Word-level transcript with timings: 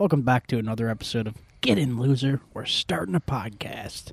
welcome 0.00 0.22
back 0.22 0.46
to 0.46 0.56
another 0.56 0.88
episode 0.88 1.26
of 1.26 1.34
Get 1.60 1.76
In 1.76 1.98
Loser. 1.98 2.40
We're 2.54 2.64
starting 2.64 3.14
a 3.14 3.20
podcast. 3.20 4.12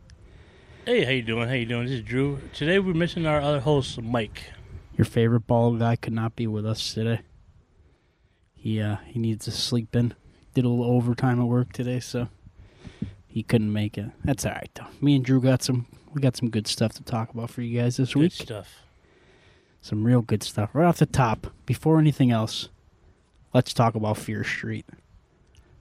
Hey, 0.85 1.05
how 1.05 1.11
you 1.11 1.21
doing? 1.21 1.47
How 1.47 1.53
you 1.53 1.65
doing? 1.65 1.85
This 1.85 1.93
is 1.93 2.01
Drew. 2.01 2.41
Today 2.53 2.77
we're 2.77 2.93
missing 2.93 3.25
our 3.25 3.39
other 3.39 3.61
host, 3.61 4.01
Mike. 4.01 4.51
Your 4.97 5.05
favorite 5.05 5.47
bald 5.47 5.79
guy 5.79 5.95
could 5.95 6.11
not 6.11 6.35
be 6.35 6.45
with 6.45 6.65
us 6.65 6.93
today. 6.93 7.21
He 8.53 8.81
uh 8.81 8.97
he 9.05 9.17
needs 9.17 9.45
to 9.45 9.51
sleep 9.51 9.95
in. 9.95 10.13
Did 10.53 10.65
a 10.65 10.67
little 10.67 10.93
overtime 10.93 11.39
at 11.39 11.47
work 11.47 11.71
today, 11.71 12.01
so 12.01 12.27
he 13.25 13.41
couldn't 13.41 13.71
make 13.71 13.97
it. 13.97 14.07
That's 14.25 14.45
all 14.45 14.51
right 14.51 14.69
though. 14.75 14.87
Me 14.99 15.15
and 15.15 15.23
Drew 15.23 15.39
got 15.39 15.63
some 15.63 15.85
we 16.13 16.19
got 16.19 16.35
some 16.35 16.49
good 16.49 16.67
stuff 16.67 16.91
to 16.95 17.03
talk 17.03 17.33
about 17.33 17.49
for 17.49 17.61
you 17.61 17.79
guys 17.79 17.95
this 17.95 18.13
Good 18.13 18.19
week. 18.19 18.33
stuff. 18.33 18.81
Some 19.79 20.03
real 20.03 20.21
good 20.21 20.43
stuff. 20.43 20.71
Right 20.73 20.85
off 20.85 20.97
the 20.97 21.05
top, 21.05 21.47
before 21.65 21.97
anything 21.97 22.29
else, 22.29 22.67
let's 23.53 23.73
talk 23.73 23.95
about 23.95 24.17
Fear 24.17 24.43
Street. 24.43 24.85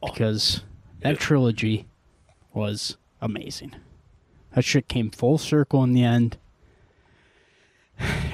Because 0.05 0.63
that 1.01 1.19
trilogy 1.19 1.87
was 2.53 2.97
amazing. 3.21 3.75
That 4.55 4.65
shit 4.65 4.89
came 4.89 5.11
full 5.11 5.39
circle 5.39 5.83
in 5.85 5.93
the 5.93 6.05
end. 6.05 6.39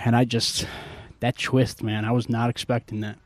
And 0.05 0.16
I 0.16 0.24
just 0.24 0.66
that 1.20 1.38
twist, 1.38 1.83
man, 1.83 2.05
I 2.05 2.10
was 2.10 2.28
not 2.28 2.50
expecting 2.50 3.00
that. 3.00 3.16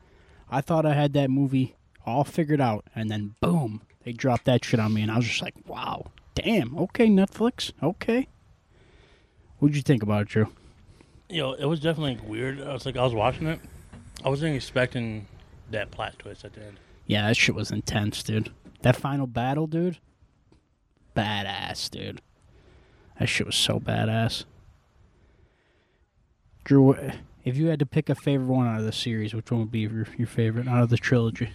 I 0.49 0.61
thought 0.61 0.85
I 0.85 0.93
had 0.93 1.13
that 1.13 1.29
movie 1.29 1.75
all 2.05 2.23
figured 2.23 2.61
out, 2.61 2.85
and 2.95 3.09
then 3.09 3.35
boom, 3.41 3.81
they 4.03 4.13
dropped 4.13 4.45
that 4.45 4.63
shit 4.63 4.79
on 4.79 4.93
me, 4.93 5.01
and 5.01 5.11
I 5.11 5.17
was 5.17 5.25
just 5.25 5.41
like, 5.41 5.55
wow, 5.65 6.05
damn, 6.35 6.77
okay, 6.77 7.07
Netflix, 7.07 7.73
okay. 7.81 8.27
What'd 9.57 9.75
you 9.75 9.81
think 9.81 10.03
about 10.03 10.21
it, 10.21 10.27
Drew? 10.29 10.47
Yo, 11.29 11.53
it 11.53 11.65
was 11.65 11.79
definitely 11.79 12.19
weird. 12.25 12.61
I 12.61 12.71
was 12.71 12.85
like, 12.85 12.95
I 12.95 13.03
was 13.03 13.13
watching 13.13 13.47
it. 13.47 13.59
I 14.23 14.29
wasn't 14.29 14.55
expecting 14.55 15.27
that 15.71 15.91
plot 15.91 16.17
twist 16.19 16.45
at 16.45 16.53
the 16.53 16.63
end. 16.63 16.79
Yeah, 17.07 17.27
that 17.27 17.37
shit 17.37 17.55
was 17.55 17.71
intense, 17.71 18.21
dude. 18.21 18.51
That 18.81 18.95
final 18.95 19.25
battle, 19.25 19.65
dude. 19.65 19.97
Badass, 21.15 21.89
dude. 21.89 22.21
That 23.19 23.27
shit 23.27 23.47
was 23.47 23.55
so 23.55 23.79
badass. 23.79 24.43
Drew, 26.63 26.95
if 27.43 27.57
you 27.57 27.67
had 27.67 27.79
to 27.79 27.85
pick 27.85 28.09
a 28.09 28.15
favorite 28.15 28.47
one 28.47 28.67
out 28.67 28.79
of 28.79 28.85
the 28.85 28.91
series, 28.91 29.33
which 29.33 29.49
one 29.49 29.61
would 29.61 29.71
be 29.71 29.79
your, 29.79 30.05
your 30.17 30.27
favorite 30.27 30.67
out 30.67 30.83
of 30.83 30.89
the 30.89 30.97
trilogy? 30.97 31.49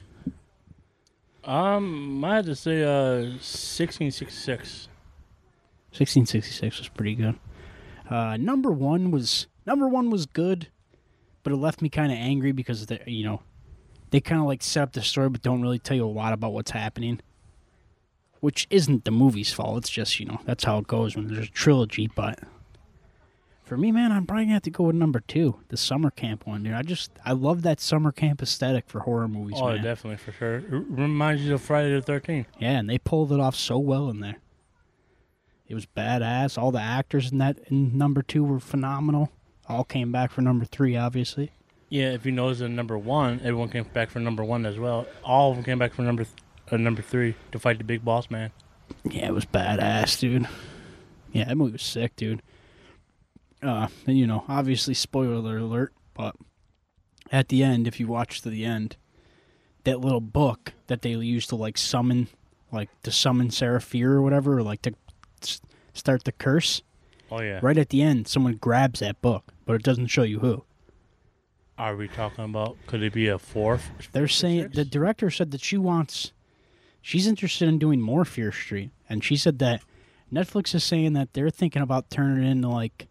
Um, 1.45 2.25
I 2.25 2.37
had 2.37 2.47
to 2.47 2.57
say, 2.57 2.83
uh, 2.83 3.37
sixteen 3.41 4.11
sixty 4.11 4.37
six. 4.39 4.89
1666 5.93 6.79
was 6.79 6.89
pretty 6.89 7.15
good. 7.15 7.39
Uh, 8.09 8.39
number 8.39 8.73
one 8.73 9.11
was 9.11 9.47
number 9.67 9.87
one 9.87 10.09
was 10.09 10.25
good, 10.25 10.69
but 11.43 11.53
it 11.53 11.57
left 11.57 11.83
me 11.83 11.91
kind 11.91 12.11
of 12.11 12.17
angry 12.17 12.53
because 12.53 12.87
the, 12.87 12.99
you 13.07 13.25
know, 13.25 13.43
they 14.13 14.21
kind 14.21 14.41
of 14.41 14.47
like 14.47 14.63
set 14.63 14.83
up 14.85 14.93
the 14.93 15.03
story, 15.03 15.29
but 15.29 15.43
don't 15.43 15.61
really 15.63 15.81
tell 15.81 15.97
you 15.97 16.05
a 16.05 16.07
lot 16.07 16.33
about 16.33 16.53
what's 16.53 16.71
happening. 16.71 17.21
Which 18.39 18.67
isn't 18.71 19.05
the 19.05 19.11
movie's 19.13 19.53
fault. 19.53 19.79
It's 19.79 19.91
just 19.91 20.19
you 20.21 20.27
know 20.27 20.39
that's 20.45 20.63
how 20.65 20.79
it 20.79 20.87
goes 20.87 21.17
when 21.17 21.27
there's 21.29 21.47
a 21.47 21.51
trilogy. 21.51 22.09
But 22.15 22.41
for 23.63 23.77
me, 23.77 23.93
man, 23.93 24.11
I'm 24.11 24.27
probably 24.27 24.45
gonna 24.47 24.55
have 24.55 24.63
to 24.63 24.71
go 24.71 24.85
with 24.85 24.97
number 24.97 25.21
two, 25.21 25.61
the 25.69 25.77
summer 25.77 26.11
camp 26.11 26.45
one, 26.47 26.65
dude. 26.65 26.75
I 26.75 26.83
just 26.83 27.13
I 27.25 27.33
love 27.33 27.63
that 27.63 27.79
summer 27.81 28.11
camp 28.13 28.43
aesthetic 28.43 28.89
for 28.89 29.01
horror 29.01 29.29
movies, 29.29 29.59
Oh, 29.61 29.69
man. 29.69 29.83
definitely 29.85 30.17
for 30.17 30.33
sure. 30.33 30.57
It 30.57 30.65
reminds 30.71 31.43
you 31.43 31.55
of 31.55 31.63
Friday 31.63 31.95
the 31.95 32.03
Thirteenth. 32.03 32.49
Yeah, 32.59 32.79
and 32.79 32.91
they 32.91 32.99
pulled 32.99 33.31
it 33.33 33.39
off 33.41 33.55
so 33.55 33.79
well 33.79 34.11
in 34.11 34.19
there. 34.21 34.37
It 35.69 35.75
was 35.75 35.87
badass. 35.87 36.59
All 36.59 36.73
the 36.73 36.81
actors 36.83 37.31
in 37.33 37.39
that 37.39 37.59
in 37.69 37.97
number 37.97 38.23
two 38.23 38.43
were 38.45 38.61
phenomenal. 38.61 39.31
All 39.69 39.85
came 39.85 40.11
back 40.11 40.33
for 40.33 40.43
number 40.43 40.65
three, 40.65 40.97
obviously. 40.97 41.53
Yeah, 41.93 42.13
if 42.13 42.25
you 42.25 42.33
notice 42.33 42.63
in 42.63 42.75
number 42.75 42.97
one, 42.97 43.41
everyone 43.45 43.69
came 43.69 43.85
back 43.85 44.09
for 44.09 44.19
number 44.19 44.43
one 44.43 44.65
as 44.65 44.79
well. 44.79 45.07
All 45.23 45.51
of 45.51 45.57
them 45.59 45.65
came 45.65 45.79
back 45.79 45.93
for 45.93 46.01
number 46.01 46.25
th- 46.25 46.37
uh, 46.71 46.79
number 46.79 47.03
three 47.03 47.35
to 47.51 47.59
fight 47.59 47.77
the 47.77 47.85
big 47.85 48.03
boss 48.03 48.31
man. 48.31 48.51
Yeah, 49.05 49.27
it 49.27 49.35
was 49.35 49.45
badass, 49.45 50.19
dude. 50.19 50.49
Yeah, 51.33 51.45
that 51.45 51.57
movie 51.59 51.73
was 51.73 51.83
sick, 51.83 52.17
dude. 52.17 52.41
Uh, 53.63 53.89
and 54.07 54.17
you 54.19 54.27
know, 54.27 54.45
obviously, 54.49 54.95
spoiler 54.95 55.59
alert, 55.59 55.93
but 56.15 56.35
at 57.31 57.51
the 57.51 57.63
end, 57.63 57.87
if 57.87 58.01
you 58.01 58.07
watch 58.07 58.41
to 58.41 58.49
the 58.49 58.65
end, 58.65 58.97
that 59.85 60.01
little 60.01 60.23
book 60.23 60.73
that 60.87 61.03
they 61.03 61.11
used 61.11 61.51
to 61.51 61.57
like 61.57 61.77
summon, 61.77 62.29
like 62.73 62.89
to 63.03 63.11
summon 63.13 63.51
Sarah 63.51 63.83
Fier 63.83 64.13
or 64.13 64.23
whatever, 64.23 64.57
or 64.57 64.63
like 64.63 64.81
to 64.83 64.95
s- 65.43 65.61
start 65.93 66.25
the 66.25 66.33
curse. 66.33 66.81
Oh 67.31 67.43
yeah. 67.43 67.61
Right 67.63 67.77
at 67.77 67.91
the 67.91 68.01
end, 68.01 68.29
someone 68.29 68.55
grabs 68.55 69.01
that 69.01 69.21
book, 69.21 69.53
but 69.67 69.75
it 69.75 69.83
doesn't 69.83 70.07
show 70.07 70.23
you 70.23 70.39
who. 70.39 70.65
Are 71.83 71.97
we 71.97 72.07
talking 72.07 72.45
about? 72.45 72.77
Could 72.87 73.03
it 73.03 73.13
be 73.13 73.27
a 73.27 73.41
fourth? 73.41 73.91
They're 74.13 74.29
saying 74.29 74.69
the 74.73 74.85
director 74.85 75.31
said 75.31 75.51
that 75.51 75.61
she 75.61 75.77
wants, 75.77 76.31
she's 77.01 77.27
interested 77.27 77.69
in 77.69 77.81
doing 77.81 78.01
more 78.01 78.25
Fear 78.25 78.53
Street, 78.53 78.93
and 79.09 79.25
she 79.25 79.37
said 79.37 79.59
that 79.59 79.83
Netflix 80.33 80.77
is 80.77 80.85
saying 80.85 81.15
that 81.15 81.33
they're 81.33 81.51
thinking 81.51 81.83
about 81.83 82.09
turning 82.09 82.47
it 82.47 82.51
into 82.53 82.69
like 82.69 83.09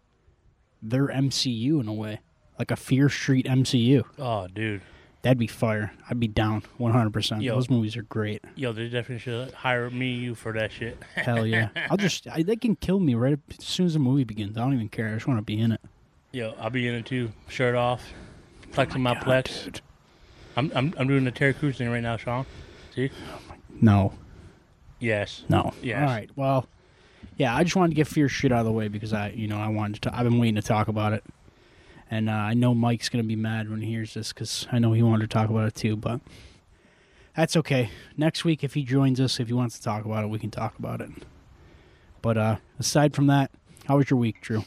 their 0.80 1.08
MCU 1.08 1.82
in 1.82 1.86
a 1.86 1.92
way, 1.92 2.20
like 2.58 2.70
a 2.70 2.76
Fear 2.76 3.10
Street 3.10 3.44
MCU. 3.44 4.04
Oh, 4.18 4.48
dude. 4.48 4.80
That'd 5.20 5.36
be 5.36 5.48
fire. 5.48 5.92
I'd 6.08 6.18
be 6.18 6.26
down 6.26 6.62
100%. 6.80 7.42
Yo. 7.42 7.54
Those 7.54 7.68
movies 7.68 7.94
are 7.98 8.04
great. 8.04 8.42
Yo, 8.56 8.72
they 8.72 8.84
definitely 8.88 9.18
should 9.18 9.52
hire 9.52 9.90
me, 9.90 10.14
you 10.14 10.34
for 10.34 10.54
that 10.54 10.72
shit. 10.72 10.96
Hell 11.14 11.46
yeah. 11.46 11.68
I'll 11.90 11.98
just, 11.98 12.26
I, 12.26 12.42
they 12.42 12.56
can 12.56 12.76
kill 12.76 13.00
me 13.00 13.16
right 13.16 13.38
as 13.50 13.66
soon 13.66 13.84
as 13.84 13.92
the 13.92 13.98
movie 13.98 14.24
begins. 14.24 14.56
I 14.56 14.62
don't 14.62 14.72
even 14.72 14.88
care. 14.88 15.10
I 15.10 15.12
just 15.12 15.26
want 15.28 15.40
to 15.40 15.44
be 15.44 15.60
in 15.60 15.72
it. 15.72 15.80
Yo, 16.32 16.54
I'll 16.58 16.70
be 16.70 16.88
in 16.88 16.94
it 16.94 17.04
too. 17.04 17.30
Shirt 17.48 17.74
off, 17.74 18.02
flexing 18.72 19.02
my, 19.02 19.14
God, 19.14 19.22
plex. 19.24 19.64
dude. 19.64 19.80
I'm, 20.56 20.70
I'm 20.74 20.94
I'm 20.98 21.08
doing 21.08 21.24
the 21.24 21.30
Terry 21.30 21.54
Crews 21.54 21.78
thing 21.78 21.88
right 21.90 22.02
now, 22.02 22.16
Sean. 22.16 22.44
See? 22.94 23.10
No, 23.80 24.12
Yes. 25.00 25.44
no. 25.48 25.72
Yes. 25.82 25.98
All 26.00 26.04
right. 26.14 26.30
Well, 26.36 26.66
yeah, 27.36 27.56
I 27.56 27.64
just 27.64 27.74
wanted 27.74 27.90
to 27.90 27.94
get 27.96 28.06
Fear 28.06 28.28
Street 28.28 28.52
out 28.52 28.60
of 28.60 28.66
the 28.66 28.72
way 28.72 28.88
because 28.88 29.12
I, 29.12 29.30
you 29.30 29.48
know, 29.48 29.58
I 29.58 29.68
wanted 29.68 30.02
to, 30.02 30.14
I've 30.16 30.24
been 30.24 30.38
waiting 30.38 30.56
to 30.56 30.62
talk 30.62 30.88
about 30.88 31.12
it. 31.14 31.24
And 32.10 32.28
uh, 32.28 32.32
I 32.34 32.52
know 32.54 32.74
Mike's 32.74 33.08
going 33.08 33.24
to 33.24 33.26
be 33.26 33.36
mad 33.36 33.70
when 33.70 33.80
he 33.80 33.88
hears 33.90 34.12
this 34.12 34.32
because 34.34 34.66
I 34.70 34.78
know 34.78 34.92
he 34.92 35.02
wanted 35.02 35.30
to 35.30 35.34
talk 35.34 35.48
about 35.48 35.66
it 35.66 35.74
too, 35.74 35.96
but 35.96 36.20
that's 37.34 37.56
okay. 37.56 37.88
Next 38.18 38.44
week, 38.44 38.62
if 38.62 38.74
he 38.74 38.82
joins 38.84 39.18
us, 39.18 39.40
if 39.40 39.48
he 39.48 39.54
wants 39.54 39.78
to 39.78 39.82
talk 39.82 40.04
about 40.04 40.22
it, 40.22 40.26
we 40.26 40.38
can 40.38 40.50
talk 40.50 40.78
about 40.78 41.00
it. 41.00 41.08
But 42.20 42.36
uh, 42.36 42.56
aside 42.78 43.14
from 43.14 43.26
that, 43.28 43.50
how 43.86 43.96
was 43.96 44.10
your 44.10 44.18
week, 44.18 44.42
Drew? 44.42 44.64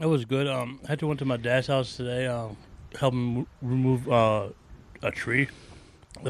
It 0.00 0.06
was 0.06 0.26
good. 0.26 0.46
Um, 0.46 0.78
I 0.84 0.88
had 0.88 0.98
to 1.00 1.06
went 1.06 1.18
to 1.20 1.24
my 1.24 1.38
dad's 1.38 1.68
house 1.68 1.96
today. 1.96 2.26
Um, 2.26 2.56
help 2.98 3.14
him 3.14 3.46
remove 3.60 4.08
uh 4.10 4.48
a 5.02 5.10
tree 5.10 5.48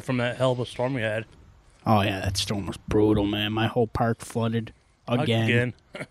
from 0.03 0.17
that 0.19 0.37
hell 0.37 0.53
of 0.53 0.61
a 0.61 0.67
storm 0.67 0.95
we 0.95 1.03
had 1.03 1.25
Oh, 1.84 2.00
yeah, 2.03 2.21
that 2.21 2.37
storm 2.37 2.67
was 2.67 2.77
brutal, 2.77 3.27
man. 3.27 3.53
My 3.53 3.67
whole 3.67 3.89
park 3.89 4.21
flooded 4.21 4.72
again. 5.09 5.45
Again. 5.97 6.06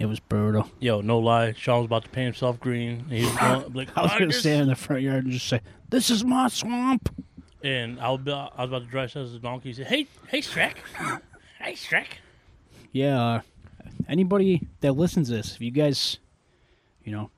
It 0.00 0.06
was 0.06 0.18
brutal. 0.18 0.68
Yo, 0.80 1.00
no 1.00 1.20
lie. 1.20 1.52
Sean 1.52 1.78
was 1.78 1.86
about 1.86 2.02
to 2.04 2.08
paint 2.10 2.24
himself 2.34 2.58
green. 2.58 3.04
He 3.08 3.22
was 3.24 3.36
going, 3.36 3.72
like, 3.72 3.96
I 3.96 4.02
was 4.02 4.10
"Oh, 4.14 4.18
going 4.18 4.30
to 4.32 4.36
stand 4.36 4.62
in 4.62 4.68
the 4.68 4.74
front 4.74 5.02
yard 5.02 5.24
and 5.24 5.32
just 5.32 5.46
say, 5.46 5.60
This 5.90 6.10
is 6.10 6.24
my 6.24 6.48
swamp. 6.48 7.08
And 7.62 8.00
I 8.00 8.10
was, 8.10 8.20
about- 8.22 8.52
I 8.56 8.62
was 8.62 8.70
about 8.70 8.82
to 8.82 8.90
drive 8.90 9.14
as 9.14 9.32
a 9.34 9.38
donkey. 9.38 9.68
He 9.68 9.74
said, 9.74 9.86
"Hey, 9.86 10.08
hey, 10.26 10.40
Shrek, 10.40 10.74
hey, 11.60 11.74
Shrek." 11.74 12.06
yeah, 12.90 13.22
uh, 13.22 13.40
anybody 14.08 14.66
that 14.80 14.94
listens 14.94 15.28
to 15.28 15.34
this, 15.34 15.54
if 15.54 15.60
you 15.60 15.70
guys, 15.70 16.18
you 17.04 17.12
know, 17.12 17.30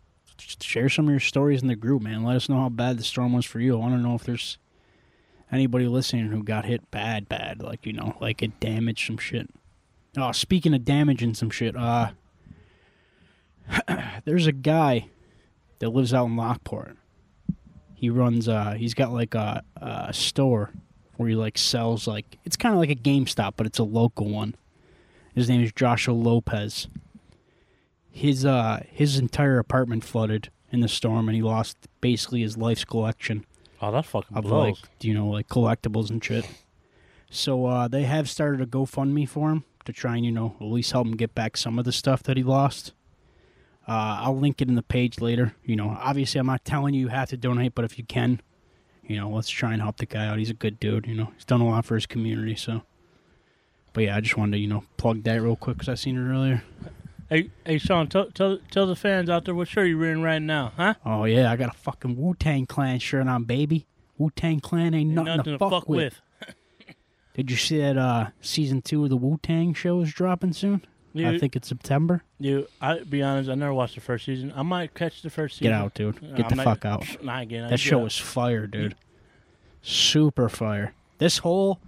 share 0.61 0.89
some 0.89 1.07
of 1.07 1.11
your 1.11 1.21
stories 1.21 1.63
in 1.63 1.69
the 1.69 1.77
group, 1.77 2.03
man. 2.03 2.25
Let 2.25 2.37
us 2.37 2.49
know 2.49 2.61
how 2.61 2.69
bad 2.69 2.99
the 2.99 3.05
storm 3.05 3.33
was 3.33 3.45
for 3.45 3.61
you. 3.61 3.75
I 3.75 3.79
want 3.79 3.95
to 3.95 4.01
know 4.01 4.15
if 4.15 4.25
there's 4.25 4.59
anybody 5.51 5.87
listening 5.87 6.29
who 6.29 6.43
got 6.43 6.65
hit 6.65 6.91
bad, 6.91 7.29
bad, 7.29 7.63
like 7.63 7.87
you 7.87 7.93
know, 7.93 8.17
like 8.21 8.43
it 8.43 8.59
damaged 8.61 9.07
some 9.07 9.19
shit. 9.19 9.49
Oh, 10.17 10.33
speaking 10.33 10.75
of 10.75 10.85
damaging 10.85 11.35
some 11.35 11.51
shit, 11.51 11.77
uh, 11.77 12.11
there's 14.25 14.47
a 14.47 14.53
guy 14.53 15.09
that 15.79 15.91
lives 15.91 16.13
out 16.13 16.27
in 16.27 16.37
Lockport. 16.37 16.97
He 17.95 18.11
runs, 18.11 18.49
uh, 18.49 18.73
he's 18.73 18.95
got 18.95 19.13
like 19.13 19.35
a, 19.35 19.63
a 19.77 20.13
store 20.13 20.73
where 21.17 21.29
he 21.29 21.35
like 21.35 21.57
sells 21.57 22.07
like 22.07 22.39
it's 22.45 22.57
kind 22.57 22.75
of 22.75 22.81
like 22.81 22.91
a 22.91 22.95
GameStop, 22.95 23.53
but 23.57 23.67
it's 23.67 23.79
a 23.79 23.85
local 23.85 24.29
one. 24.29 24.55
His 25.35 25.49
name 25.49 25.63
is 25.63 25.73
Joshua 25.73 26.13
Lopez. 26.13 26.89
His 28.13 28.45
uh 28.45 28.83
his 28.91 29.19
entire 29.19 29.59
apartment 29.59 30.05
flooded 30.05 30.51
in 30.71 30.81
the 30.81 30.89
storm, 30.89 31.29
and 31.29 31.35
he 31.37 31.43
lost 31.43 31.77
basically 32.01 32.43
his 32.43 32.57
life's 32.57 32.85
collection 32.85 33.45
Oh, 33.81 33.91
that 33.91 34.05
fucking 34.07 34.37
of 34.37 34.45
blows. 34.45 34.81
like 34.81 34.91
you 35.05 35.13
know 35.15 35.29
like 35.29 35.49
collectibles 35.49 36.09
and 36.11 36.23
shit. 36.23 36.47
So 37.31 37.65
uh, 37.67 37.89
they 37.89 38.03
have 38.03 38.29
started 38.29 38.61
a 38.61 38.67
GoFundMe 38.67 39.27
for 39.29 39.51
him 39.51 39.65
to 39.87 39.93
try 39.93 40.17
and 40.17 40.25
you 40.25 40.31
know 40.33 40.55
at 40.61 40.67
least 40.67 40.93
help 40.93 41.07
him 41.07 41.17
get 41.17 41.35
back 41.35 41.57
some 41.57 41.79
of 41.79 41.85
the 41.85 41.93
stuff 41.93 42.23
that 42.25 42.37
he 42.37 42.43
lost. 42.43 42.93
Uh, 43.89 44.21
I'll 44.21 44.39
link 44.39 44.61
it 44.63 44.69
in 44.69 44.77
the 44.77 44.83
page 44.83 45.21
later. 45.21 45.55
You 45.65 45.75
know, 45.75 45.97
obviously 46.01 46.39
I'm 46.39 46.47
not 46.47 46.65
telling 46.65 46.95
you 46.95 47.01
you 47.01 47.09
have 47.09 47.31
to 47.31 47.37
donate, 47.37 47.75
but 47.75 47.85
if 47.85 47.99
you 47.99 48.05
can, 48.05 48.41
you 49.05 49.17
know, 49.17 49.29
let's 49.31 49.49
try 49.51 49.73
and 49.73 49.83
help 49.83 49.97
the 49.97 50.07
guy 50.07 50.27
out. 50.29 50.39
He's 50.39 50.51
a 50.51 50.55
good 50.55 50.79
dude. 50.79 51.07
You 51.09 51.17
know, 51.17 51.33
he's 51.35 51.45
done 51.45 51.61
a 51.61 51.67
lot 51.67 51.85
for 51.85 51.97
his 51.97 52.07
community. 52.07 52.55
So, 52.55 52.83
but 53.93 54.05
yeah, 54.05 54.17
I 54.17 54.21
just 54.21 54.37
wanted 54.37 54.53
to 54.53 54.59
you 54.59 54.69
know 54.69 54.85
plug 54.99 55.25
that 55.25 55.43
real 55.43 55.57
quick 55.57 55.79
because 55.79 55.89
I 55.89 55.95
seen 55.95 56.17
it 56.17 56.31
earlier. 56.31 56.63
Hey, 57.33 57.49
hey, 57.65 57.79
Sean, 57.79 58.09
tell, 58.09 58.27
tell 58.31 58.59
tell 58.71 58.87
the 58.87 58.95
fans 58.95 59.31
out 59.31 59.47
there 59.47 59.55
what 59.55 59.67
shirt 59.67 59.89
you're 59.89 59.99
wearing 59.99 60.21
right 60.21 60.39
now, 60.43 60.73
huh? 60.77 60.95
Oh 61.07 61.25
yeah, 61.25 61.51
I 61.51 61.57
got 61.57 61.75
a 61.75 61.79
fucking 61.79 62.21
Wu 62.21 62.35
Tang 62.35 62.67
Clan 62.67 62.99
shirt 62.99 63.27
on, 63.27 63.45
baby. 63.45 63.87
Wu 64.19 64.31
Tang 64.37 64.61
Clan 64.61 64.93
ain't 64.93 65.13
nothing, 65.13 65.37
Nothing 65.39 65.59
to, 65.59 65.71
fuck, 65.71 65.89
with. 65.89 66.21
Did 67.33 67.51
you 67.51 67.57
see 67.57 67.79
that 67.79 67.97
uh, 67.97 68.27
season 68.43 68.83
two 68.83 69.05
of 69.05 69.09
the 69.09 69.17
Wu 69.17 69.41
Tang 69.43 69.73
show 69.73 70.03
is 70.03 70.13
dropping 70.13 70.53
soon? 70.53 70.85
I 71.17 71.39
think 71.39 71.57
it's 71.57 71.69
September. 71.69 72.23
dude, 72.39 72.67
I 72.83 72.99
be 72.99 73.23
honest, 73.23 73.49
I 73.49 73.55
never 73.55 73.73
watched 73.73 73.95
the 73.95 74.03
first 74.03 74.27
season. 74.27 74.53
I 74.55 74.61
might 74.61 74.93
catch 74.93 75.23
the 75.23 75.31
first 75.31 75.57
season. 75.57 75.73
Get 75.73 75.73
out, 75.73 75.95
dude. 75.95 76.21
Get 76.21 76.45
I'm 76.45 76.49
the 76.51 76.55
not- 76.57 76.65
fuck 76.65 76.85
out. 76.85 77.07
Not 77.25 77.43
again. 77.45 77.71
That 77.71 77.81
show 77.81 78.05
is 78.05 78.19
fire, 78.19 78.67
dude. 78.67 78.95
Super 79.81 80.51
fire. 80.51 80.93
This 81.17 81.39
whole 81.39 81.81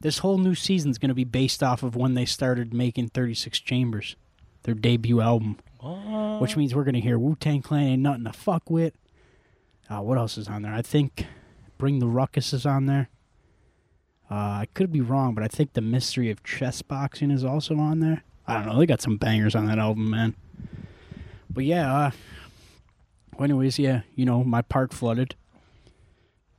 this 0.00 0.18
whole 0.18 0.36
new 0.36 0.54
season's 0.54 0.98
gonna 0.98 1.14
be 1.14 1.24
based 1.24 1.62
off 1.62 1.82
of 1.82 1.96
when 1.96 2.12
they 2.12 2.26
started 2.26 2.74
making 2.74 3.08
Thirty 3.08 3.32
Six 3.34 3.60
Chambers, 3.60 4.16
their 4.62 4.74
debut 4.74 5.20
album. 5.20 5.58
What? 5.80 6.40
Which 6.42 6.56
means 6.56 6.74
we're 6.74 6.84
gonna 6.84 6.98
hear 7.00 7.18
Wu 7.18 7.36
Tang 7.38 7.62
Clan 7.62 7.84
ain't 7.86 8.02
nothing 8.02 8.24
to 8.24 8.32
fuck 8.32 8.68
with. 8.70 8.94
Uh, 9.88 10.00
what 10.02 10.18
else 10.18 10.36
is 10.38 10.48
on 10.48 10.62
there? 10.62 10.74
I 10.74 10.82
think 10.82 11.26
Bring 11.78 11.98
the 11.98 12.06
Ruckus 12.06 12.52
is 12.52 12.66
on 12.66 12.86
there. 12.86 13.08
Uh, 14.30 14.34
I 14.62 14.66
could 14.74 14.92
be 14.92 15.00
wrong, 15.00 15.34
but 15.34 15.42
I 15.42 15.48
think 15.48 15.72
the 15.72 15.80
Mystery 15.80 16.30
of 16.30 16.44
Chess 16.44 16.82
Boxing 16.82 17.30
is 17.30 17.44
also 17.44 17.76
on 17.78 17.98
there. 18.00 18.22
I 18.46 18.54
don't 18.54 18.66
know. 18.66 18.78
They 18.78 18.86
got 18.86 19.00
some 19.00 19.16
bangers 19.16 19.54
on 19.56 19.66
that 19.66 19.78
album, 19.78 20.10
man. 20.10 20.34
But 21.48 21.64
yeah. 21.64 21.92
Uh, 21.92 22.10
well, 23.36 23.44
anyways, 23.44 23.78
yeah. 23.78 24.02
You 24.14 24.26
know, 24.26 24.44
my 24.44 24.62
park 24.62 24.92
flooded. 24.92 25.34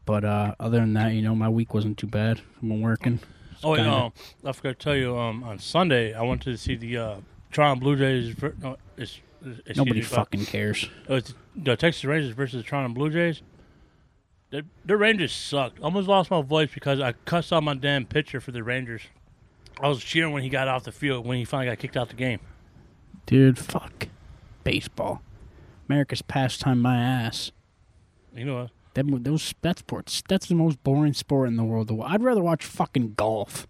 But 0.06 0.26
uh, 0.26 0.56
other 0.60 0.80
than 0.80 0.94
that, 0.94 1.14
you 1.14 1.22
know, 1.22 1.36
my 1.36 1.48
week 1.48 1.74
wasn't 1.74 1.98
too 1.98 2.08
bad. 2.08 2.42
I've 2.58 2.62
been 2.68 2.82
working. 2.82 3.20
It's 3.52 3.62
Oh, 3.64 3.76
kinda- 3.76 3.92
um, 3.92 4.14
I 4.44 4.52
forgot 4.52 4.70
to 4.80 4.84
tell 4.84 4.96
you. 4.96 5.18
Um, 5.18 5.44
on 5.44 5.60
Sunday, 5.60 6.14
I 6.14 6.24
went 6.24 6.42
to 6.42 6.58
see 6.58 6.76
the 6.76 6.98
uh, 6.98 7.16
Toronto 7.52 7.80
Blue 7.80 7.96
Jays. 7.96 8.36
No, 8.62 8.78
it's, 8.98 9.20
excuse 9.42 9.78
Nobody 9.78 10.00
me, 10.00 10.02
fucking 10.02 10.46
cares. 10.46 10.90
Oh, 11.08 11.16
it 11.16 11.24
was 11.24 11.36
the 11.56 11.76
Texas 11.76 12.06
Rangers 12.06 12.34
versus 12.34 12.64
the 12.64 12.68
Toronto 12.68 12.94
Blue 12.94 13.10
Jays. 13.10 13.42
The, 14.52 14.66
the 14.86 14.98
Rangers 14.98 15.32
sucked. 15.32 15.80
Almost 15.80 16.08
lost 16.08 16.30
my 16.30 16.42
voice 16.42 16.70
because 16.74 17.00
I 17.00 17.14
cussed 17.26 17.54
out 17.54 17.64
my 17.64 17.74
damn 17.74 18.06
pitcher 18.06 18.42
for 18.42 18.52
the 18.52 18.64
Rangers. 18.64 19.02
I 19.80 19.88
was 19.88 20.04
cheering 20.04 20.34
when 20.34 20.44
he 20.44 20.50
got 20.50 20.68
off 20.68 20.84
the 20.84 20.92
field 20.92 21.26
when 21.26 21.38
he 21.38 21.46
finally 21.46 21.70
got 21.70 21.80
kicked 21.80 21.98
out 21.98 22.10
the 22.10 22.16
game. 22.16 22.40
Dude, 23.26 23.58
fuck. 23.58 24.08
Baseball. 24.64 25.22
America's 25.88 26.22
pastime 26.22 26.82
my 26.82 26.98
ass. 26.98 27.52
You 28.36 28.46
know, 28.46 28.56
what? 28.64 28.72
That, 28.94 29.24
those 29.24 29.54
that 29.62 29.80
sports. 29.80 30.22
That's 30.28 30.48
the 30.48 30.56
most 30.56 30.84
boring 30.84 31.14
sport 31.14 31.48
in 31.48 31.56
the 31.56 31.64
world. 31.64 31.92
I'd 32.04 32.22
rather 32.22 32.42
watch 32.42 32.66
fucking 32.66 33.14
golf 33.14 33.68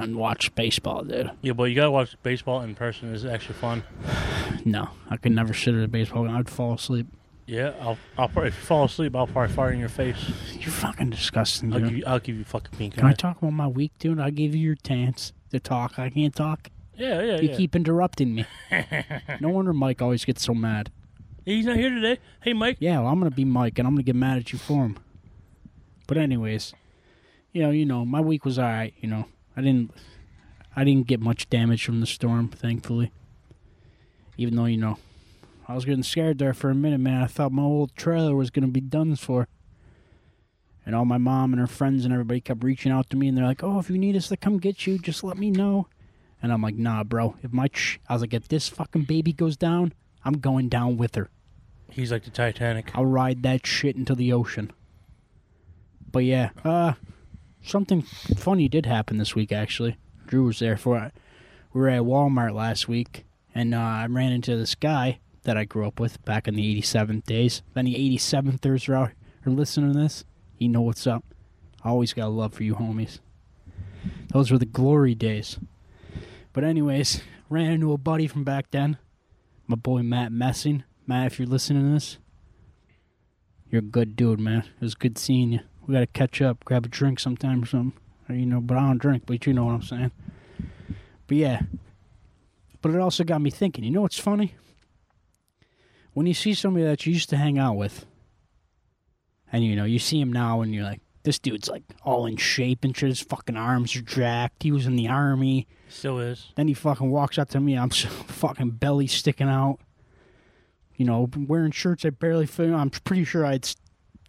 than 0.00 0.16
watch 0.18 0.54
baseball, 0.54 1.04
dude. 1.04 1.30
yeah, 1.42 1.52
but 1.52 1.64
you 1.64 1.76
gotta 1.76 1.90
watch 1.90 2.16
baseball 2.22 2.60
in 2.62 2.74
person. 2.74 3.14
It's 3.14 3.24
actually 3.24 3.54
fun. 3.54 3.84
No, 4.64 4.90
I 5.10 5.16
could 5.16 5.32
never 5.32 5.54
sit 5.54 5.74
at 5.74 5.82
a 5.82 5.88
baseball 5.88 6.24
game. 6.24 6.36
I'd 6.36 6.48
fall 6.48 6.74
asleep. 6.74 7.08
Yeah, 7.46 7.72
I'll, 7.80 7.98
I'll 8.16 8.28
probably, 8.28 8.48
if 8.50 8.56
you 8.56 8.62
fall 8.64 8.84
asleep, 8.84 9.16
I'll 9.16 9.26
probably 9.26 9.52
fire 9.52 9.72
in 9.72 9.80
your 9.80 9.88
face. 9.88 10.16
You're 10.52 10.70
fucking 10.70 11.10
disgusting, 11.10 11.72
I'll 11.72 11.80
give 11.80 11.96
you, 11.96 12.04
I'll 12.06 12.20
give 12.20 12.36
you 12.36 12.44
fucking 12.44 12.78
pink 12.78 12.94
Can 12.94 13.04
I 13.06 13.12
talk 13.12 13.38
about 13.38 13.52
my 13.54 13.66
week, 13.66 13.90
dude? 13.98 14.20
I 14.20 14.30
gave 14.30 14.54
you 14.54 14.60
your 14.60 14.76
chance 14.76 15.32
to 15.50 15.58
talk. 15.58 15.98
I 15.98 16.10
can't 16.10 16.32
talk. 16.34 16.70
Yeah, 16.96 17.22
yeah, 17.22 17.40
You 17.40 17.48
yeah. 17.48 17.56
keep 17.56 17.74
interrupting 17.74 18.36
me. 18.36 18.44
no 19.40 19.48
wonder 19.48 19.72
Mike 19.72 20.00
always 20.00 20.24
gets 20.24 20.44
so 20.44 20.54
mad. 20.54 20.92
He's 21.44 21.66
not 21.66 21.76
here 21.76 21.90
today. 21.90 22.18
Hey, 22.42 22.52
Mike. 22.52 22.76
Yeah, 22.78 23.00
well, 23.00 23.08
I'm 23.08 23.18
gonna 23.18 23.32
be 23.32 23.44
Mike, 23.44 23.80
and 23.80 23.88
I'm 23.88 23.94
gonna 23.94 24.04
get 24.04 24.14
mad 24.14 24.38
at 24.38 24.52
you 24.52 24.60
for 24.60 24.84
him. 24.84 24.98
But 26.06 26.18
anyways, 26.18 26.72
you 27.52 27.62
know, 27.62 27.70
you 27.70 27.84
know, 27.84 28.04
my 28.04 28.20
week 28.20 28.44
was 28.44 28.60
alright. 28.60 28.94
You 29.00 29.08
know, 29.08 29.24
I 29.56 29.60
didn't, 29.60 29.92
I 30.74 30.84
didn't 30.84 31.06
get 31.06 31.20
much 31.20 31.48
damage 31.50 31.84
from 31.84 32.00
the 32.00 32.06
storm, 32.06 32.48
thankfully. 32.48 33.12
Even 34.36 34.56
though 34.56 34.64
you 34.64 34.78
know, 34.78 34.98
I 35.68 35.74
was 35.74 35.84
getting 35.84 36.02
scared 36.02 36.38
there 36.38 36.54
for 36.54 36.70
a 36.70 36.74
minute, 36.74 37.00
man. 37.00 37.22
I 37.22 37.26
thought 37.26 37.52
my 37.52 37.62
old 37.62 37.94
trailer 37.96 38.34
was 38.34 38.50
gonna 38.50 38.68
be 38.68 38.80
done 38.80 39.16
for. 39.16 39.46
And 40.84 40.94
all 40.94 41.04
my 41.04 41.18
mom 41.18 41.52
and 41.52 41.60
her 41.60 41.66
friends 41.66 42.04
and 42.04 42.12
everybody 42.12 42.40
kept 42.40 42.64
reaching 42.64 42.90
out 42.90 43.08
to 43.10 43.16
me, 43.16 43.28
and 43.28 43.36
they're 43.36 43.44
like, 43.44 43.62
"Oh, 43.62 43.78
if 43.78 43.88
you 43.88 43.98
need 43.98 44.16
us 44.16 44.28
to 44.28 44.36
come 44.36 44.58
get 44.58 44.86
you, 44.86 44.98
just 44.98 45.22
let 45.22 45.38
me 45.38 45.50
know." 45.50 45.86
And 46.42 46.52
I'm 46.52 46.62
like, 46.62 46.74
"Nah, 46.74 47.04
bro. 47.04 47.36
If 47.42 47.52
my, 47.52 47.68
ch-, 47.68 48.00
I 48.08 48.14
was 48.14 48.22
like, 48.22 48.34
if 48.34 48.48
this 48.48 48.68
fucking 48.68 49.04
baby 49.04 49.32
goes 49.32 49.56
down, 49.56 49.92
I'm 50.24 50.38
going 50.38 50.68
down 50.68 50.96
with 50.96 51.14
her." 51.14 51.30
He's 51.88 52.10
like 52.10 52.24
the 52.24 52.30
Titanic. 52.30 52.90
I'll 52.96 53.06
ride 53.06 53.42
that 53.44 53.66
shit 53.66 53.96
into 53.96 54.14
the 54.14 54.32
ocean. 54.32 54.72
But 56.10 56.24
yeah, 56.24 56.50
uh, 56.64 56.94
something 57.62 58.02
funny 58.02 58.68
did 58.68 58.86
happen 58.86 59.18
this 59.18 59.34
week. 59.34 59.52
Actually, 59.52 59.96
Drew 60.26 60.44
was 60.44 60.58
there 60.58 60.76
for 60.76 60.98
it. 60.98 61.12
We 61.72 61.80
were 61.80 61.88
at 61.88 62.02
Walmart 62.02 62.54
last 62.54 62.88
week, 62.88 63.24
and 63.54 63.74
uh, 63.74 63.78
I 63.78 64.06
ran 64.06 64.32
into 64.32 64.56
this 64.56 64.74
guy 64.74 65.20
that 65.44 65.56
I 65.56 65.64
grew 65.64 65.86
up 65.86 65.98
with 65.98 66.24
back 66.24 66.46
in 66.46 66.54
the 66.54 66.70
'87 66.70 67.22
days. 67.26 67.62
If 67.70 67.76
any 67.76 67.94
'87thers 68.16 68.88
are 68.88 68.94
out 68.94 69.10
are 69.46 69.52
listening 69.52 69.92
to 69.92 69.98
this, 69.98 70.24
you 70.58 70.68
know 70.68 70.82
what's 70.82 71.06
up. 71.06 71.24
I 71.84 71.88
always 71.88 72.12
got 72.12 72.30
love 72.30 72.54
for 72.54 72.62
you, 72.62 72.74
homies. 72.74 73.18
Those 74.28 74.50
were 74.50 74.58
the 74.58 74.66
glory 74.66 75.14
days. 75.14 75.58
But 76.52 76.64
anyways, 76.64 77.22
ran 77.48 77.72
into 77.72 77.92
a 77.92 77.98
buddy 77.98 78.26
from 78.26 78.44
back 78.44 78.70
then, 78.70 78.98
my 79.66 79.76
boy 79.76 80.02
Matt 80.02 80.32
Messing. 80.32 80.84
Matt, 81.06 81.32
if 81.32 81.38
you're 81.38 81.48
listening 81.48 81.84
to 81.84 81.94
this, 81.94 82.18
you're 83.70 83.80
a 83.80 83.82
good 83.82 84.14
dude, 84.14 84.38
man. 84.38 84.64
It 84.76 84.82
was 84.82 84.94
good 84.94 85.18
seeing 85.18 85.52
you. 85.52 85.60
We 85.86 85.94
gotta 85.94 86.06
catch 86.06 86.40
up, 86.40 86.64
grab 86.64 86.84
a 86.86 86.88
drink 86.88 87.18
sometime 87.20 87.62
or 87.62 87.66
something. 87.66 87.92
Or, 88.28 88.34
you 88.34 88.46
know, 88.46 88.60
but 88.60 88.76
I 88.76 88.80
don't 88.86 88.98
drink, 88.98 89.24
but 89.26 89.46
you 89.46 89.52
know 89.52 89.64
what 89.64 89.72
I'm 89.74 89.82
saying. 89.82 90.12
But 91.26 91.36
yeah. 91.36 91.62
But 92.80 92.92
it 92.92 93.00
also 93.00 93.24
got 93.24 93.40
me 93.40 93.50
thinking, 93.50 93.84
you 93.84 93.90
know 93.90 94.02
what's 94.02 94.18
funny? 94.18 94.54
When 96.14 96.26
you 96.26 96.34
see 96.34 96.54
somebody 96.54 96.84
that 96.84 97.06
you 97.06 97.12
used 97.12 97.30
to 97.30 97.36
hang 97.36 97.58
out 97.58 97.76
with, 97.76 98.06
and 99.52 99.64
you 99.64 99.76
know, 99.76 99.84
you 99.84 99.98
see 99.98 100.20
him 100.20 100.32
now 100.32 100.60
and 100.60 100.74
you're 100.74 100.84
like, 100.84 101.00
this 101.24 101.38
dude's 101.38 101.68
like 101.68 101.84
all 102.02 102.26
in 102.26 102.36
shape 102.36 102.84
and 102.84 102.96
shit, 102.96 103.08
his 103.08 103.20
fucking 103.20 103.56
arms 103.56 103.94
are 103.96 104.02
jacked. 104.02 104.62
He 104.62 104.72
was 104.72 104.86
in 104.86 104.96
the 104.96 105.08
army. 105.08 105.68
Still 105.88 106.18
is. 106.18 106.52
Then 106.56 106.68
he 106.68 106.74
fucking 106.74 107.10
walks 107.10 107.38
up 107.38 107.48
to 107.50 107.60
me. 107.60 107.76
I'm 107.78 107.90
so 107.92 108.08
fucking 108.08 108.70
belly 108.70 109.06
sticking 109.06 109.48
out. 109.48 109.78
You 110.96 111.06
know, 111.06 111.28
wearing 111.36 111.70
shirts 111.72 112.04
I 112.04 112.10
barely 112.10 112.46
fit. 112.46 112.70
I'm 112.70 112.90
pretty 112.90 113.24
sure 113.24 113.44
I 113.46 113.52
had 113.52 113.64
s- 113.64 113.76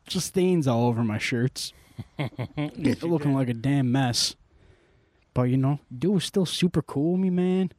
just 0.05 0.27
stains 0.27 0.67
all 0.67 0.87
over 0.87 1.03
my 1.03 1.17
shirts. 1.17 1.73
looking 2.77 3.33
like 3.33 3.49
a 3.49 3.53
damn 3.53 3.91
mess. 3.91 4.35
But 5.33 5.43
you 5.43 5.57
know, 5.57 5.79
dude 5.95 6.13
was 6.13 6.25
still 6.25 6.45
super 6.45 6.81
cool 6.81 7.13
with 7.13 7.21
me, 7.21 7.29
man. 7.29 7.71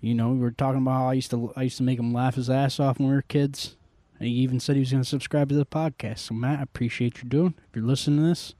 You 0.00 0.14
know, 0.14 0.30
we 0.30 0.38
were 0.38 0.50
talking 0.50 0.82
about 0.82 0.92
how 0.92 1.08
I 1.08 1.14
used 1.14 1.30
to 1.30 1.52
I 1.56 1.62
used 1.62 1.78
to 1.78 1.82
make 1.82 1.98
him 1.98 2.12
laugh 2.12 2.36
his 2.36 2.50
ass 2.50 2.78
off 2.78 2.98
when 2.98 3.08
we 3.08 3.14
were 3.14 3.22
kids. 3.22 3.76
And 4.18 4.28
he 4.28 4.34
even 4.36 4.60
said 4.60 4.76
he 4.76 4.80
was 4.80 4.90
going 4.90 5.02
to 5.02 5.08
subscribe 5.08 5.50
to 5.50 5.54
the 5.54 5.66
podcast. 5.66 6.20
So 6.20 6.34
Matt, 6.34 6.60
I 6.60 6.62
appreciate 6.62 7.22
you 7.22 7.28
doing. 7.28 7.54
If 7.68 7.76
you're 7.76 7.84
listening 7.84 8.20
to 8.20 8.28
this, 8.28 8.54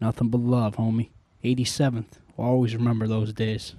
nothing 0.00 0.28
but 0.28 0.40
love, 0.40 0.76
homie. 0.76 1.10
87th. 1.44 2.18
We'll 2.36 2.48
always 2.48 2.74
remember 2.74 3.06
those 3.06 3.32
days. 3.32 3.74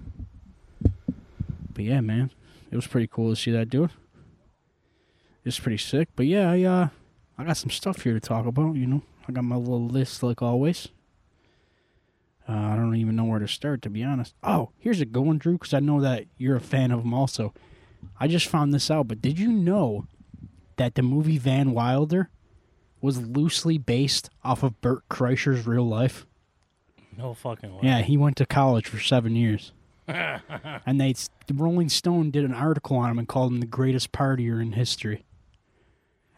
But 1.74 1.84
yeah, 1.84 2.02
man, 2.02 2.32
it 2.72 2.76
was 2.76 2.88
pretty 2.88 3.08
cool 3.08 3.30
to 3.30 3.36
see 3.36 3.52
that 3.52 3.70
dude. 3.70 3.90
It's 5.44 5.60
pretty 5.60 5.78
sick. 5.78 6.10
But 6.16 6.28
yeah, 6.28 6.52
I 6.52 6.62
uh, 6.64 6.88
I 7.38 7.44
got 7.44 7.58
some 7.58 7.70
stuff 7.70 8.04
here 8.04 8.14
to 8.14 8.20
talk 8.20 8.46
about. 8.46 8.76
You 8.76 8.86
know, 8.86 9.02
I 9.28 9.32
got 9.32 9.44
my 9.44 9.56
little 9.56 9.88
list 9.88 10.24
like 10.24 10.42
always. 10.42 10.90
Uh, 12.48 12.54
I 12.54 12.76
don't 12.76 12.96
even 12.96 13.16
know 13.16 13.24
where 13.24 13.40
to 13.40 13.48
start, 13.48 13.82
to 13.84 13.90
be 13.90 14.04
honest. 14.04 14.34
Oh, 14.44 14.72
here's 14.78 15.00
a 15.00 15.06
good 15.06 15.24
one, 15.24 15.38
Drew, 15.38 15.54
because 15.54 15.74
I 15.74 15.80
know 15.80 16.02
that 16.02 16.26
you're 16.38 16.58
a 16.58 16.62
fan 16.62 16.92
of 16.92 17.02
him 17.02 17.14
also. 17.14 17.54
I 18.20 18.28
just 18.28 18.48
found 18.48 18.74
this 18.74 18.92
out, 18.92 19.08
but 19.08 19.22
did 19.22 19.40
you 19.40 19.50
know 19.50 20.08
that 20.76 20.96
the 20.96 21.02
movie 21.02 21.38
Van 21.38 21.72
Wilder 21.72 22.30
was 23.02 23.22
loosely 23.22 23.78
based 23.78 24.30
off 24.44 24.62
of 24.62 24.80
Bert 24.82 25.08
Kreischer's 25.10 25.66
real 25.66 25.88
life? 25.88 26.26
No 27.18 27.34
fucking 27.34 27.74
way. 27.74 27.80
Yeah, 27.84 28.02
he 28.02 28.18
went 28.18 28.36
to 28.38 28.46
college 28.46 28.88
for 28.88 29.00
seven 29.00 29.36
years. 29.36 29.72
and 30.08 31.00
they, 31.00 31.14
the 31.48 31.54
Rolling 31.54 31.90
Stone 31.90 32.32
did 32.32 32.44
an 32.44 32.54
article 32.54 32.98
on 32.98 33.12
him 33.12 33.20
and 33.20 33.28
called 33.28 33.54
him 33.54 33.60
the 33.62 33.66
greatest 33.66 34.12
partier 34.12 34.62
in 34.62 34.74
history. 34.74 35.24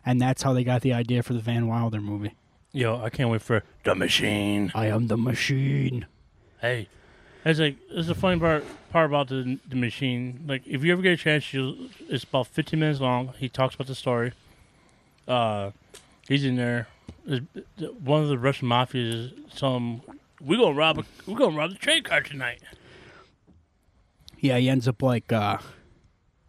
And 0.05 0.21
that's 0.21 0.43
how 0.43 0.53
they 0.53 0.63
got 0.63 0.81
the 0.81 0.93
idea 0.93 1.23
for 1.23 1.33
the 1.33 1.39
Van 1.39 1.67
Wilder 1.67 1.99
movie. 1.99 2.35
Yo, 2.71 3.01
I 3.01 3.09
can't 3.09 3.29
wait 3.29 3.41
for 3.41 3.63
the 3.83 3.95
machine. 3.95 4.71
I 4.75 4.87
am 4.87 5.07
the 5.07 5.17
machine. 5.17 6.05
Hey, 6.61 6.87
It's 7.43 7.59
like 7.59 7.77
it's 7.89 8.07
the 8.07 8.15
funny 8.15 8.39
part 8.39 8.63
part 8.91 9.09
about 9.09 9.29
the 9.29 9.59
the 9.67 9.75
machine. 9.75 10.43
Like 10.47 10.65
if 10.67 10.83
you 10.83 10.91
ever 10.93 11.01
get 11.01 11.13
a 11.13 11.17
chance, 11.17 11.53
you 11.53 11.89
it's 12.09 12.23
about 12.23 12.47
15 12.47 12.79
minutes 12.79 12.99
long. 12.99 13.33
He 13.37 13.49
talks 13.49 13.75
about 13.75 13.87
the 13.87 13.95
story. 13.95 14.33
Uh, 15.27 15.71
he's 16.27 16.43
in 16.45 16.55
there. 16.57 16.87
There's- 17.25 17.43
One 18.03 18.21
of 18.23 18.29
the 18.29 18.37
Russian 18.37 18.67
mafias 18.67 19.13
is 19.13 19.31
some. 19.53 20.01
We 20.41 20.57
gonna 20.57 20.75
rob. 20.75 20.99
A, 20.99 21.03
we 21.25 21.33
gonna 21.35 21.57
rob 21.57 21.71
the 21.71 21.77
train 21.77 22.03
car 22.03 22.21
tonight. 22.21 22.61
Yeah, 24.39 24.57
he 24.57 24.69
ends 24.69 24.87
up 24.87 25.01
like 25.01 25.31
uh 25.31 25.57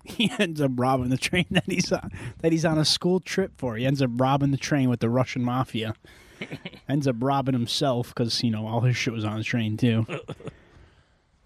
he 0.11 0.31
ends 0.39 0.61
up 0.61 0.73
robbing 0.75 1.11
the 1.11 1.17
train 1.17 1.47
that 1.51 1.65
he's 1.67 1.93
on 1.93 2.11
that 2.41 2.53
he's 2.53 2.65
on 2.65 2.79
a 2.79 2.85
school 2.85 3.21
trip 3.21 3.53
for. 3.57 3.77
He 3.77 3.87
ends 3.87 4.03
up 4.03 4.11
robbing 4.15 4.51
the 4.51 4.57
train 4.57 4.89
with 4.89 5.01
the 5.01 5.11
Russian 5.11 5.43
mafia. 5.43 5.95
ends 6.89 7.09
up 7.09 7.17
robbing 7.19 7.55
himself 7.55 8.09
because 8.09 8.43
you 8.43 8.51
know 8.51 8.67
all 8.67 8.81
his 8.81 8.97
shit 8.97 9.13
was 9.13 9.25
on 9.25 9.39
the 9.39 9.45
train 9.45 9.77
too. 9.77 10.07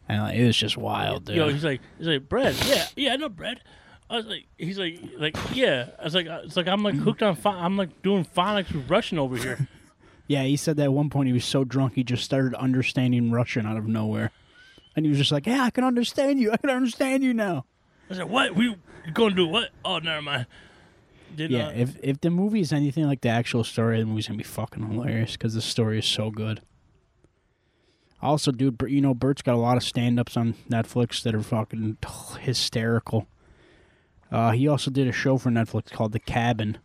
and 0.08 0.22
like, 0.22 0.36
it 0.36 0.46
was 0.46 0.56
just 0.56 0.76
wild, 0.76 1.24
dude. 1.24 1.36
Yo, 1.36 1.48
he's 1.48 1.64
like, 1.64 1.80
he's 1.98 2.06
like, 2.06 2.28
bread. 2.28 2.56
Yeah, 2.66 2.86
yeah, 2.96 3.12
I 3.12 3.16
know 3.16 3.28
bread. 3.28 3.60
I 4.08 4.16
was 4.16 4.26
like, 4.26 4.46
he's 4.58 4.78
like, 4.78 4.98
like, 5.18 5.36
yeah. 5.54 5.90
I 5.98 6.04
was 6.04 6.14
like, 6.16 6.26
it's 6.26 6.56
like 6.56 6.66
I'm 6.66 6.82
like 6.82 6.96
hooked 6.96 7.22
on. 7.22 7.36
Pho- 7.36 7.50
I'm 7.50 7.76
like 7.76 8.02
doing 8.02 8.24
phonics 8.24 8.72
with 8.72 8.90
Russian 8.90 9.18
over 9.20 9.36
here. 9.36 9.68
yeah, 10.26 10.42
he 10.42 10.56
said 10.56 10.76
that 10.78 10.84
at 10.84 10.92
one 10.92 11.10
point 11.10 11.28
he 11.28 11.32
was 11.32 11.44
so 11.44 11.62
drunk 11.62 11.94
he 11.94 12.02
just 12.02 12.24
started 12.24 12.54
understanding 12.54 13.30
Russian 13.30 13.66
out 13.66 13.76
of 13.76 13.86
nowhere, 13.86 14.32
and 14.96 15.06
he 15.06 15.10
was 15.10 15.18
just 15.18 15.30
like, 15.30 15.46
"Yeah, 15.46 15.62
I 15.62 15.70
can 15.70 15.84
understand 15.84 16.40
you. 16.40 16.50
I 16.50 16.56
can 16.56 16.70
understand 16.70 17.22
you 17.22 17.32
now." 17.32 17.66
I 18.10 18.14
said, 18.14 18.28
what? 18.28 18.54
We 18.54 18.64
you 18.64 19.12
gonna 19.12 19.34
do 19.34 19.46
what? 19.46 19.70
Oh, 19.84 19.98
never 19.98 20.22
mind. 20.22 20.46
Did 21.34 21.50
Yeah, 21.50 21.68
uh, 21.68 21.72
if 21.72 21.96
if 22.02 22.20
the 22.20 22.30
movie 22.30 22.60
is 22.60 22.72
anything 22.72 23.06
like 23.06 23.20
the 23.20 23.28
actual 23.28 23.64
story, 23.64 24.00
the 24.00 24.06
movie's 24.06 24.26
gonna 24.26 24.38
be 24.38 24.44
fucking 24.44 24.90
hilarious 24.90 25.32
because 25.32 25.54
the 25.54 25.62
story 25.62 25.98
is 26.00 26.06
so 26.06 26.30
good. 26.30 26.60
Also, 28.22 28.52
dude, 28.52 28.82
you 28.88 29.00
know 29.00 29.14
Bert's 29.14 29.42
got 29.42 29.54
a 29.54 29.58
lot 29.58 29.76
of 29.76 29.82
stand-ups 29.82 30.36
on 30.36 30.54
Netflix 30.68 31.22
that 31.22 31.34
are 31.34 31.42
fucking 31.42 31.96
hysterical. 32.40 33.28
Uh, 34.30 34.50
he 34.52 34.68
also 34.68 34.90
did 34.90 35.08
a 35.08 35.12
show 35.12 35.38
for 35.38 35.50
Netflix 35.50 35.90
called 35.90 36.12
The 36.12 36.20
Cabin. 36.20 36.78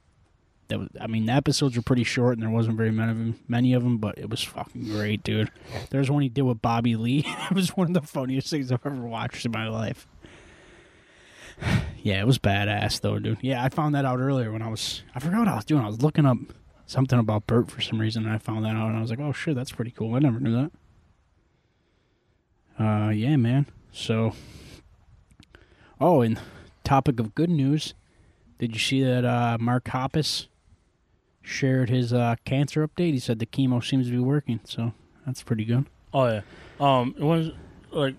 That 0.67 0.79
was, 0.79 0.89
I 0.99 1.05
mean, 1.05 1.27
the 1.27 1.33
episodes 1.33 1.75
were 1.75 1.83
pretty 1.83 2.05
short 2.05 2.33
and 2.33 2.41
there 2.41 2.49
wasn't 2.49 2.77
very 2.77 2.89
many 2.89 3.11
of 3.11 3.17
them, 3.17 3.39
many 3.47 3.73
of 3.73 3.83
them, 3.83 3.97
but 3.99 4.17
it 4.17 4.29
was 4.29 4.41
fucking 4.41 4.85
great, 4.85 5.21
dude. 5.23 5.51
There's 5.91 6.09
one 6.09 6.23
he 6.23 6.29
did 6.29 6.41
with 6.41 6.61
Bobby 6.61 6.95
Lee. 6.95 7.23
it 7.51 7.53
was 7.53 7.77
one 7.77 7.87
of 7.87 7.93
the 7.93 8.01
funniest 8.01 8.49
things 8.49 8.71
I've 8.71 8.83
ever 8.83 8.95
watched 8.95 9.45
in 9.45 9.51
my 9.51 9.67
life. 9.67 10.07
Yeah, 12.03 12.21
it 12.21 12.27
was 12.27 12.37
badass 12.37 13.01
though, 13.01 13.17
dude. 13.17 13.39
Yeah, 13.41 13.63
I 13.63 13.69
found 13.69 13.95
that 13.95 14.05
out 14.05 14.19
earlier 14.19 14.51
when 14.51 14.61
I 14.61 14.67
was 14.67 15.03
I 15.15 15.19
forgot 15.19 15.39
what 15.39 15.47
I 15.47 15.55
was 15.55 15.65
doing. 15.65 15.83
I 15.83 15.87
was 15.87 16.01
looking 16.03 16.25
up 16.25 16.37
something 16.85 17.17
about 17.17 17.47
Bert 17.47 17.71
for 17.71 17.81
some 17.81 17.99
reason 17.99 18.25
and 18.25 18.33
I 18.33 18.37
found 18.37 18.63
that 18.63 18.75
out 18.75 18.89
and 18.89 18.97
I 18.97 19.01
was 19.01 19.09
like, 19.09 19.19
Oh 19.19 19.31
shit, 19.31 19.55
that's 19.55 19.71
pretty 19.71 19.89
cool. 19.91 20.13
I 20.15 20.19
never 20.19 20.39
knew 20.39 20.69
that. 22.77 22.83
Uh 22.83 23.09
yeah, 23.09 23.35
man. 23.37 23.65
So 23.91 24.33
Oh, 25.99 26.21
and 26.21 26.39
topic 26.83 27.19
of 27.19 27.33
good 27.33 27.49
news. 27.49 27.93
Did 28.59 28.73
you 28.73 28.79
see 28.79 29.03
that 29.03 29.25
uh 29.25 29.57
Mark 29.59 29.85
Hoppus 29.85 30.47
shared 31.41 31.89
his 31.89 32.13
uh 32.13 32.35
cancer 32.45 32.87
update? 32.87 33.13
He 33.13 33.19
said 33.19 33.39
the 33.39 33.45
chemo 33.45 33.83
seems 33.83 34.07
to 34.07 34.11
be 34.11 34.19
working, 34.19 34.59
so 34.63 34.93
that's 35.25 35.41
pretty 35.43 35.65
good. 35.65 35.85
Oh 36.13 36.27
yeah. 36.27 36.41
Um, 36.79 37.15
it 37.17 37.23
was 37.23 37.49
like, 37.91 38.15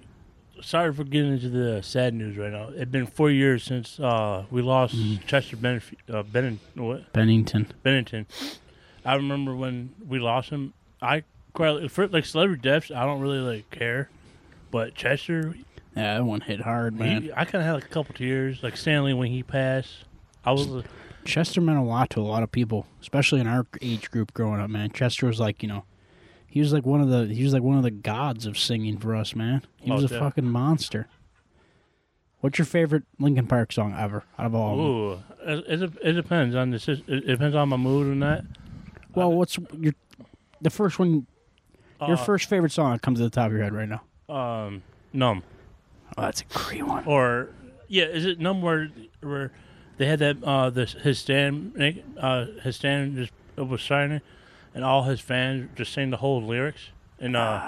sorry 0.63 0.93
for 0.93 1.05
getting 1.05 1.33
into 1.33 1.49
the 1.49 1.83
sad 1.83 2.15
news 2.15 2.37
right 2.37 2.51
now. 2.53 2.69
It's 2.75 2.91
been 2.91 3.07
four 3.07 3.31
years 3.31 3.63
since 3.65 3.99
uh 4.01 4.45
we 4.51 4.63
lost 4.63 4.95
Chester 5.27 5.57
Benf- 5.57 5.95
uh, 6.13 6.23
Benning- 6.23 6.61
what? 6.75 7.13
Bennington. 7.13 7.67
Bennington. 7.83 8.27
I 9.05 9.15
remember 9.15 9.55
when 9.55 9.95
we 10.07 10.19
lost 10.19 10.51
him. 10.51 10.73
I 11.01 11.25
quite 11.53 11.91
for 11.91 12.09
like 12.09 12.25
celebrity 12.25 12.63
deaths. 12.63 12.91
I 12.91 13.05
don't 13.05 13.21
really 13.21 13.39
like 13.39 13.71
care, 13.71 14.09
but 14.71 14.95
Chester, 14.95 15.55
Yeah, 15.97 16.15
that 16.15 16.25
one 16.25 16.41
hit 16.41 16.61
hard, 16.61 16.99
man. 16.99 17.23
he, 17.23 17.33
I 17.33 17.45
kind 17.45 17.57
of 17.63 17.63
had 17.63 17.73
like 17.75 17.85
a 17.85 17.89
couple 17.89 18.15
tears. 18.15 18.63
Like 18.63 18.77
Stanley 18.77 19.15
when 19.15 19.31
he 19.31 19.43
passed. 19.43 20.05
I 20.45 20.53
was 20.53 20.67
uh, 20.69 20.83
Chester 21.25 21.61
meant 21.61 21.79
a 21.79 21.83
lot 21.83 22.11
to 22.11 22.21
a 22.21 22.23
lot 22.23 22.43
of 22.43 22.53
people, 22.53 22.87
especially 23.01 23.41
in 23.41 23.47
our 23.47 23.67
age 23.83 24.11
group 24.11 24.33
growing 24.35 24.61
up, 24.61 24.71
man. 24.71 24.91
Chester 24.91 25.27
was 25.27 25.41
like, 25.41 25.63
you 25.63 25.69
know, 25.69 25.85
he 26.57 26.61
was 26.61 26.73
like 26.73 26.87
one 26.87 27.03
of 27.03 27.11
the 27.11 27.27
he 27.35 27.45
was 27.45 27.53
like 27.53 27.63
one 27.63 27.77
of 27.77 27.83
the 27.83 27.91
gods 27.91 28.47
of 28.47 28.59
singing 28.59 28.97
for 28.97 29.15
us, 29.15 29.37
man. 29.37 29.61
He 29.77 29.91
was 29.93 30.05
Oh, 30.05 30.07
a 30.07 30.09
yeah. 30.11 30.21
fucking 30.21 30.47
monster. 30.47 31.07
What's 32.41 32.57
your 32.59 32.65
favorite 32.65 33.03
Linkin 33.19 33.47
Park 33.47 33.73
song 33.73 33.95
ever 33.95 34.25
out 34.39 34.47
of 34.47 34.55
all 34.55 34.73
of 34.73 34.79
them? 34.79 34.87
ooh. 34.87 35.63
It, 35.69 35.83
it, 35.83 35.93
it 36.03 36.13
depends 36.15 36.55
on 36.55 36.71
the 36.71 37.03
it 37.09 37.27
depends 37.27 37.55
on 37.55 37.69
my 37.69 37.77
mood 37.77 38.07
and 38.07 38.23
that. 38.23 38.47
Well, 39.15 39.33
what's 39.33 39.59
your 39.79 39.93
the 40.63 40.71
first 40.71 40.99
one 40.99 41.27
your 42.01 42.17
Uh, 42.17 42.25
first 42.25 42.49
favorite 42.49 42.73
song 42.73 42.93
that 42.93 43.03
comes 43.03 43.19
to 43.19 43.25
the 43.25 43.31
top 43.31 43.49
of 43.49 43.53
your 43.53 43.63
head 43.63 43.75
right 43.75 43.89
now? 43.89 44.03
um 44.35 44.83
numb. 45.13 45.43
Oh, 46.17 46.23
that's 46.23 46.41
a 46.41 46.45
great 46.55 46.87
one. 46.87 47.05
or 47.05 47.51
yeah, 47.87 48.05
is 48.07 48.25
it 48.25 48.41
numb 48.41 48.63
where 48.63 48.89
where 49.21 49.53
they 49.99 50.07
had 50.07 50.21
that 50.21 50.43
uh 50.43 50.71
this 50.71 50.93
his 50.95 51.19
stand 51.19 51.75
uh 52.19 52.47
his 52.63 52.77
stand 52.77 53.17
just 53.19 53.33
was 53.59 53.83
signing 53.83 54.23
and 54.77 54.85
all 54.85 55.03
his 55.05 55.21
fans 55.21 55.69
just 55.75 55.93
sing 55.93 56.11
the 56.11 56.19
whole 56.19 56.41
lyrics 56.43 56.91
and 57.19 57.35
uh 57.35 57.61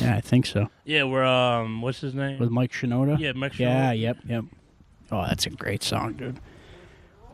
Yeah, 0.00 0.16
I 0.16 0.20
think 0.20 0.46
so. 0.46 0.70
yeah 0.84 1.02
where 1.04 1.24
um 1.24 1.80
what's 1.82 2.00
his 2.00 2.14
name 2.14 2.38
With 2.40 2.50
Mike 2.50 2.72
Shinoda? 2.72 3.18
yeah 3.18 3.32
Mike 3.32 3.56
Yeah, 3.58 3.92
Shinoda. 3.92 4.00
yep, 4.00 4.16
yep. 4.26 4.44
Oh, 5.12 5.22
that's 5.28 5.44
a 5.46 5.50
great 5.50 5.82
song, 5.82 6.14
dude. 6.14 6.40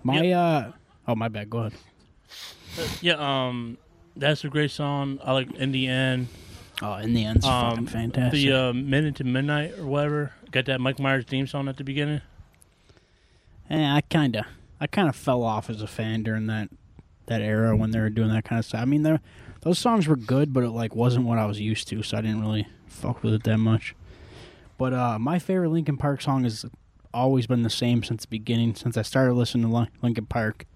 My 0.02 0.30
uh 0.32 0.72
oh 1.08 1.14
my 1.14 1.28
bad, 1.28 1.48
go 1.48 1.58
ahead. 1.58 1.72
yeah 3.00 3.14
um 3.18 3.78
that's 4.16 4.44
a 4.44 4.48
great 4.48 4.70
song 4.72 5.18
I 5.24 5.32
like 5.32 5.52
in 5.54 5.72
the 5.72 5.86
end 5.86 6.28
Oh, 6.82 6.94
in 6.94 7.12
the 7.12 7.24
end, 7.26 7.36
it's 7.38 7.46
fucking 7.46 7.78
um 7.78 7.86
fantastic. 7.86 8.32
the 8.40 8.52
uh 8.52 8.72
minute 8.72 9.14
to 9.16 9.24
midnight 9.24 9.78
or 9.78 9.86
whatever 9.86 10.32
got 10.50 10.64
that 10.66 10.80
Mike 10.80 10.98
Myers 10.98 11.24
theme 11.26 11.46
song 11.46 11.68
at 11.68 11.76
the 11.76 11.84
beginning 11.84 12.20
Yeah, 13.70 13.94
I 13.94 14.00
kind 14.00 14.34
of, 14.36 14.46
I 14.80 14.86
kind 14.88 15.08
of 15.08 15.14
fell 15.14 15.42
off 15.44 15.70
as 15.70 15.80
a 15.82 15.86
fan 15.86 16.22
during 16.24 16.46
that 16.46 16.68
that 17.30 17.40
era 17.40 17.76
when 17.76 17.92
they 17.92 18.00
were 18.00 18.10
doing 18.10 18.28
that 18.30 18.44
kind 18.44 18.58
of 18.58 18.64
stuff. 18.66 18.82
I 18.82 18.84
mean, 18.84 19.18
those 19.62 19.78
songs 19.78 20.06
were 20.08 20.16
good, 20.16 20.52
but 20.52 20.64
it 20.64 20.70
like 20.70 20.94
wasn't 20.96 21.24
what 21.26 21.38
I 21.38 21.46
was 21.46 21.60
used 21.60 21.88
to, 21.88 22.02
so 22.02 22.18
I 22.18 22.20
didn't 22.20 22.40
really 22.40 22.66
fuck 22.86 23.22
with 23.22 23.32
it 23.34 23.44
that 23.44 23.58
much. 23.58 23.94
But 24.76 24.92
uh, 24.92 25.18
my 25.18 25.38
favorite 25.38 25.70
Linkin 25.70 25.96
Park 25.96 26.20
song 26.20 26.42
has 26.44 26.66
always 27.14 27.46
been 27.46 27.62
the 27.62 27.70
same 27.70 28.02
since 28.02 28.22
the 28.22 28.28
beginning, 28.28 28.74
since 28.74 28.96
I 28.96 29.02
started 29.02 29.34
listening 29.34 29.68
to 29.68 29.72
Lin- 29.74 29.88
Linkin 30.02 30.26
Park, 30.26 30.66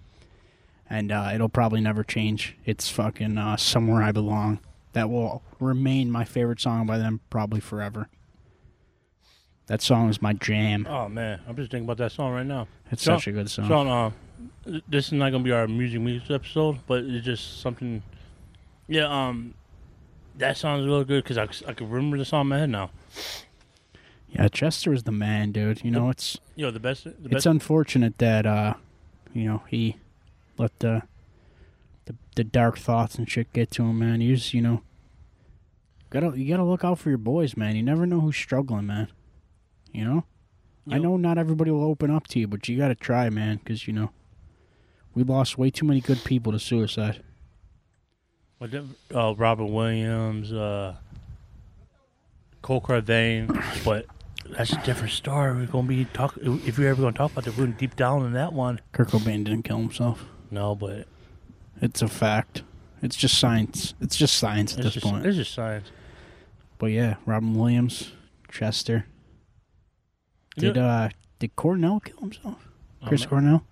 and 0.89 1.11
uh, 1.11 1.31
it'll 1.33 1.49
probably 1.49 1.81
never 1.81 2.03
change. 2.03 2.55
It's 2.65 2.89
fucking 2.89 3.37
uh, 3.37 3.57
"Somewhere 3.57 4.01
I 4.01 4.11
Belong." 4.11 4.59
That 4.93 5.09
will 5.09 5.43
remain 5.59 6.09
my 6.09 6.23
favorite 6.23 6.61
song 6.61 6.85
by 6.87 6.97
them 6.97 7.19
probably 7.29 7.59
forever. 7.59 8.07
That 9.67 9.81
song 9.81 10.09
is 10.09 10.21
my 10.21 10.31
jam. 10.33 10.85
oh 10.89 11.09
man 11.09 11.41
I'm 11.47 11.55
just 11.55 11.71
thinking 11.71 11.85
about 11.85 11.97
that 11.97 12.11
song 12.11 12.31
right 12.33 12.45
now 12.45 12.67
It's 12.91 13.01
such 13.03 13.27
a 13.27 13.31
good 13.31 13.49
song. 13.49 13.67
Sean, 13.67 13.87
uh, 13.87 14.11
this 14.87 15.07
is 15.07 15.13
not 15.13 15.31
gonna 15.31 15.43
be 15.43 15.51
our 15.51 15.67
music 15.67 16.01
weeks 16.01 16.29
episode, 16.29 16.79
but 16.87 17.03
it's 17.03 17.25
just 17.25 17.61
something. 17.61 18.01
Yeah, 18.87 19.05
um, 19.07 19.53
that 20.37 20.57
sounds 20.57 20.85
real 20.85 21.03
good 21.03 21.23
because 21.23 21.37
I, 21.37 21.43
I 21.69 21.73
can 21.73 21.89
remember 21.89 22.17
the 22.17 22.25
song 22.25 22.41
in 22.41 22.47
my 22.47 22.59
head 22.59 22.69
now. 22.69 22.91
Yeah, 24.29 24.47
Chester 24.49 24.91
is 24.93 25.03
the 25.03 25.11
man, 25.11 25.51
dude. 25.51 25.83
You 25.83 25.91
know, 25.91 26.09
it's 26.09 26.37
You 26.55 26.65
know, 26.65 26.71
the 26.71 26.79
best, 26.79 27.05
the 27.05 27.11
it's 27.11 27.27
best. 27.29 27.45
unfortunate 27.45 28.17
that 28.17 28.45
uh, 28.45 28.73
you 29.33 29.45
know, 29.45 29.63
he 29.67 29.95
let 30.57 30.77
the 30.79 31.03
the 32.05 32.15
the 32.35 32.43
dark 32.43 32.77
thoughts 32.77 33.15
and 33.15 33.29
shit 33.29 33.51
get 33.53 33.71
to 33.71 33.83
him, 33.83 33.99
man. 33.99 34.21
You 34.21 34.35
just, 34.35 34.53
you 34.53 34.61
know, 34.61 34.81
gotta 36.09 36.37
you 36.37 36.49
gotta 36.49 36.65
look 36.65 36.83
out 36.83 36.99
for 36.99 37.09
your 37.09 37.17
boys, 37.17 37.55
man. 37.55 37.75
You 37.75 37.83
never 37.83 38.05
know 38.05 38.19
who's 38.19 38.35
struggling, 38.35 38.87
man. 38.87 39.07
You 39.93 40.03
know, 40.03 40.23
I 40.91 40.97
know 40.99 41.15
not 41.17 41.37
everybody 41.37 41.71
will 41.71 41.85
open 41.85 42.11
up 42.11 42.27
to 42.27 42.39
you, 42.39 42.47
but 42.47 42.67
you 42.67 42.77
gotta 42.77 42.95
try, 42.95 43.29
man, 43.29 43.57
because 43.63 43.87
you 43.87 43.93
know, 43.93 44.11
we 45.15 45.23
lost 45.23 45.57
way 45.57 45.71
too 45.71 45.85
many 45.85 46.01
good 46.01 46.23
people 46.23 46.51
to 46.51 46.59
suicide. 46.59 47.23
Well, 48.59 48.69
uh, 49.13 49.33
Robert 49.35 49.65
Williams, 49.65 50.53
uh, 50.53 50.95
Kurt 52.61 52.83
Cobain, 52.83 53.63
but 53.85 54.05
that's 54.49 54.73
a 54.73 54.81
different 54.83 55.13
story. 55.13 55.53
We're 55.55 55.65
gonna 55.65 55.87
be 55.87 56.05
talk 56.05 56.37
if 56.41 56.77
you're 56.77 56.89
ever 56.89 57.01
gonna 57.01 57.17
talk 57.17 57.31
about 57.31 57.45
the 57.45 57.51
We're 57.51 57.67
deep 57.67 57.95
down 57.95 58.25
in 58.25 58.33
that 58.33 58.53
one. 58.53 58.81
Kurt 58.91 59.09
Cobain 59.09 59.43
didn't 59.43 59.63
kill 59.63 59.77
himself. 59.77 60.25
No, 60.51 60.75
but 60.75 61.07
It's 61.81 62.01
a 62.01 62.07
fact. 62.07 62.63
It's 63.01 63.15
just 63.15 63.37
science. 63.37 63.93
It's 64.01 64.15
just 64.15 64.35
science 64.35 64.77
at 64.77 64.83
this 64.83 64.93
just 64.93 65.05
point. 65.05 65.25
it's 65.25 65.37
just 65.37 65.53
science. 65.53 65.91
But 66.77 66.87
yeah, 66.87 67.15
Robin 67.25 67.53
Williams, 67.53 68.11
Chester. 68.51 69.05
Did 70.57 70.77
uh 70.77 71.09
did 71.39 71.55
Cornell 71.55 71.99
kill 71.99 72.19
himself? 72.19 72.67
Chris. 73.05 73.25
Cornell? 73.25 73.65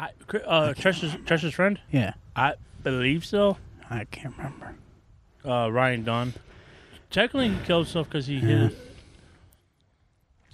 I, 0.00 0.10
uh, 0.46 0.72
Chester's, 0.74 1.14
Chester's 1.26 1.52
friend, 1.54 1.78
Yeah. 1.92 2.14
I 2.34 2.54
believe 2.82 3.24
so. 3.26 3.58
I 3.90 4.04
can't 4.04 4.34
remember. 4.36 4.74
uh, 5.44 5.70
Ryan 5.70 6.04
Dunn. 6.04 6.34
Technically, 7.10 7.50
he 7.50 7.58
killed 7.66 7.86
himself 7.86 8.08
because 8.08 8.26
he 8.26 8.34
Yeah. 8.36 8.68
hit. 8.68 8.78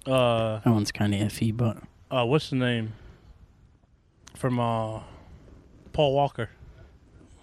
Uh, 0.07 0.61
That 0.61 0.67
one's 0.73 0.93
kinda 0.93 1.19
iffy, 1.19 1.57
but 1.57 1.79
uh, 2.11 2.25
what's 2.25 2.51
the 2.51 2.57
name? 2.57 2.93
From 4.35 4.59
uh, 4.61 5.01
Paul 5.93 6.15
Walker. 6.15 6.51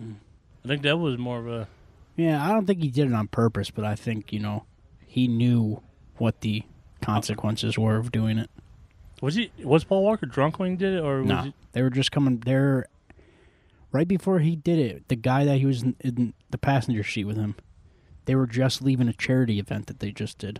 I 0.02 0.68
think 0.68 0.82
that 0.84 0.98
was 0.98 1.18
more 1.18 1.40
of 1.40 1.48
a. 1.48 1.68
yeah, 2.16 2.44
I 2.46 2.52
don't 2.54 2.66
think 2.66 2.82
he 2.82 2.90
did 2.90 3.08
it 3.08 3.14
on 3.14 3.28
purpose, 3.28 3.70
but 3.70 3.84
I 3.84 3.96
think, 3.96 4.32
you 4.32 4.40
know, 4.40 4.66
he 5.06 5.28
knew 5.28 5.82
what 6.18 6.40
the 6.42 6.64
consequences 7.02 7.78
were 7.78 7.98
of 7.98 8.12
doing 8.14 8.38
it. 8.38 8.50
Was 9.24 9.36
he? 9.36 9.52
Was 9.64 9.86
Paul 9.86 10.04
Walker 10.04 10.26
drunk 10.26 10.60
when 10.60 10.72
he 10.72 10.76
did 10.76 10.96
it, 10.96 11.02
or 11.02 11.20
was 11.20 11.28
No, 11.30 11.42
he? 11.44 11.54
they 11.72 11.82
were 11.82 11.90
just 11.90 12.12
coming. 12.12 12.40
They're 12.40 12.88
right 13.94 14.06
before 14.06 14.40
he 14.40 14.58
did 14.58 14.80
it. 14.80 15.08
The 15.08 15.16
guy 15.16 15.46
that 15.46 15.60
he 15.60 15.66
was 15.66 15.82
in, 15.82 15.96
in 16.02 16.34
the 16.50 16.58
passenger 16.58 17.06
seat 17.06 17.24
with 17.24 17.38
him, 17.38 17.56
they 18.26 18.36
were 18.36 18.46
just 18.48 18.82
leaving 18.82 19.08
a 19.08 19.14
charity 19.14 19.60
event 19.60 19.88
that 19.88 20.02
they 20.02 20.12
just 20.12 20.40
did, 20.40 20.60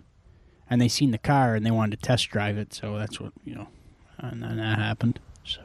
and 0.70 0.80
they 0.80 0.88
seen 0.88 1.10
the 1.10 1.18
car 1.18 1.54
and 1.54 1.66
they 1.66 1.70
wanted 1.70 2.00
to 2.00 2.06
test 2.06 2.30
drive 2.30 2.56
it. 2.56 2.72
So 2.72 2.96
that's 2.96 3.20
what 3.20 3.34
you 3.44 3.54
know, 3.54 3.68
and 4.16 4.42
then 4.42 4.56
that 4.56 4.78
happened. 4.78 5.20
So 5.44 5.60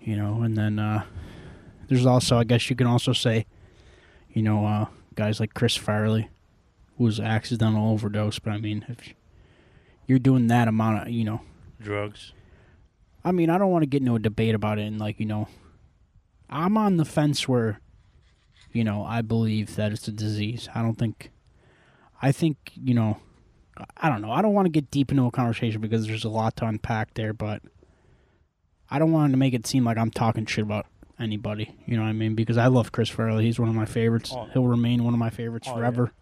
you 0.00 0.16
know, 0.16 0.40
and 0.40 0.56
then 0.56 0.78
uh 0.78 1.04
there's 1.88 2.06
also, 2.06 2.38
I 2.38 2.44
guess 2.44 2.70
you 2.70 2.76
can 2.76 2.86
also 2.86 3.12
say, 3.12 3.44
you 4.32 4.40
know, 4.40 4.64
uh 4.64 4.86
guys 5.16 5.38
like 5.38 5.52
Chris 5.52 5.76
Farley, 5.76 6.30
who 6.96 7.04
was 7.04 7.20
accidental 7.20 7.92
overdose. 7.92 8.38
But 8.38 8.52
I 8.54 8.56
mean, 8.56 8.86
if 8.88 9.12
you're 10.06 10.18
doing 10.18 10.46
that 10.48 10.68
amount 10.68 11.06
of, 11.06 11.12
you 11.12 11.24
know. 11.24 11.40
drugs? 11.80 12.32
I 13.24 13.30
mean, 13.32 13.50
I 13.50 13.58
don't 13.58 13.70
want 13.70 13.82
to 13.82 13.86
get 13.86 14.02
into 14.02 14.16
a 14.16 14.18
debate 14.18 14.54
about 14.54 14.78
it, 14.78 14.82
and 14.82 14.98
like 14.98 15.20
you 15.20 15.26
know, 15.26 15.48
I'm 16.50 16.76
on 16.76 16.96
the 16.96 17.04
fence 17.04 17.46
where, 17.48 17.80
you 18.72 18.82
know, 18.84 19.04
I 19.04 19.22
believe 19.22 19.76
that 19.76 19.92
it's 19.92 20.08
a 20.08 20.12
disease. 20.12 20.68
I 20.74 20.82
don't 20.82 20.96
think, 20.98 21.30
I 22.20 22.32
think 22.32 22.56
you 22.74 22.94
know, 22.94 23.18
I 23.96 24.08
don't 24.08 24.22
know. 24.22 24.32
I 24.32 24.42
don't 24.42 24.54
want 24.54 24.66
to 24.66 24.70
get 24.70 24.90
deep 24.90 25.10
into 25.12 25.24
a 25.24 25.30
conversation 25.30 25.80
because 25.80 26.06
there's 26.06 26.24
a 26.24 26.28
lot 26.28 26.56
to 26.56 26.66
unpack 26.66 27.14
there, 27.14 27.32
but 27.32 27.62
I 28.90 28.98
don't 28.98 29.12
want 29.12 29.32
to 29.32 29.38
make 29.38 29.54
it 29.54 29.66
seem 29.66 29.84
like 29.84 29.96
I'm 29.98 30.10
talking 30.10 30.44
shit 30.44 30.64
about 30.64 30.86
anybody. 31.18 31.74
You 31.86 31.96
know 31.96 32.02
what 32.02 32.08
I 32.08 32.12
mean? 32.12 32.34
Because 32.34 32.58
I 32.58 32.66
love 32.66 32.90
Chris 32.92 33.08
Farley. 33.08 33.44
He's 33.44 33.58
one 33.60 33.68
of 33.68 33.74
my 33.74 33.86
favorites. 33.86 34.32
Oh. 34.34 34.48
He'll 34.52 34.66
remain 34.66 35.04
one 35.04 35.14
of 35.14 35.20
my 35.20 35.30
favorites 35.30 35.68
Oh, 35.70 35.76
forever. 35.76 36.12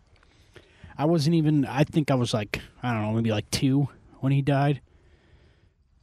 I 1.00 1.06
wasn't 1.06 1.34
even. 1.36 1.64
I 1.64 1.84
think 1.84 2.10
I 2.10 2.14
was 2.14 2.34
like, 2.34 2.60
I 2.82 2.92
don't 2.92 3.00
know, 3.00 3.12
maybe 3.12 3.30
like 3.30 3.50
two 3.50 3.88
when 4.18 4.32
he 4.32 4.42
died. 4.42 4.82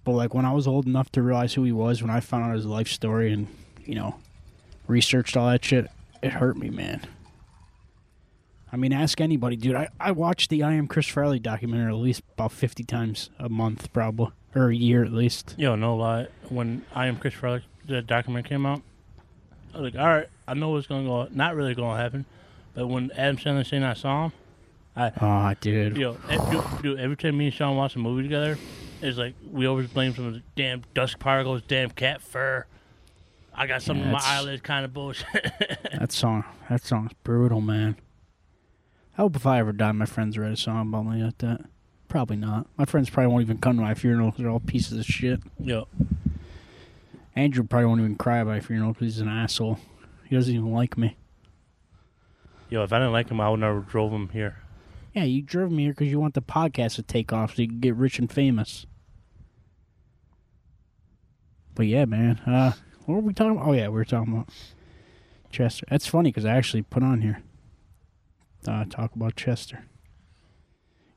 But 0.04 0.13
like 0.13 0.34
when 0.34 0.44
I 0.44 0.54
was 0.54 0.66
old 0.66 0.88
enough 0.88 1.12
to 1.12 1.22
realize 1.22 1.54
who 1.54 1.63
he 1.63 1.72
was, 1.72 2.01
when 2.01 2.10
I 2.10 2.20
found 2.20 2.46
out 2.46 2.56
his 2.56 2.66
life 2.66 2.88
story 2.88 3.32
and 3.32 3.46
you 3.86 3.94
know 3.94 4.16
researched 4.88 5.38
all 5.38 5.48
that 5.50 5.63
shit, 5.63 5.86
it 6.24 6.32
hurt 6.32 6.58
me, 6.58 6.72
man. 6.72 7.01
I 8.74 8.75
mean, 8.75 8.92
ask 8.92 9.22
anybody, 9.22 9.56
dude. 9.56 9.75
I, 9.75 9.89
I 10.00 10.13
watch 10.13 10.48
the 10.48 10.63
I 10.63 10.74
Am 10.74 10.88
Chris 10.88 11.08
Farley 11.08 11.38
documentary 11.38 11.92
at 11.92 12.00
least 12.00 12.24
about 12.34 12.51
fifty 12.51 12.84
times 12.84 13.30
a 13.38 13.50
month, 13.50 13.94
probably 13.94 14.32
or 14.56 14.70
a 14.72 14.75
year 14.75 15.04
at 15.04 15.13
least. 15.13 15.54
Yo, 15.60 15.75
no 15.75 15.96
lie. 15.96 16.25
When 16.50 16.84
I 16.96 17.06
am 17.06 17.18
Chris 17.18 17.36
Farley, 17.36 17.62
the 17.86 18.01
documentary 18.01 18.50
came 18.50 18.66
out, 18.66 18.82
I 19.75 19.80
was 19.80 19.94
like, 19.94 20.01
all 20.01 20.08
right, 20.08 20.27
I 20.48 20.56
know 20.56 20.70
what's 20.70 20.88
gonna 20.88 21.08
go. 21.08 21.27
Not 21.30 21.56
really 21.56 21.75
gonna 21.75 22.01
happen, 22.01 22.25
but 22.74 22.88
when 22.88 23.12
Adam 23.12 23.38
Sandler 23.38 23.63
saying 23.63 23.84
I 23.84 23.94
saw 23.94 24.25
him, 24.25 24.32
Oh, 25.22 25.54
dude. 25.62 25.96
yo, 25.98 26.18
eh, 26.30 26.38
dude, 26.51 26.82
dude, 26.82 27.00
every 27.00 27.16
time 27.18 27.38
me 27.38 27.46
and 27.46 27.54
Sean 27.54 27.75
watch 27.75 27.96
a 27.96 28.00
movie 28.00 28.24
together, 28.24 28.58
it's 29.01 29.18
like 29.18 29.36
we 29.51 29.68
always 29.68 29.88
blame 29.88 30.13
some 30.16 30.25
of 30.25 30.34
the 30.34 30.42
damn 30.56 30.82
dust 30.94 31.20
particles, 31.20 31.62
damn 31.68 31.92
cat 31.92 32.22
fur. 32.22 32.66
I 33.54 33.68
got 33.68 33.82
some 33.82 33.98
Yeah, 33.98 34.04
in 34.06 34.12
my 34.12 34.20
that's- 34.20 34.34
eyelid, 34.39 34.63
kind 34.63 34.86
of 34.86 34.94
bullshit. 34.94 35.27
That 36.00 36.12
song, 36.12 36.44
that 36.70 36.84
song's 36.84 37.12
brutal, 37.24 37.62
man. 37.62 37.96
I 39.18 39.22
hope 39.22 39.36
if 39.36 39.46
I 39.48 39.60
ever 39.60 39.72
die, 39.72 39.92
my 39.94 40.06
friends 40.06 40.38
write 40.38 40.51
a 40.51 40.58
song 40.58 40.89
about 40.89 41.06
me 41.08 41.24
like 41.24 41.38
that. 41.39 41.62
Probably 42.08 42.36
not. 42.38 42.68
My 42.77 42.86
friends 42.86 43.10
probably 43.10 43.32
won't 43.32 43.42
even 43.44 43.58
come 43.58 43.75
to 43.77 43.82
my 43.82 43.96
funeral. 43.96 44.34
They're 44.38 44.50
all 44.50 44.60
pieces 44.60 44.98
of 45.00 45.06
shit. 45.06 45.42
yo, 45.60 45.88
Andrew 47.36 47.63
probably 47.63 47.86
won't 47.88 48.00
even 48.01 48.16
cry 48.16 48.39
at 48.39 48.48
my 48.48 48.60
funeral 48.60 48.94
because 48.94 49.16
he's 49.16 49.22
an 49.22 49.27
asshole. 49.27 49.80
He 50.25 50.36
doesn't 50.36 50.54
even 50.54 50.72
like 50.72 50.98
me. 50.98 51.16
yo, 52.70 52.84
if 52.84 52.94
I 52.94 52.98
didn't 53.00 53.12
like 53.13 53.30
him, 53.30 53.39
I 53.42 53.50
would 53.50 53.60
never 53.60 53.80
drove 53.80 54.12
him 54.12 54.30
here. 54.30 54.58
Yeah, 55.18 55.24
you 55.24 55.42
drove 55.42 55.72
me 55.72 55.82
here 55.86 55.94
because 55.94 56.10
you 56.10 56.20
want 56.20 56.36
the 56.36 56.44
podcast 56.44 56.94
to 56.98 57.02
take 57.02 57.34
off 57.34 57.56
so 57.56 57.64
you 57.64 57.68
can 57.68 57.80
get 57.80 57.96
rich 57.96 58.20
and 58.20 58.32
famous. 58.32 58.86
But 61.74 61.88
yeah, 61.88 62.06
man. 62.06 62.38
Uh, 62.46 62.74
what 63.06 63.15
were 63.15 63.22
we 63.22 63.34
talking 63.34 63.54
about? 63.54 63.68
Oh, 63.68 63.74
yeah, 63.74 63.88
we 63.88 63.96
were 63.96 64.06
talking 64.06 64.32
about 64.32 64.50
Chester. 65.50 65.88
That's 65.89 66.06
funny 66.06 66.30
because 66.30 66.46
I 66.46 66.52
actually 66.56 66.84
put 66.84 67.02
on 67.02 67.22
here 67.24 67.41
uh, 68.68 68.86
talk 68.86 69.15
about 69.15 69.36
Chester. 69.36 69.86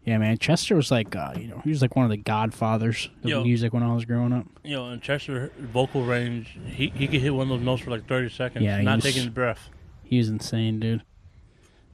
Yeah, 0.07 0.16
man. 0.16 0.38
Chester 0.38 0.77
was 0.77 0.90
like, 0.90 1.14
uh, 1.14 1.35
you 1.37 1.48
know, 1.48 1.61
he 1.62 1.68
was 1.68 1.83
like 1.83 1.94
one 1.94 2.07
of 2.07 2.11
the 2.11 2.16
godfathers 2.16 3.11
of 3.22 3.29
Yo. 3.29 3.44
music 3.44 3.74
when 3.74 3.83
I 3.83 3.92
was 3.92 4.07
growing 4.07 4.33
up. 4.33 4.46
Yo, 4.64 4.87
and 4.87 5.03
Chester 5.03 5.53
vocal 5.59 6.05
range, 6.07 6.59
he 6.64 6.88
he 6.88 7.07
could 7.07 7.20
hit 7.20 7.35
one 7.35 7.51
of 7.51 7.59
those 7.59 7.61
notes 7.66 7.83
for 7.83 7.90
like 7.90 8.09
thirty 8.09 8.31
seconds, 8.31 8.64
Yeah, 8.64 8.81
not 8.81 8.96
was- 8.96 9.05
taking 9.05 9.24
his 9.24 9.31
breath. 9.31 9.68
He 10.05 10.16
was 10.16 10.31
insane, 10.31 10.81
dude. 10.81 11.03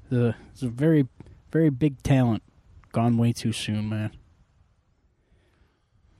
The 0.08 0.36
it's 0.52 0.62
a 0.62 0.68
very, 0.68 1.08
very 1.50 1.70
big 1.70 2.02
talent. 2.02 2.42
Gone 2.92 3.18
way 3.18 3.32
too 3.32 3.52
soon, 3.52 3.88
man. 3.88 4.10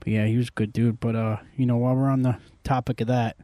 But 0.01 0.09
yeah, 0.09 0.27
he 0.27 0.37
was 0.37 0.49
a 0.49 0.53
good 0.53 0.73
dude. 0.73 1.01
But 1.01 1.17
uh, 1.17 1.39
you 1.57 1.67
know, 1.67 1.77
while 1.77 1.95
we're 1.95 2.09
on 2.09 2.23
the 2.23 2.37
topic 2.65 3.01
of 3.01 3.09
that, 3.09 3.37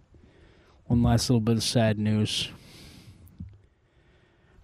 one 0.87 1.03
last 1.03 1.29
little 1.29 1.41
bit 1.41 1.57
of 1.57 1.63
sad 1.63 1.99
news. 1.99 2.51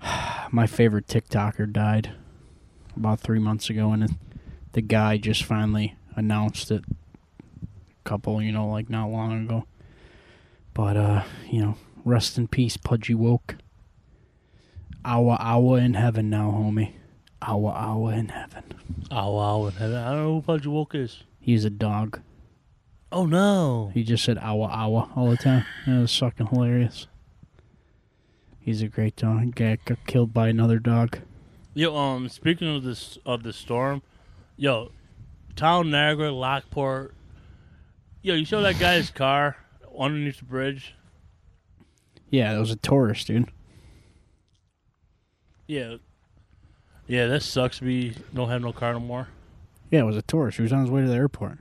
My 0.51 0.67
favorite 0.67 1.07
TikToker 1.07 1.73
died 1.73 2.13
about 2.97 3.21
three 3.21 3.39
months 3.39 3.71
ago, 3.71 3.93
and 3.93 4.17
the 4.73 4.83
guy 4.83 5.17
just 5.17 5.45
finally 5.45 5.97
announced 6.15 6.71
it. 6.71 6.85
A 7.63 8.09
couple, 8.09 8.41
you 8.43 8.53
know, 8.53 8.69
like 8.69 8.89
not 8.89 9.11
long 9.11 9.45
ago. 9.45 9.67
But 10.75 10.97
uh, 10.97 11.25
you 11.51 11.61
know, 11.61 11.75
rest 12.05 12.39
in 12.39 12.49
peace, 12.49 12.77
Pudgy 12.77 13.15
Woke. 13.15 13.57
Awa 15.05 15.37
Awa 15.41 15.77
in 15.77 15.95
heaven 15.95 16.31
now, 16.31 16.51
homie. 16.51 16.93
Awa 17.43 17.71
Awa 17.71 18.13
in 18.13 18.29
heaven. 18.29 18.65
Oh 19.11 19.35
wow, 19.35 19.67
I 19.67 19.71
don't 19.71 19.93
know 19.93 20.35
who 20.35 20.43
Pudgy 20.43 20.69
Woke 20.69 20.95
is. 20.95 21.23
He's 21.41 21.65
a 21.65 21.71
dog. 21.71 22.21
Oh 23.11 23.27
no. 23.27 23.91
He 23.95 24.03
just 24.03 24.25
said 24.25 24.39
Awa 24.39 24.67
Awa 24.67 25.11
all 25.17 25.31
the 25.31 25.37
time. 25.37 25.65
It 25.87 25.99
was 25.99 26.17
fucking 26.17 26.49
hilarious. 26.49 27.07
He's 28.59 28.83
a 28.83 28.89
great 28.89 29.17
dog. 29.17 29.55
Got, 29.55 29.85
got 29.87 30.07
killed 30.07 30.35
by 30.35 30.49
another 30.49 30.79
dog. 30.79 31.19
Yo, 31.75 31.97
um, 31.97 32.29
speaking 32.29 32.75
of 32.75 32.83
this 32.83 33.19
of 33.25 33.43
the 33.43 33.53
storm, 33.53 34.03
yo, 34.57 34.91
town 35.57 35.91
Niagara, 35.91 36.33
Lockport. 36.33 37.15
Yo, 38.21 38.35
you 38.35 38.45
saw 38.45 38.61
that 38.61 38.79
guy's 38.79 39.11
car 39.11 39.57
underneath 39.99 40.41
the 40.41 40.45
bridge? 40.45 40.95
Yeah, 42.31 42.53
that 42.53 42.59
was 42.59 42.71
a 42.71 42.77
tourist, 42.77 43.29
dude. 43.29 43.51
Yeah. 45.67 45.97
Yeah, 47.09 47.27
that 47.27 47.43
sucks. 47.43 47.81
We 47.81 48.15
don't 48.35 48.49
have 48.51 48.63
no 48.63 48.73
car 48.73 48.93
no 48.93 49.01
more. 49.01 49.29
Yeah, 49.91 50.01
it 50.01 50.05
was 50.07 50.17
a 50.17 50.23
tourist. 50.23 50.59
He 50.59 50.63
was 50.63 50.73
on 50.73 50.83
his 50.83 50.91
way 50.91 51.01
to 51.01 51.09
the 51.09 51.15
airport. 51.15 51.59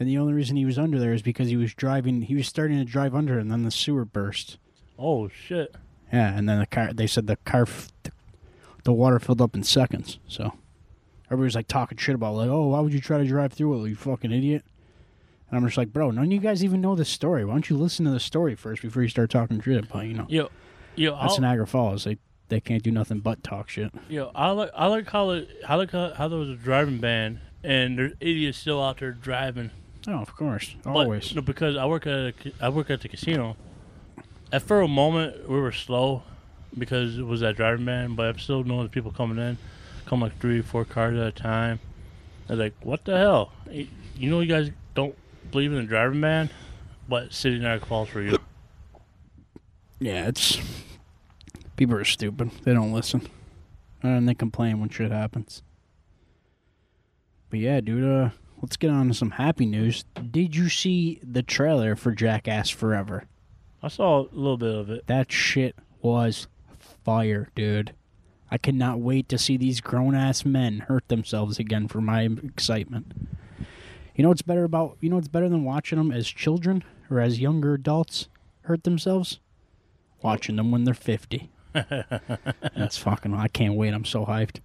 And 0.00 0.08
the 0.08 0.18
only 0.18 0.32
reason 0.32 0.56
he 0.56 0.64
was 0.64 0.78
under 0.78 0.98
there 0.98 1.12
is 1.12 1.22
because 1.22 1.48
he 1.48 1.56
was 1.56 1.74
driving. 1.74 2.22
He 2.22 2.34
was 2.34 2.48
starting 2.48 2.78
to 2.78 2.84
drive 2.84 3.14
under, 3.14 3.38
and 3.38 3.50
then 3.50 3.62
the 3.62 3.70
sewer 3.70 4.04
burst. 4.04 4.58
Oh 4.98 5.28
shit. 5.28 5.74
Yeah, 6.12 6.36
and 6.36 6.48
then 6.48 6.58
the 6.58 6.66
car. 6.66 6.92
They 6.92 7.06
said 7.06 7.26
the 7.26 7.36
car, 7.36 7.62
f- 7.62 7.92
the, 8.84 8.92
water 8.92 9.18
filled 9.18 9.40
up 9.40 9.54
in 9.54 9.62
seconds. 9.62 10.18
So 10.26 10.52
everybody 11.26 11.44
was 11.46 11.54
like 11.54 11.68
talking 11.68 11.98
shit 11.98 12.14
about 12.14 12.34
like, 12.34 12.48
oh, 12.48 12.68
why 12.68 12.80
would 12.80 12.92
you 12.92 13.00
try 13.00 13.18
to 13.18 13.24
drive 13.24 13.52
through 13.52 13.84
it, 13.84 13.88
you 13.90 13.94
fucking 13.96 14.32
idiot? 14.32 14.64
And 15.50 15.58
I'm 15.58 15.64
just 15.66 15.76
like, 15.78 15.92
bro, 15.92 16.10
none 16.10 16.24
of 16.24 16.32
you 16.32 16.40
guys 16.40 16.64
even 16.64 16.80
know 16.80 16.94
the 16.96 17.04
story. 17.04 17.44
Why 17.44 17.52
don't 17.52 17.68
you 17.70 17.76
listen 17.76 18.04
to 18.06 18.10
the 18.10 18.20
story 18.20 18.54
first 18.54 18.82
before 18.82 19.02
you 19.02 19.08
start 19.08 19.30
talking 19.30 19.60
shit? 19.60 19.84
You 19.94 20.14
know, 20.14 20.26
Yo, 20.28 20.50
yo, 20.96 21.14
that's 21.16 21.34
I'll- 21.34 21.40
Niagara 21.40 21.66
Falls. 21.66 22.04
They 22.04 22.16
they 22.52 22.60
can't 22.60 22.82
do 22.82 22.90
nothing 22.90 23.20
but 23.20 23.42
talk 23.42 23.70
shit. 23.70 23.90
Yo, 24.10 24.30
I 24.34 24.50
like 24.50 24.70
I 24.76 24.86
like 24.86 25.08
how 25.10 25.30
it, 25.30 25.48
I 25.66 25.74
like 25.76 25.90
how, 25.90 26.12
how 26.12 26.28
there 26.28 26.38
was 26.38 26.50
a 26.50 26.54
driving 26.54 26.98
ban 26.98 27.40
and 27.64 27.98
there's 27.98 28.12
idiots 28.20 28.58
still 28.58 28.82
out 28.82 28.98
there 28.98 29.12
driving. 29.12 29.70
Oh, 30.06 30.12
of 30.14 30.34
course, 30.36 30.74
But- 30.84 30.90
always. 30.90 31.34
no, 31.34 31.40
because 31.42 31.76
I 31.76 31.86
work 31.86 32.06
at 32.06 32.12
a, 32.12 32.34
I 32.60 32.68
work 32.68 32.90
at 32.90 33.00
the 33.00 33.08
casino. 33.08 33.56
At 34.52 34.62
for 34.62 34.82
a 34.82 34.88
moment 34.88 35.48
we 35.48 35.58
were 35.58 35.72
slow 35.72 36.24
because 36.76 37.16
it 37.18 37.22
was 37.26 37.40
that 37.40 37.56
driving 37.56 37.86
ban, 37.86 38.14
but 38.16 38.26
I'm 38.26 38.38
still 38.38 38.62
knowing 38.64 38.82
the 38.84 38.90
people 38.90 39.10
coming 39.12 39.38
in, 39.38 39.56
come 40.06 40.20
like 40.20 40.38
three, 40.38 40.60
four 40.60 40.84
cars 40.84 41.16
at 41.18 41.26
a 41.26 41.32
time. 41.32 41.80
I 42.48 42.52
was 42.52 42.58
like, 42.60 42.74
what 42.82 43.04
the 43.06 43.16
hell? 43.16 43.52
You 43.70 44.30
know, 44.30 44.40
you 44.40 44.48
guys 44.48 44.70
don't 44.94 45.16
believe 45.50 45.70
in 45.72 45.78
the 45.78 45.84
driving 45.84 46.20
ban, 46.20 46.50
but 47.08 47.32
City 47.32 47.58
Niagara 47.58 47.86
Falls 47.86 48.08
for 48.10 48.20
you. 48.20 48.36
Yeah, 50.00 50.26
it's 50.28 50.58
people 51.82 51.96
are 51.96 52.04
stupid. 52.04 52.48
They 52.62 52.74
don't 52.74 52.92
listen, 52.92 53.28
and 54.04 54.28
they 54.28 54.34
complain 54.34 54.78
when 54.78 54.88
shit 54.88 55.10
happens. 55.10 55.64
But 57.50 57.58
yeah, 57.58 57.80
dude. 57.80 58.04
Uh, 58.04 58.30
let's 58.62 58.76
get 58.76 58.90
on 58.90 59.08
to 59.08 59.14
some 59.14 59.32
happy 59.32 59.66
news. 59.66 60.04
Did 60.30 60.54
you 60.54 60.68
see 60.68 61.18
the 61.24 61.42
trailer 61.42 61.96
for 61.96 62.12
Jackass 62.12 62.70
Forever? 62.70 63.24
I 63.82 63.88
saw 63.88 64.20
a 64.20 64.28
little 64.30 64.56
bit 64.56 64.72
of 64.72 64.90
it. 64.90 65.08
That 65.08 65.32
shit 65.32 65.74
was 66.00 66.46
fire, 67.04 67.48
dude. 67.56 67.94
I 68.48 68.58
cannot 68.58 69.00
wait 69.00 69.28
to 69.30 69.36
see 69.36 69.56
these 69.56 69.80
grown 69.80 70.14
ass 70.14 70.44
men 70.44 70.84
hurt 70.86 71.08
themselves 71.08 71.58
again 71.58 71.88
for 71.88 72.00
my 72.00 72.28
excitement. 72.44 73.12
You 74.14 74.22
know 74.22 74.28
what's 74.28 74.42
better 74.42 74.62
about 74.62 74.98
you 75.00 75.10
know 75.10 75.16
what's 75.16 75.26
better 75.26 75.48
than 75.48 75.64
watching 75.64 75.98
them 75.98 76.12
as 76.12 76.28
children 76.28 76.84
or 77.10 77.18
as 77.18 77.40
younger 77.40 77.74
adults 77.74 78.28
hurt 78.66 78.84
themselves? 78.84 79.40
Watching 80.22 80.54
them 80.54 80.70
when 80.70 80.84
they're 80.84 80.94
50. 80.94 81.50
That's 82.76 82.98
fucking. 82.98 83.34
I 83.34 83.48
can't 83.48 83.74
wait. 83.74 83.94
I'm 83.94 84.04
so 84.04 84.26
hyped. 84.26 84.60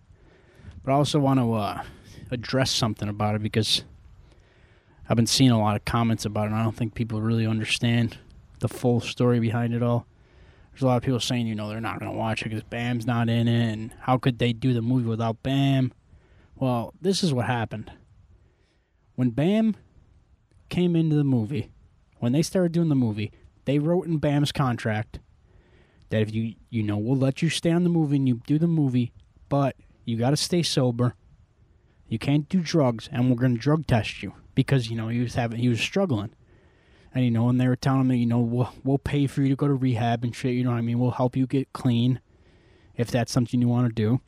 But 0.83 0.91
I 0.91 0.95
also 0.95 1.19
want 1.19 1.39
to 1.39 1.53
uh, 1.53 1.83
address 2.31 2.71
something 2.71 3.07
about 3.07 3.35
it 3.35 3.43
because 3.43 3.83
I've 5.09 5.15
been 5.15 5.27
seeing 5.27 5.51
a 5.51 5.59
lot 5.59 5.75
of 5.75 5.85
comments 5.85 6.25
about 6.25 6.43
it. 6.43 6.47
and 6.47 6.55
I 6.55 6.63
don't 6.63 6.75
think 6.75 6.95
people 6.95 7.21
really 7.21 7.45
understand 7.45 8.17
the 8.59 8.67
full 8.67 8.99
story 8.99 9.39
behind 9.39 9.73
it 9.73 9.83
all. 9.83 10.05
There's 10.71 10.81
a 10.83 10.87
lot 10.87 10.97
of 10.97 11.03
people 11.03 11.19
saying, 11.19 11.47
you 11.47 11.55
know, 11.55 11.69
they're 11.69 11.81
not 11.81 11.99
going 11.99 12.11
to 12.11 12.17
watch 12.17 12.41
it 12.41 12.49
because 12.49 12.63
Bam's 12.63 13.07
not 13.07 13.29
in 13.29 13.47
it, 13.47 13.73
and 13.73 13.93
how 14.01 14.17
could 14.17 14.37
they 14.37 14.53
do 14.53 14.73
the 14.73 14.81
movie 14.81 15.07
without 15.07 15.41
Bam? 15.41 15.91
Well, 16.55 16.93
this 17.01 17.23
is 17.23 17.33
what 17.33 17.45
happened. 17.45 17.91
When 19.15 19.31
Bam 19.31 19.75
came 20.69 20.95
into 20.95 21.15
the 21.15 21.23
movie, 21.23 21.71
when 22.19 22.31
they 22.31 22.43
started 22.43 22.73
doing 22.73 22.89
the 22.89 22.95
movie, 22.95 23.31
they 23.65 23.79
wrote 23.79 24.05
in 24.05 24.17
Bam's 24.17 24.51
contract 24.51 25.19
that 26.09 26.21
if 26.21 26.33
you 26.33 26.55
you 26.69 26.83
know 26.83 26.97
we'll 26.97 27.17
let 27.17 27.41
you 27.41 27.49
stay 27.49 27.71
on 27.71 27.83
the 27.83 27.89
movie 27.89 28.17
and 28.17 28.27
you 28.27 28.41
do 28.45 28.57
the 28.57 28.67
movie, 28.67 29.11
but 29.49 29.75
you 30.05 30.17
got 30.17 30.31
to 30.31 30.37
stay 30.37 30.63
sober. 30.63 31.15
You 32.07 32.17
can't 32.17 32.47
do 32.47 32.61
drugs, 32.61 33.09
and 33.11 33.29
we're 33.29 33.35
going 33.35 33.55
to 33.55 33.61
drug 33.61 33.85
test 33.85 34.23
you 34.23 34.33
because 34.55 34.89
you 34.89 34.95
know 34.95 35.09
he 35.09 35.19
was 35.19 35.35
having 35.35 35.59
he 35.59 35.69
was 35.69 35.81
struggling, 35.81 36.33
and 37.13 37.25
you 37.25 37.31
know, 37.31 37.49
and 37.49 37.59
they 37.59 37.67
were 37.67 37.75
telling 37.75 38.01
him 38.01 38.11
you 38.13 38.25
know 38.25 38.39
we'll 38.39 38.73
we'll 38.83 38.97
pay 38.97 39.27
for 39.27 39.41
you 39.41 39.49
to 39.49 39.55
go 39.55 39.67
to 39.67 39.73
rehab 39.73 40.23
and 40.23 40.35
shit. 40.35 40.53
You 40.53 40.63
know 40.63 40.71
what 40.71 40.77
I 40.77 40.81
mean? 40.81 40.99
We'll 40.99 41.11
help 41.11 41.35
you 41.35 41.45
get 41.45 41.73
clean 41.73 42.21
if 42.95 43.11
that's 43.11 43.31
something 43.31 43.61
you 43.61 43.67
want 43.67 43.87
to 43.87 43.93
do. 43.93 44.21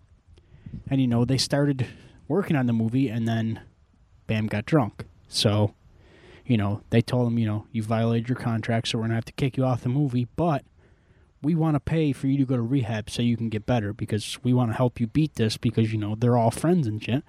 And 0.90 1.02
you 1.02 1.08
know 1.08 1.26
they 1.26 1.38
started 1.38 1.88
working 2.28 2.56
on 2.56 2.68
the 2.68 2.74
movie, 2.74 3.08
and 3.08 3.28
then 3.28 3.62
Bam 4.28 4.48
got 4.48 4.66
drunk. 4.66 5.06
So, 5.28 5.74
you 6.46 6.58
know, 6.58 6.82
they 6.92 7.02
told 7.02 7.28
him, 7.28 7.40
you 7.40 7.48
know, 7.48 7.66
you 7.72 7.82
violated 7.84 8.30
your 8.30 8.38
contract, 8.38 8.90
so 8.90 8.98
we're 8.98 9.06
gonna 9.06 9.16
have 9.16 9.26
to 9.26 9.34
kick 9.34 9.58
you 9.58 9.66
off 9.66 9.82
the 9.82 9.90
movie, 9.90 10.28
but 10.36 10.64
we 11.42 11.56
want 11.56 11.76
to 11.76 11.80
pay 11.80 12.12
for 12.12 12.28
you 12.28 12.38
to 12.38 12.46
go 12.46 12.56
to 12.56 12.62
rehab 12.62 13.10
so 13.10 13.22
you 13.22 13.38
can 13.38 13.50
get 13.50 13.66
better 13.66 13.94
because 13.94 14.40
we 14.44 14.54
want 14.54 14.72
to 14.72 14.78
help 14.78 15.00
you 15.00 15.08
beat 15.08 15.36
this 15.36 15.58
because 15.58 15.92
you 15.94 15.98
know 15.98 16.16
they're 16.16 16.38
all 16.38 16.52
friends 16.52 16.88
and 16.88 17.04
shit. 17.04 17.24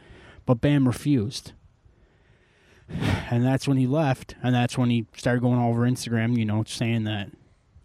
But 0.46 0.60
Bam 0.60 0.86
refused. 0.86 1.52
And 3.30 3.46
that's 3.46 3.68
when 3.68 3.76
he 3.76 3.86
left, 3.86 4.34
and 4.42 4.52
that's 4.52 4.76
when 4.76 4.90
he 4.90 5.06
started 5.16 5.40
going 5.40 5.56
all 5.56 5.70
over 5.70 5.82
Instagram, 5.82 6.36
you 6.36 6.44
know, 6.44 6.64
saying 6.66 7.04
that 7.04 7.30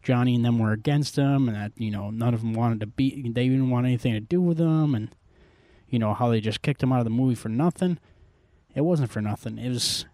Johnny 0.01 0.33
and 0.33 0.43
them 0.43 0.57
were 0.57 0.71
against 0.71 1.17
him, 1.17 1.47
and 1.47 1.55
that 1.55 1.71
you 1.77 1.91
know 1.91 2.09
none 2.09 2.33
of 2.33 2.41
them 2.41 2.53
wanted 2.53 2.79
to 2.79 2.87
be, 2.87 3.21
they 3.29 3.47
didn't 3.47 3.69
want 3.69 3.85
anything 3.85 4.13
to 4.13 4.19
do 4.19 4.41
with 4.41 4.59
him, 4.59 4.95
and 4.95 5.15
you 5.87 5.99
know 5.99 6.15
how 6.15 6.29
they 6.29 6.41
just 6.41 6.63
kicked 6.63 6.81
him 6.81 6.91
out 6.91 6.97
of 6.97 7.03
the 7.03 7.11
movie 7.11 7.35
for 7.35 7.49
nothing. 7.49 7.99
It 8.73 8.81
wasn't 8.81 9.11
for 9.11 9.21
nothing. 9.21 9.59
It 9.59 9.69
was 9.69 10.05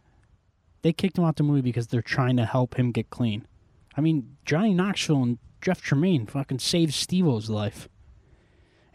they 0.82 0.92
kicked 0.92 1.18
him 1.18 1.24
out 1.24 1.30
of 1.30 1.36
the 1.38 1.44
movie 1.44 1.62
because 1.62 1.88
they're 1.88 2.02
trying 2.02 2.36
to 2.36 2.46
help 2.46 2.76
him 2.76 2.92
get 2.92 3.10
clean. 3.10 3.48
I 3.96 4.02
mean, 4.02 4.36
Johnny 4.46 4.74
Knoxville 4.74 5.24
and 5.24 5.38
Jeff 5.62 5.82
Tremaine 5.82 6.26
fucking 6.26 6.60
saved 6.60 6.94
Steve-O's 6.94 7.50
life. 7.50 7.88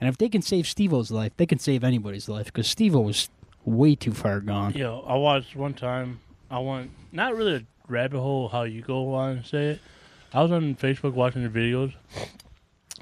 And 0.00 0.08
if 0.08 0.18
they 0.18 0.28
can 0.28 0.42
save 0.42 0.66
Steve-O's 0.66 1.10
life, 1.10 1.32
they 1.36 1.46
can 1.46 1.58
save 1.58 1.82
anybody's 1.82 2.28
life 2.28 2.46
because 2.46 2.68
Steve-O 2.68 3.00
was 3.00 3.30
way 3.64 3.94
too 3.94 4.12
far 4.12 4.40
gone. 4.40 4.72
Yo, 4.74 5.04
I 5.06 5.14
watched 5.16 5.56
one 5.56 5.74
time. 5.74 6.20
I 6.50 6.58
went 6.58 6.90
not 7.12 7.34
really 7.34 7.56
a 7.56 7.62
rabbit 7.88 8.20
hole 8.20 8.48
how 8.48 8.62
you 8.62 8.82
go 8.82 9.14
on 9.14 9.38
and 9.38 9.46
say 9.46 9.66
it. 9.70 9.80
I 10.32 10.42
was 10.42 10.52
on 10.52 10.74
Facebook 10.76 11.14
watching 11.14 11.42
the 11.42 11.48
videos. 11.48 11.94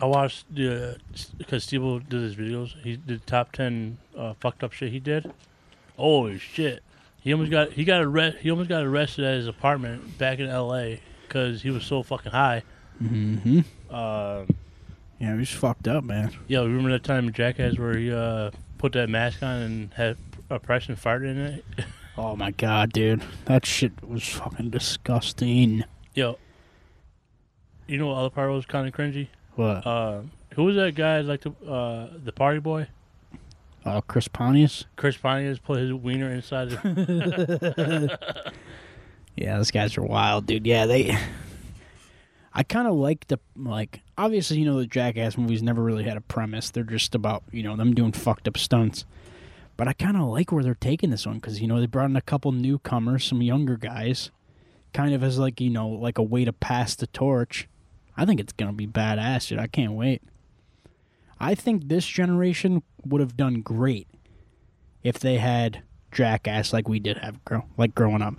I 0.00 0.07
watched 0.07 0.53
the 0.55 0.98
because 1.38 1.64
Steve 1.64 2.09
did 2.09 2.22
his 2.22 2.37
videos. 2.37 2.81
He 2.83 2.96
did 2.96 3.27
top 3.27 3.53
ten 3.53 3.98
uh, 4.16 4.35
fucked 4.40 4.64
up 4.64 4.72
shit 4.72 4.92
he 4.92 5.00
did. 5.00 5.31
Holy 5.96 6.38
shit! 6.38 6.83
He 7.20 7.33
almost 7.33 7.50
got 7.50 7.72
he 7.72 7.85
got 7.85 8.03
arrested. 8.03 8.42
He 8.42 8.50
almost 8.50 8.68
got 8.68 8.83
arrested 8.83 9.24
at 9.24 9.35
his 9.35 9.46
apartment 9.46 10.18
back 10.18 10.38
in 10.38 10.46
L.A. 10.46 11.00
because 11.27 11.62
he 11.62 11.70
was 11.70 11.85
so 11.85 12.03
fucking 12.03 12.33
high. 12.33 12.62
Mm-hmm. 13.03 13.95
Um, 13.95 14.47
Yeah, 15.21 15.33
he 15.33 15.39
was 15.39 15.51
fucked 15.51 15.89
up, 15.89 16.05
man. 16.05 16.33
yeah, 16.49 16.61
remember 16.61 16.91
that 16.91 17.05
time 17.05 17.27
in 17.29 17.33
Jackass 17.33 17.79
where 17.79 17.97
he 17.97 18.13
uh, 18.13 18.51
put 18.79 18.93
that 18.93 19.09
mask 19.09 19.43
on 19.43 19.61
and 19.63 19.93
had 19.95 20.17
a 20.51 20.59
Preston 20.59 20.97
fart 20.97 21.25
in 21.25 21.39
it? 21.39 21.65
Oh 22.17 22.37
my 22.37 22.53
god, 22.53 22.93
dude. 22.93 23.25
That 23.47 23.67
shit 23.67 23.91
was 24.09 24.23
fucking 24.29 24.71
disgusting. 24.71 25.83
Yo, 26.15 26.39
you 27.89 27.99
know 27.99 28.07
what 28.07 28.19
other 28.19 28.31
part 28.31 28.53
was 28.53 28.65
kind 28.67 28.87
of 28.87 28.95
cringy? 28.95 29.27
What? 29.57 29.85
Uh, 29.85 30.21
who 30.55 30.63
was 30.63 30.77
that 30.77 30.95
guy 30.95 31.23
like 31.23 31.41
the 31.41 31.51
uh, 31.69 32.11
the 32.25 32.31
party 32.31 32.61
boy? 32.61 32.87
Uh, 33.85 34.01
Chris 34.01 34.29
Pontius? 34.29 34.85
Chris 34.95 35.17
Pontius 35.17 35.59
put 35.59 35.81
his 35.81 35.93
wiener 35.93 36.31
inside. 36.33 36.71
The, 36.71 38.19
Yeah, 39.37 39.57
those 39.57 39.73
guys 39.73 39.97
are 39.99 40.03
wild, 40.03 40.47
dude. 40.47 40.65
Yeah, 40.69 40.87
they. 40.87 41.19
I 42.55 42.62
kind 42.62 42.87
of 42.87 42.95
like 42.95 43.27
the 43.27 43.40
like. 43.57 44.01
Obviously, 44.17 44.59
you 44.59 44.64
know 44.64 44.79
the 44.79 44.87
Jackass 44.87 45.37
movies 45.37 45.62
never 45.62 45.83
really 45.83 46.05
had 46.05 46.17
a 46.17 46.21
premise. 46.21 46.71
They're 46.71 46.85
just 46.85 47.14
about 47.14 47.43
you 47.51 47.64
know 47.64 47.77
them 47.77 47.95
doing 47.95 48.12
fucked 48.12 48.47
up 48.47 48.57
stunts. 48.57 49.05
But 49.77 49.88
I 49.88 49.93
kind 49.93 50.17
of 50.17 50.29
like 50.29 50.53
where 50.53 50.62
they're 50.62 50.77
taking 50.77 51.11
this 51.11 51.27
one 51.27 51.37
because 51.37 51.61
you 51.61 51.67
know 51.67 51.81
they 51.81 51.87
brought 51.87 52.11
in 52.11 52.17
a 52.17 52.23
couple 52.23 52.53
newcomers, 52.53 53.25
some 53.25 53.43
younger 53.43 53.77
guys, 53.77 54.31
kind 54.93 55.14
of 55.14 55.25
as 55.25 55.38
like 55.38 55.61
you 55.61 55.71
know 55.71 55.88
like 55.88 56.19
a 56.19 56.23
way 56.23 56.45
to 56.45 56.53
pass 56.53 56.95
the 56.95 57.09
torch. 57.09 57.69
I 58.17 58.25
think 58.25 58.38
it's 58.38 58.53
gonna 58.53 58.73
be 58.73 58.87
badass, 58.87 59.49
dude. 59.49 59.59
I 59.59 59.67
can't 59.67 59.93
wait. 59.93 60.23
I 61.40 61.57
think 61.57 61.88
this 61.88 62.07
generation 62.07 62.85
would 63.05 63.21
have 63.21 63.37
done 63.37 63.62
great 63.62 64.07
if 65.03 65.19
they 65.19 65.38
had 65.38 65.83
Jackass 66.12 66.73
like 66.73 66.88
we 66.88 67.01
did 67.01 67.19
have 67.19 67.45
grow 67.45 67.64
like 67.77 67.97
growing 67.97 68.23
up. 68.23 68.35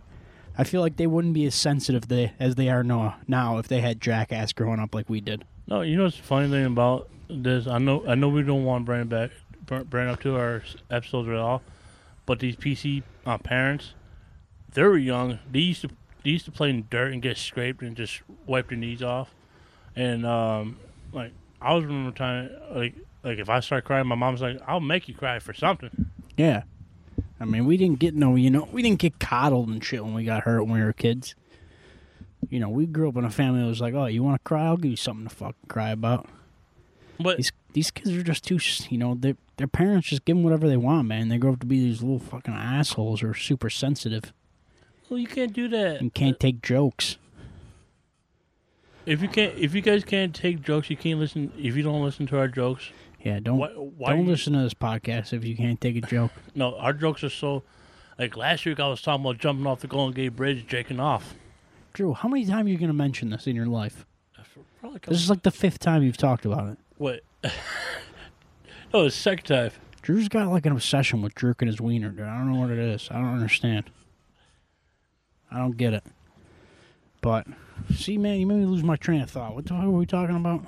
I 0.58 0.64
feel 0.64 0.82
like 0.82 0.98
they 0.98 1.08
wouldn't 1.08 1.34
be 1.34 1.46
as 1.46 1.56
sensitive 1.56 2.08
they, 2.08 2.34
as 2.40 2.56
they 2.56 2.70
are 2.70 2.84
now, 2.84 3.18
now 3.28 3.58
if 3.58 3.68
they 3.68 3.82
had 3.82 4.00
Jackass 4.00 4.54
growing 4.54 4.80
up 4.80 4.96
like 4.96 5.10
we 5.10 5.22
did. 5.22 5.46
no, 5.68 5.82
you 5.82 5.98
know 5.98 6.04
what's 6.04 6.18
the 6.18 6.24
funny 6.24 6.50
thing 6.50 6.66
about 6.66 7.10
this? 7.30 7.68
I 7.68 7.78
know 7.78 8.04
I 8.08 8.16
know 8.16 8.30
we 8.30 8.44
don't 8.44 8.64
want 8.64 8.84
to 8.84 8.86
bring 8.86 9.08
back, 9.08 9.32
bring 9.90 10.08
up 10.08 10.22
to 10.22 10.36
our 10.38 10.64
episodes 10.90 11.28
at 11.30 11.36
all, 11.36 11.62
but 12.26 12.40
these 12.40 12.56
PC 12.56 13.04
uh, 13.26 13.38
parents, 13.38 13.94
they 14.74 14.84
were 14.84 14.98
young. 14.98 15.40
They 15.52 15.60
used 15.60 15.82
to 15.82 15.90
they 16.24 16.32
used 16.32 16.46
to 16.46 16.52
play 16.52 16.70
in 16.70 16.88
dirt 16.90 17.14
and 17.14 17.22
get 17.22 17.38
scraped 17.38 17.82
and 17.82 17.96
just 17.96 18.22
wipe 18.46 18.70
their 18.70 18.78
knees 18.78 19.04
off, 19.04 19.34
and 19.96 20.26
um, 20.26 20.78
like 21.12 21.32
I 21.62 21.74
was 21.74 21.84
remember 21.86 22.16
time 22.16 22.50
like 22.72 22.96
like 23.24 23.40
if 23.40 23.50
I 23.50 23.60
start 23.60 23.86
crying, 23.86 24.08
my 24.08 24.16
mom's 24.16 24.42
like, 24.42 24.60
"I'll 24.68 24.80
make 24.80 25.08
you 25.08 25.16
cry 25.16 25.40
for 25.40 25.54
something." 25.54 26.12
Yeah. 26.38 26.64
I 27.40 27.46
mean, 27.46 27.66
we 27.66 27.78
didn't 27.78 28.00
get 28.00 28.16
no, 28.16 28.36
you 28.36 28.50
know, 28.50 28.68
we 28.72 28.82
didn't 28.82 29.00
get 29.00 29.20
coddled 29.20 29.68
and 29.68 29.84
shit 29.84 30.04
when 30.04 30.14
we 30.14 30.24
got 30.24 30.44
hurt 30.44 30.64
when 30.64 30.80
we 30.80 30.84
were 30.84 30.94
kids. 30.94 31.36
You 32.50 32.60
know, 32.60 32.70
we 32.70 32.86
grew 32.86 33.10
up 33.10 33.18
in 33.18 33.26
a 33.26 33.30
family 33.30 33.62
that 33.62 33.68
was 33.68 33.82
like, 33.82 33.94
oh, 33.94 34.06
you 34.06 34.24
want 34.24 34.36
to 34.36 34.48
cry? 34.48 34.66
I'll 34.66 34.78
give 34.78 34.92
you 34.92 34.98
something 34.98 35.28
to 35.28 35.36
fucking 35.36 35.68
cry 35.68 35.90
about. 35.90 36.28
But 37.20 37.38
These 37.38 37.52
these 37.74 37.92
kids 37.92 38.12
are 38.12 38.24
just 38.24 38.44
too, 38.46 38.60
you 38.90 38.98
know, 38.98 39.16
their 39.16 39.36
their 39.58 39.68
parents 39.68 40.10
just 40.10 40.26
give 40.26 40.36
them 40.36 40.44
whatever 40.44 40.68
they 40.68 40.78
want, 40.78 41.08
man. 41.08 41.30
They 41.30 41.38
grow 41.38 41.54
up 41.54 41.60
to 41.62 41.66
be 41.66 41.80
these 41.80 42.02
little 42.02 42.20
fucking 42.20 42.54
assholes 42.54 43.22
who 43.22 43.30
are 43.30 43.34
super 43.34 43.70
sensitive 43.70 44.34
well, 45.10 45.20
you 45.20 45.28
can't 45.28 45.54
do 45.54 45.68
that. 45.68 46.02
and 46.02 46.14
can't 46.14 46.40
take 46.40 46.62
jokes. 46.62 47.18
If 49.06 49.22
you 49.22 49.28
can't, 49.28 49.56
if 49.56 49.76
you 49.76 49.82
guys 49.82 50.04
can't 50.04 50.34
take 50.34 50.64
jokes, 50.64 50.90
you 50.90 50.98
can't 50.98 51.20
listen. 51.20 51.52
If 51.58 51.76
you 51.76 51.84
don't 51.84 52.04
listen 52.04 52.26
to 52.28 52.40
our 52.40 52.48
jokes, 52.48 52.90
Yeah, 53.26 53.40
don't 53.42 53.58
why? 53.58 53.70
why 53.70 54.10
don't 54.12 54.26
you- 54.26 54.32
listen 54.32 54.54
to 54.54 54.60
this 54.60 54.74
podcast 54.74 55.34
if 55.34 55.44
you 55.44 55.58
can't 55.58 55.82
take 55.82 55.98
a 55.98 56.02
joke. 56.02 56.32
No, 56.56 56.78
our 56.78 56.94
jokes 56.94 57.24
are 57.24 57.30
so. 57.30 57.64
Like 58.18 58.38
last 58.38 58.66
week, 58.66 58.80
I 58.80 58.88
was 58.88 59.02
talking 59.02 59.26
about 59.26 59.40
jumping 59.40 59.68
off 59.68 59.82
the 59.82 59.88
Golden 59.88 60.14
Gate 60.16 60.30
Bridge, 60.38 60.66
jaking 60.68 61.02
off. 61.02 61.34
Drew, 61.92 62.14
how 62.14 62.30
many 62.30 62.46
times 62.46 62.68
are 62.68 62.72
you 62.72 62.78
going 62.78 62.88
to 62.88 62.94
mention 62.94 63.30
this 63.30 63.46
in 63.48 63.56
your 63.58 63.66
life? 63.66 64.06
Uh, 64.40 64.44
probably 64.80 65.00
This 65.06 65.22
is 65.22 65.30
like 65.30 65.42
the 65.44 65.52
fifth 65.52 65.80
time 65.80 66.02
you've 66.04 66.16
talked 66.16 66.46
about 66.46 66.70
it. 66.70 66.78
what? 66.98 67.22
no, 68.94 69.04
it's 69.06 69.16
second 69.18 69.46
time. 69.46 69.72
Drew's 70.02 70.30
got 70.30 70.48
like 70.50 70.66
an 70.66 70.72
obsession 70.72 71.22
with 71.22 71.36
jerking 71.36 71.68
his 71.68 71.82
wiener, 71.82 72.10
dude. 72.10 72.22
I 72.26 72.38
don't 72.38 72.54
know 72.54 72.60
what 72.60 72.70
it 72.70 72.78
is. 72.80 73.10
I 73.12 73.16
don't 73.16 73.34
understand. 73.34 73.90
I 75.52 75.58
don't 75.58 75.76
get 75.76 75.94
it. 75.94 76.04
But 77.22 77.48
see, 77.94 78.18
man, 78.18 78.40
you 78.40 78.46
made 78.46 78.60
me 78.60 78.66
lose 78.66 78.84
my 78.84 78.96
train 78.98 79.20
of 79.22 79.30
thought. 79.32 79.56
What 79.56 79.66
the 79.66 79.70
fuck 79.74 79.84
were 79.84 79.90
we 79.92 80.06
talking 80.06 80.36
about? 80.36 80.64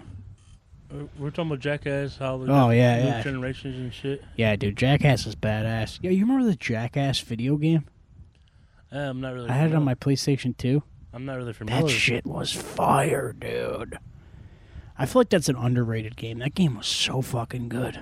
Uh, 0.92 1.04
We're 1.20 1.30
talking 1.32 1.48
about 1.52 1.60
Jackass, 1.60 2.18
how 2.18 2.38
the 2.38 2.52
Oh 2.52 2.70
yeah, 2.70 3.00
new 3.00 3.06
yeah, 3.08 3.22
generations 3.24 3.76
and 3.78 3.94
shit. 3.94 4.24
yeah, 4.36 4.56
dude. 4.56 4.78
Jackass 4.78 5.26
is 5.26 5.36
badass. 5.36 6.00
Yeah, 6.02 6.12
you 6.12 6.26
remember 6.26 6.46
the 6.50 6.56
Jackass 6.56 7.20
video 7.20 7.58
game? 7.58 7.86
Uh, 8.92 9.00
I'm 9.00 9.20
not 9.20 9.34
really. 9.34 9.50
I 9.50 9.54
had 9.54 9.72
it 9.72 9.76
on 9.76 9.84
my 9.84 9.96
PlayStation 9.96 10.56
2. 10.56 10.82
I'm 11.14 11.26
not 11.26 11.36
really 11.38 11.54
familiar. 11.54 11.84
That 11.84 11.90
shit 11.90 12.26
was 12.26 12.54
fire, 12.54 13.34
dude. 13.34 13.98
I 14.98 15.06
feel 15.06 15.20
like 15.22 15.30
that's 15.30 15.50
an 15.50 15.56
underrated 15.56 16.16
game. 16.16 16.40
That 16.40 16.56
game 16.56 16.76
was 16.76 16.88
so 16.88 17.22
fucking 17.22 17.70
good. 17.70 18.00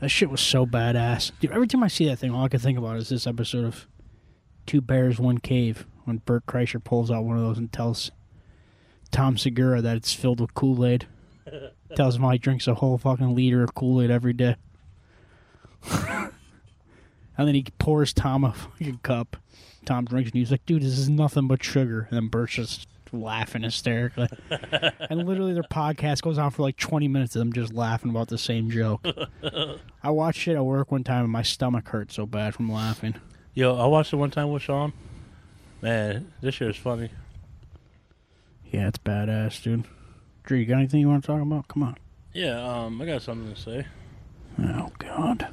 That 0.00 0.08
shit 0.08 0.30
was 0.30 0.40
so 0.40 0.64
badass. 0.66 1.32
Dude, 1.40 1.50
every 1.52 1.66
time 1.66 1.82
I 1.82 1.88
see 1.88 2.06
that 2.06 2.18
thing, 2.18 2.30
all 2.32 2.44
I 2.44 2.48
can 2.48 2.60
think 2.60 2.78
about 2.78 2.96
is 2.96 3.08
this 3.08 3.26
episode 3.26 3.64
of 3.64 3.86
Two 4.66 4.80
Bears, 4.80 5.18
One 5.18 5.38
Cave 5.38 5.86
when 6.04 6.18
Bert 6.18 6.46
Kreischer 6.46 6.82
pulls 6.82 7.10
out 7.10 7.24
one 7.24 7.36
of 7.36 7.42
those 7.42 7.58
and 7.58 7.70
tells 7.72 8.10
Tom 9.10 9.36
Segura 9.36 9.82
that 9.82 9.96
it's 9.96 10.14
filled 10.14 10.40
with 10.40 10.54
Kool 10.54 10.86
Aid. 10.86 11.06
Tells 11.94 12.16
him 12.16 12.22
how 12.22 12.30
he 12.30 12.38
drinks 12.38 12.66
a 12.66 12.74
whole 12.74 12.98
fucking 12.98 13.34
liter 13.34 13.62
of 13.62 13.74
Kool 13.74 14.02
Aid 14.02 14.10
every 14.10 14.32
day. 14.32 14.56
and 15.90 16.32
then 17.36 17.54
he 17.54 17.64
pours 17.78 18.12
Tom 18.12 18.44
a 18.44 18.52
fucking 18.52 19.00
cup. 19.02 19.36
Tom 19.84 20.04
drinks 20.04 20.30
and 20.30 20.38
he's 20.38 20.50
like, 20.50 20.64
dude, 20.66 20.82
this 20.82 20.98
is 20.98 21.08
nothing 21.08 21.48
but 21.48 21.64
sugar. 21.64 22.06
And 22.10 22.16
then 22.16 22.28
Bert's 22.28 22.54
just 22.54 22.88
laughing 23.12 23.62
hysterically. 23.62 24.28
and 24.50 25.26
literally, 25.26 25.54
their 25.54 25.62
podcast 25.62 26.22
goes 26.22 26.38
on 26.38 26.50
for 26.50 26.62
like 26.62 26.76
20 26.76 27.08
minutes 27.08 27.34
of 27.34 27.40
them 27.40 27.52
just 27.52 27.72
laughing 27.72 28.10
about 28.10 28.28
the 28.28 28.38
same 28.38 28.70
joke. 28.70 29.06
I 30.02 30.10
watched 30.10 30.46
it 30.48 30.56
at 30.56 30.64
work 30.64 30.92
one 30.92 31.04
time 31.04 31.24
and 31.24 31.32
my 31.32 31.42
stomach 31.42 31.88
hurt 31.88 32.12
so 32.12 32.26
bad 32.26 32.54
from 32.54 32.70
laughing. 32.70 33.14
Yo, 33.54 33.76
I 33.76 33.86
watched 33.86 34.12
it 34.12 34.16
one 34.16 34.30
time 34.30 34.50
with 34.50 34.62
Sean. 34.62 34.92
Man, 35.82 36.32
this 36.40 36.56
shit 36.56 36.68
is 36.68 36.76
funny. 36.76 37.10
Yeah, 38.70 38.88
it's 38.88 38.98
badass, 38.98 39.62
dude. 39.62 39.84
Drew, 40.50 40.58
you 40.58 40.66
got 40.66 40.78
anything 40.78 40.98
you 40.98 41.08
want 41.08 41.22
to 41.22 41.26
talk 41.28 41.40
about? 41.40 41.68
Come 41.68 41.84
on. 41.84 41.96
Yeah, 42.32 42.60
um, 42.60 43.00
I 43.00 43.06
got 43.06 43.22
something 43.22 43.54
to 43.54 43.60
say. 43.60 43.86
Oh, 44.60 44.90
God. 44.98 45.46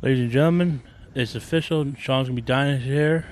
Ladies 0.00 0.20
and 0.20 0.30
gentlemen, 0.30 0.82
it's 1.12 1.34
official. 1.34 1.92
Sean's 1.98 2.28
gonna 2.28 2.36
be 2.36 2.40
dyeing 2.40 2.78
his 2.78 2.86
hair 2.86 3.26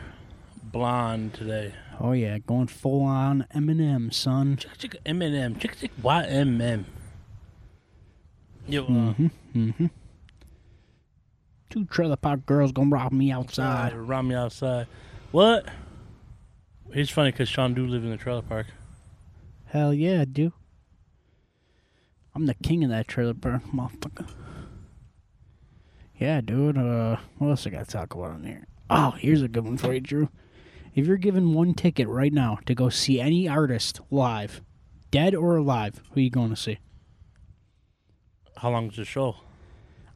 blonde 0.64 1.34
today. 1.34 1.74
Oh, 2.00 2.10
yeah, 2.10 2.38
going 2.38 2.66
full 2.66 3.02
on 3.02 3.46
Eminem, 3.54 4.12
son. 4.12 4.56
Chick 4.56 4.78
chick 4.78 4.96
Eminem. 5.06 5.60
Chick 5.60 5.78
chick 5.78 5.92
YMM. 6.02 6.82
Yo, 8.66 8.82
uh, 8.82 8.88
Mm-hmm. 8.88 9.26
Mm-hmm. 9.54 9.86
Two 11.70 11.84
trailer 11.84 12.16
park 12.16 12.46
girls 12.46 12.72
gonna 12.72 12.90
rob 12.90 13.12
me 13.12 13.30
outside, 13.30 13.92
around 13.92 14.26
me 14.26 14.34
outside. 14.34 14.88
What? 15.30 15.68
It's 16.92 17.10
funny 17.10 17.30
because 17.30 17.48
Sean 17.48 17.74
do 17.74 17.86
live 17.86 18.02
in 18.02 18.10
the 18.10 18.16
trailer 18.16 18.42
park. 18.42 18.66
Hell 19.66 19.94
yeah, 19.94 20.24
dude. 20.24 20.52
I'm 22.34 22.46
the 22.46 22.54
king 22.54 22.84
of 22.84 22.90
that 22.90 23.08
trailer 23.08 23.34
park, 23.34 23.62
motherfucker. 23.74 24.28
Yeah, 26.18 26.40
dude. 26.40 26.78
Uh, 26.78 27.16
what 27.38 27.48
else 27.48 27.66
I 27.66 27.70
got 27.70 27.86
to 27.86 27.90
talk 27.90 28.14
about 28.14 28.32
on 28.32 28.44
here? 28.44 28.66
Oh, 28.88 29.12
here's 29.12 29.42
a 29.42 29.48
good 29.48 29.64
one 29.64 29.78
for 29.78 29.92
you, 29.92 30.00
Drew. 30.00 30.28
If 30.94 31.06
you're 31.06 31.16
given 31.16 31.54
one 31.54 31.74
ticket 31.74 32.08
right 32.08 32.32
now 32.32 32.58
to 32.66 32.74
go 32.74 32.88
see 32.88 33.20
any 33.20 33.48
artist 33.48 34.00
live, 34.10 34.60
dead 35.10 35.34
or 35.34 35.56
alive, 35.56 36.02
who 36.12 36.20
you 36.20 36.30
going 36.30 36.50
to 36.50 36.56
see? 36.56 36.78
How 38.58 38.70
long 38.70 38.90
is 38.90 38.96
the 38.96 39.04
show? 39.04 39.36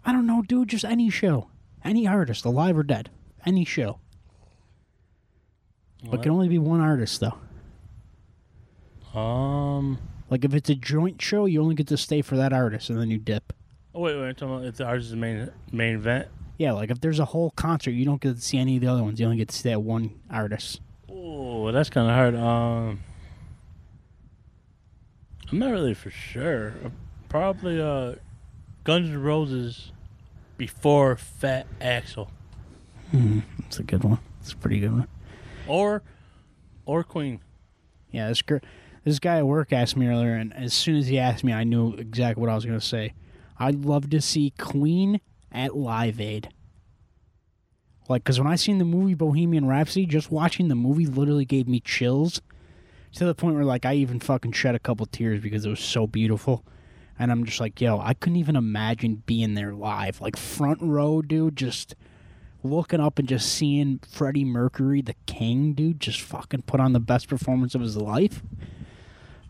I 0.04 0.12
don't 0.12 0.26
know, 0.26 0.42
dude. 0.42 0.68
Just 0.68 0.84
any 0.84 1.08
show, 1.08 1.48
any 1.82 2.06
artist, 2.06 2.44
alive 2.44 2.76
or 2.76 2.82
dead, 2.82 3.10
any 3.46 3.64
show. 3.64 4.00
But 6.10 6.22
can 6.22 6.32
only 6.32 6.48
be 6.48 6.58
one 6.58 6.80
artist 6.80 7.20
though. 7.20 7.38
Um. 9.18 9.98
Like 10.30 10.44
if 10.44 10.54
it's 10.54 10.70
a 10.70 10.74
joint 10.74 11.20
show, 11.20 11.46
you 11.46 11.60
only 11.62 11.74
get 11.74 11.86
to 11.88 11.96
stay 11.96 12.22
for 12.22 12.36
that 12.36 12.52
artist, 12.52 12.90
and 12.90 13.00
then 13.00 13.10
you 13.10 13.18
dip. 13.18 13.52
Oh 13.94 14.00
wait, 14.00 14.16
wait. 14.16 14.28
I'm 14.28 14.34
talking 14.34 14.54
about 14.56 14.66
if 14.66 14.76
the 14.76 14.84
artist 14.86 15.06
is 15.06 15.10
the 15.12 15.16
main 15.16 15.50
main 15.70 15.94
event. 15.96 16.28
Yeah, 16.58 16.72
like 16.72 16.90
if 16.90 17.00
there's 17.00 17.18
a 17.18 17.24
whole 17.26 17.50
concert, 17.50 17.90
you 17.90 18.04
don't 18.04 18.20
get 18.20 18.36
to 18.36 18.40
see 18.42 18.58
any 18.58 18.76
of 18.76 18.80
the 18.80 18.88
other 18.88 19.02
ones. 19.02 19.18
You 19.20 19.26
only 19.26 19.38
get 19.38 19.48
to 19.48 19.56
stay 19.56 19.72
at 19.72 19.82
one 19.82 20.18
artist. 20.30 20.80
Oh, 21.10 21.70
that's 21.72 21.90
kind 21.90 22.08
of 22.08 22.14
hard. 22.14 22.34
Um. 22.34 23.00
I'm 25.52 25.58
not 25.58 25.70
really 25.72 25.94
for 25.94 26.10
sure. 26.10 26.74
Uh, 26.84 26.88
Probably 27.28 27.80
uh, 27.80 28.14
Guns 28.84 29.10
N' 29.10 29.20
Roses 29.22 29.90
before 30.56 31.16
Fat 31.16 31.66
Axl 31.80 32.28
That's 33.12 33.78
a 33.80 33.82
good 33.82 34.04
one. 34.04 34.18
It's 34.40 34.52
a 34.52 34.56
pretty 34.56 34.78
good 34.80 34.92
one. 34.92 35.08
or 35.66 36.02
or 36.86 37.02
Queen. 37.02 37.40
Yeah, 38.12 38.28
this 38.28 38.40
gr- 38.42 38.58
this 39.04 39.18
guy 39.18 39.38
at 39.38 39.46
work 39.46 39.72
asked 39.72 39.96
me 39.96 40.06
earlier, 40.08 40.34
and 40.34 40.52
as 40.54 40.72
soon 40.72 40.96
as 40.96 41.06
he 41.06 41.18
asked 41.18 41.44
me, 41.44 41.52
I 41.52 41.64
knew 41.64 41.92
exactly 41.94 42.40
what 42.40 42.50
I 42.50 42.54
was 42.54 42.64
going 42.64 42.78
to 42.78 42.84
say. 42.84 43.12
I'd 43.58 43.84
love 43.84 44.10
to 44.10 44.20
see 44.20 44.52
Queen 44.58 45.20
at 45.52 45.76
Live 45.76 46.20
Aid. 46.20 46.48
Like, 48.08 48.24
because 48.24 48.38
when 48.38 48.48
I 48.48 48.56
seen 48.56 48.78
the 48.78 48.84
movie 48.84 49.14
Bohemian 49.14 49.66
Rhapsody, 49.66 50.06
just 50.06 50.30
watching 50.30 50.68
the 50.68 50.74
movie 50.74 51.06
literally 51.06 51.44
gave 51.44 51.68
me 51.68 51.80
chills 51.80 52.40
to 53.14 53.24
the 53.24 53.34
point 53.34 53.54
where, 53.54 53.64
like, 53.64 53.86
I 53.86 53.94
even 53.94 54.20
fucking 54.20 54.52
shed 54.52 54.74
a 54.74 54.80
couple 54.80 55.06
tears 55.06 55.40
because 55.40 55.64
it 55.64 55.70
was 55.70 55.80
so 55.80 56.06
beautiful. 56.06 56.64
And 57.18 57.30
I'm 57.30 57.44
just 57.44 57.60
like, 57.60 57.80
yo, 57.80 58.00
I 58.00 58.14
couldn't 58.14 58.36
even 58.36 58.56
imagine 58.56 59.22
being 59.24 59.54
there 59.54 59.72
live. 59.72 60.20
Like, 60.20 60.36
front 60.36 60.80
row, 60.82 61.22
dude, 61.22 61.56
just 61.56 61.94
looking 62.62 63.00
up 63.00 63.18
and 63.18 63.28
just 63.28 63.52
seeing 63.52 64.00
Freddie 64.08 64.44
Mercury, 64.44 65.00
the 65.00 65.14
king, 65.26 65.74
dude, 65.74 66.00
just 66.00 66.20
fucking 66.20 66.62
put 66.62 66.80
on 66.80 66.92
the 66.92 67.00
best 67.00 67.28
performance 67.28 67.74
of 67.74 67.82
his 67.82 67.96
life. 67.96 68.42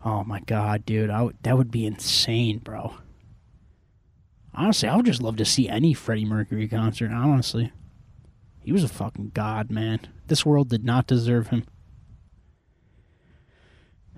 Oh 0.05 0.23
my 0.23 0.39
god, 0.41 0.85
dude, 0.85 1.09
I 1.09 1.29
that 1.41 1.57
would 1.57 1.71
be 1.71 1.85
insane, 1.85 2.59
bro. 2.59 2.93
Honestly, 4.53 4.87
I 4.87 4.95
would 4.95 5.07
just 5.07 5.21
love 5.21 5.35
to 5.37 5.45
see 5.45 5.67
any 5.67 5.93
Freddie 5.93 6.25
Mercury 6.25 6.67
concert. 6.67 7.11
Honestly, 7.11 7.73
he 8.59 8.71
was 8.71 8.83
a 8.83 8.87
fucking 8.87 9.31
god, 9.33 9.71
man. 9.71 9.99
This 10.27 10.45
world 10.45 10.69
did 10.69 10.85
not 10.85 11.07
deserve 11.07 11.47
him. 11.47 11.65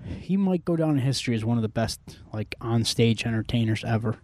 He 0.04 0.36
might 0.36 0.64
go 0.64 0.76
down 0.76 0.90
in 0.90 0.98
history 0.98 1.34
as 1.34 1.44
one 1.44 1.58
of 1.58 1.62
the 1.62 1.68
best, 1.68 2.00
like, 2.32 2.54
on-stage 2.60 3.26
entertainers 3.26 3.84
ever. 3.84 4.18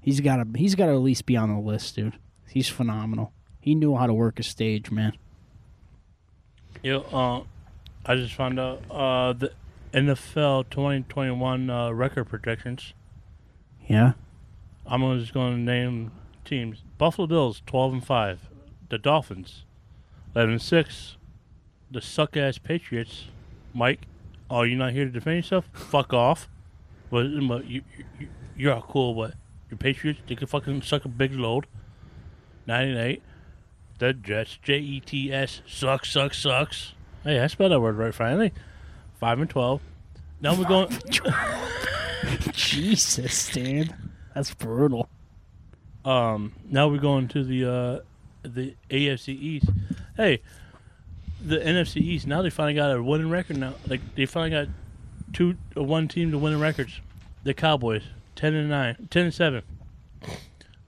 He's 0.00 0.20
got 0.20 0.36
to. 0.36 0.58
He's 0.58 0.74
got 0.74 0.86
to 0.86 0.92
at 0.92 0.98
least 0.98 1.24
be 1.24 1.36
on 1.36 1.54
the 1.54 1.60
list, 1.60 1.96
dude. 1.96 2.18
He's 2.48 2.68
phenomenal. 2.68 3.32
He 3.60 3.74
knew 3.74 3.96
how 3.96 4.06
to 4.06 4.14
work 4.14 4.40
a 4.40 4.42
stage, 4.42 4.90
man. 4.90 5.12
Yo, 6.82 7.00
uh, 7.12 7.42
I 8.06 8.16
just 8.16 8.34
found 8.34 8.58
out 8.58 8.82
uh, 8.90 9.34
NFL 9.92 10.70
2021 10.70 11.70
uh, 11.70 11.90
record 11.90 12.24
projections. 12.26 12.94
Yeah. 13.86 14.12
I'm 14.86 15.02
just 15.18 15.34
going 15.34 15.54
to 15.54 15.60
name 15.60 16.12
teams: 16.44 16.82
Buffalo 16.98 17.26
Bills 17.26 17.62
12 17.66 17.92
and 17.92 18.06
five, 18.06 18.48
the 18.88 18.98
Dolphins 18.98 19.64
11 20.34 20.52
and 20.52 20.62
six, 20.62 21.16
the 21.90 22.00
suck 22.00 22.36
ass 22.36 22.58
Patriots. 22.58 23.26
Mike, 23.74 24.00
oh, 24.48 24.62
you 24.62 24.76
not 24.76 24.92
here 24.92 25.04
to 25.04 25.10
defend 25.10 25.36
yourself? 25.36 25.68
Fuck 25.72 26.12
off. 26.12 26.48
But, 27.10 27.26
but 27.48 27.66
you, 27.66 27.82
you, 28.18 28.28
you're 28.56 28.74
all 28.74 28.82
cool, 28.82 29.14
but 29.14 29.34
your 29.68 29.78
Patriots 29.78 30.20
they 30.26 30.36
can 30.36 30.46
fucking 30.46 30.82
suck 30.82 31.04
a 31.04 31.08
big 31.08 31.32
load. 31.32 31.66
98. 32.66 33.22
The 33.98 34.12
Jets, 34.14 34.58
J 34.62 34.78
E 34.78 35.00
T 35.00 35.32
S, 35.32 35.62
sucks, 35.66 36.10
sucks, 36.10 36.38
sucks. 36.38 36.94
Hey, 37.22 37.38
I 37.38 37.48
spelled 37.48 37.72
that 37.72 37.80
word 37.80 37.96
right 37.96 38.14
finally. 38.14 38.52
5 39.20 39.40
and 39.40 39.50
12. 39.50 39.80
Now 40.40 40.54
we're 40.54 40.64
going. 40.64 40.88
Jesus, 42.52 43.50
dude. 43.50 43.94
That's 44.34 44.54
brutal. 44.54 45.08
Um, 46.04 46.54
now 46.64 46.88
we're 46.88 46.98
going 46.98 47.28
to 47.28 47.44
the 47.44 47.70
uh, 47.70 48.00
the 48.42 48.74
AFC 48.88 49.28
East. 49.28 49.66
Hey, 50.16 50.40
the 51.44 51.58
NFC 51.58 51.96
East. 51.98 52.26
Now 52.26 52.40
they 52.40 52.48
finally 52.48 52.74
got 52.74 52.96
a 52.96 53.02
winning 53.02 53.28
record. 53.28 53.58
Now, 53.58 53.74
like 53.86 54.00
they 54.14 54.24
finally 54.24 54.50
got 54.50 54.68
two, 55.34 55.56
uh, 55.76 55.82
one 55.82 56.08
team 56.08 56.30
to 56.30 56.38
winning 56.38 56.60
records. 56.60 57.00
The 57.44 57.52
Cowboys, 57.52 58.04
ten 58.34 58.54
and 58.54 58.70
nine, 58.70 59.08
10 59.10 59.24
and 59.24 59.34
seven. 59.34 59.62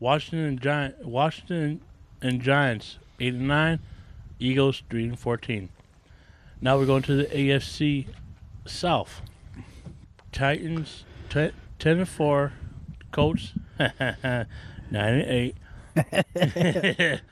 Washington 0.01 0.47
and 0.47 0.61
Giant, 0.61 1.05
Washington 1.05 1.83
and 2.23 2.41
Giants, 2.41 2.99
eight 3.21 3.35
and 3.35 3.49
nine. 3.49 3.81
Eagles, 4.39 4.83
three 4.89 5.05
and 5.05 5.19
fourteen. 5.19 5.69
Now 6.61 6.79
we're 6.79 6.87
going 6.87 7.03
to 7.03 7.17
the 7.17 7.25
AFC 7.25 8.07
South. 8.67 9.23
Titans, 10.31 11.05
te- 11.29 11.51
ten 11.79 11.99
and 11.99 12.09
four. 12.09 12.53
Colts, 13.11 13.53
nine 13.79 14.47
and 14.91 15.23
eight. 15.23 15.57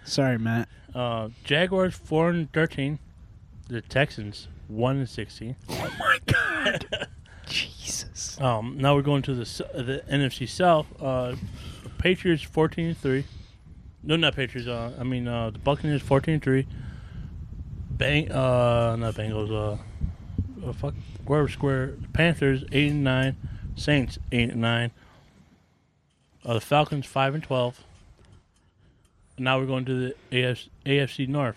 Sorry, 0.04 0.38
Matt. 0.38 0.68
Uh, 0.94 1.30
Jaguars 1.44 1.94
four 1.94 2.28
and 2.28 2.52
thirteen. 2.52 2.98
The 3.68 3.80
Texans 3.80 4.48
one 4.68 4.98
and 4.98 5.08
sixteen. 5.08 5.56
Oh 5.68 5.90
my 5.98 6.18
God. 6.26 7.08
Jesus. 7.46 8.38
Um, 8.40 8.76
now 8.78 8.94
we're 8.94 9.02
going 9.02 9.22
to 9.22 9.34
the 9.34 9.44
the 9.74 10.02
NFC 10.10 10.48
South. 10.48 10.86
Uh, 11.00 11.36
Patriots 11.98 12.42
fourteen 12.42 12.88
and 12.88 12.98
three. 12.98 13.24
No, 14.02 14.16
not 14.16 14.34
Patriots. 14.36 14.68
Uh, 14.68 14.92
I 14.98 15.04
mean 15.04 15.26
uh, 15.26 15.50
the 15.50 15.58
Buccaneers 15.58 16.02
fourteen 16.02 16.34
and 16.34 16.42
three. 16.42 16.66
Bang, 17.90 18.30
uh, 18.30 18.96
not 18.96 19.14
Bengals. 19.14 19.50
Uh, 19.50 19.80
uh 20.66 20.72
fuck, 20.72 20.94
wherever 21.24 21.48
square. 21.48 21.94
Panthers 22.12 22.64
eight 22.72 22.90
and 22.90 23.04
nine. 23.04 23.36
Saints 23.76 24.18
eight 24.32 24.50
and 24.50 24.60
nine. 24.60 24.90
Uh, 26.44 26.54
the 26.54 26.60
Falcons 26.60 27.06
five 27.06 27.34
and 27.34 27.42
twelve. 27.42 27.80
Now 29.38 29.58
we're 29.58 29.66
going 29.66 29.84
to 29.86 29.94
the 30.08 30.14
AFC, 30.32 30.68
AFC 30.84 31.28
North. 31.28 31.56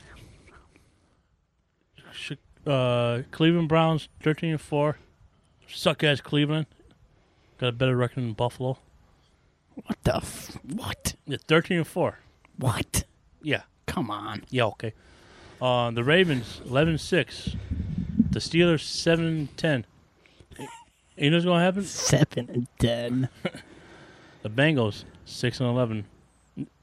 Uh, 2.65 3.23
Cleveland 3.31 3.67
Browns 3.67 4.07
thirteen 4.21 4.51
and 4.51 4.61
four. 4.61 4.97
Suck 5.67 6.03
ass 6.03 6.21
Cleveland. 6.21 6.67
Got 7.57 7.67
a 7.67 7.71
better 7.73 7.95
record 7.95 8.23
than 8.23 8.33
Buffalo. 8.33 8.77
What 9.75 9.97
the? 10.03 10.17
F- 10.17 10.57
what? 10.63 11.15
Yeah, 11.25 11.37
thirteen 11.47 11.77
and 11.79 11.87
four. 11.87 12.19
What? 12.57 13.03
Yeah. 13.41 13.63
Come 13.85 14.09
on. 14.09 14.43
Yeah, 14.49 14.65
okay. 14.65 14.93
Uh, 15.61 15.91
the 15.91 16.03
Ravens 16.03 16.61
11-6. 16.65 17.55
The 18.31 18.39
Steelers 18.39 18.81
seven 18.81 19.25
and 19.25 19.57
ten. 19.57 19.85
You 21.17 21.29
know 21.29 21.37
what's 21.37 21.45
going 21.45 21.59
to 21.59 21.65
happen? 21.65 21.83
Seven 21.83 22.49
and 22.49 22.67
ten. 22.79 23.29
The 24.41 24.49
Bengals 24.49 25.05
6 25.23 25.61
and 25.61 25.69
11. 25.69 26.03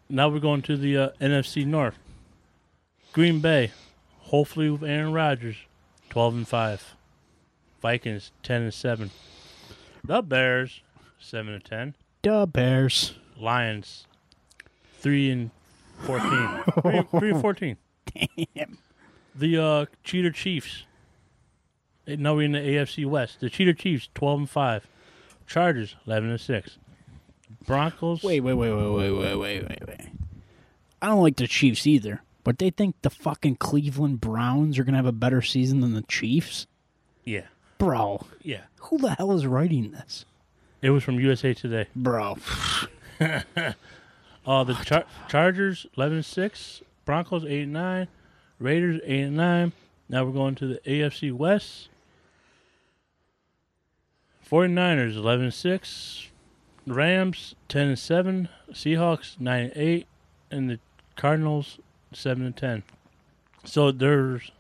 Now 0.09 0.31
we're 0.31 0.39
going 0.39 0.63
to 0.63 0.79
the 0.79 0.97
uh, 0.97 1.09
NFC 1.21 1.67
North. 1.67 1.99
Green 3.13 3.41
Bay, 3.41 3.73
hopefully 4.17 4.71
with 4.71 4.83
Aaron 4.83 5.13
Rodgers, 5.13 5.57
12 6.09 6.35
and 6.37 6.49
5. 6.49 6.95
Vikings 7.81 8.31
ten 8.43 8.63
and 8.63 8.75
seven. 8.75 9.11
The 10.05 10.23
Bears 10.23 10.83
seven 11.19 11.55
and 11.55 11.65
ten. 11.65 11.95
The 12.23 12.47
Bears. 12.47 13.15
Lions 13.39 14.07
three 14.99 15.31
and 15.31 15.51
fourteen. 16.01 16.63
three, 16.83 17.03
three 17.19 17.31
and 17.31 17.41
fourteen. 17.41 17.77
Damn. 18.55 18.79
The 19.35 19.57
uh, 19.57 19.87
Cheater 20.05 20.31
Chiefs. 20.31 20.85
Now 22.19 22.35
we're 22.35 22.43
in 22.43 22.53
the 22.53 22.59
AFC 22.59 23.07
West. 23.07 23.41
The 23.41 23.51
Cheater 23.51 23.73
Chiefs 23.75 24.09
twelve 24.15 24.39
and 24.41 24.51
five. 24.51 24.87
Chargers 25.47 25.97
eleven 26.07 26.31
and 26.31 26.41
six. 26.41 26.79
Broncos. 27.67 28.23
Wait, 28.23 28.41
wait, 28.41 28.55
wait, 28.55 28.73
wait, 28.73 28.91
wait, 28.91 29.11
wait, 29.11 29.37
wait, 29.37 29.69
wait, 29.69 29.89
wait. 29.89 30.01
I 31.03 31.09
don't 31.09 31.23
like 31.23 31.37
the 31.37 31.47
Chiefs 31.47 31.87
either, 31.87 32.23
but 32.45 32.59
they 32.59 32.71
think 32.71 32.95
the 33.03 33.11
fucking 33.11 33.57
Cleveland 33.57 34.21
Browns 34.21 34.79
are 34.79 34.85
gonna 34.85 34.97
have 34.99 35.07
a 35.07 35.13
better 35.13 35.43
season 35.43 35.81
than 35.81 35.95
the 35.95 36.03
Chiefs, 36.03 36.67
Yeah, 37.25 37.47
bro. 37.79 38.27
yeah. 38.43 38.63
Who 38.83 38.99
the 38.99 39.11
hell 39.15 39.33
is 39.33 39.47
writing 39.47 39.91
this, 39.93 40.25
It 40.83 40.91
was 40.91 41.03
from 41.05 41.19
USA 41.21 41.53
Today. 41.55 41.87
bro? 41.97 42.37
Uh, 44.47 44.65
the 44.65 44.73
Char- 44.75 45.05
Chargers 45.29 45.87
eleven 45.97 46.17
and 46.17 46.25
six. 46.25 46.83
Broncos 47.05 47.45
eight 47.45 47.65
and 47.65 47.73
nine. 47.75 48.09
Raiders 48.59 49.01
eight 49.05 49.23
and 49.25 49.37
nine. 49.37 49.73
Now 50.09 50.25
we're 50.25 50.33
going 50.33 50.55
to 50.57 50.67
the 50.67 50.81
AFC 50.87 51.31
West. 51.33 51.89
49ers 54.51 55.15
11 55.15 55.53
6, 55.53 56.29
Rams 56.87 57.55
10 57.69 57.97
7, 57.97 58.49
Seahawks 58.73 59.39
9 59.39 59.73
8, 59.75 60.07
And 60.51 60.71
the 60.71 60.81
Cardinals 61.15 61.79
7 62.13 62.53
10. 62.53 62.83
So 63.65 63.93
there's 63.93 64.51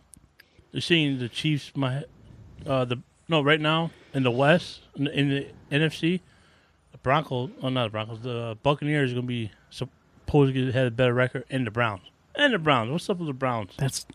you're 0.72 0.80
seeing 0.80 1.18
the 1.18 1.28
Chiefs 1.28 1.72
my 1.74 2.04
uh 2.66 2.84
the 2.84 3.00
no 3.28 3.42
right 3.42 3.60
now 3.60 3.90
in 4.12 4.22
the 4.22 4.30
West 4.30 4.82
in 4.94 5.04
the, 5.04 5.18
in 5.18 5.28
the 5.30 5.46
NFC 5.70 6.20
the 6.92 6.98
Broncos 6.98 7.50
oh 7.62 7.70
not 7.70 7.84
the 7.84 7.90
Broncos 7.90 8.20
the 8.20 8.56
Buccaneers 8.62 9.10
are 9.10 9.14
going 9.14 9.26
to 9.26 9.28
be 9.28 9.50
supposed 9.70 10.54
to 10.54 10.70
have 10.72 10.86
a 10.86 10.90
better 10.90 11.14
record 11.14 11.44
and 11.50 11.66
the 11.66 11.70
Browns. 11.70 12.02
And 12.34 12.54
the 12.54 12.58
Browns. 12.58 12.90
What's 12.90 13.10
up 13.10 13.18
with 13.18 13.26
the 13.26 13.32
Browns? 13.32 13.72
That's 13.78 14.06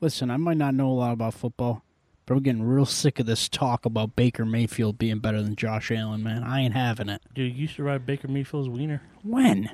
listen. 0.00 0.30
I 0.30 0.36
might 0.38 0.56
not 0.56 0.74
know 0.74 0.88
a 0.88 0.94
lot 0.94 1.12
about 1.12 1.34
football, 1.34 1.82
but 2.26 2.34
I'm 2.34 2.42
getting 2.42 2.62
real 2.62 2.86
sick 2.86 3.18
of 3.20 3.26
this 3.26 3.48
talk 3.48 3.84
about 3.84 4.16
Baker 4.16 4.44
Mayfield 4.44 4.98
being 4.98 5.18
better 5.18 5.42
than 5.42 5.56
Josh 5.56 5.90
Allen. 5.90 6.22
Man, 6.22 6.42
I 6.42 6.60
ain't 6.60 6.74
having 6.74 7.08
it. 7.08 7.22
Dude, 7.34 7.52
you 7.54 7.62
used 7.62 7.76
to 7.76 7.82
ride 7.82 8.06
Baker 8.06 8.28
Mayfield's 8.28 8.68
wiener. 8.68 9.02
When 9.22 9.70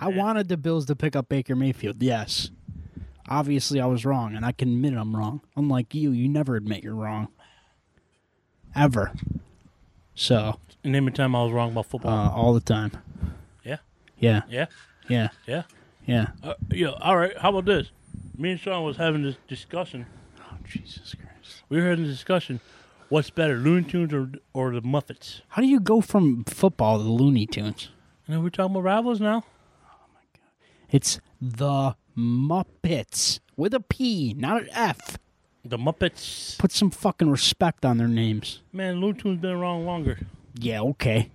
I 0.00 0.08
wanted 0.08 0.48
the 0.48 0.56
Bills 0.56 0.86
to 0.86 0.96
pick 0.96 1.14
up 1.16 1.28
Baker 1.28 1.54
Mayfield, 1.56 2.02
yes. 2.02 2.50
Obviously, 3.28 3.80
I 3.80 3.86
was 3.86 4.06
wrong, 4.06 4.34
and 4.34 4.44
I 4.44 4.52
can 4.52 4.68
admit 4.72 4.94
I'm 4.94 5.14
wrong. 5.14 5.42
Unlike 5.56 5.94
you, 5.94 6.12
you 6.12 6.28
never 6.28 6.56
admit 6.56 6.82
you're 6.82 6.94
wrong. 6.94 7.28
Ever. 8.74 9.12
So, 10.14 10.58
Name 10.84 11.08
a 11.08 11.10
time 11.10 11.34
I 11.36 11.42
was 11.44 11.52
wrong 11.52 11.72
about 11.72 11.86
football. 11.86 12.10
uh, 12.10 12.30
all 12.30 12.54
the 12.54 12.60
time. 12.60 12.92
Yeah. 13.64 13.76
Yeah. 14.18 14.42
yeah, 14.48 14.66
Yeah. 15.08 15.28
yeah. 15.46 15.62
Yeah. 16.06 16.28
Uh, 16.42 16.54
yeah. 16.70 16.92
All 17.02 17.16
right. 17.18 17.36
How 17.36 17.50
about 17.50 17.66
this? 17.66 17.90
Me 18.36 18.52
and 18.52 18.60
Sean 18.60 18.82
was 18.84 18.96
having 18.96 19.22
this 19.22 19.36
discussion. 19.46 20.06
Oh, 20.40 20.56
Jesus 20.66 21.14
Christ. 21.14 21.37
We 21.68 21.78
were 21.78 21.88
having 21.88 22.04
a 22.04 22.08
discussion. 22.08 22.60
What's 23.08 23.30
better, 23.30 23.56
Looney 23.56 23.86
Tunes 23.88 24.12
or 24.12 24.30
or 24.52 24.72
the 24.72 24.82
Muppets? 24.82 25.40
How 25.48 25.62
do 25.62 25.68
you 25.68 25.80
go 25.80 26.00
from 26.00 26.44
football 26.44 26.98
to 26.98 27.04
Looney 27.04 27.46
Tunes? 27.46 27.88
And 28.26 28.34
then 28.36 28.42
we're 28.42 28.50
talking 28.50 28.72
about 28.72 28.84
rivals 28.84 29.20
now. 29.20 29.44
Oh 29.84 30.06
my 30.12 30.20
god! 30.34 30.68
It's 30.90 31.20
the 31.40 31.96
Muppets 32.16 33.40
with 33.56 33.72
a 33.72 33.80
P, 33.80 34.34
not 34.36 34.62
an 34.62 34.68
F. 34.72 35.18
The 35.64 35.78
Muppets. 35.78 36.58
Put 36.58 36.72
some 36.72 36.90
fucking 36.90 37.30
respect 37.30 37.84
on 37.84 37.98
their 37.98 38.08
names. 38.08 38.60
Man, 38.72 39.00
Looney 39.00 39.18
Tunes 39.18 39.40
been 39.40 39.52
around 39.52 39.86
longer. 39.86 40.18
Yeah, 40.58 40.80
okay. 40.82 41.30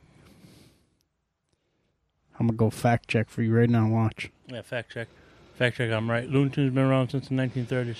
I'm 2.39 2.47
gonna 2.47 2.57
go 2.57 2.69
fact 2.69 3.07
check 3.07 3.29
for 3.29 3.41
you 3.41 3.53
right 3.53 3.69
now. 3.69 3.87
Watch. 3.87 4.31
Yeah. 4.47 4.61
Fact 4.61 4.91
check. 4.91 5.07
Fact 5.55 5.77
check. 5.77 5.91
I'm 5.91 6.09
right. 6.09 6.29
Looney 6.29 6.49
Tunes 6.49 6.73
been 6.73 6.83
around 6.83 7.09
since 7.09 7.29
the 7.29 7.35
1930s. 7.35 7.97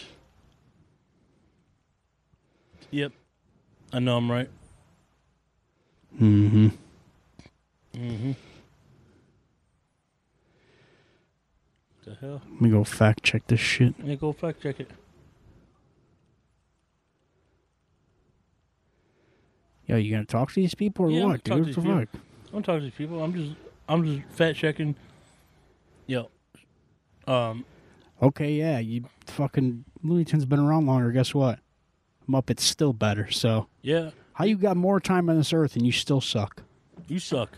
Yep. 2.94 3.12
I 3.92 3.98
know 3.98 4.18
I'm 4.18 4.32
right. 4.32 4.48
Mm-hmm. 6.22 6.68
Mm-hmm. 7.96 8.32
The 12.06 12.16
hell? 12.22 12.42
Let 12.52 12.62
me 12.62 12.70
go 12.70 12.84
fact 12.84 13.24
check 13.24 13.48
this 13.48 13.60
shit. 13.60 13.96
Yeah, 14.04 14.14
go 14.14 14.32
fact 14.32 14.62
check 14.62 14.80
it. 14.80 14.92
Yo, 19.88 19.96
you 19.98 20.12
gonna 20.12 20.26
talk 20.26 20.50
to 20.50 20.56
these 20.56 20.76
people 20.76 21.06
or 21.08 21.10
Yeah, 21.10 21.24
I'm 21.24 21.30
what, 21.30 21.44
gonna 21.44 21.64
dude? 21.66 21.74
talk 21.74 21.84
What 21.84 21.84
to 21.84 21.90
the 21.90 21.98
these 21.98 22.08
fuck? 22.14 22.54
I'm 22.54 22.62
talking 22.64 22.80
to 22.82 22.86
these 22.86 22.94
people. 22.96 23.24
I'm 23.24 23.34
just, 23.34 23.56
I'm 23.90 24.06
just 24.06 24.28
fact 24.38 24.60
checking. 24.60 24.96
Yo. 26.06 26.30
Um. 27.26 27.66
Okay, 28.22 28.54
yeah, 28.54 28.78
you 28.78 29.06
fucking 29.26 29.84
Looney 30.04 30.26
Tunes 30.26 30.46
been 30.46 30.60
around 30.60 30.86
longer. 30.86 31.12
Guess 31.12 31.34
what? 31.34 31.58
Muppets 32.30 32.62
still 32.62 32.94
better. 32.94 33.30
So 33.32 33.68
Yeah. 33.82 34.12
how 34.34 34.46
you 34.46 34.56
got 34.58 34.78
more 34.78 35.00
time 35.00 35.30
on 35.30 35.38
this 35.38 35.54
earth 35.54 35.76
and 35.76 35.86
you 35.86 35.92
still 35.92 36.22
suck, 36.22 36.64
You 37.08 37.20
suck. 37.20 37.58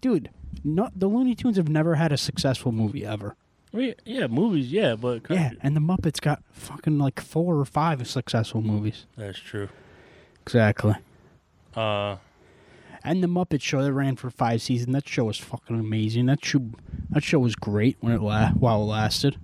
dude? 0.00 0.30
No, 0.64 0.90
the 0.94 1.08
Looney 1.08 1.34
Tunes 1.34 1.56
have 1.56 1.68
never 1.68 1.94
had 1.96 2.12
a 2.12 2.16
successful 2.16 2.72
movie 2.72 3.04
ever. 3.04 3.36
Yeah, 3.72 3.94
yeah, 4.04 4.26
movies. 4.26 4.70
Yeah, 4.70 4.96
but 4.96 5.22
Yeah, 5.30 5.52
and 5.62 5.74
the 5.74 5.80
Muppets 5.80 6.20
got 6.20 6.42
fucking 6.52 6.98
like 6.98 7.20
four 7.20 7.56
or 7.58 7.64
five 7.64 8.06
successful 8.06 8.60
movies. 8.60 9.06
that's 9.16 9.38
true. 9.38 9.68
Exactly. 10.42 10.94
Uh. 11.74 12.16
And 13.04 13.22
the 13.22 13.26
Muppet 13.28 13.62
Show 13.62 13.82
that 13.82 13.92
ran 13.92 14.14
for 14.16 14.30
five 14.30 14.62
seasons. 14.62 14.92
That 14.94 15.08
show 15.08 15.24
was 15.24 15.38
fucking 15.38 15.78
amazing. 15.78 16.26
That 16.26 16.44
show, 16.44 16.60
that 17.10 17.24
show 17.24 17.38
was 17.40 17.56
great 17.56 17.96
when 18.00 18.12
it 18.12 18.20
la- 18.22 18.50
while 18.50 18.82
it 18.82 18.86
lasted. 18.86 19.38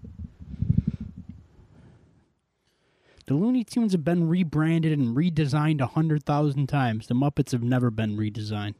The 3.28 3.34
Looney 3.34 3.62
Tunes 3.62 3.92
have 3.92 4.04
been 4.04 4.26
rebranded 4.26 4.90
and 4.90 5.14
redesigned 5.14 5.82
a 5.82 5.86
hundred 5.88 6.24
thousand 6.24 6.66
times. 6.66 7.08
The 7.08 7.14
Muppets 7.14 7.52
have 7.52 7.62
never 7.62 7.90
been 7.90 8.16
redesigned. 8.16 8.76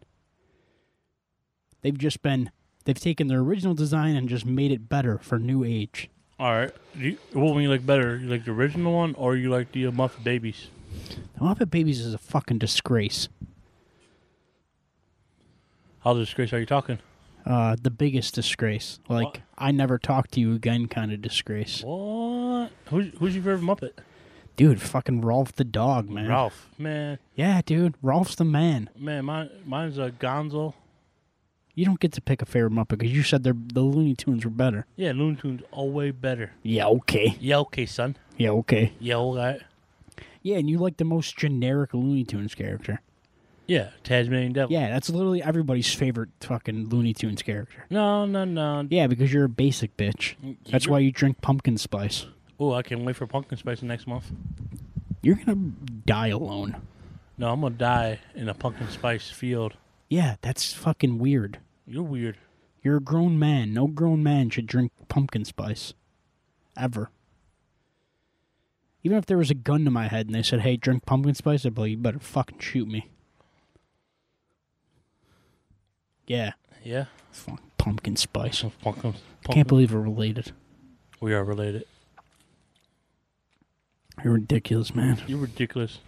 They've 1.82 1.96
just 1.96 2.22
been 2.22 2.50
they've 2.86 2.98
taken 2.98 3.26
their 3.26 3.40
original 3.40 3.74
design 3.74 4.16
and 4.16 4.26
just 4.26 4.46
made 4.46 4.72
it 4.72 4.88
better 4.88 5.18
for 5.18 5.38
new 5.38 5.64
age. 5.64 6.08
All 6.38 6.52
right. 6.52 6.70
You, 6.96 7.18
what 7.34 7.52
one 7.52 7.62
you 7.62 7.68
like 7.68 7.84
better? 7.84 8.16
You 8.16 8.26
like 8.26 8.46
the 8.46 8.52
original 8.52 8.94
one, 8.94 9.14
or 9.16 9.36
you 9.36 9.50
like 9.50 9.72
the 9.72 9.86
uh, 9.86 9.90
Muppet 9.90 10.24
Babies? 10.24 10.68
The 11.34 11.40
Muppet 11.40 11.70
Babies 11.70 12.00
is 12.00 12.14
a 12.14 12.18
fucking 12.18 12.56
disgrace. 12.56 13.28
How 16.04 16.14
disgrace 16.14 16.54
are 16.54 16.58
you 16.58 16.64
talking? 16.64 17.00
Uh, 17.44 17.76
the 17.82 17.90
biggest 17.90 18.34
disgrace. 18.34 18.98
Like 19.10 19.26
What? 19.26 19.38
I 19.58 19.72
never 19.72 19.98
talk 19.98 20.30
to 20.30 20.40
you 20.40 20.54
again 20.54 20.88
kind 20.88 21.12
of 21.12 21.20
disgrace. 21.20 21.82
What? 21.84 22.70
Who's 22.86 23.12
who's 23.18 23.34
your 23.34 23.44
favorite 23.44 23.60
Muppet? 23.60 23.92
Dude, 24.58 24.82
fucking 24.82 25.22
Rowlf 25.22 25.52
the 25.52 25.64
dog, 25.64 26.10
man. 26.10 26.28
Ralph. 26.28 26.68
Man, 26.76 27.18
Yeah, 27.36 27.62
dude, 27.64 27.94
Rowlf's 28.02 28.34
the 28.34 28.44
man. 28.44 28.90
man, 28.98 29.24
mine 29.24 29.48
mine's 29.64 29.96
a 29.98 30.10
Gonzo. 30.10 30.74
You 31.74 31.84
don't 31.84 32.00
get 32.00 32.10
to 32.14 32.20
pick 32.20 32.42
a 32.42 32.44
favorite 32.44 32.72
Muppet 32.72 32.98
because 32.98 33.12
you 33.12 33.22
said 33.22 33.44
the 33.44 33.52
Looney 33.80 34.16
Tunes 34.16 34.44
were 34.44 34.50
better. 34.50 34.84
Yeah, 34.96 35.12
Looney 35.12 35.36
Tunes 35.36 35.62
all 35.70 35.90
way 35.90 36.10
better. 36.10 36.50
Yeah, 36.64 36.88
okay. 36.88 37.36
Yeah, 37.40 37.58
okay, 37.60 37.86
son. 37.86 38.16
Yeah, 38.36 38.50
okay. 38.50 38.92
Yeah, 38.98 39.14
all 39.14 39.36
right. 39.36 39.60
Yeah, 40.42 40.56
and 40.56 40.68
you 40.68 40.78
like 40.78 40.96
the 40.96 41.04
most 41.04 41.36
generic 41.36 41.94
Looney 41.94 42.24
Tunes 42.24 42.56
character. 42.56 43.00
Yeah, 43.68 43.90
Tasmanian 44.02 44.54
Devil. 44.54 44.72
Yeah, 44.72 44.88
that's 44.88 45.08
literally 45.08 45.40
everybody's 45.40 45.92
favorite 45.94 46.30
fucking 46.40 46.88
Looney 46.88 47.14
Tunes 47.14 47.42
character. 47.42 47.84
No, 47.90 48.24
no, 48.26 48.44
no. 48.44 48.86
Yeah, 48.90 49.06
because 49.06 49.32
you're 49.32 49.44
a 49.44 49.48
basic 49.48 49.96
bitch. 49.96 50.34
Mm, 50.44 50.56
that's 50.68 50.88
why 50.88 50.98
you 50.98 51.12
drink 51.12 51.40
pumpkin 51.42 51.76
spice. 51.78 52.26
Oh, 52.58 52.72
I 52.74 52.82
can't 52.82 53.04
wait 53.04 53.16
for 53.16 53.26
pumpkin 53.26 53.56
spice 53.58 53.82
next 53.82 54.06
month. 54.06 54.30
You're 55.22 55.36
gonna 55.36 55.72
die 56.06 56.28
alone. 56.28 56.76
No, 57.36 57.52
I'm 57.52 57.60
gonna 57.60 57.74
die 57.74 58.20
in 58.34 58.48
a 58.48 58.54
pumpkin 58.54 58.88
spice 58.88 59.30
field. 59.30 59.74
Yeah, 60.08 60.36
that's 60.42 60.72
fucking 60.72 61.18
weird. 61.18 61.58
You're 61.86 62.02
weird. 62.02 62.38
You're 62.82 62.96
a 62.96 63.00
grown 63.00 63.38
man. 63.38 63.72
No 63.74 63.86
grown 63.86 64.22
man 64.22 64.50
should 64.50 64.66
drink 64.66 64.92
pumpkin 65.08 65.44
spice. 65.44 65.92
Ever. 66.76 67.10
Even 69.02 69.18
if 69.18 69.26
there 69.26 69.38
was 69.38 69.50
a 69.50 69.54
gun 69.54 69.84
to 69.84 69.90
my 69.90 70.08
head 70.08 70.26
and 70.26 70.34
they 70.34 70.42
said, 70.42 70.60
hey, 70.60 70.76
drink 70.76 71.06
pumpkin 71.06 71.34
spice, 71.34 71.64
I'd 71.64 71.74
be 71.74 71.80
like, 71.82 71.90
you 71.90 71.96
better 71.96 72.18
fucking 72.18 72.58
shoot 72.58 72.88
me. 72.88 73.08
Yeah. 76.26 76.52
Yeah. 76.84 77.06
Fuck, 77.30 77.60
pumpkin 77.78 78.16
spice. 78.16 78.64
Pumpkin. 78.82 79.14
I 79.48 79.52
can't 79.52 79.68
believe 79.68 79.92
we're 79.92 80.00
related. 80.00 80.52
we 81.20 81.32
are 81.34 81.44
related. 81.44 81.84
You're 84.24 84.34
ridiculous, 84.34 84.94
man. 84.94 85.20
You're 85.26 85.38
ridiculous. 85.38 85.98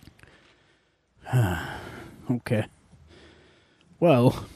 Okay. 2.30 2.66
Well, 3.98 4.46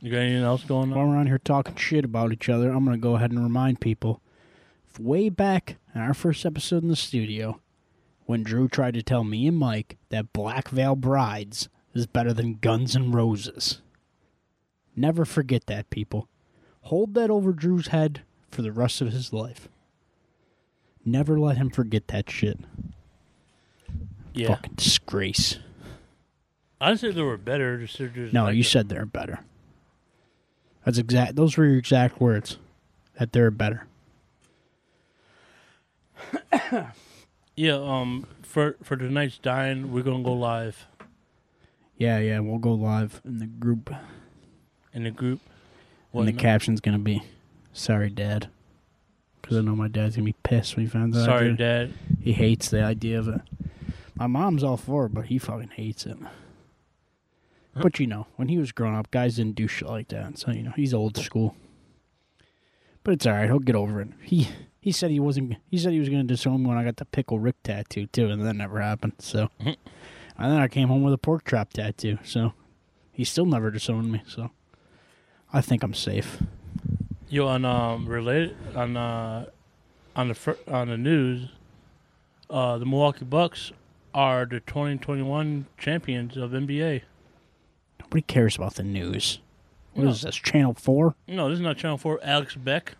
You 0.00 0.10
got 0.10 0.18
anything 0.18 0.42
else 0.44 0.64
going 0.64 0.90
on? 0.92 0.96
while 0.98 1.06
we're 1.08 1.16
on 1.16 1.26
here 1.26 1.36
talking 1.38 1.74
shit 1.76 2.06
about 2.06 2.32
each 2.32 2.48
other, 2.48 2.70
I'm 2.70 2.86
going 2.86 2.96
to 2.96 3.02
go 3.02 3.16
ahead 3.16 3.32
and 3.32 3.42
remind 3.42 3.80
people 3.82 4.22
way 4.98 5.28
back 5.28 5.76
in 5.94 6.00
our 6.00 6.14
first 6.14 6.46
episode 6.46 6.82
in 6.82 6.88
the 6.88 6.96
studio, 6.96 7.60
when 8.24 8.42
Drew 8.42 8.66
tried 8.66 8.94
to 8.94 9.02
tell 9.02 9.24
me 9.24 9.46
and 9.46 9.58
Mike 9.58 9.98
that 10.08 10.32
Black 10.32 10.68
Veil 10.70 10.96
Brides 10.96 11.68
is 11.92 12.06
better 12.06 12.32
than 12.32 12.54
Guns 12.62 12.96
N' 12.96 13.12
Roses. 13.12 13.82
Never 14.96 15.26
forget 15.26 15.66
that, 15.66 15.90
people. 15.90 16.28
Hold 16.82 17.12
that 17.14 17.28
over 17.30 17.52
Drew's 17.52 17.88
head 17.88 18.22
for 18.50 18.62
the 18.62 18.72
rest 18.72 19.02
of 19.02 19.12
his 19.12 19.34
life. 19.34 19.68
Never 21.06 21.38
let 21.38 21.56
him 21.56 21.70
forget 21.70 22.08
that 22.08 22.28
shit. 22.28 22.58
Yeah. 24.34 24.48
Fucking 24.48 24.74
disgrace. 24.76 25.58
I 26.80 26.94
say 26.96 27.12
they 27.12 27.22
were 27.22 27.38
better. 27.38 27.78
Just, 27.78 27.96
just 27.96 28.32
No, 28.34 28.44
like 28.44 28.56
you 28.56 28.62
the- 28.64 28.68
said 28.68 28.88
they're 28.90 29.06
better. 29.06 29.38
That's 30.84 30.98
exact. 30.98 31.36
Those 31.36 31.56
were 31.56 31.64
your 31.64 31.78
exact 31.78 32.20
words. 32.20 32.58
That 33.18 33.32
they're 33.32 33.50
better. 33.50 33.86
Yeah. 37.56 37.76
Um. 37.76 38.26
For 38.42 38.76
for 38.82 38.96
tonight's 38.96 39.38
dying, 39.38 39.92
we're 39.92 40.02
gonna 40.02 40.22
go 40.22 40.32
live 40.34 40.86
Yeah, 41.96 42.18
yeah. 42.18 42.40
We'll 42.40 42.58
go 42.58 42.72
live 42.74 43.20
in 43.24 43.38
the 43.38 43.46
group, 43.46 43.90
in 44.92 45.04
the 45.04 45.10
group. 45.10 45.40
and 46.12 46.28
the 46.28 46.32
What- 46.32 46.38
caption's 46.40 46.80
gonna 46.80 46.98
be, 46.98 47.22
"Sorry, 47.72 48.10
Dad," 48.10 48.48
because 49.46 49.58
I 49.58 49.60
know 49.60 49.76
my 49.76 49.86
dad's 49.88 50.16
gonna 50.16 50.24
be 50.26 50.34
pissed 50.42 50.74
when 50.74 50.84
he 50.86 50.90
finds 50.90 51.16
out. 51.16 51.24
Sorry, 51.24 51.48
did. 51.50 51.56
Dad. 51.58 51.92
He 52.20 52.32
hates 52.32 52.68
the 52.68 52.82
idea 52.82 53.18
of 53.20 53.28
it. 53.28 53.40
My 54.16 54.26
mom's 54.26 54.64
all 54.64 54.76
for 54.76 55.06
it, 55.06 55.14
but 55.14 55.26
he 55.26 55.38
fucking 55.38 55.70
hates 55.76 56.04
it. 56.04 56.16
But 57.74 58.00
you 58.00 58.06
know, 58.06 58.26
when 58.36 58.48
he 58.48 58.58
was 58.58 58.72
growing 58.72 58.96
up, 58.96 59.10
guys 59.10 59.36
didn't 59.36 59.54
do 59.54 59.68
shit 59.68 59.88
like 59.88 60.08
that. 60.08 60.38
So 60.38 60.50
you 60.50 60.62
know, 60.62 60.72
he's 60.74 60.92
old 60.94 61.16
school. 61.16 61.54
But 63.04 63.12
it's 63.14 63.26
all 63.26 63.34
right. 63.34 63.44
He'll 63.46 63.58
get 63.60 63.76
over 63.76 64.00
it. 64.00 64.08
He 64.22 64.48
he 64.80 64.90
said 64.90 65.10
he 65.10 65.20
wasn't. 65.20 65.56
He 65.70 65.78
said 65.78 65.92
he 65.92 66.00
was 66.00 66.08
going 66.08 66.26
to 66.26 66.26
disown 66.34 66.62
me 66.62 66.68
when 66.68 66.78
I 66.78 66.84
got 66.84 66.96
the 66.96 67.04
pickle 67.04 67.38
Rick 67.38 67.56
tattoo 67.62 68.06
too, 68.06 68.28
and 68.30 68.44
that 68.44 68.54
never 68.56 68.80
happened. 68.80 69.12
So, 69.18 69.48
Mhm. 69.60 69.76
and 70.38 70.52
then 70.52 70.58
I 70.60 70.66
came 70.68 70.88
home 70.88 71.02
with 71.02 71.12
a 71.14 71.18
pork 71.18 71.44
chop 71.48 71.72
tattoo. 71.72 72.18
So, 72.24 72.52
he 73.12 73.22
still 73.24 73.46
never 73.46 73.70
disowned 73.70 74.10
me. 74.10 74.22
So, 74.26 74.50
I 75.52 75.60
think 75.60 75.82
I'm 75.82 75.94
safe. 75.94 76.42
Yo, 77.28 77.46
on 77.48 77.64
um 77.64 78.06
related 78.06 78.56
on 78.74 78.96
uh 78.96 79.46
on 80.14 80.28
the 80.28 80.34
fir- 80.34 80.58
on 80.68 80.88
the 80.88 80.96
news, 80.96 81.48
uh 82.48 82.78
the 82.78 82.86
Milwaukee 82.86 83.24
Bucks 83.24 83.72
are 84.14 84.46
the 84.46 84.60
2021 84.60 85.66
champions 85.76 86.36
of 86.36 86.52
NBA. 86.52 87.02
Nobody 88.00 88.22
cares 88.22 88.56
about 88.56 88.74
the 88.74 88.82
news. 88.82 89.40
What 89.94 90.06
is 90.06 90.22
No. 90.22 90.28
this? 90.28 90.36
Channel 90.36 90.74
Four? 90.74 91.16
No, 91.26 91.48
this 91.48 91.56
is 91.56 91.62
not 91.62 91.76
Channel 91.76 91.98
Four. 91.98 92.20
Alex 92.22 92.54
Beck. 92.54 92.94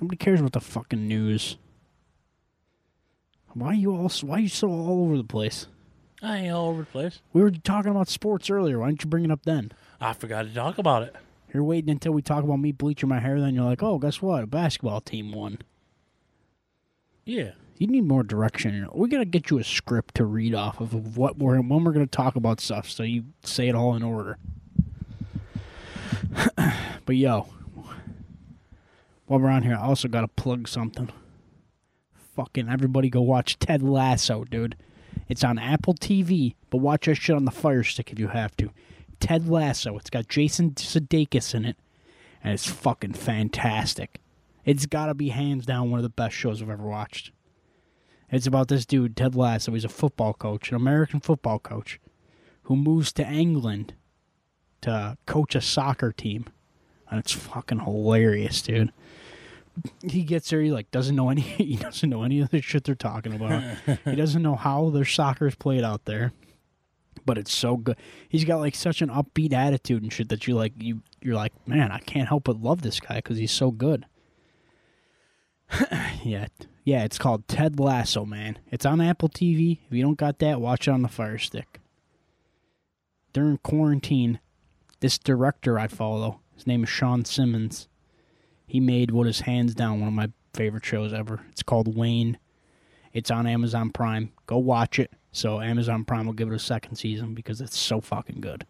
Nobody 0.00 0.16
cares 0.16 0.40
about 0.40 0.52
the 0.52 0.60
fucking 0.60 1.06
news. 1.06 1.56
Why 3.52 3.68
are 3.68 3.74
you 3.74 3.94
all? 3.94 4.08
Why 4.22 4.36
are 4.36 4.40
you 4.40 4.48
so 4.48 4.68
all 4.68 5.04
over 5.04 5.16
the 5.16 5.22
place? 5.24 5.68
I 6.20 6.38
ain't 6.38 6.52
all 6.54 6.70
over 6.70 6.80
the 6.80 6.86
place. 6.86 7.20
We 7.32 7.42
were 7.42 7.50
talking 7.52 7.90
about 7.92 8.08
sports 8.08 8.50
earlier. 8.50 8.80
Why 8.80 8.88
didn't 8.88 9.04
you 9.04 9.10
bring 9.10 9.24
it 9.24 9.30
up 9.30 9.44
then? 9.44 9.70
I 10.00 10.12
forgot 10.14 10.42
to 10.42 10.52
talk 10.54 10.78
about 10.78 11.02
it. 11.04 11.14
You're 11.54 11.62
waiting 11.62 11.90
until 11.90 12.12
we 12.12 12.20
talk 12.20 12.42
about 12.42 12.58
me 12.58 12.72
bleaching 12.72 13.08
my 13.08 13.20
hair. 13.20 13.40
Then 13.40 13.54
you're 13.54 13.64
like, 13.64 13.82
oh, 13.82 13.98
guess 13.98 14.20
what? 14.20 14.42
A 14.42 14.46
basketball 14.46 15.00
team 15.00 15.30
won. 15.30 15.58
Yeah. 17.24 17.52
You 17.78 17.86
need 17.86 18.04
more 18.04 18.24
direction. 18.24 18.88
We 18.92 19.08
gotta 19.08 19.24
get 19.24 19.50
you 19.50 19.58
a 19.58 19.64
script 19.64 20.16
to 20.16 20.24
read 20.24 20.54
off 20.54 20.80
of 20.80 20.94
of 20.94 21.16
what 21.16 21.38
we're 21.38 21.60
when 21.60 21.84
we're 21.84 21.92
gonna 21.92 22.06
talk 22.06 22.34
about 22.34 22.60
stuff, 22.60 22.88
so 22.88 23.02
you 23.02 23.24
say 23.42 23.68
it 23.68 23.74
all 23.74 23.94
in 23.94 24.02
order. 24.02 24.38
but 27.04 27.16
yo, 27.16 27.48
while 29.26 29.40
we're 29.40 29.48
on 29.48 29.62
here, 29.62 29.76
I 29.76 29.82
also 29.82 30.08
gotta 30.08 30.28
plug 30.28 30.68
something. 30.68 31.10
Fucking 32.36 32.68
everybody, 32.68 33.10
go 33.10 33.22
watch 33.22 33.58
Ted 33.58 33.82
Lasso, 33.82 34.44
dude. 34.44 34.76
It's 35.28 35.44
on 35.44 35.58
Apple 35.58 35.94
TV, 35.94 36.54
but 36.70 36.78
watch 36.78 37.06
that 37.06 37.16
shit 37.16 37.36
on 37.36 37.44
the 37.44 37.50
Fire 37.50 37.82
Stick 37.82 38.12
if 38.12 38.18
you 38.18 38.28
have 38.28 38.56
to. 38.58 38.70
Ted 39.20 39.48
Lasso. 39.48 39.96
It's 39.96 40.10
got 40.10 40.28
Jason 40.28 40.72
Sudeikis 40.72 41.54
in 41.54 41.64
it, 41.64 41.76
and 42.42 42.52
it's 42.52 42.68
fucking 42.68 43.14
fantastic. 43.14 44.20
It's 44.64 44.86
gotta 44.86 45.14
be 45.14 45.28
hands 45.28 45.66
down 45.66 45.90
one 45.90 45.98
of 45.98 46.04
the 46.04 46.08
best 46.08 46.34
shows 46.34 46.62
I've 46.62 46.70
ever 46.70 46.86
watched. 46.86 47.32
It's 48.30 48.46
about 48.46 48.68
this 48.68 48.86
dude, 48.86 49.16
Ted 49.16 49.36
Lasso. 49.36 49.72
He's 49.72 49.84
a 49.84 49.88
football 49.88 50.32
coach, 50.32 50.70
an 50.70 50.76
American 50.76 51.20
football 51.20 51.58
coach, 51.58 52.00
who 52.64 52.76
moves 52.76 53.12
to 53.12 53.26
England 53.26 53.94
to 54.80 55.16
coach 55.26 55.54
a 55.54 55.60
soccer 55.60 56.12
team. 56.12 56.46
And 57.10 57.20
it's 57.20 57.32
fucking 57.32 57.80
hilarious, 57.80 58.62
dude. 58.62 58.92
He 60.02 60.22
gets 60.22 60.50
there, 60.50 60.60
he 60.60 60.72
like 60.72 60.90
doesn't 60.90 61.14
know 61.14 61.30
any 61.30 61.40
he 61.42 61.76
doesn't 61.76 62.08
know 62.08 62.22
any 62.22 62.40
of 62.40 62.50
the 62.50 62.60
shit 62.60 62.84
they're 62.84 62.94
talking 62.94 63.34
about. 63.34 63.62
he 64.04 64.16
doesn't 64.16 64.42
know 64.42 64.56
how 64.56 64.90
their 64.90 65.04
soccer 65.04 65.46
is 65.46 65.54
played 65.54 65.84
out 65.84 66.04
there. 66.04 66.32
But 67.26 67.38
it's 67.38 67.52
so 67.52 67.76
good. 67.76 67.96
He's 68.28 68.44
got 68.44 68.60
like 68.60 68.74
such 68.74 69.00
an 69.00 69.08
upbeat 69.08 69.52
attitude 69.52 70.02
and 70.02 70.12
shit 70.12 70.28
that 70.28 70.46
you 70.46 70.54
like 70.54 70.72
you 70.78 71.02
you're 71.22 71.36
like, 71.36 71.52
man, 71.66 71.90
I 71.90 71.98
can't 71.98 72.28
help 72.28 72.44
but 72.44 72.60
love 72.60 72.82
this 72.82 73.00
guy 73.00 73.16
because 73.16 73.38
he's 73.38 73.52
so 73.52 73.70
good. 73.70 74.06
yeah, 76.22 76.48
yeah, 76.84 77.04
it's 77.04 77.18
called 77.18 77.48
Ted 77.48 77.80
Lasso, 77.80 78.24
man. 78.24 78.58
It's 78.70 78.84
on 78.84 79.00
Apple 79.00 79.30
TV. 79.30 79.80
If 79.86 79.92
you 79.92 80.02
don't 80.02 80.18
got 80.18 80.38
that, 80.40 80.60
watch 80.60 80.86
it 80.86 80.90
on 80.90 81.02
the 81.02 81.08
Fire 81.08 81.38
Stick. 81.38 81.80
During 83.32 83.58
quarantine, 83.58 84.38
this 85.00 85.18
director 85.18 85.78
I 85.78 85.88
follow, 85.88 86.40
his 86.54 86.66
name 86.66 86.84
is 86.84 86.90
Sean 86.90 87.24
Simmons. 87.24 87.88
He 88.66 88.80
made 88.80 89.10
what 89.10 89.26
is 89.26 89.40
hands 89.40 89.74
down 89.74 90.00
one 90.00 90.08
of 90.08 90.14
my 90.14 90.30
favorite 90.52 90.84
shows 90.84 91.12
ever. 91.12 91.40
It's 91.50 91.62
called 91.62 91.96
Wayne. 91.96 92.38
It's 93.12 93.30
on 93.30 93.46
Amazon 93.46 93.90
Prime. 93.90 94.32
Go 94.46 94.58
watch 94.58 94.98
it. 94.98 95.12
So 95.34 95.60
Amazon 95.60 96.04
Prime 96.04 96.26
will 96.26 96.32
give 96.32 96.50
it 96.50 96.54
a 96.54 96.60
second 96.60 96.94
season 96.94 97.34
because 97.34 97.60
it's 97.60 97.76
so 97.76 98.00
fucking 98.00 98.40
good. 98.40 98.64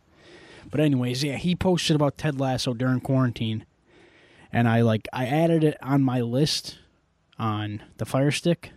But 0.70 0.80
anyways, 0.80 1.22
yeah, 1.22 1.36
he 1.36 1.54
posted 1.54 1.94
about 1.94 2.16
Ted 2.16 2.40
Lasso 2.40 2.72
during 2.72 3.00
quarantine, 3.00 3.66
and 4.50 4.66
I 4.66 4.80
like 4.80 5.06
I 5.12 5.26
added 5.26 5.62
it 5.62 5.76
on 5.82 6.02
my 6.02 6.22
list 6.22 6.78
on 7.38 7.82
the 7.98 8.06
Fire 8.06 8.30
Stick, 8.30 8.70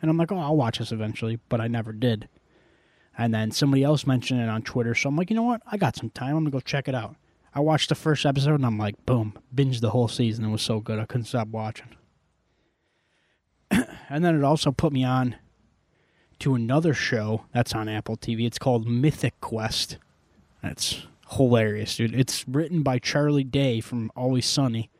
and 0.00 0.10
I'm 0.10 0.16
like, 0.16 0.32
oh, 0.32 0.38
I'll 0.38 0.56
watch 0.56 0.78
this 0.78 0.92
eventually, 0.92 1.38
but 1.50 1.60
I 1.60 1.68
never 1.68 1.92
did. 1.92 2.26
And 3.18 3.34
then 3.34 3.50
somebody 3.50 3.84
else 3.84 4.06
mentioned 4.06 4.40
it 4.40 4.48
on 4.48 4.62
Twitter, 4.62 4.94
so 4.94 5.10
I'm 5.10 5.16
like, 5.16 5.28
you 5.28 5.36
know 5.36 5.42
what? 5.42 5.60
I 5.70 5.76
got 5.76 5.96
some 5.96 6.08
time. 6.08 6.36
I'm 6.36 6.44
gonna 6.44 6.50
go 6.50 6.60
check 6.60 6.88
it 6.88 6.94
out. 6.94 7.16
I 7.54 7.60
watched 7.60 7.90
the 7.90 7.94
first 7.94 8.24
episode, 8.24 8.54
and 8.54 8.64
I'm 8.64 8.78
like, 8.78 9.04
boom, 9.04 9.38
binged 9.54 9.82
the 9.82 9.90
whole 9.90 10.08
season. 10.08 10.46
It 10.46 10.50
was 10.50 10.62
so 10.62 10.80
good, 10.80 10.98
I 10.98 11.04
couldn't 11.04 11.26
stop 11.26 11.48
watching. 11.48 11.88
and 13.70 14.24
then 14.24 14.34
it 14.34 14.42
also 14.42 14.72
put 14.72 14.94
me 14.94 15.04
on 15.04 15.36
to 16.40 16.54
another 16.54 16.94
show 16.94 17.46
that's 17.52 17.74
on 17.74 17.88
Apple 17.88 18.16
TV. 18.16 18.46
It's 18.46 18.58
called 18.58 18.86
Mythic 18.86 19.40
Quest. 19.40 19.98
That's 20.62 21.06
hilarious, 21.30 21.96
dude. 21.96 22.14
It's 22.14 22.46
written 22.48 22.82
by 22.82 22.98
Charlie 22.98 23.44
Day 23.44 23.80
from 23.80 24.10
Always 24.16 24.46
Sunny 24.46 24.90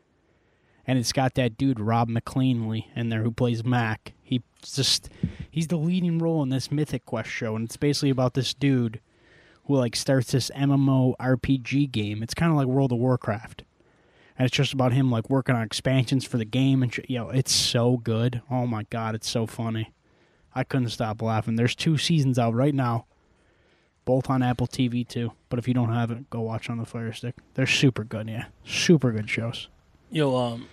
and 0.87 0.97
it's 0.97 1.11
got 1.13 1.35
that 1.35 1.57
dude 1.57 1.79
Rob 1.79 2.09
McElhenney 2.09 2.85
in 2.95 3.09
there 3.09 3.23
who 3.23 3.31
plays 3.31 3.63
Mac. 3.63 4.13
He 4.21 4.41
just 4.61 5.09
he's 5.49 5.67
the 5.67 5.77
leading 5.77 6.19
role 6.19 6.43
in 6.43 6.49
this 6.49 6.71
Mythic 6.71 7.05
Quest 7.05 7.29
show, 7.29 7.55
and 7.55 7.65
it's 7.65 7.77
basically 7.77 8.09
about 8.09 8.33
this 8.33 8.53
dude 8.53 8.99
who 9.65 9.75
like 9.75 9.95
starts 9.95 10.31
this 10.31 10.51
MMO 10.55 11.15
RPG 11.17 11.91
game. 11.91 12.23
It's 12.23 12.33
kind 12.33 12.51
of 12.51 12.57
like 12.57 12.67
World 12.67 12.91
of 12.91 12.97
Warcraft, 12.97 13.63
and 14.37 14.45
it's 14.45 14.55
just 14.55 14.73
about 14.73 14.93
him 14.93 15.11
like 15.11 15.29
working 15.29 15.55
on 15.55 15.63
expansions 15.63 16.25
for 16.25 16.37
the 16.37 16.45
game 16.45 16.83
and 16.83 16.97
yo, 17.07 17.29
it's 17.29 17.53
so 17.53 17.97
good. 17.97 18.41
Oh 18.49 18.67
my 18.67 18.83
god, 18.89 19.15
it's 19.15 19.29
so 19.29 19.45
funny. 19.45 19.93
I 20.53 20.63
couldn't 20.63 20.89
stop 20.89 21.21
laughing. 21.21 21.55
There's 21.55 21.75
two 21.75 21.97
seasons 21.97 22.37
out 22.37 22.53
right 22.53 22.73
now, 22.73 23.05
both 24.05 24.29
on 24.29 24.43
Apple 24.43 24.67
TV 24.67 25.07
too. 25.07 25.31
But 25.49 25.59
if 25.59 25.67
you 25.67 25.73
don't 25.73 25.93
have 25.93 26.11
it, 26.11 26.29
go 26.29 26.41
watch 26.41 26.69
on 26.69 26.77
the 26.77 26.85
Fire 26.85 27.13
Stick. 27.13 27.35
They're 27.53 27.67
super 27.67 28.03
good, 28.03 28.27
yeah, 28.29 28.45
super 28.65 29.11
good 29.11 29.29
shows. 29.29 29.69
Yo, 30.09 30.35
um, 30.35 30.67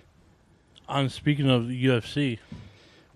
I'm 0.88 1.08
speaking 1.08 1.48
of 1.48 1.64
UFC. 1.64 2.38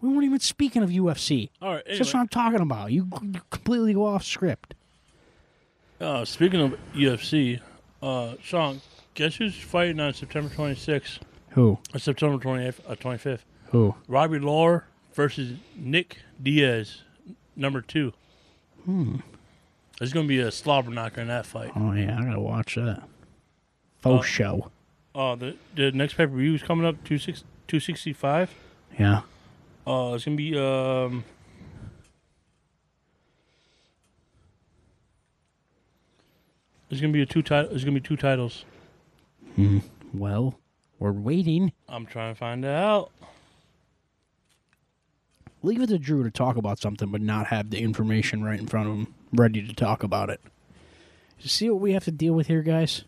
We 0.00 0.08
weren't 0.08 0.24
even 0.24 0.40
speaking 0.40 0.82
of 0.82 0.90
UFC. 0.90 1.50
All 1.60 1.74
right. 1.74 1.84
That's 1.86 2.12
what 2.12 2.20
I'm 2.20 2.28
talking 2.28 2.60
about. 2.60 2.90
You, 2.90 3.08
you 3.22 3.40
completely 3.50 3.94
go 3.94 4.04
off 4.04 4.24
script. 4.24 4.74
Uh, 6.00 6.24
speaking 6.24 6.60
of 6.60 6.76
UFC, 6.92 7.60
uh, 8.02 8.34
Sean, 8.42 8.80
guess 9.14 9.36
who's 9.36 9.54
fighting 9.54 10.00
on 10.00 10.12
September 10.12 10.52
26th? 10.52 11.20
Who? 11.50 11.78
Or 11.94 11.98
September 12.00 12.42
28th, 12.42 12.80
uh, 12.88 12.94
25th? 12.96 13.40
Who? 13.66 13.94
Robbie 14.08 14.40
Lawler 14.40 14.84
versus 15.14 15.58
Nick 15.76 16.18
Diaz, 16.42 17.02
number 17.56 17.80
two. 17.80 18.12
Hmm. 18.84 19.16
There's 19.98 20.12
going 20.12 20.26
to 20.26 20.28
be 20.28 20.40
a 20.40 20.50
slobber 20.50 20.90
knocker 20.90 21.20
in 21.20 21.28
that 21.28 21.46
fight. 21.46 21.70
Oh 21.76 21.92
yeah, 21.92 22.18
I 22.18 22.24
gotta 22.24 22.40
watch 22.40 22.74
that. 22.74 23.02
Faux 24.00 24.20
Uh, 24.20 24.28
show. 24.28 24.70
Uh, 25.14 25.34
the, 25.36 25.56
the 25.76 25.92
next 25.92 26.14
pay 26.14 26.26
per 26.26 26.34
view 26.36 26.54
is 26.54 26.62
coming 26.62 26.84
up, 26.86 26.96
26 27.04 27.44
265. 27.68 28.52
Yeah. 28.98 29.20
Uh, 29.86 30.12
it's 30.14 30.24
going 30.24 30.36
to 30.36 30.42
be. 30.42 30.58
um. 30.58 31.24
There's 36.88 37.00
gonna 37.00 37.12
be 37.12 37.22
a 37.22 37.26
two 37.26 37.42
title. 37.42 37.70
There's 37.70 37.84
gonna 37.84 37.98
be 37.98 38.06
two 38.06 38.16
titles. 38.16 38.64
Hmm. 39.56 39.78
Well, 40.12 40.58
we're 40.98 41.12
waiting. 41.12 41.72
I'm 41.88 42.04
trying 42.06 42.34
to 42.34 42.38
find 42.38 42.64
out. 42.64 43.10
Leave 45.62 45.80
it 45.80 45.88
to 45.88 45.98
Drew 45.98 46.22
to 46.22 46.30
talk 46.30 46.56
about 46.56 46.78
something, 46.78 47.10
but 47.10 47.20
not 47.20 47.46
have 47.48 47.70
the 47.70 47.80
information 47.80 48.42
right 48.42 48.58
in 48.58 48.66
front 48.66 48.88
of 48.88 48.94
him, 48.94 49.14
ready 49.32 49.66
to 49.66 49.74
talk 49.74 50.02
about 50.02 50.30
it. 50.30 50.40
See 51.38 51.68
what 51.70 51.80
we 51.80 51.92
have 51.92 52.04
to 52.04 52.12
deal 52.12 52.34
with 52.34 52.46
here, 52.46 52.62
guys? 52.62 53.04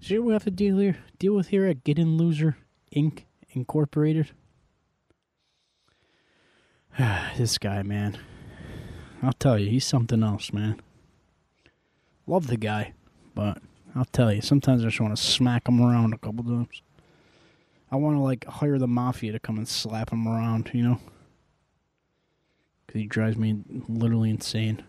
See 0.00 0.18
what 0.18 0.26
we 0.26 0.32
have 0.32 0.44
to 0.44 0.50
deal 0.50 0.78
here? 0.78 0.98
Deal 1.18 1.34
with 1.34 1.48
here 1.48 1.66
at 1.66 1.84
Get 1.84 1.98
In 1.98 2.16
Loser 2.16 2.56
Inc. 2.94 3.24
Incorporated. 3.50 4.30
this 7.36 7.58
guy, 7.58 7.82
man. 7.82 8.18
I'll 9.22 9.34
tell 9.34 9.58
you, 9.58 9.68
he's 9.68 9.84
something 9.84 10.22
else, 10.22 10.52
man. 10.52 10.80
Love 12.26 12.46
the 12.46 12.56
guy, 12.56 12.94
but 13.34 13.58
I'll 13.94 14.06
tell 14.06 14.32
you, 14.32 14.40
sometimes 14.40 14.82
I 14.82 14.88
just 14.88 15.00
want 15.00 15.14
to 15.14 15.22
smack 15.22 15.68
him 15.68 15.80
around 15.80 16.14
a 16.14 16.18
couple 16.18 16.44
times. 16.44 16.80
I 17.92 17.96
want 17.96 18.16
to 18.16 18.20
like 18.20 18.44
hire 18.46 18.78
the 18.78 18.86
mafia 18.86 19.32
to 19.32 19.40
come 19.40 19.58
and 19.58 19.68
slap 19.68 20.10
him 20.10 20.26
around, 20.26 20.70
you 20.72 20.82
know? 20.82 21.00
Because 22.90 23.02
he 23.02 23.06
drives 23.06 23.36
me 23.36 23.56
literally 23.88 24.30
insane. 24.30 24.82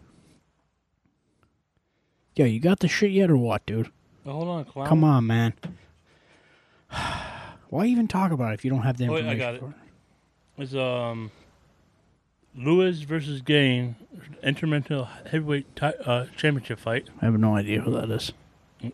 Yo, 2.35 2.45
you 2.45 2.59
got 2.59 2.79
the 2.79 2.87
shit 2.87 3.11
yet 3.11 3.29
or 3.29 3.37
what, 3.37 3.63
dude? 3.67 3.91
Hold 4.25 4.47
on, 4.47 4.65
clown. 4.65 4.87
Come 4.87 5.03
on, 5.03 5.27
man. 5.27 5.53
Why 7.69 7.85
even 7.85 8.07
talk 8.07 8.31
about 8.31 8.51
it 8.51 8.53
if 8.55 8.65
you 8.65 8.71
don't 8.71 8.81
have 8.81 8.97
the 8.97 9.05
Oh, 9.07 9.11
wait, 9.13 9.25
I 9.25 9.33
information? 9.33 9.39
got 9.39 9.69
it. 9.69 9.75
for 10.57 10.61
It's 10.63 10.73
um, 10.73 11.29
Lewis 12.55 13.01
versus 13.01 13.41
Gane, 13.41 13.95
intermental 14.41 15.05
heavyweight 15.29 15.75
ti- 15.75 15.91
uh, 16.03 16.25
championship 16.35 16.79
fight. 16.79 17.07
I 17.21 17.25
have 17.25 17.39
no 17.39 17.55
idea 17.55 17.81
who 17.81 17.91
that 17.91 18.09
is, 18.09 18.31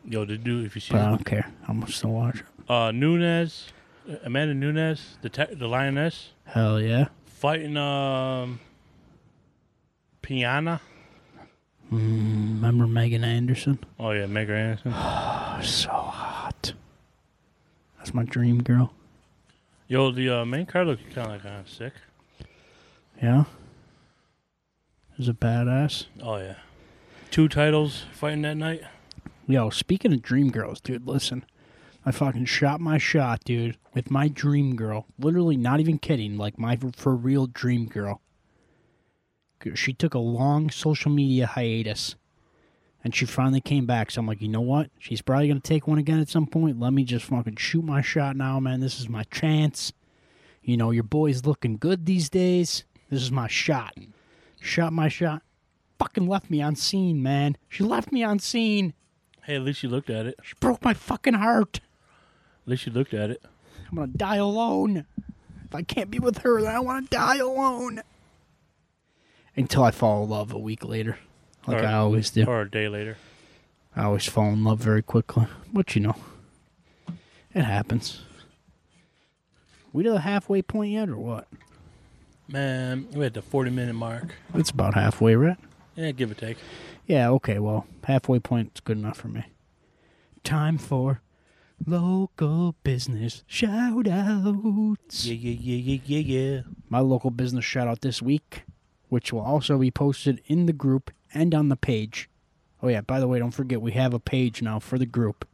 Yo, 0.04 0.26
the 0.26 0.38
dude, 0.38 0.66
if 0.66 0.76
you 0.76 0.82
see 0.82 0.92
but 0.92 1.02
I 1.02 1.10
don't 1.12 1.26
care. 1.26 1.50
I'm 1.66 1.80
gonna 1.80 1.92
still 1.94 2.12
watch 2.12 2.42
it. 2.42 2.70
uh, 2.70 2.92
Nunes, 2.92 3.68
Amanda 4.26 4.54
Nunes, 4.54 5.18
the 5.22 5.30
te- 5.30 5.56
the 5.56 5.70
lioness, 5.70 6.32
Hell 6.44 6.82
yeah. 6.82 7.08
fighting 7.26 7.78
um, 7.78 8.60
Peña. 10.28 10.82
Mm, 11.92 12.56
remember 12.56 12.86
Megan 12.86 13.24
Anderson? 13.24 13.80
Oh 13.98 14.12
yeah, 14.12 14.26
Megan 14.26 14.56
Anderson. 14.56 14.94
Oh, 15.60 15.62
so 15.64 15.90
hot. 15.90 16.74
That's 17.98 18.14
my 18.14 18.24
dream 18.24 18.62
girl. 18.62 18.94
Yo, 19.88 20.12
the 20.12 20.30
uh, 20.30 20.46
main 20.46 20.68
card 20.68 20.86
looked 20.86 21.04
kind 21.16 21.28
of 21.28 21.34
like 21.34 21.42
kind 21.44 21.62
of 21.62 21.68
sick. 21.68 21.94
Yeah. 23.20 23.46
Is 25.18 25.28
a 25.28 25.34
badass. 25.34 26.06
Oh 26.22 26.38
yeah, 26.38 26.58
two 27.32 27.48
titles 27.48 28.04
fighting 28.14 28.44
that 28.44 28.58
night. 28.58 28.82
Yo, 29.48 29.72
speaking 29.72 30.14
of 30.14 30.22
dream 30.22 30.52
girls, 30.52 30.80
dude, 30.80 31.08
listen. 31.08 31.44
I 32.06 32.12
fucking 32.12 32.46
shot 32.46 32.80
my 32.80 33.00
shot, 33.00 33.44
dude, 33.44 33.78
with 33.96 34.12
my 34.12 34.28
dream 34.28 34.76
girl. 34.76 35.08
Literally, 35.18 35.58
not 35.58 35.80
even 35.80 35.98
kidding. 35.98 36.38
Like 36.38 36.60
my 36.60 36.78
for 36.96 37.16
real 37.16 37.48
dream 37.48 37.88
girl. 37.88 38.22
She 39.76 39.94
took 39.94 40.14
a 40.14 40.20
long 40.20 40.70
social 40.70 41.12
media 41.12 41.48
hiatus, 41.48 42.16
and 43.04 43.16
she 43.16 43.26
finally 43.26 43.62
came 43.62 43.86
back. 43.86 44.12
So 44.12 44.20
I'm 44.20 44.28
like, 44.28 44.42
you 44.42 44.48
know 44.48 44.62
what? 44.62 44.90
She's 45.00 45.22
probably 45.22 45.48
gonna 45.48 45.60
take 45.60 45.88
one 45.88 45.98
again 45.98 46.20
at 46.20 46.30
some 46.30 46.48
point. 46.48 46.80
Let 46.80 46.94
me 46.94 47.04
just 47.04 47.26
fucking 47.26 47.56
shoot 47.58 47.84
my 47.84 48.02
shot 48.02 48.36
now, 48.36 48.60
man. 48.60 48.80
This 48.80 49.00
is 49.00 49.10
my 49.10 49.24
chance. 49.24 49.94
You 50.62 50.78
know, 50.78 50.92
your 50.92 51.04
boy's 51.04 51.46
looking 51.46 51.78
good 51.78 52.06
these 52.06 52.30
days. 52.30 52.84
This 53.10 53.22
is 53.22 53.32
my 53.32 53.48
shot. 53.48 53.96
Shot 54.60 54.94
my 54.94 55.08
shot. 55.08 55.42
Fucking 55.98 56.28
left 56.28 56.50
me 56.50 56.62
on 56.62 56.76
scene, 56.76 57.24
man. 57.24 57.58
She 57.70 57.84
left 57.84 58.12
me 58.12 58.24
on 58.24 58.40
scene. 58.40 58.94
Hey, 59.44 59.56
at 59.56 59.62
least 59.62 59.82
you 59.82 59.90
looked 59.90 60.10
at 60.10 60.26
it. 60.26 60.36
She 60.44 60.56
broke 60.60 60.84
my 60.84 60.94
fucking 60.94 61.36
heart. 61.36 61.80
At 62.66 62.72
least 62.72 62.86
you 62.86 62.92
looked 62.92 63.14
at 63.14 63.30
it. 63.32 63.42
I'm 63.90 63.96
gonna 63.96 64.08
die 64.08 64.36
alone. 64.36 65.06
If 65.66 65.74
I 65.74 65.82
can't 65.84 66.12
be 66.12 66.20
with 66.20 66.40
her, 66.40 66.62
then 66.62 66.76
I 66.76 66.80
want 66.80 67.10
to 67.10 67.18
die 67.18 67.38
alone. 67.38 68.02
Until 69.58 69.84
I 69.84 69.92
fall 69.92 70.24
in 70.24 70.30
love 70.30 70.54
a 70.54 70.60
week 70.60 70.84
later, 70.86 71.18
like 71.66 71.82
Or- 71.84 71.86
I 71.86 71.94
always 71.94 72.30
do. 72.30 72.46
Or 72.46 72.62
a 72.62 72.70
day 72.70 72.88
later. 72.88 73.18
I 73.96 74.04
always 74.04 74.26
fall 74.26 74.50
in 74.50 74.64
love 74.64 74.80
very 74.80 75.02
quickly, 75.02 75.48
but 75.74 75.96
you 75.96 76.02
know, 76.02 76.16
it 77.54 77.64
happens. 77.64 78.22
We 79.92 80.04
to 80.04 80.12
the 80.12 80.20
halfway 80.20 80.62
point 80.62 80.92
yet, 80.92 81.10
or 81.10 81.18
what? 81.18 81.48
Man, 82.48 83.08
we're 83.14 83.26
at 83.26 83.34
the 83.34 83.42
40 83.42 83.72
minute 83.72 83.96
mark. 83.96 84.36
It's 84.54 84.70
about 84.70 84.94
halfway, 84.94 85.36
right? 85.36 85.58
Yeah, 85.96 86.12
give 86.12 86.30
or 86.30 86.36
take. 86.36 86.58
Yeah, 87.08 87.30
okay, 87.32 87.58
well, 87.58 87.88
halfway 88.04 88.40
point's 88.40 88.80
good 88.80 88.98
enough 89.00 89.18
for 89.18 89.28
me. 89.30 89.46
Time 90.44 90.78
for 90.78 91.22
local 91.86 92.76
business 92.84 93.44
shout 93.48 94.08
outs. 94.08 95.26
Yeah, 95.26 95.34
yeah, 95.34 95.58
yeah, 95.60 95.76
yeah, 95.96 96.02
yeah, 96.06 96.20
yeah. 96.20 96.62
my 96.90 97.00
local 97.00 97.32
business 97.32 97.66
shout 97.66 97.88
out 97.88 98.02
this 98.02 98.22
week, 98.22 98.62
which 99.10 99.32
will 99.32 99.42
also 99.42 99.78
be 99.78 99.92
posted 99.92 100.42
in 100.46 100.66
the 100.66 100.74
group 100.74 101.12
and 101.34 101.54
on 101.54 101.70
the 101.70 101.76
page. 101.76 102.30
Oh, 102.82 102.88
yeah, 102.88 103.02
by 103.02 103.20
the 103.20 103.28
way, 103.28 103.40
don't 103.40 103.52
forget 103.52 103.82
we 103.82 103.94
have 103.94 104.14
a 104.14 104.20
page 104.20 104.62
now 104.62 104.80
for 104.80 104.98
the 104.98 105.06
group. 105.06 105.48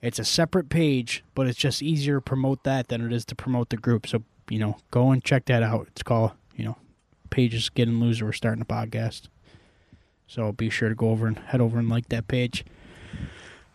It's 0.00 0.18
a 0.18 0.24
separate 0.24 0.68
page, 0.68 1.24
but 1.34 1.46
it's 1.46 1.58
just 1.58 1.82
easier 1.82 2.16
to 2.16 2.20
promote 2.20 2.64
that 2.64 2.88
than 2.88 3.04
it 3.04 3.12
is 3.12 3.24
to 3.26 3.34
promote 3.34 3.70
the 3.70 3.76
group. 3.76 4.06
So, 4.06 4.22
you 4.50 4.58
know, 4.58 4.76
go 4.90 5.10
and 5.10 5.24
check 5.24 5.46
that 5.46 5.62
out. 5.62 5.88
It's 5.88 6.02
called, 6.02 6.32
you 6.56 6.64
know, 6.64 6.76
Pages 7.30 7.70
Getting 7.70 8.00
Loser. 8.00 8.26
We're 8.26 8.32
starting 8.32 8.62
a 8.62 8.66
podcast. 8.66 9.28
So 10.26 10.52
be 10.52 10.70
sure 10.70 10.88
to 10.88 10.94
go 10.94 11.10
over 11.10 11.26
and 11.26 11.38
head 11.38 11.60
over 11.60 11.78
and 11.78 11.88
like 11.88 12.08
that 12.10 12.28
page. 12.28 12.64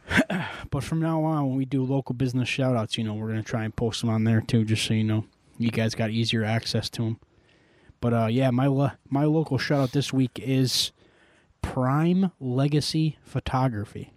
but 0.72 0.84
from 0.84 1.02
now 1.02 1.24
on, 1.24 1.48
when 1.48 1.58
we 1.58 1.66
do 1.66 1.84
local 1.84 2.16
business 2.16 2.50
shout 2.50 2.76
outs, 2.76 2.98
you 2.98 3.04
know, 3.04 3.14
we're 3.14 3.28
going 3.28 3.44
to 3.44 3.50
try 3.50 3.64
and 3.64 3.76
post 3.76 4.02
them 4.02 4.10
on 4.10 4.24
there 4.24 4.42
too, 4.42 4.66
just 4.66 4.86
so 4.86 4.94
you 4.94 5.04
know 5.04 5.26
you 5.58 5.70
guys 5.72 5.94
got 5.94 6.10
easier 6.10 6.44
access 6.44 6.90
to 6.92 7.04
them. 7.04 7.20
But 8.02 8.14
uh, 8.14 8.28
yeah, 8.28 8.50
my 8.52 8.68
lo- 8.68 8.91
my 9.10 9.26
local 9.26 9.58
shout 9.58 9.80
out 9.80 9.91
this 9.91 10.14
week 10.14 10.39
is 10.41 10.91
Prime 11.62 12.32
Legacy 12.39 13.18
Photography. 13.22 14.14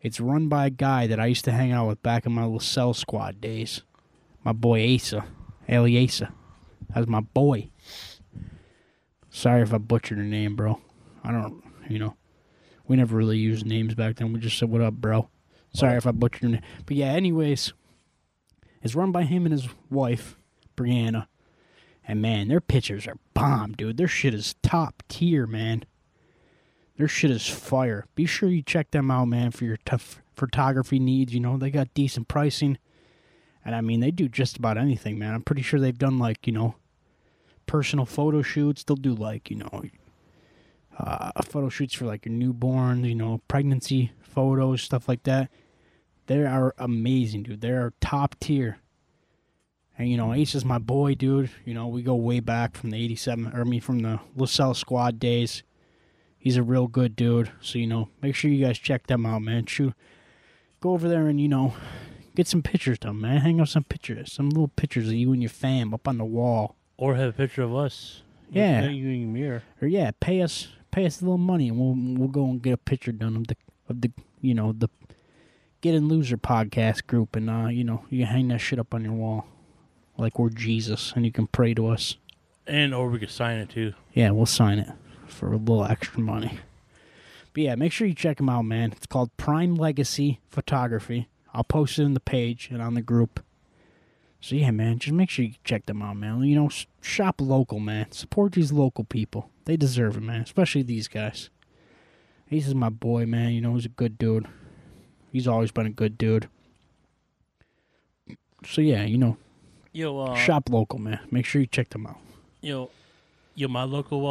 It's 0.00 0.20
run 0.20 0.48
by 0.48 0.66
a 0.66 0.70
guy 0.70 1.06
that 1.06 1.18
I 1.18 1.26
used 1.26 1.44
to 1.46 1.52
hang 1.52 1.72
out 1.72 1.88
with 1.88 2.02
back 2.02 2.26
in 2.26 2.32
my 2.32 2.44
LaSalle 2.44 2.94
squad 2.94 3.40
days. 3.40 3.82
My 4.44 4.52
boy 4.52 4.94
Asa, 4.94 5.24
Ali 5.68 6.04
Asa. 6.04 6.32
That's 6.94 7.06
my 7.08 7.20
boy. 7.20 7.70
Sorry 9.30 9.62
if 9.62 9.72
I 9.72 9.78
butchered 9.78 10.18
your 10.18 10.26
name, 10.26 10.54
bro. 10.54 10.78
I 11.24 11.32
don't, 11.32 11.62
you 11.88 11.98
know, 11.98 12.16
we 12.86 12.96
never 12.96 13.16
really 13.16 13.38
used 13.38 13.66
names 13.66 13.94
back 13.94 14.16
then. 14.16 14.32
We 14.32 14.38
just 14.38 14.58
said, 14.58 14.68
"What 14.70 14.82
up, 14.82 14.94
bro?" 14.94 15.28
Sorry 15.72 15.96
if 15.96 16.06
I 16.06 16.12
butchered 16.12 16.42
your 16.42 16.50
name. 16.52 16.62
But 16.86 16.96
yeah, 16.96 17.06
anyways, 17.06 17.72
it's 18.82 18.94
run 18.94 19.10
by 19.10 19.24
him 19.24 19.46
and 19.46 19.52
his 19.52 19.68
wife, 19.90 20.36
Brianna. 20.76 21.26
And 22.06 22.20
man, 22.20 22.48
their 22.48 22.60
pictures 22.60 23.06
are 23.06 23.16
bomb, 23.32 23.72
dude. 23.72 23.96
Their 23.96 24.08
shit 24.08 24.34
is 24.34 24.56
top 24.62 25.02
tier, 25.08 25.46
man. 25.46 25.84
Their 26.96 27.08
shit 27.08 27.30
is 27.30 27.48
fire. 27.48 28.06
Be 28.14 28.26
sure 28.26 28.48
you 28.48 28.62
check 28.62 28.90
them 28.90 29.10
out, 29.10 29.26
man, 29.26 29.50
for 29.50 29.64
your 29.64 29.78
tough 29.84 30.20
photography 30.36 30.98
needs. 30.98 31.34
You 31.34 31.40
know, 31.40 31.56
they 31.56 31.70
got 31.70 31.94
decent 31.94 32.28
pricing. 32.28 32.78
And 33.64 33.74
I 33.74 33.80
mean, 33.80 34.00
they 34.00 34.10
do 34.10 34.28
just 34.28 34.58
about 34.58 34.76
anything, 34.76 35.18
man. 35.18 35.34
I'm 35.34 35.42
pretty 35.42 35.62
sure 35.62 35.80
they've 35.80 35.98
done, 35.98 36.18
like, 36.18 36.46
you 36.46 36.52
know, 36.52 36.74
personal 37.66 38.04
photo 38.04 38.42
shoots. 38.42 38.84
They'll 38.84 38.96
do, 38.96 39.14
like, 39.14 39.50
you 39.50 39.56
know, 39.56 39.84
uh, 40.98 41.30
photo 41.42 41.70
shoots 41.70 41.94
for, 41.94 42.04
like, 42.04 42.26
your 42.26 42.34
newborn, 42.34 43.04
you 43.04 43.14
know, 43.14 43.40
pregnancy 43.48 44.12
photos, 44.20 44.82
stuff 44.82 45.08
like 45.08 45.22
that. 45.22 45.50
They 46.26 46.44
are 46.44 46.74
amazing, 46.78 47.44
dude. 47.44 47.62
They 47.62 47.70
are 47.70 47.94
top 48.00 48.36
tier. 48.38 48.78
And 49.96 50.10
you 50.10 50.16
know, 50.16 50.32
Ace 50.32 50.54
is 50.54 50.64
my 50.64 50.78
boy, 50.78 51.14
dude. 51.14 51.50
You 51.64 51.74
know, 51.74 51.86
we 51.86 52.02
go 52.02 52.14
way 52.14 52.40
back 52.40 52.76
from 52.76 52.90
the 52.90 53.02
'87, 53.02 53.52
or 53.54 53.60
I 53.60 53.64
mean, 53.64 53.80
from 53.80 54.00
the 54.00 54.20
LaSalle 54.36 54.74
squad 54.74 55.18
days. 55.18 55.62
He's 56.38 56.56
a 56.56 56.62
real 56.62 56.88
good 56.88 57.16
dude. 57.16 57.50
So 57.60 57.78
you 57.78 57.86
know, 57.86 58.08
make 58.20 58.34
sure 58.34 58.50
you 58.50 58.64
guys 58.64 58.78
check 58.78 59.06
them 59.06 59.24
out, 59.24 59.42
man. 59.42 59.66
Shoot, 59.66 59.94
go 60.80 60.90
over 60.90 61.08
there 61.08 61.28
and 61.28 61.40
you 61.40 61.48
know, 61.48 61.74
get 62.34 62.46
some 62.46 62.62
pictures 62.62 62.98
done, 62.98 63.20
man. 63.20 63.40
Hang 63.40 63.60
up 63.60 63.68
some 63.68 63.84
pictures, 63.84 64.32
some 64.32 64.50
little 64.50 64.68
pictures 64.68 65.08
of 65.08 65.14
you 65.14 65.32
and 65.32 65.42
your 65.42 65.50
fam 65.50 65.94
up 65.94 66.06
on 66.08 66.18
the 66.18 66.24
wall. 66.24 66.76
Or 66.96 67.14
have 67.14 67.30
a 67.30 67.32
picture 67.32 67.62
of 67.62 67.74
us. 67.74 68.22
Yeah. 68.50 68.88
You 68.88 69.08
in 69.08 69.20
your 69.20 69.30
mirror. 69.30 69.62
Or 69.80 69.88
yeah, 69.88 70.10
pay 70.20 70.42
us, 70.42 70.68
pay 70.90 71.06
us 71.06 71.20
a 71.20 71.24
little 71.24 71.38
money, 71.38 71.68
and 71.68 71.78
we'll 71.78 72.18
we'll 72.18 72.28
go 72.28 72.44
and 72.44 72.60
get 72.60 72.72
a 72.72 72.78
picture 72.78 73.12
done 73.12 73.36
of 73.36 73.46
the 73.46 73.56
of 73.88 74.00
the 74.00 74.10
you 74.40 74.54
know 74.54 74.72
the 74.72 74.88
Get 75.84 75.94
In 75.94 76.08
Loser 76.08 76.38
podcast 76.38 77.06
group, 77.06 77.36
and 77.36 77.50
uh, 77.50 77.68
you 77.68 77.84
know, 77.84 78.06
you 78.08 78.24
hang 78.24 78.48
that 78.48 78.58
shit 78.58 78.78
up 78.78 78.94
on 78.94 79.04
your 79.04 79.12
wall, 79.12 79.46
like 80.16 80.38
we're 80.38 80.50
Jesus, 80.50 81.12
and 81.14 81.24
you 81.24 81.32
can 81.32 81.46
pray 81.46 81.74
to 81.74 81.88
us. 81.88 82.16
And 82.66 82.94
or 82.94 83.10
we 83.10 83.18
could 83.18 83.30
sign 83.30 83.58
it 83.58 83.68
too. 83.68 83.94
Yeah, 84.12 84.30
we'll 84.30 84.46
sign 84.46 84.78
it 84.78 84.88
for 85.26 85.52
a 85.52 85.56
little 85.56 85.84
extra 85.84 86.20
money. 86.20 86.58
But 87.52 87.62
yeah, 87.62 87.74
make 87.74 87.92
sure 87.92 88.06
you 88.06 88.14
check 88.14 88.38
them 88.38 88.48
out, 88.48 88.64
man. 88.64 88.92
It's 88.92 89.06
called 89.06 89.36
Prime 89.36 89.74
Legacy 89.74 90.40
Photography. 90.50 91.28
I'll 91.52 91.64
post 91.64 91.98
it 91.98 92.02
in 92.02 92.14
the 92.14 92.20
page 92.20 92.68
and 92.70 92.82
on 92.82 92.94
the 92.94 93.02
group. 93.02 93.40
So 94.40 94.56
yeah, 94.56 94.72
man, 94.72 94.98
just 94.98 95.14
make 95.14 95.30
sure 95.30 95.44
you 95.44 95.54
check 95.62 95.86
them 95.86 96.02
out, 96.02 96.16
man. 96.16 96.42
You 96.42 96.56
know, 96.56 96.70
shop 97.00 97.40
local, 97.40 97.78
man. 97.78 98.10
Support 98.12 98.52
these 98.52 98.72
local 98.72 99.04
people. 99.04 99.50
They 99.64 99.76
deserve 99.76 100.16
it, 100.16 100.22
man. 100.22 100.42
Especially 100.42 100.82
these 100.82 101.08
guys. 101.08 101.48
He's 102.46 102.68
is 102.68 102.74
my 102.74 102.90
boy, 102.90 103.24
man. 103.24 103.52
You 103.52 103.60
know, 103.60 103.74
he's 103.74 103.86
a 103.86 103.90
good 103.90 104.18
dude. 104.18 104.46
He's 105.32 105.48
always 105.48 105.70
been 105.70 105.86
a 105.86 105.90
good 105.90 106.18
dude. 106.18 106.48
So 108.66 108.80
yeah, 108.80 109.04
you 109.04 109.16
know, 109.16 109.36
Yo, 109.94 110.18
uh, 110.18 110.34
Shop 110.34 110.68
local, 110.70 110.98
man. 110.98 111.20
Make 111.30 111.46
sure 111.46 111.60
you 111.60 111.68
check 111.68 111.90
them 111.90 112.04
out. 112.04 112.18
yo, 112.60 112.90
yo, 113.54 113.68
my 113.68 113.84
local 113.84 114.26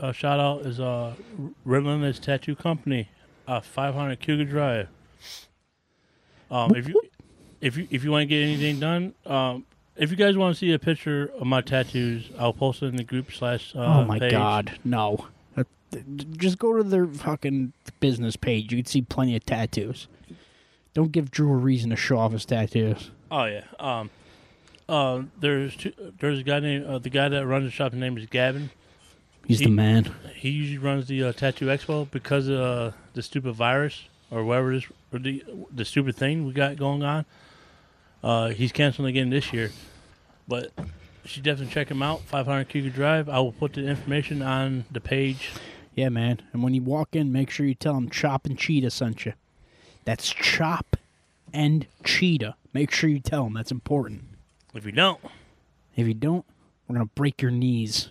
uh, 0.00 0.12
shout 0.12 0.38
out 0.38 0.60
is 0.60 0.78
uh, 0.78 1.14
Relentless 1.64 2.20
Tattoo 2.20 2.54
Company, 2.54 3.08
uh, 3.48 3.60
500 3.60 4.20
Cougar 4.20 4.44
Drive. 4.44 4.88
Um, 6.48 6.76
if 6.76 6.86
you 6.88 7.02
if 7.60 7.76
you 7.76 7.88
if 7.90 8.04
you 8.04 8.12
want 8.12 8.22
to 8.22 8.26
get 8.26 8.42
anything 8.42 8.78
done, 8.78 9.14
um, 9.26 9.66
if 9.96 10.12
you 10.12 10.16
guys 10.16 10.36
want 10.36 10.54
to 10.54 10.58
see 10.58 10.72
a 10.72 10.78
picture 10.78 11.32
of 11.40 11.46
my 11.48 11.60
tattoos, 11.60 12.30
I'll 12.38 12.52
post 12.52 12.80
it 12.82 12.86
in 12.86 12.96
the 12.96 13.02
group 13.02 13.32
slash. 13.32 13.74
Uh, 13.74 13.80
oh 13.80 14.04
my 14.04 14.20
page. 14.20 14.30
god, 14.30 14.78
no. 14.84 15.26
Just 16.36 16.58
go 16.58 16.76
to 16.76 16.82
their 16.84 17.06
fucking 17.06 17.72
business 17.98 18.36
page. 18.36 18.72
You 18.72 18.78
can 18.78 18.86
see 18.86 19.02
plenty 19.02 19.34
of 19.34 19.44
tattoos. 19.46 20.06
Don't 20.92 21.10
give 21.10 21.32
Drew 21.32 21.52
a 21.52 21.56
reason 21.56 21.90
to 21.90 21.96
show 21.96 22.18
off 22.18 22.32
his 22.32 22.44
tattoos. 22.44 23.10
Oh 23.30 23.44
yeah. 23.44 23.64
Um, 23.80 24.10
uh, 24.88 25.22
there's 25.38 25.76
two, 25.76 25.92
there's 26.18 26.38
a 26.40 26.42
guy 26.42 26.60
named 26.60 26.86
uh, 26.86 26.98
the 26.98 27.10
guy 27.10 27.28
that 27.28 27.46
runs 27.46 27.64
the 27.64 27.70
shop. 27.70 27.92
His 27.92 28.00
name 28.00 28.16
is 28.18 28.26
Gavin. 28.26 28.70
He's 29.46 29.58
He- 29.58 29.66
the 29.66 29.70
man. 29.70 30.14
He 30.34 30.50
usually 30.50 30.78
runs 30.78 31.06
the 31.06 31.22
uh, 31.24 31.32
tattoo 31.32 31.66
expo 31.66 32.10
because 32.10 32.48
of 32.48 32.58
uh, 32.60 32.90
the 33.14 33.22
stupid 33.22 33.52
virus 33.54 34.02
or 34.30 34.44
whatever 34.44 34.72
it 34.72 34.76
is, 34.78 34.84
or 35.12 35.18
the 35.18 35.42
the 35.74 35.84
stupid 35.84 36.16
thing 36.16 36.44
we 36.46 36.52
got 36.52 36.76
going 36.76 37.02
on. 37.02 37.24
Uh, 38.22 38.48
he's 38.48 38.72
canceling 38.72 39.08
again 39.08 39.30
this 39.30 39.52
year, 39.52 39.70
but 40.48 40.72
you 40.78 40.84
should 41.28 41.42
definitely 41.42 41.72
check 41.72 41.90
him 41.90 42.02
out. 42.02 42.20
500 42.22 42.68
Cougar 42.68 42.90
Drive. 42.90 43.28
I 43.28 43.38
will 43.40 43.52
put 43.52 43.74
the 43.74 43.86
information 43.86 44.40
on 44.42 44.84
the 44.90 45.00
page. 45.00 45.50
Yeah, 45.94 46.08
man. 46.08 46.40
And 46.52 46.62
when 46.62 46.74
you 46.74 46.82
walk 46.82 47.14
in, 47.14 47.32
make 47.32 47.50
sure 47.50 47.64
you 47.66 47.74
tell 47.74 47.96
him 47.96 48.08
Chop 48.10 48.46
and 48.46 48.58
Cheetah 48.58 48.90
sent 48.90 49.24
you. 49.26 49.34
That's 50.04 50.28
Chop 50.30 50.96
and 51.52 51.86
Cheetah. 52.02 52.56
Make 52.72 52.90
sure 52.90 53.08
you 53.08 53.20
tell 53.20 53.46
him. 53.46 53.52
That's 53.54 53.70
important. 53.70 54.24
If 54.74 54.84
you 54.84 54.92
don't, 54.92 55.20
If 55.96 56.06
you 56.06 56.14
don't, 56.14 56.44
we're 56.88 56.96
going 56.96 57.06
to 57.08 57.14
break 57.14 57.40
your 57.40 57.50
knees. 57.50 58.08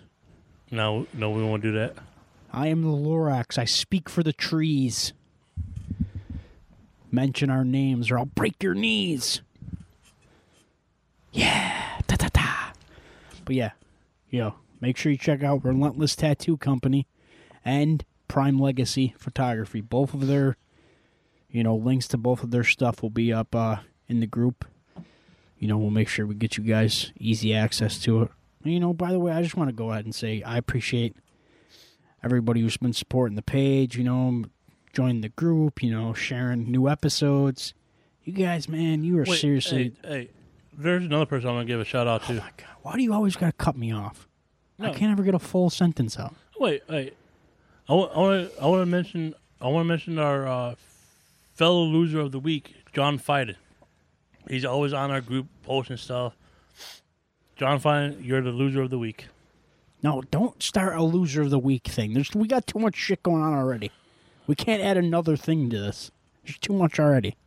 no, 0.72 1.06
no, 1.14 1.30
we 1.30 1.44
won't 1.44 1.62
do 1.62 1.72
that. 1.74 1.96
I 2.52 2.68
am 2.68 2.82
the 2.84 2.88
Lorax. 2.90 3.58
I 3.58 3.66
speak 3.66 4.10
for 4.10 4.24
the 4.24 4.34
trees. 4.34 5.14
Mention 7.12 7.50
our 7.50 7.66
names 7.66 8.10
or 8.10 8.18
I'll 8.18 8.26
break 8.26 8.62
your 8.64 8.74
knees. 8.74 9.42
Yeah. 11.32 12.00
Ta 12.08 12.16
ta 12.16 12.30
ta. 12.32 12.74
But 13.46 13.56
yeah, 13.56 13.72
yo, 14.30 14.56
make 14.82 14.98
sure 14.98 15.12
you 15.12 15.18
check 15.18 15.44
out 15.44 15.66
Relentless 15.66 16.16
Tattoo 16.16 16.58
Company 16.58 17.08
and 17.66 18.06
Prime 18.28 18.58
Legacy 18.60 19.14
Photography. 19.18 19.82
Both 19.82 20.14
of 20.14 20.28
their, 20.28 20.58
you 21.50 21.64
know, 21.64 21.76
links 21.76 22.08
to 22.10 22.18
both 22.18 22.44
of 22.44 22.52
their 22.52 22.64
stuff 22.64 23.02
will 23.02 23.10
be 23.10 23.34
up 23.34 23.54
uh, 23.56 23.78
in 24.08 24.20
the 24.20 24.28
group. 24.28 24.66
You 25.64 25.70
know, 25.70 25.78
we'll 25.78 25.92
make 25.92 26.10
sure 26.10 26.26
we 26.26 26.36
get 26.36 26.58
you 26.58 26.64
guys 26.66 27.14
easy 27.18 27.56
access 27.56 27.98
to 28.00 28.24
it. 28.24 28.32
You 28.66 28.82
know, 28.82 28.94
by 28.94 29.14
the 29.14 29.20
way, 29.20 29.32
I 29.32 29.42
just 29.42 29.56
want 29.56 29.70
to 29.70 29.74
go 29.74 29.92
ahead 29.92 30.04
and 30.04 30.14
say 30.14 30.42
I 30.42 30.58
appreciate 30.58 31.16
everybody 32.22 32.60
who's 32.60 32.76
been 32.76 32.92
supporting 32.92 33.38
the 33.38 33.42
page, 33.44 33.98
you 33.98 34.04
know, 34.04 34.44
joining 34.92 35.22
the 35.22 35.30
group, 35.30 35.82
you 35.82 35.90
know, 35.90 36.14
sharing 36.14 36.70
new 36.70 36.90
episodes. 36.90 37.74
You 38.26 38.34
guys, 38.34 38.68
man, 38.68 39.06
you 39.06 39.18
are 39.20 39.24
Wait, 39.24 39.40
seriously. 39.40 39.94
Hey, 40.04 40.10
hey, 40.10 40.30
there's 40.78 41.06
another 41.06 41.26
person 41.26 41.48
I'm 41.48 41.56
gonna 41.56 41.66
give 41.66 41.80
a 41.80 41.86
shout 41.86 42.08
out 42.08 42.24
to. 42.24 42.34
Oh 42.34 42.36
my 42.36 42.52
God, 42.58 42.68
why 42.82 42.98
do 42.98 43.02
you 43.02 43.14
always 43.14 43.38
got 43.38 43.46
to 43.46 43.54
cut 43.54 43.78
me 43.78 43.94
off? 43.94 44.28
I 44.82 44.90
can't 44.90 45.14
ever 45.14 45.24
get 45.24 45.34
a 45.34 45.40
full 45.40 45.70
sentence 45.70 46.20
out. 46.20 46.36
Wait, 46.60 46.84
wait. 46.90 47.16
I 47.88 47.94
want, 47.94 48.18
want 48.18 48.54
to, 48.54 48.62
I 48.62 48.68
want 48.68 48.82
to 48.82 48.86
mention, 48.86 49.34
I 49.62 49.70
want 49.70 49.86
to 49.86 49.88
mention 49.88 50.20
our 50.20 50.46
uh, 50.46 50.76
fellow 51.54 51.84
loser 51.84 52.20
of 52.20 52.34
the 52.34 52.40
week, 52.40 52.76
John 52.92 53.18
Fiden. 53.18 53.56
He's 54.50 54.66
always 54.66 54.94
on 54.94 55.12
our 55.12 55.22
group 55.22 55.48
posting 55.64 55.98
stuff. 55.98 56.36
John 57.56 57.80
Fine, 57.80 58.18
you're 58.22 58.42
the 58.42 58.52
loser 58.52 58.82
of 58.82 58.90
the 58.90 59.00
week. 59.00 59.28
No, 60.02 60.22
don't 60.32 60.62
start 60.62 60.98
a 60.98 61.04
loser 61.04 61.44
of 61.44 61.50
the 61.50 61.60
week 61.60 61.84
thing. 61.86 62.14
There's 62.14 62.34
we 62.34 62.48
got 62.48 62.68
too 62.68 62.80
much 62.80 62.96
shit 62.96 63.24
going 63.24 63.42
on 63.42 63.54
already. 63.54 63.92
We 64.48 64.56
can't 64.56 64.84
add 64.84 64.98
another 64.98 65.38
thing 65.38 65.70
to 65.70 65.80
this. 65.80 66.12
There's 66.44 66.58
too 66.58 66.74
much 66.74 67.00
already. 67.00 67.38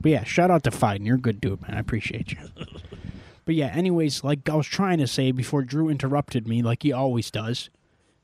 But 0.00 0.10
yeah, 0.10 0.24
shout 0.24 0.50
out 0.50 0.64
to 0.64 0.70
Fiden. 0.70 1.06
You're 1.06 1.16
a 1.16 1.20
good 1.20 1.40
dude, 1.40 1.62
man. 1.62 1.76
I 1.76 1.80
appreciate 1.80 2.32
you. 2.32 2.38
but 3.44 3.54
yeah, 3.54 3.68
anyways, 3.68 4.24
like 4.24 4.48
I 4.48 4.54
was 4.54 4.66
trying 4.66 4.98
to 4.98 5.06
say 5.06 5.30
before 5.30 5.62
Drew 5.62 5.88
interrupted 5.88 6.48
me, 6.48 6.62
like 6.62 6.82
he 6.82 6.92
always 6.92 7.30
does, 7.30 7.70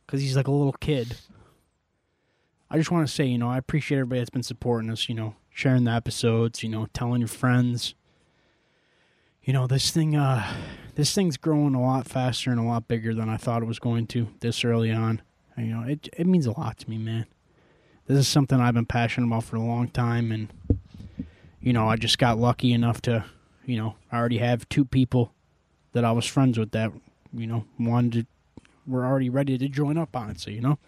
because 0.06 0.20
he's 0.20 0.36
like 0.36 0.48
a 0.48 0.52
little 0.52 0.72
kid. 0.72 1.16
I 2.70 2.78
just 2.78 2.90
want 2.90 3.06
to 3.06 3.12
say, 3.12 3.26
you 3.26 3.38
know, 3.38 3.48
I 3.48 3.58
appreciate 3.58 3.98
everybody 3.98 4.20
that's 4.20 4.30
been 4.30 4.42
supporting 4.42 4.90
us. 4.90 5.08
You 5.08 5.14
know, 5.14 5.36
sharing 5.52 5.84
the 5.84 5.92
episodes. 5.92 6.62
You 6.62 6.68
know, 6.68 6.86
telling 6.92 7.20
your 7.20 7.28
friends. 7.28 7.94
You 9.42 9.52
know, 9.52 9.66
this 9.66 9.90
thing, 9.90 10.14
uh, 10.14 10.46
this 10.94 11.12
thing's 11.14 11.36
growing 11.36 11.74
a 11.74 11.82
lot 11.82 12.06
faster 12.06 12.52
and 12.52 12.60
a 12.60 12.62
lot 12.62 12.86
bigger 12.86 13.12
than 13.12 13.28
I 13.28 13.36
thought 13.36 13.62
it 13.62 13.66
was 13.66 13.80
going 13.80 14.06
to 14.08 14.28
this 14.38 14.64
early 14.64 14.92
on. 14.92 15.20
You 15.56 15.66
know, 15.66 15.82
it 15.82 16.08
it 16.16 16.26
means 16.26 16.46
a 16.46 16.58
lot 16.58 16.78
to 16.78 16.90
me, 16.90 16.98
man. 16.98 17.26
This 18.06 18.18
is 18.18 18.28
something 18.28 18.60
I've 18.60 18.74
been 18.74 18.86
passionate 18.86 19.26
about 19.26 19.44
for 19.44 19.56
a 19.56 19.60
long 19.60 19.88
time, 19.88 20.30
and 20.32 20.48
you 21.60 21.72
know, 21.72 21.88
I 21.88 21.96
just 21.96 22.18
got 22.18 22.38
lucky 22.38 22.72
enough 22.72 23.00
to, 23.02 23.24
you 23.64 23.76
know, 23.76 23.94
I 24.10 24.18
already 24.18 24.38
have 24.38 24.68
two 24.68 24.84
people 24.84 25.32
that 25.92 26.04
I 26.04 26.12
was 26.12 26.26
friends 26.26 26.58
with 26.58 26.72
that, 26.72 26.92
you 27.32 27.46
know, 27.46 27.64
wanted 27.78 28.12
to, 28.12 28.62
were 28.86 29.04
already 29.06 29.30
ready 29.30 29.56
to 29.58 29.68
join 29.68 29.96
up 29.96 30.16
on 30.16 30.30
it. 30.30 30.40
So 30.40 30.50
you 30.50 30.60
know, 30.60 30.78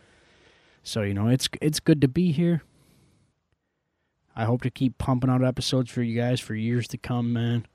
so 0.83 1.03
you 1.03 1.15
know, 1.15 1.29
it's 1.29 1.49
it's 1.61 1.81
good 1.81 2.01
to 2.01 2.09
be 2.09 2.33
here. 2.33 2.63
I 4.37 4.45
hope 4.45 4.63
to 4.63 4.71
keep 4.71 4.99
pumping 4.99 5.31
out 5.31 5.45
episodes 5.45 5.91
for 5.91 6.03
you 6.03 6.19
guys 6.21 6.41
for 6.41 6.55
years 6.55 6.89
to 6.89 6.99
come, 6.99 7.33
man 7.33 7.67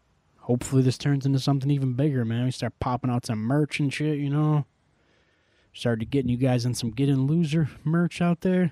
hopefully 0.42 0.82
this 0.82 0.98
turns 0.98 1.28
into 1.28 1.38
something 1.38 1.70
even 1.70 1.94
bigger, 1.94 2.26
man. 2.26 2.46
We 2.46 2.50
start 2.50 2.74
popping 2.80 3.12
out 3.12 3.24
some 3.28 3.38
merch 3.38 3.80
and 3.80 3.94
shit, 3.94 4.18
you 4.18 4.32
know. 4.32 4.66
Started 5.74 6.10
getting 6.10 6.32
you 6.32 6.38
guys 6.38 6.66
in 6.66 6.74
some 6.74 6.90
Get 6.90 7.08
In 7.08 7.28
Loser 7.28 7.70
merch 7.84 8.20
out 8.20 8.42
there. 8.42 8.72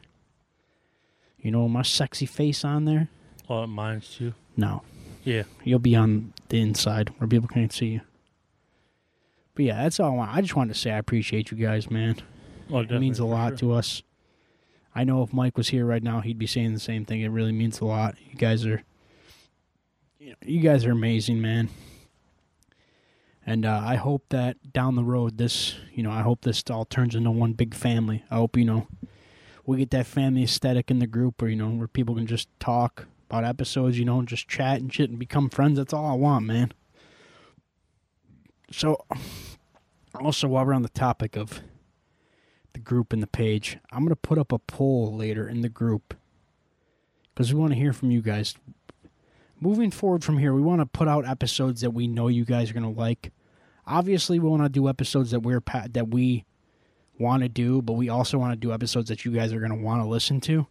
You 1.38 1.52
know, 1.52 1.68
my 1.68 1.84
sexy 1.84 2.26
face 2.26 2.66
on 2.66 2.86
there. 2.86 3.10
Oh, 3.48 3.68
mine's 3.68 4.10
too. 4.16 4.34
No, 4.58 4.82
Yeah. 5.24 5.44
you'll 5.64 5.78
be 5.78 5.96
on 5.96 6.34
the 6.50 6.60
inside 6.62 7.10
where 7.20 7.28
people 7.28 7.48
can't 7.48 7.72
see 7.72 7.86
you. 7.90 8.02
But 9.54 9.66
yeah, 9.66 9.84
that's 9.84 10.00
all 10.00 10.14
I 10.14 10.16
want. 10.16 10.36
I 10.36 10.42
just 10.42 10.56
wanted 10.56 10.74
to 10.74 10.80
say 10.80 10.90
I 10.90 10.98
appreciate 10.98 11.52
you 11.52 11.58
guys, 11.58 11.92
man. 11.92 12.16
Oh, 12.72 12.80
It 12.80 12.90
means 12.90 13.20
a 13.20 13.26
lot 13.26 13.60
to 13.60 13.72
us. 13.74 14.02
I 14.98 15.04
know 15.04 15.22
if 15.22 15.32
Mike 15.32 15.58
was 15.58 15.70
here 15.70 15.86
right 15.86 16.02
now, 16.02 16.22
he'd 16.22 16.40
be 16.40 16.48
saying 16.48 16.74
the 16.74 16.80
same 16.80 17.06
thing. 17.06 17.22
It 17.22 17.28
really 17.28 17.52
means 17.52 17.80
a 17.80 17.86
lot. 17.86 18.16
You 18.32 18.36
guys 18.36 18.66
are, 18.66 18.82
you, 20.18 20.32
know, 20.32 20.36
you 20.44 20.60
guys 20.60 20.86
are 20.86 20.92
amazing, 20.92 21.40
man. 21.40 21.70
And 23.46 23.64
uh, 23.64 23.80
I 23.86 23.98
hope 23.98 24.24
that 24.30 24.74
down 24.74 24.96
the 24.96 25.04
road, 25.04 25.38
this, 25.38 25.76
you 25.94 26.02
know, 26.02 26.10
I 26.10 26.24
hope 26.24 26.42
this 26.42 26.64
all 26.72 26.84
turns 26.84 27.14
into 27.14 27.30
one 27.30 27.54
big 27.54 27.76
family. 27.76 28.24
I 28.32 28.38
hope 28.38 28.58
you 28.58 28.66
know 28.66 28.88
we 29.68 29.78
get 29.78 29.92
that 29.92 30.08
family 30.08 30.42
aesthetic 30.42 30.90
in 30.90 30.98
the 30.98 31.06
group, 31.06 31.44
where 31.44 31.52
you 31.52 31.58
know 31.58 31.70
where 31.70 31.88
people 31.88 32.16
can 32.16 32.26
just 32.26 32.50
talk 32.60 33.06
about 33.30 33.46
episodes, 33.46 34.00
you 34.00 34.06
know, 34.06 34.18
and 34.18 34.28
just 34.28 34.48
chat 34.48 34.82
and 34.82 34.92
shit 34.92 35.12
and 35.12 35.20
become 35.20 35.52
friends. 35.52 35.78
That's 35.78 35.94
all 35.94 36.08
I 36.08 36.16
want, 36.16 36.48
man. 36.48 36.74
So, 38.72 39.06
also 40.16 40.48
while 40.48 40.66
we're 40.66 40.74
on 40.74 40.82
the 40.82 40.90
topic 40.90 41.38
of 41.38 41.62
the 42.78 42.84
group 42.84 43.12
and 43.12 43.24
the 43.24 43.28
page. 43.28 43.80
I'm 43.92 44.02
going 44.02 44.10
to 44.10 44.16
put 44.16 44.38
up 44.38 44.52
a 44.52 44.60
poll 44.60 45.16
later 45.16 45.50
in 45.50 45.62
the 45.62 45.70
group 45.70 46.14
because 47.34 47.52
we 47.52 47.60
want 47.60 47.74
to 47.74 47.80
hear 47.80 47.92
from 47.92 48.12
you 48.12 48.22
guys. 48.22 48.56
Moving 49.60 49.90
forward 49.90 50.24
from 50.24 50.38
here, 50.38 50.54
we 50.54 50.62
want 50.62 50.82
to 50.82 50.86
put 50.86 51.08
out 51.08 51.28
episodes 51.28 51.82
that 51.82 51.90
we 51.90 52.08
know 52.08 52.28
you 52.28 52.46
guys 52.46 52.70
are 52.70 52.76
going 52.76 52.84
to 52.84 53.00
like. 53.00 53.32
Obviously, 53.88 54.38
we 54.38 54.48
want 54.48 54.62
to 54.62 54.70
do 54.70 54.88
episodes 54.88 55.32
that 55.32 55.40
we're 55.40 55.64
that 55.90 56.10
we 56.10 56.46
want 57.18 57.42
to 57.42 57.50
do, 57.50 57.82
but 57.82 57.94
we 57.94 58.10
also 58.10 58.38
want 58.38 58.54
to 58.54 58.56
do 58.56 58.72
episodes 58.72 59.10
that 59.10 59.26
you 59.26 59.32
guys 59.32 59.52
are 59.52 59.60
going 59.60 59.72
to 59.72 59.84
want 59.84 60.04
to 60.04 60.08
listen 60.08 60.40
to. 60.42 60.68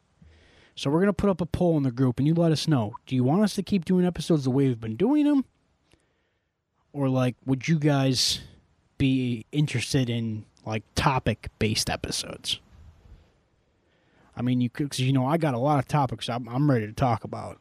So 0.76 0.90
we're 0.90 1.00
going 1.00 1.06
to 1.06 1.12
put 1.12 1.30
up 1.30 1.40
a 1.40 1.46
poll 1.46 1.76
in 1.76 1.82
the 1.82 1.90
group 1.90 2.18
and 2.18 2.28
you 2.28 2.34
let 2.34 2.52
us 2.52 2.68
know. 2.68 2.92
Do 3.06 3.16
you 3.16 3.24
want 3.24 3.42
us 3.42 3.54
to 3.54 3.64
keep 3.64 3.84
doing 3.84 4.06
episodes 4.06 4.44
the 4.44 4.50
way 4.50 4.68
we've 4.68 4.80
been 4.80 4.94
doing 4.94 5.24
them? 5.24 5.44
Or 6.92 7.08
like 7.08 7.34
would 7.44 7.66
you 7.66 7.80
guys 7.80 8.42
be 8.96 9.46
interested 9.50 10.08
in 10.08 10.44
like 10.66 10.82
topic 10.94 11.48
based 11.58 11.88
episodes. 11.88 12.60
I 14.36 14.42
mean, 14.42 14.60
you 14.60 14.68
could, 14.68 14.90
cause 14.90 15.00
you 15.00 15.12
know, 15.12 15.26
I 15.26 15.38
got 15.38 15.54
a 15.54 15.58
lot 15.58 15.78
of 15.78 15.88
topics 15.88 16.28
I'm, 16.28 16.46
I'm 16.48 16.70
ready 16.70 16.86
to 16.86 16.92
talk 16.92 17.24
about, 17.24 17.58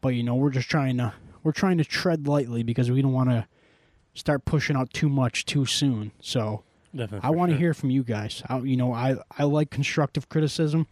but 0.00 0.10
you 0.10 0.22
know, 0.22 0.34
we're 0.34 0.50
just 0.50 0.70
trying 0.70 0.96
to 0.96 1.12
we're 1.42 1.52
trying 1.52 1.78
to 1.78 1.84
tread 1.84 2.26
lightly 2.26 2.62
because 2.62 2.90
we 2.90 3.02
don't 3.02 3.12
want 3.12 3.30
to 3.30 3.46
start 4.14 4.44
pushing 4.44 4.76
out 4.76 4.92
too 4.92 5.08
much 5.08 5.44
too 5.44 5.66
soon. 5.66 6.12
So 6.20 6.62
Definitely. 6.94 7.26
I 7.26 7.30
want 7.30 7.50
to 7.50 7.54
sure. 7.54 7.60
hear 7.60 7.74
from 7.74 7.90
you 7.90 8.02
guys. 8.02 8.42
I, 8.48 8.58
you 8.58 8.76
know, 8.76 8.92
I 8.92 9.16
I 9.36 9.44
like 9.44 9.70
constructive 9.70 10.28
criticism. 10.28 10.86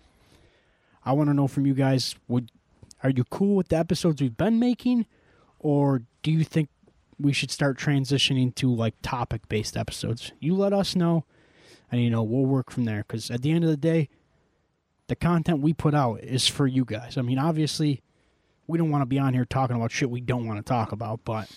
I 1.04 1.12
want 1.12 1.30
to 1.30 1.34
know 1.34 1.48
from 1.48 1.66
you 1.66 1.74
guys. 1.74 2.16
Would 2.28 2.50
are 3.02 3.10
you 3.10 3.24
cool 3.24 3.56
with 3.56 3.68
the 3.68 3.76
episodes 3.76 4.20
we've 4.20 4.36
been 4.36 4.58
making, 4.58 5.06
or 5.58 6.02
do 6.22 6.30
you 6.30 6.44
think 6.44 6.68
we 7.18 7.32
should 7.32 7.50
start 7.50 7.78
transitioning 7.78 8.54
to 8.56 8.72
like 8.72 8.94
topic 9.02 9.48
based 9.48 9.76
episodes? 9.76 10.32
You 10.40 10.54
let 10.54 10.72
us 10.72 10.96
know, 10.96 11.24
and 11.90 12.02
you 12.02 12.10
know 12.10 12.22
we'll 12.22 12.46
work 12.46 12.70
from 12.70 12.84
there. 12.84 13.04
Because 13.06 13.30
at 13.30 13.42
the 13.42 13.50
end 13.50 13.64
of 13.64 13.70
the 13.70 13.76
day, 13.76 14.08
the 15.08 15.16
content 15.16 15.60
we 15.60 15.72
put 15.72 15.94
out 15.94 16.20
is 16.20 16.46
for 16.48 16.66
you 16.66 16.84
guys. 16.84 17.16
I 17.16 17.22
mean, 17.22 17.38
obviously, 17.38 18.02
we 18.66 18.78
don't 18.78 18.90
want 18.90 19.02
to 19.02 19.06
be 19.06 19.18
on 19.18 19.34
here 19.34 19.44
talking 19.44 19.76
about 19.76 19.92
shit 19.92 20.10
we 20.10 20.20
don't 20.20 20.46
want 20.46 20.58
to 20.58 20.62
talk 20.62 20.92
about, 20.92 21.20
but 21.24 21.48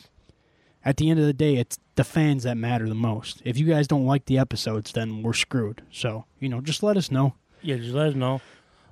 at 0.85 0.97
the 0.97 1.09
end 1.09 1.19
of 1.19 1.25
the 1.25 1.33
day, 1.33 1.55
it's 1.55 1.77
the 1.95 2.03
fans 2.03 2.43
that 2.43 2.57
matter 2.57 2.87
the 2.87 2.95
most. 2.95 3.41
If 3.43 3.57
you 3.57 3.65
guys 3.65 3.87
don't 3.87 4.05
like 4.05 4.25
the 4.25 4.37
episodes, 4.37 4.93
then 4.93 5.23
we're 5.23 5.33
screwed. 5.33 5.81
So 5.91 6.25
you 6.39 6.49
know, 6.49 6.61
just 6.61 6.83
let 6.83 6.97
us 6.97 7.11
know. 7.11 7.35
Yeah, 7.61 7.77
just 7.77 7.93
let 7.93 8.09
us 8.09 8.15
know. 8.15 8.41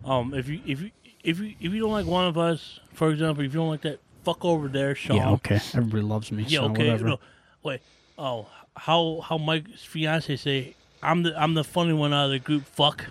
Um, 0.04 0.34
if 0.34 0.48
you 0.48 0.62
if 0.66 0.82
you 0.82 0.92
if 1.24 1.40
you 1.40 1.56
if 1.60 1.74
you 1.74 1.80
don't 1.82 1.92
like 1.92 2.06
one 2.06 2.26
of 2.26 2.38
us, 2.38 2.80
for 2.94 3.10
example, 3.10 3.44
if 3.44 3.54
you 3.54 3.60
don't 3.60 3.70
like 3.70 3.82
that 3.82 4.00
fuck 4.28 4.44
over 4.46 4.68
there, 4.68 4.94
Sean. 4.96 5.18
Yeah, 5.18 5.30
okay. 5.32 5.56
Everybody 5.74 6.04
loves 6.04 6.32
me. 6.32 6.44
Yeah, 6.44 6.60
so 6.60 6.66
okay. 6.72 6.86
Whatever. 6.92 7.08
No, 7.10 7.20
wait. 7.64 7.82
Oh, 8.18 8.48
how 8.76 9.22
how 9.24 9.38
Mike's 9.38 9.84
fiance 9.84 10.36
say? 10.36 10.76
I'm 11.02 11.24
the 11.24 11.40
I'm 11.42 11.54
the 11.54 11.64
funny 11.64 11.94
one 11.94 12.14
out 12.14 12.26
of 12.26 12.32
the 12.32 12.40
group. 12.40 12.66
Fuck. 12.66 13.06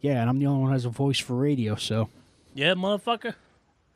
Yeah, 0.00 0.20
and 0.20 0.30
I'm 0.30 0.38
the 0.38 0.46
only 0.46 0.60
one 0.60 0.68
who 0.70 0.72
has 0.72 0.84
a 0.84 0.90
voice 0.90 1.18
for 1.18 1.34
radio. 1.34 1.74
So 1.76 2.08
Yeah, 2.54 2.74
motherfucker. 2.74 3.34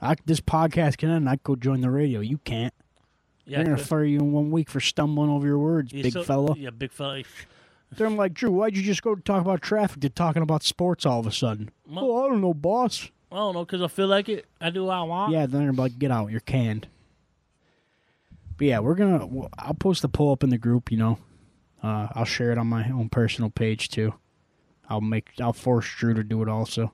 I, 0.01 0.15
this 0.27 0.41
podcast 0.41 0.99
can 0.99 1.11
end. 1.11 1.29
I 1.29 1.39
go 1.43 1.57
join 1.57 1.81
the 1.81 1.91
radio. 1.91 2.21
You 2.21 2.39
can't. 2.39 2.75
Yeah, 3.47 3.59
They're 3.59 3.67
gonna 3.75 3.79
fire 3.79 4.05
you 4.05 4.19
in 4.19 4.33
one 4.33 4.51
week 4.51 4.69
for 4.69 4.81
stumbling 4.81 5.31
over 5.31 5.47
your 5.47 5.59
words, 5.59 5.93
Yeah, 5.93 6.03
big 6.03 6.13
so- 6.13 6.25
fella. 6.25 6.55
Yeah, 6.59 6.71
big 6.71 6.93
fella. 6.93 7.23
I'm 7.99 8.17
like, 8.17 8.35
Drew, 8.35 8.51
why'd 8.51 8.77
you 8.77 8.83
just 8.83 9.01
go 9.03 9.15
talk 9.15 9.41
about 9.41 9.63
traffic 9.63 10.01
to 10.01 10.11
talking 10.11 10.43
about 10.43 10.65
sports 10.65 11.07
all 11.07 11.21
of 11.21 11.27
a 11.27 11.33
sudden? 11.33 11.71
Oh, 11.95 12.25
I 12.25 12.29
don't 12.29 12.41
know, 12.41 12.53
boss. 12.53 13.11
I 13.31 13.37
don't 13.37 13.55
know, 13.55 13.65
cause 13.65 13.83
I 13.83 13.89
feel 13.89 14.07
like 14.07 14.29
it. 14.29 14.47
I 14.61 14.71
do 14.71 14.85
what 14.85 14.95
I 14.95 15.03
want. 15.03 15.33
Yeah, 15.33 15.47
then 15.47 15.65
they're 15.65 15.73
like, 15.73 15.99
get 15.99 16.11
out, 16.11 16.31
you're 16.31 16.41
canned. 16.41 16.87
But 18.57 18.67
yeah, 18.69 18.79
we're 18.79 18.95
gonna. 18.95 19.29
I'll 19.59 19.75
post 19.75 20.03
the 20.03 20.09
poll 20.09 20.33
up 20.33 20.43
in 20.43 20.51
the 20.51 20.59
group. 20.59 20.91
You 20.91 20.99
know, 20.99 21.19
uh, 21.83 22.09
I'll 22.15 22.25
share 22.25 22.53
it 22.53 22.59
on 22.59 22.67
my 22.69 22.89
own 22.91 23.09
personal 23.09 23.51
page 23.51 23.89
too. 23.89 24.15
I'll 24.89 25.01
make. 25.01 25.31
I'll 25.41 25.53
force 25.53 25.87
Drew 25.99 26.15
to 26.15 26.25
do 26.25 26.43
it 26.43 26.49
also. 26.49 26.93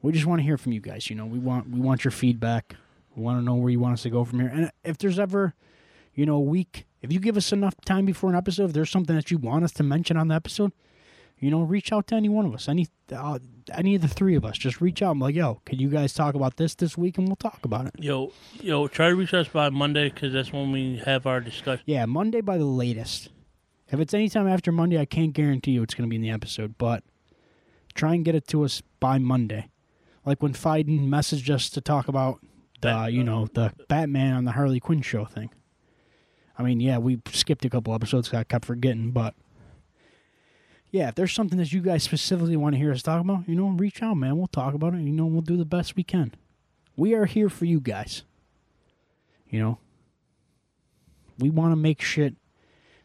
We 0.00 0.12
just 0.12 0.26
want 0.26 0.38
to 0.40 0.44
hear 0.44 0.56
from 0.56 0.72
you 0.72 0.80
guys. 0.80 1.10
You 1.10 1.16
know, 1.16 1.26
we 1.26 1.38
want 1.38 1.68
we 1.68 1.80
want 1.80 2.04
your 2.04 2.12
feedback. 2.12 2.76
We 3.14 3.22
want 3.22 3.38
to 3.38 3.44
know 3.44 3.54
where 3.54 3.70
you 3.70 3.80
want 3.80 3.94
us 3.94 4.02
to 4.02 4.10
go 4.10 4.24
from 4.24 4.40
here. 4.40 4.48
And 4.48 4.70
if 4.84 4.98
there's 4.98 5.18
ever, 5.18 5.54
you 6.14 6.26
know, 6.26 6.36
a 6.36 6.40
week, 6.40 6.86
if 7.02 7.12
you 7.12 7.18
give 7.18 7.36
us 7.36 7.52
enough 7.52 7.74
time 7.84 8.04
before 8.04 8.30
an 8.30 8.36
episode, 8.36 8.66
if 8.66 8.72
there's 8.72 8.90
something 8.90 9.16
that 9.16 9.30
you 9.30 9.38
want 9.38 9.64
us 9.64 9.72
to 9.72 9.82
mention 9.82 10.16
on 10.16 10.28
the 10.28 10.34
episode, 10.34 10.72
you 11.38 11.50
know, 11.50 11.62
reach 11.62 11.92
out 11.92 12.06
to 12.08 12.14
any 12.14 12.28
one 12.28 12.46
of 12.46 12.54
us, 12.54 12.68
any 12.68 12.88
uh, 13.14 13.38
any 13.72 13.94
of 13.94 14.02
the 14.02 14.08
three 14.08 14.34
of 14.34 14.44
us. 14.44 14.56
Just 14.58 14.80
reach 14.80 15.02
out 15.02 15.12
I'm 15.12 15.18
like, 15.20 15.34
yo, 15.34 15.60
can 15.64 15.78
you 15.78 15.88
guys 15.88 16.12
talk 16.12 16.34
about 16.34 16.56
this 16.56 16.74
this 16.74 16.96
week, 16.96 17.18
and 17.18 17.26
we'll 17.26 17.36
talk 17.36 17.60
about 17.64 17.86
it. 17.86 17.94
Yo, 17.98 18.32
yo, 18.60 18.86
try 18.88 19.08
to 19.08 19.16
reach 19.16 19.34
us 19.34 19.48
by 19.48 19.70
Monday, 19.70 20.10
cause 20.10 20.32
that's 20.32 20.52
when 20.52 20.72
we 20.72 20.96
have 21.04 21.26
our 21.26 21.40
discussion. 21.40 21.84
Yeah, 21.86 22.06
Monday 22.06 22.40
by 22.40 22.58
the 22.58 22.64
latest. 22.64 23.30
If 23.88 24.00
it's 24.00 24.14
anytime 24.14 24.48
after 24.48 24.72
Monday, 24.72 24.98
I 24.98 25.04
can't 25.04 25.32
guarantee 25.32 25.72
you 25.72 25.82
it's 25.82 25.94
going 25.94 26.08
to 26.08 26.10
be 26.10 26.16
in 26.16 26.22
the 26.22 26.30
episode, 26.30 26.76
but 26.76 27.04
try 27.94 28.14
and 28.14 28.24
get 28.24 28.34
it 28.34 28.48
to 28.48 28.64
us 28.64 28.82
by 29.00 29.18
Monday. 29.18 29.68
Like 30.24 30.42
when 30.42 30.54
Fiden 30.54 31.08
messaged 31.08 31.48
us 31.50 31.70
to 31.70 31.80
talk 31.80 32.08
about 32.08 32.40
the, 32.80 32.88
Bat- 32.88 33.12
you 33.12 33.22
know, 33.22 33.46
the 33.54 33.72
Batman 33.88 34.34
on 34.34 34.44
the 34.44 34.52
Harley 34.52 34.80
Quinn 34.80 35.02
show 35.02 35.24
thing. 35.24 35.50
I 36.58 36.62
mean, 36.62 36.80
yeah, 36.80 36.98
we 36.98 37.20
skipped 37.32 37.64
a 37.64 37.70
couple 37.70 37.94
episodes. 37.94 38.32
I 38.32 38.42
kept 38.42 38.64
forgetting, 38.64 39.12
but 39.12 39.34
yeah, 40.96 41.08
if 41.08 41.14
there's 41.14 41.34
something 41.34 41.58
that 41.58 41.74
you 41.74 41.82
guys 41.82 42.02
specifically 42.02 42.56
want 42.56 42.74
to 42.74 42.78
hear 42.78 42.90
us 42.90 43.02
talk 43.02 43.20
about, 43.20 43.46
you 43.46 43.54
know, 43.54 43.68
reach 43.68 44.02
out, 44.02 44.14
man. 44.14 44.38
We'll 44.38 44.46
talk 44.46 44.72
about 44.72 44.94
it. 44.94 45.00
You 45.00 45.12
know, 45.12 45.26
we'll 45.26 45.42
do 45.42 45.58
the 45.58 45.66
best 45.66 45.94
we 45.94 46.02
can. 46.02 46.34
We 46.96 47.14
are 47.14 47.26
here 47.26 47.50
for 47.50 47.66
you 47.66 47.80
guys. 47.80 48.22
You 49.50 49.60
know, 49.60 49.78
we 51.38 51.50
want 51.50 51.72
to 51.72 51.76
make 51.76 52.00
shit 52.00 52.34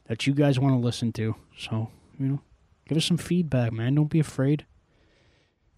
that 0.08 0.26
you 0.26 0.34
guys 0.34 0.58
want 0.58 0.74
to 0.74 0.80
listen 0.80 1.12
to. 1.14 1.36
So, 1.58 1.90
you 2.18 2.28
know, 2.28 2.40
give 2.88 2.98
us 2.98 3.04
some 3.04 3.18
feedback, 3.18 3.74
man. 3.74 3.96
Don't 3.96 4.10
be 4.10 4.22
afraid. 4.22 4.66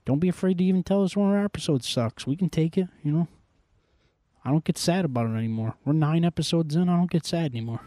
Don't 0.05 0.20
be 0.20 0.30
afraid 0.30 0.59
to 0.59 0.64
even 0.64 0.84
tell 0.84 1.03
us 1.03 1.18
when 1.18 1.30
our 1.30 1.43
episode 1.43 1.84
sucks. 1.84 2.28
We 2.28 2.36
can 2.36 2.49
take 2.49 2.78
it, 2.78 2.89
you 3.03 3.11
know. 3.11 3.28
I 4.45 4.51
don't 4.51 4.64
get 4.64 4.78
sad 4.78 5.03
about 5.03 5.32
it 5.32 5.36
anymore. 5.36 5.74
We're 5.84 5.93
nine 5.93 6.24
episodes 6.24 6.76
in. 6.76 6.89
I 6.89 6.95
don't 6.95 7.09
get 7.09 7.26
sad 7.26 7.53
anymore. 7.53 7.82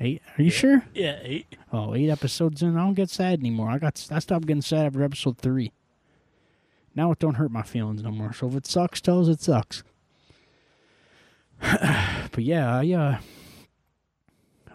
Eight. 0.00 0.22
Are 0.36 0.42
you 0.42 0.50
sure? 0.50 0.84
Yeah, 0.94 1.18
eight. 1.22 1.56
Oh, 1.72 1.94
eight 1.94 2.08
episodes 2.08 2.62
in. 2.62 2.76
I 2.76 2.84
don't 2.84 2.94
get 2.94 3.10
sad 3.10 3.40
anymore. 3.40 3.70
I 3.70 3.78
got. 3.78 4.06
I 4.10 4.18
stopped 4.20 4.46
getting 4.46 4.62
sad 4.62 4.86
after 4.86 5.02
episode 5.02 5.38
three. 5.38 5.72
Now 6.94 7.12
it 7.12 7.18
don't 7.18 7.34
hurt 7.34 7.50
my 7.50 7.62
feelings 7.62 8.02
no 8.02 8.10
more. 8.10 8.32
So 8.32 8.48
if 8.48 8.54
it 8.54 8.66
sucks, 8.66 9.00
tell 9.00 9.20
us 9.20 9.28
it 9.28 9.40
sucks. 9.40 9.82
but 11.60 12.38
yeah, 12.38 12.76
I 12.76 12.92
uh, 12.92 13.18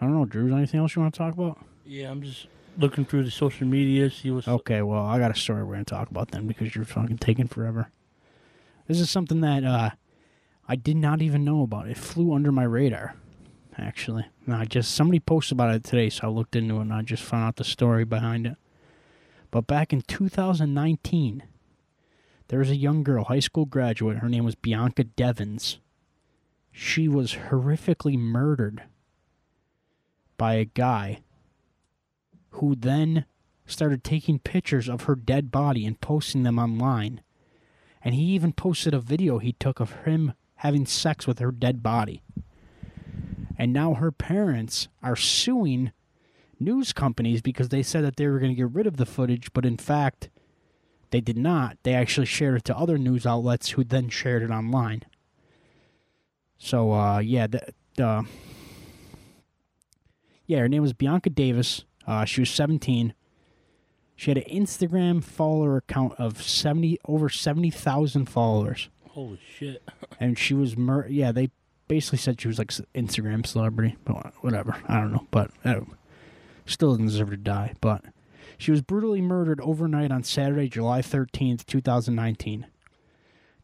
don't 0.00 0.12
know, 0.12 0.24
Drew. 0.24 0.44
Is 0.44 0.50
there 0.50 0.58
anything 0.58 0.80
else 0.80 0.94
you 0.94 1.02
want 1.02 1.14
to 1.14 1.18
talk 1.18 1.34
about? 1.34 1.58
Yeah, 1.86 2.10
I'm 2.10 2.22
just 2.22 2.46
looking 2.78 3.04
through 3.04 3.24
the 3.24 3.30
social 3.30 3.66
media, 3.66 4.10
see 4.10 4.30
what's. 4.30 4.48
Okay, 4.48 4.82
well, 4.82 5.04
I 5.04 5.18
got 5.18 5.30
a 5.30 5.34
story 5.34 5.64
we're 5.64 5.74
gonna 5.74 5.84
talk 5.84 6.10
about 6.10 6.30
then 6.30 6.46
because 6.46 6.74
you're 6.74 6.84
fucking 6.84 7.18
taking 7.18 7.46
forever. 7.46 7.90
This 8.86 9.00
is 9.00 9.10
something 9.10 9.40
that 9.40 9.64
uh, 9.64 9.90
I 10.68 10.76
did 10.76 10.96
not 10.96 11.22
even 11.22 11.44
know 11.44 11.62
about. 11.62 11.88
It 11.88 11.96
flew 11.96 12.34
under 12.34 12.52
my 12.52 12.64
radar, 12.64 13.14
actually. 13.78 14.26
I 14.48 14.64
just 14.64 14.94
somebody 14.94 15.20
posted 15.20 15.56
about 15.56 15.74
it 15.74 15.84
today, 15.84 16.10
so 16.10 16.26
I 16.26 16.30
looked 16.30 16.56
into 16.56 16.76
it 16.76 16.82
and 16.82 16.92
I 16.92 17.02
just 17.02 17.22
found 17.22 17.44
out 17.44 17.56
the 17.56 17.64
story 17.64 18.04
behind 18.04 18.46
it. 18.46 18.56
But 19.50 19.66
back 19.66 19.92
in 19.92 20.02
2019, 20.02 21.44
there 22.48 22.58
was 22.58 22.70
a 22.70 22.76
young 22.76 23.02
girl, 23.02 23.24
high 23.24 23.40
school 23.40 23.64
graduate. 23.64 24.18
Her 24.18 24.28
name 24.28 24.44
was 24.44 24.54
Bianca 24.54 25.04
Devins. 25.04 25.78
She 26.72 27.08
was 27.08 27.34
horrifically 27.34 28.18
murdered 28.18 28.82
by 30.36 30.54
a 30.54 30.64
guy 30.64 31.20
who 32.50 32.74
then 32.74 33.24
started 33.66 34.04
taking 34.04 34.38
pictures 34.38 34.88
of 34.88 35.04
her 35.04 35.14
dead 35.14 35.50
body 35.50 35.86
and 35.86 36.00
posting 36.00 36.42
them 36.42 36.58
online. 36.58 37.22
And 38.02 38.14
he 38.14 38.22
even 38.22 38.52
posted 38.52 38.92
a 38.92 39.00
video 39.00 39.38
he 39.38 39.52
took 39.52 39.80
of 39.80 39.92
him 40.04 40.34
having 40.56 40.86
sex 40.86 41.26
with 41.26 41.38
her 41.38 41.52
dead 41.52 41.82
body. 41.82 42.22
And 43.58 43.72
now 43.72 43.94
her 43.94 44.10
parents 44.10 44.88
are 45.02 45.16
suing 45.16 45.92
news 46.58 46.92
companies 46.92 47.42
because 47.42 47.68
they 47.68 47.82
said 47.82 48.04
that 48.04 48.16
they 48.16 48.26
were 48.26 48.38
going 48.38 48.50
to 48.50 48.56
get 48.56 48.70
rid 48.70 48.86
of 48.86 48.96
the 48.96 49.06
footage, 49.06 49.52
but 49.52 49.64
in 49.64 49.76
fact, 49.76 50.30
they 51.10 51.20
did 51.20 51.38
not. 51.38 51.78
They 51.82 51.94
actually 51.94 52.26
shared 52.26 52.56
it 52.56 52.64
to 52.64 52.76
other 52.76 52.98
news 52.98 53.26
outlets 53.26 53.70
who 53.70 53.84
then 53.84 54.08
shared 54.08 54.42
it 54.42 54.50
online. 54.50 55.02
So, 56.58 56.92
uh, 56.92 57.18
yeah, 57.18 57.46
the, 57.46 57.60
the 57.96 58.26
yeah, 60.46 60.58
her 60.58 60.68
name 60.68 60.82
was 60.82 60.92
Bianca 60.92 61.30
Davis. 61.30 61.84
Uh, 62.06 62.24
she 62.24 62.40
was 62.40 62.50
17. 62.50 63.14
She 64.16 64.30
had 64.30 64.38
an 64.38 64.44
Instagram 64.44 65.22
follower 65.22 65.76
account 65.76 66.14
of 66.18 66.42
70 66.42 66.98
over 67.06 67.28
70,000 67.28 68.26
followers. 68.26 68.88
Holy 69.10 69.40
shit! 69.58 69.82
And 70.20 70.38
she 70.38 70.54
was 70.54 70.76
mur- 70.76 71.08
yeah, 71.08 71.32
they 71.32 71.50
basically 71.94 72.18
said 72.18 72.40
she 72.40 72.48
was 72.48 72.58
like 72.58 72.70
Instagram 72.96 73.46
celebrity, 73.46 73.96
but 74.04 74.34
whatever. 74.40 74.76
I 74.88 74.98
don't 74.98 75.12
know, 75.12 75.28
but 75.30 75.52
uh, 75.64 75.82
still 76.66 76.90
doesn't 76.90 77.06
deserve 77.06 77.30
to 77.30 77.36
die, 77.36 77.74
but 77.80 78.04
she 78.58 78.72
was 78.72 78.82
brutally 78.82 79.20
murdered 79.20 79.60
overnight 79.60 80.10
on 80.10 80.24
Saturday, 80.24 80.68
July 80.68 81.02
13th, 81.02 81.64
2019. 81.66 82.66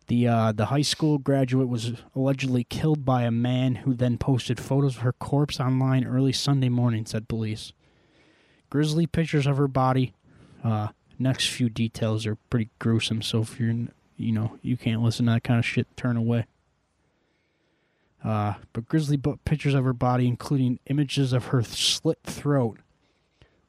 The 0.07 0.29
uh, 0.29 0.53
the 0.53 0.67
high 0.67 0.83
school 0.83 1.19
graduate 1.19 1.69
was 1.69 1.95
allegedly 2.15 2.63
killed 2.63 3.05
by 3.05 3.23
a 3.25 3.33
man 3.33 3.77
who 3.77 3.95
then 3.95 4.17
posted 4.17 4.61
photos 4.61 4.97
of 4.97 5.03
her 5.03 5.13
corpse 5.13 5.59
online 5.59 6.05
early 6.05 6.33
Sunday 6.33 6.69
morning, 6.69 7.07
said 7.07 7.27
police. 7.27 7.73
Grisly 8.71 9.09
pictures 9.09 9.49
of 9.49 9.57
her 9.57 9.69
body. 9.69 10.15
Uh, 10.63 10.89
next 11.19 11.49
few 11.49 11.69
details 11.69 12.27
are 12.27 12.37
pretty 12.49 12.71
gruesome, 12.79 13.23
so 13.23 13.41
if 13.41 13.59
you're, 13.59 13.75
you 14.17 14.31
know, 14.31 14.57
you 14.63 14.77
can't 14.77 15.03
listen 15.03 15.27
to 15.27 15.33
that 15.33 15.43
kind 15.43 15.59
of 15.59 15.67
shit, 15.67 15.89
turn 15.97 16.17
away. 16.17 16.47
Uh, 18.23 18.55
but 18.73 18.87
grisly 18.87 19.19
pictures 19.45 19.75
of 19.75 19.85
her 19.85 19.93
body, 19.93 20.27
including 20.27 20.79
images 20.87 21.33
of 21.33 21.47
her 21.47 21.63
slit 21.63 22.19
throat, 22.25 22.79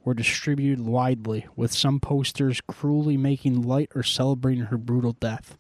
were 0.04 0.14
distributed 0.14 0.86
widely, 0.86 1.46
with 1.56 1.72
some 1.72 2.00
posters 2.00 2.60
cruelly 2.68 3.18
making 3.18 3.62
light 3.62 3.92
or 3.96 4.04
celebrating 4.04 4.66
her 4.66 4.78
brutal 4.78 5.14
death. 5.14 5.58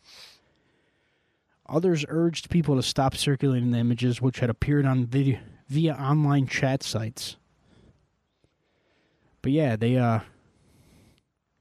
Others 1.69 2.05
urged 2.09 2.49
people 2.49 2.75
to 2.75 2.83
stop 2.83 3.15
circulating 3.15 3.71
the 3.71 3.77
images, 3.77 4.21
which 4.21 4.39
had 4.39 4.49
appeared 4.49 4.85
on 4.85 5.05
video 5.05 5.39
via 5.69 5.93
online 5.93 6.47
chat 6.47 6.83
sites. 6.83 7.37
But 9.41 9.53
yeah, 9.53 9.77
they 9.77 9.97
uh 9.97 10.19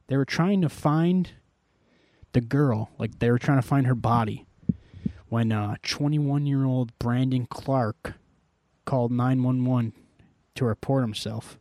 they 0.08 0.16
were 0.16 0.24
trying 0.24 0.62
to 0.62 0.68
find 0.68 1.30
the 2.32 2.40
girl, 2.40 2.90
like 2.98 3.20
they 3.20 3.30
were 3.30 3.38
trying 3.38 3.60
to 3.60 3.66
find 3.66 3.86
her 3.86 3.94
body 3.94 4.46
when 5.30 5.52
uh 5.52 5.76
21-year-old 5.82 6.96
Brandon 6.98 7.46
Clark 7.46 8.14
called 8.84 9.12
911 9.12 9.92
to 10.56 10.64
report 10.64 11.02
himself. 11.02 11.58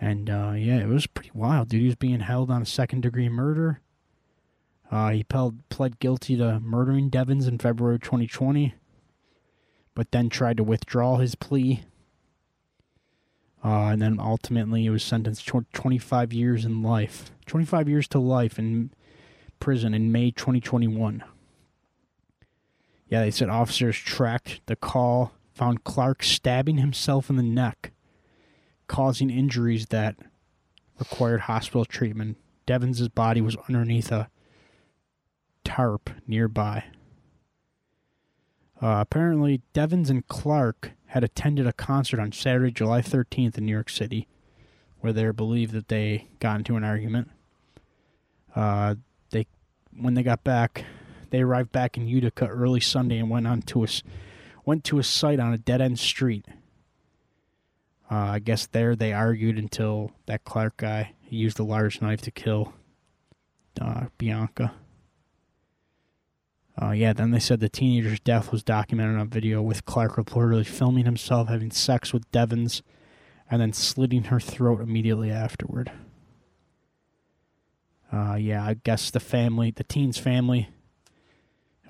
And 0.00 0.30
uh 0.30 0.52
yeah, 0.54 0.78
it 0.78 0.88
was 0.88 1.06
pretty 1.06 1.32
wild, 1.34 1.70
dude. 1.70 1.80
He 1.80 1.86
was 1.86 1.96
being 1.96 2.20
held 2.20 2.50
on 2.50 2.62
a 2.62 2.66
second 2.66 3.00
degree 3.00 3.28
murder. 3.28 3.80
Uh, 4.90 5.10
he 5.10 5.22
pled, 5.22 6.00
guilty 6.00 6.36
to 6.36 6.58
murdering 6.58 7.10
Devins 7.10 7.46
in 7.46 7.58
February 7.58 8.00
2020, 8.00 8.74
but 9.94 10.10
then 10.10 10.28
tried 10.28 10.56
to 10.56 10.64
withdraw 10.64 11.18
his 11.18 11.36
plea. 11.36 11.84
Uh, 13.64 13.90
and 13.90 14.02
then 14.02 14.18
ultimately 14.18 14.82
he 14.82 14.90
was 14.90 15.04
sentenced 15.04 15.46
to 15.46 15.64
25 15.72 16.32
years 16.32 16.64
in 16.64 16.82
life. 16.82 17.30
25 17.46 17.88
years 17.88 18.08
to 18.08 18.18
life 18.18 18.58
in 18.58 18.90
prison 19.60 19.94
in 19.94 20.10
May 20.10 20.32
2021. 20.32 21.22
Yeah, 23.10 23.22
they 23.22 23.32
said 23.32 23.48
officers 23.50 23.96
tracked 23.96 24.60
the 24.66 24.76
call, 24.76 25.32
found 25.52 25.82
Clark 25.82 26.22
stabbing 26.22 26.78
himself 26.78 27.28
in 27.28 27.34
the 27.34 27.42
neck, 27.42 27.90
causing 28.86 29.30
injuries 29.30 29.86
that 29.86 30.16
required 30.96 31.42
hospital 31.42 31.84
treatment. 31.84 32.38
Devins' 32.66 33.08
body 33.08 33.40
was 33.40 33.56
underneath 33.68 34.12
a 34.12 34.30
tarp 35.64 36.08
nearby. 36.28 36.84
Uh, 38.80 38.98
apparently, 39.00 39.60
Devins 39.72 40.08
and 40.08 40.26
Clark 40.28 40.92
had 41.06 41.24
attended 41.24 41.66
a 41.66 41.72
concert 41.72 42.20
on 42.20 42.30
Saturday, 42.30 42.70
July 42.70 43.02
13th 43.02 43.58
in 43.58 43.66
New 43.66 43.72
York 43.72 43.90
City, 43.90 44.28
where 45.00 45.12
they're 45.12 45.32
believed 45.32 45.72
that 45.72 45.88
they 45.88 46.28
got 46.38 46.58
into 46.58 46.76
an 46.76 46.84
argument. 46.84 47.28
Uh, 48.54 48.94
they, 49.30 49.46
when 49.92 50.14
they 50.14 50.22
got 50.22 50.44
back, 50.44 50.84
they 51.30 51.40
arrived 51.40 51.72
back 51.72 51.96
in 51.96 52.06
Utica 52.06 52.46
early 52.46 52.80
Sunday 52.80 53.18
and 53.18 53.30
went 53.30 53.46
on 53.46 53.62
to 53.62 53.84
a, 53.84 53.88
went 54.64 54.84
to 54.84 54.98
a 54.98 55.02
site 55.02 55.40
on 55.40 55.52
a 55.52 55.58
dead 55.58 55.80
end 55.80 55.98
street. 55.98 56.46
Uh, 58.10 58.16
I 58.16 58.38
guess 58.40 58.66
there 58.66 58.96
they 58.96 59.12
argued 59.12 59.56
until 59.56 60.10
that 60.26 60.44
Clark 60.44 60.78
guy 60.78 61.14
used 61.28 61.58
a 61.60 61.64
large 61.64 62.00
knife 62.00 62.22
to 62.22 62.30
kill 62.30 62.72
uh, 63.80 64.06
Bianca. 64.18 64.72
Uh, 66.80 66.90
yeah, 66.90 67.12
then 67.12 67.30
they 67.30 67.38
said 67.38 67.60
the 67.60 67.68
teenager's 67.68 68.20
death 68.20 68.50
was 68.50 68.62
documented 68.62 69.20
on 69.20 69.28
video 69.28 69.60
with 69.60 69.84
Clark 69.84 70.16
reportedly 70.16 70.66
filming 70.66 71.04
himself 71.04 71.48
having 71.48 71.70
sex 71.70 72.12
with 72.12 72.30
Devins 72.32 72.82
and 73.50 73.60
then 73.60 73.72
slitting 73.72 74.24
her 74.24 74.40
throat 74.40 74.80
immediately 74.80 75.30
afterward. 75.30 75.92
Uh, 78.12 78.34
yeah, 78.34 78.64
I 78.64 78.74
guess 78.74 79.10
the 79.10 79.20
family, 79.20 79.70
the 79.70 79.84
teen's 79.84 80.18
family, 80.18 80.68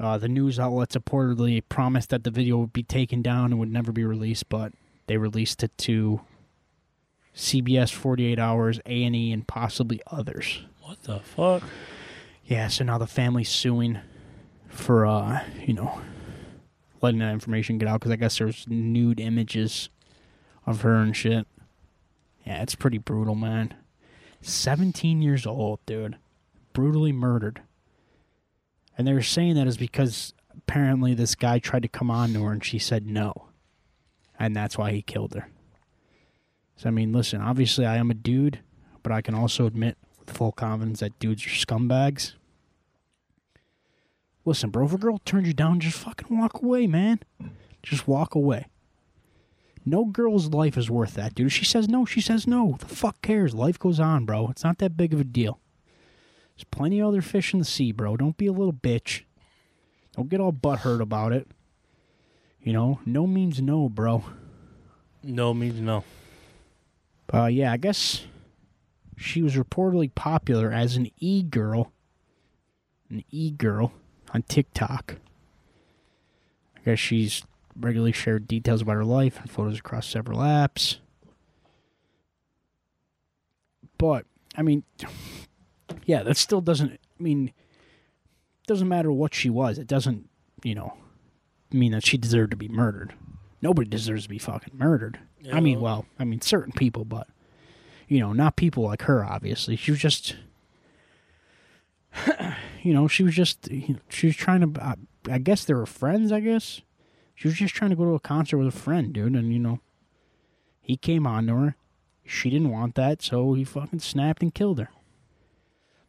uh, 0.01 0.17
the 0.17 0.29
news 0.29 0.59
outlets 0.59 0.97
reportedly 0.97 1.63
promised 1.69 2.09
that 2.09 2.25
the 2.25 2.31
video 2.31 2.57
would 2.57 2.73
be 2.73 2.83
taken 2.83 3.21
down 3.21 3.47
and 3.47 3.59
would 3.61 3.71
never 3.71 3.93
be 3.93 4.05
released, 4.05 4.49
but 4.49 4.73
they 5.07 5.19
released 5.19 5.63
it 5.63 5.77
to 5.79 6.23
CBS 7.35 7.93
48 7.93 8.39
Hours, 8.39 8.81
A&E, 8.87 9.33
and 9.33 9.47
possibly 9.47 10.01
others. 10.07 10.63
What 10.83 11.03
the 11.03 11.21
fuck? 11.21 11.63
Yeah, 12.45 12.69
so 12.69 12.83
now 12.85 12.99
the 12.99 13.07
family's 13.07 13.51
suing 13.51 13.99
for, 14.69 15.05
uh, 15.05 15.45
you 15.67 15.75
know, 15.75 16.01
letting 17.03 17.21
that 17.21 17.33
information 17.33 17.79
get 17.79 17.89
out 17.89 18.01
because 18.01 18.13
I 18.13 18.17
guess 18.17 18.39
there's 18.39 18.67
nude 18.69 19.21
images 19.21 19.91
of 20.67 20.81
her 20.81 20.95
and 20.97 21.15
shit. 21.15 21.47
Yeah, 22.47 22.63
it's 22.63 22.75
pretty 22.75 22.99
brutal, 22.99 23.35
man. 23.35 23.75
17 24.41 25.21
years 25.21 25.47
old, 25.47 25.85
dude. 25.85 26.17
Brutally 26.73 27.13
murdered. 27.13 27.63
And 29.01 29.09
they 29.09 29.15
were 29.15 29.23
saying 29.23 29.55
that 29.55 29.67
is 29.67 29.79
because 29.79 30.35
apparently 30.55 31.15
this 31.15 31.35
guy 31.35 31.59
tried 31.59 31.85
to 31.85 31.89
come 31.89 32.11
on 32.11 32.35
to 32.35 32.45
her 32.45 32.53
and 32.53 32.63
she 32.63 32.79
said 32.79 33.07
no. 33.07 33.47
And 34.39 34.55
that's 34.55 34.77
why 34.77 34.93
he 34.93 35.01
killed 35.01 35.33
her. 35.33 35.49
So, 36.77 36.89
I 36.89 36.91
mean, 36.91 37.11
listen, 37.11 37.41
obviously 37.41 37.87
I 37.87 37.97
am 37.97 38.11
a 38.11 38.15
dude, 38.15 38.61
but 39.03 39.11
I 39.11 39.23
can 39.23 39.35
also 39.35 39.65
admit 39.65 39.97
with 40.19 40.29
full 40.29 40.53
confidence 40.53 41.01
that 41.01 41.19
dudes 41.19 41.47
are 41.47 41.49
scumbags. 41.49 42.35
Listen, 44.45 44.69
bro, 44.69 44.85
if 44.85 44.93
a 44.93 44.99
girl 44.99 45.17
turns 45.25 45.47
you 45.47 45.55
down, 45.55 45.81
just 45.81 45.97
fucking 45.97 46.39
walk 46.39 46.61
away, 46.63 46.87
man. 46.87 47.21
Just 47.83 48.07
walk 48.07 48.35
away. 48.35 48.67
No 49.87 50.05
girl's 50.05 50.49
life 50.49 50.77
is 50.77 50.91
worth 50.91 51.15
that, 51.15 51.35
dude. 51.35 51.47
If 51.47 51.55
she 51.55 51.65
says 51.65 51.89
no, 51.89 52.05
she 52.05 52.21
says 52.21 52.47
no. 52.47 52.77
The 52.79 52.95
fuck 52.95 53.23
cares? 53.23 53.55
Life 53.55 53.79
goes 53.79 53.99
on, 53.99 54.27
bro. 54.27 54.49
It's 54.49 54.63
not 54.63 54.77
that 54.77 54.99
big 54.99 55.15
of 55.15 55.21
a 55.21 55.25
deal. 55.25 55.59
There's 56.61 56.69
plenty 56.71 57.01
of 57.01 57.09
other 57.09 57.23
fish 57.23 57.55
in 57.55 57.59
the 57.59 57.65
sea, 57.65 57.91
bro. 57.91 58.19
Don't 58.19 58.37
be 58.37 58.47
a 58.47 58.53
little 58.53 58.75
bitch. 58.75 59.23
Don't 60.15 60.29
get 60.29 60.41
all 60.41 60.53
butthurt 60.53 61.01
about 61.01 61.33
it. 61.33 61.49
You 62.61 62.75
know, 62.75 63.01
no 63.07 63.27
means 63.27 63.63
no, 63.63 63.89
bro. 63.89 64.25
No 65.23 65.55
means 65.55 65.81
no. 65.81 66.05
Uh, 67.33 67.47
yeah, 67.47 67.73
I 67.73 67.79
guess 67.79 68.27
she 69.17 69.41
was 69.41 69.55
reportedly 69.55 70.15
popular 70.15 70.71
as 70.71 70.97
an 70.97 71.11
e 71.19 71.43
girl, 71.43 71.93
an 73.09 73.25
e 73.31 73.51
girl 73.51 73.95
on 74.35 74.43
TikTok. 74.43 75.17
I 76.77 76.81
guess 76.85 76.99
she's 76.99 77.43
regularly 77.75 78.13
shared 78.13 78.47
details 78.47 78.83
about 78.83 78.97
her 78.97 79.05
life 79.07 79.41
and 79.41 79.51
photos 79.51 79.79
across 79.79 80.07
several 80.07 80.41
apps. 80.41 80.99
But 83.97 84.27
I 84.59 84.61
mean, 84.61 84.83
yeah, 86.05 86.23
that 86.23 86.37
still 86.37 86.61
doesn't. 86.61 86.93
I 86.93 87.23
mean, 87.23 87.53
doesn't 88.67 88.89
matter 88.89 89.11
what 89.13 89.35
she 89.35 89.51
was. 89.51 89.79
It 89.79 89.87
doesn't, 89.87 90.29
you 90.63 90.75
know, 90.75 90.97
mean 91.73 91.93
that 91.93 92.07
she 92.07 92.17
deserved 92.17 92.53
to 92.53 92.57
be 92.57 92.69
murdered. 92.69 93.15
Nobody 93.63 93.89
deserves 93.89 94.25
to 94.25 94.29
be 94.29 94.39
fucking 94.39 94.77
murdered. 94.77 95.19
I 95.53 95.61
mean, 95.61 95.81
well, 95.81 96.07
I 96.19 96.25
mean, 96.25 96.41
certain 96.41 96.73
people, 96.73 97.05
but 97.05 97.29
you 98.09 98.21
know, 98.21 98.33
not 98.33 98.57
people 98.57 98.85
like 98.85 99.03
her. 99.03 99.25
Obviously, 99.25 99.77
she 99.77 99.91
was 99.91 100.01
just, 100.01 100.37
you 102.83 102.93
know, 102.95 103.09
she 103.09 103.23
was 103.23 103.35
just, 103.35 103.71
you 103.71 103.95
know, 103.95 104.01
she 104.09 104.27
was 104.27 104.37
trying 104.37 104.73
to. 104.73 104.83
I, 104.83 104.95
I 105.31 105.39
guess 105.39 105.65
they 105.65 105.75
were 105.75 105.87
friends. 105.87 106.33
I 106.33 106.41
guess 106.41 106.81
she 107.35 107.49
was 107.49 107.57
just 107.57 107.75
trying 107.75 107.91
to 107.91 107.97
go 107.97 108.05
to 108.05 108.15
a 108.15 108.21
concert 108.21 108.59
with 108.59 108.69
a 108.69 108.79
friend, 108.79 109.13
dude, 109.13 109.35
and 109.35 109.53
you 109.53 109.59
know, 109.59 109.81
he 110.81 110.97
came 110.97 111.27
on 111.27 111.47
to 111.47 111.55
her. 111.57 111.77
She 112.25 112.51
didn't 112.51 112.71
want 112.71 112.95
that, 112.95 113.23
so 113.23 113.55
he 113.55 113.65
fucking 113.65 114.01
snapped 114.01 114.43
and 114.43 114.55
killed 114.55 114.79
her. 114.79 114.89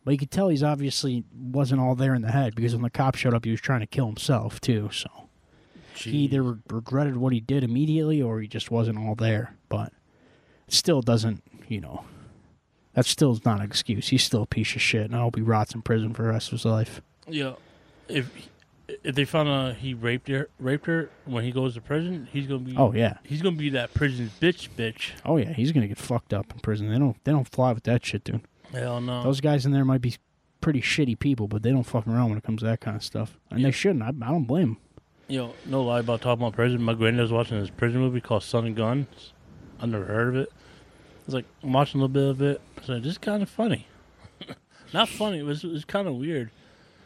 But 0.03 0.11
you 0.11 0.17
could 0.17 0.31
tell 0.31 0.49
he's 0.49 0.63
obviously 0.63 1.23
wasn't 1.33 1.81
all 1.81 1.95
there 1.95 2.15
in 2.15 2.21
the 2.23 2.31
head 2.31 2.55
because 2.55 2.73
when 2.73 2.81
the 2.81 2.89
cop 2.89 3.15
showed 3.15 3.33
up, 3.33 3.45
he 3.45 3.51
was 3.51 3.61
trying 3.61 3.81
to 3.81 3.87
kill 3.87 4.07
himself 4.07 4.59
too. 4.59 4.89
So 4.91 5.09
he 5.95 6.11
either 6.19 6.41
re- 6.41 6.57
regretted 6.69 7.17
what 7.17 7.33
he 7.33 7.39
did 7.39 7.63
immediately 7.63 8.21
or 8.21 8.39
he 8.41 8.47
just 8.47 8.71
wasn't 8.71 8.97
all 8.97 9.13
there. 9.15 9.55
But 9.69 9.93
still 10.67 11.01
doesn't, 11.01 11.43
you 11.67 11.81
know, 11.81 12.03
that 12.93 13.05
still 13.05 13.31
is 13.31 13.45
not 13.45 13.59
an 13.59 13.65
excuse. 13.65 14.07
He's 14.09 14.23
still 14.23 14.41
a 14.43 14.47
piece 14.47 14.75
of 14.75 14.81
shit, 14.81 15.05
and 15.05 15.15
I 15.15 15.19
hope 15.19 15.35
he 15.35 15.41
rots 15.41 15.75
in 15.75 15.81
prison 15.81 16.13
for 16.13 16.23
the 16.23 16.29
rest 16.29 16.47
of 16.47 16.53
his 16.53 16.65
life. 16.65 17.01
Yeah, 17.27 17.53
if 18.07 18.29
if 19.03 19.15
they 19.15 19.23
found 19.23 19.47
out 19.47 19.75
he 19.75 19.93
raped 19.93 20.27
her, 20.27 20.49
raped 20.59 20.85
her 20.87 21.09
when 21.25 21.43
he 21.45 21.51
goes 21.51 21.75
to 21.75 21.81
prison, 21.81 22.27
he's 22.31 22.47
gonna 22.47 22.59
be. 22.59 22.75
Oh 22.75 22.91
yeah, 22.91 23.17
he's 23.23 23.41
gonna 23.41 23.55
be 23.55 23.69
that 23.69 23.93
prison 23.93 24.31
bitch, 24.41 24.67
bitch. 24.75 25.11
oh 25.25 25.37
yeah, 25.37 25.53
he's 25.53 25.71
gonna 25.71 25.87
get 25.87 25.97
fucked 25.99 26.33
up 26.33 26.51
in 26.51 26.59
prison. 26.59 26.89
They 26.89 26.97
don't, 26.99 27.23
they 27.23 27.31
don't 27.31 27.47
fly 27.47 27.71
with 27.71 27.83
that 27.83 28.03
shit, 28.05 28.23
dude. 28.23 28.41
Hell 28.73 29.01
no. 29.01 29.23
Those 29.23 29.41
guys 29.41 29.65
in 29.65 29.71
there 29.71 29.85
might 29.85 30.01
be 30.01 30.15
pretty 30.61 30.81
shitty 30.81 31.17
people, 31.19 31.47
but 31.47 31.63
they 31.63 31.71
don't 31.71 31.83
fuck 31.83 32.07
around 32.07 32.29
when 32.29 32.37
it 32.37 32.43
comes 32.43 32.59
to 32.61 32.65
that 32.67 32.79
kind 32.81 32.95
of 32.95 33.03
stuff, 33.03 33.37
and 33.49 33.59
Yeah. 33.59 33.67
they 33.67 33.71
shouldn't. 33.71 34.03
I, 34.03 34.07
I 34.09 34.29
don't 34.31 34.45
blame 34.45 34.71
'em. 34.71 34.77
Yo, 35.27 35.53
no 35.65 35.81
lie 35.83 35.99
about 36.01 36.21
talking 36.21 36.43
about 36.43 36.53
prison. 36.53 36.81
My 36.81 36.93
granddad 36.93 37.21
was 37.23 37.31
watching 37.31 37.59
this 37.59 37.69
prison 37.69 38.01
movie 38.01 38.19
called 38.21 38.43
Sun 38.43 38.65
and 38.65 38.75
Guns. 38.75 39.33
I 39.79 39.85
never 39.85 40.05
heard 40.05 40.27
of 40.29 40.35
it. 40.35 40.49
I 40.51 41.23
was 41.25 41.35
like 41.35 41.45
I'm 41.63 41.71
watching 41.73 42.01
a 42.01 42.03
little 42.05 42.13
bit 42.13 42.29
of 42.29 42.41
it. 42.41 42.61
So 42.83 42.99
this 42.99 43.13
is 43.13 43.17
kind 43.17 43.41
of 43.41 43.49
funny. 43.49 43.87
Not 44.93 45.07
funny. 45.09 45.39
It 45.39 45.43
was 45.45 45.63
it 45.63 45.71
was 45.71 45.85
kind 45.85 46.07
of 46.07 46.15
weird 46.15 46.51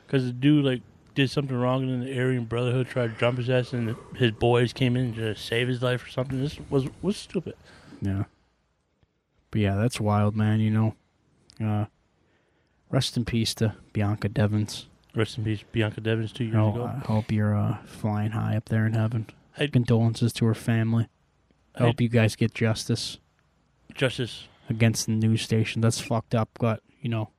because 0.07 0.25
the 0.25 0.31
dude 0.33 0.65
like 0.65 0.81
did 1.13 1.29
something 1.29 1.55
wrong 1.55 1.83
and 1.83 1.91
then 1.91 1.99
the 2.09 2.19
Aryan 2.19 2.45
Brotherhood 2.45 2.87
tried 2.87 3.13
to 3.13 3.19
jump 3.19 3.37
his 3.37 3.49
ass 3.49 3.71
and 3.73 3.95
his 4.15 4.31
boys 4.31 4.73
came 4.73 4.97
in 4.97 5.13
to 5.15 5.35
save 5.35 5.67
his 5.67 5.81
life 5.81 6.05
or 6.05 6.09
something. 6.09 6.41
This 6.41 6.57
was 6.69 6.87
was 7.01 7.15
stupid. 7.17 7.53
Yeah. 8.01 8.23
But 9.51 9.61
yeah, 9.61 9.75
that's 9.75 9.99
wild, 10.01 10.35
man. 10.35 10.59
You 10.59 10.71
know, 10.71 10.95
uh, 11.61 11.85
rest 12.89 13.17
in 13.17 13.25
peace 13.25 13.53
to 13.55 13.75
Bianca 13.93 14.29
Devins. 14.29 14.87
Rest 15.15 15.37
in 15.37 15.43
peace, 15.45 15.63
Bianca 15.71 16.01
Devins. 16.01 16.31
Two 16.33 16.43
years 16.45 16.55
Oh, 16.57 16.69
ago. 16.73 16.83
I 16.85 16.99
hope 17.07 17.31
you're 17.31 17.55
uh, 17.55 17.77
flying 17.85 18.31
high 18.31 18.55
up 18.57 18.69
there 18.69 18.85
in 18.85 18.93
heaven. 18.93 19.27
Hey- 19.53 19.67
Condolences 19.69 20.33
to 20.33 20.45
her 20.45 20.53
family. 20.53 21.07
I 21.75 21.83
hope 21.83 21.99
you 21.99 22.07
guys 22.09 22.35
get 22.37 22.53
justice 22.53 23.17
Justice. 23.93 24.47
against 24.69 25.05
the 25.07 25.11
news 25.11 25.41
station. 25.41 25.81
That's 25.81 25.99
fucked 25.99 26.33
up, 26.35 26.49
but 26.59 26.81
you 27.01 27.09
know. 27.09 27.29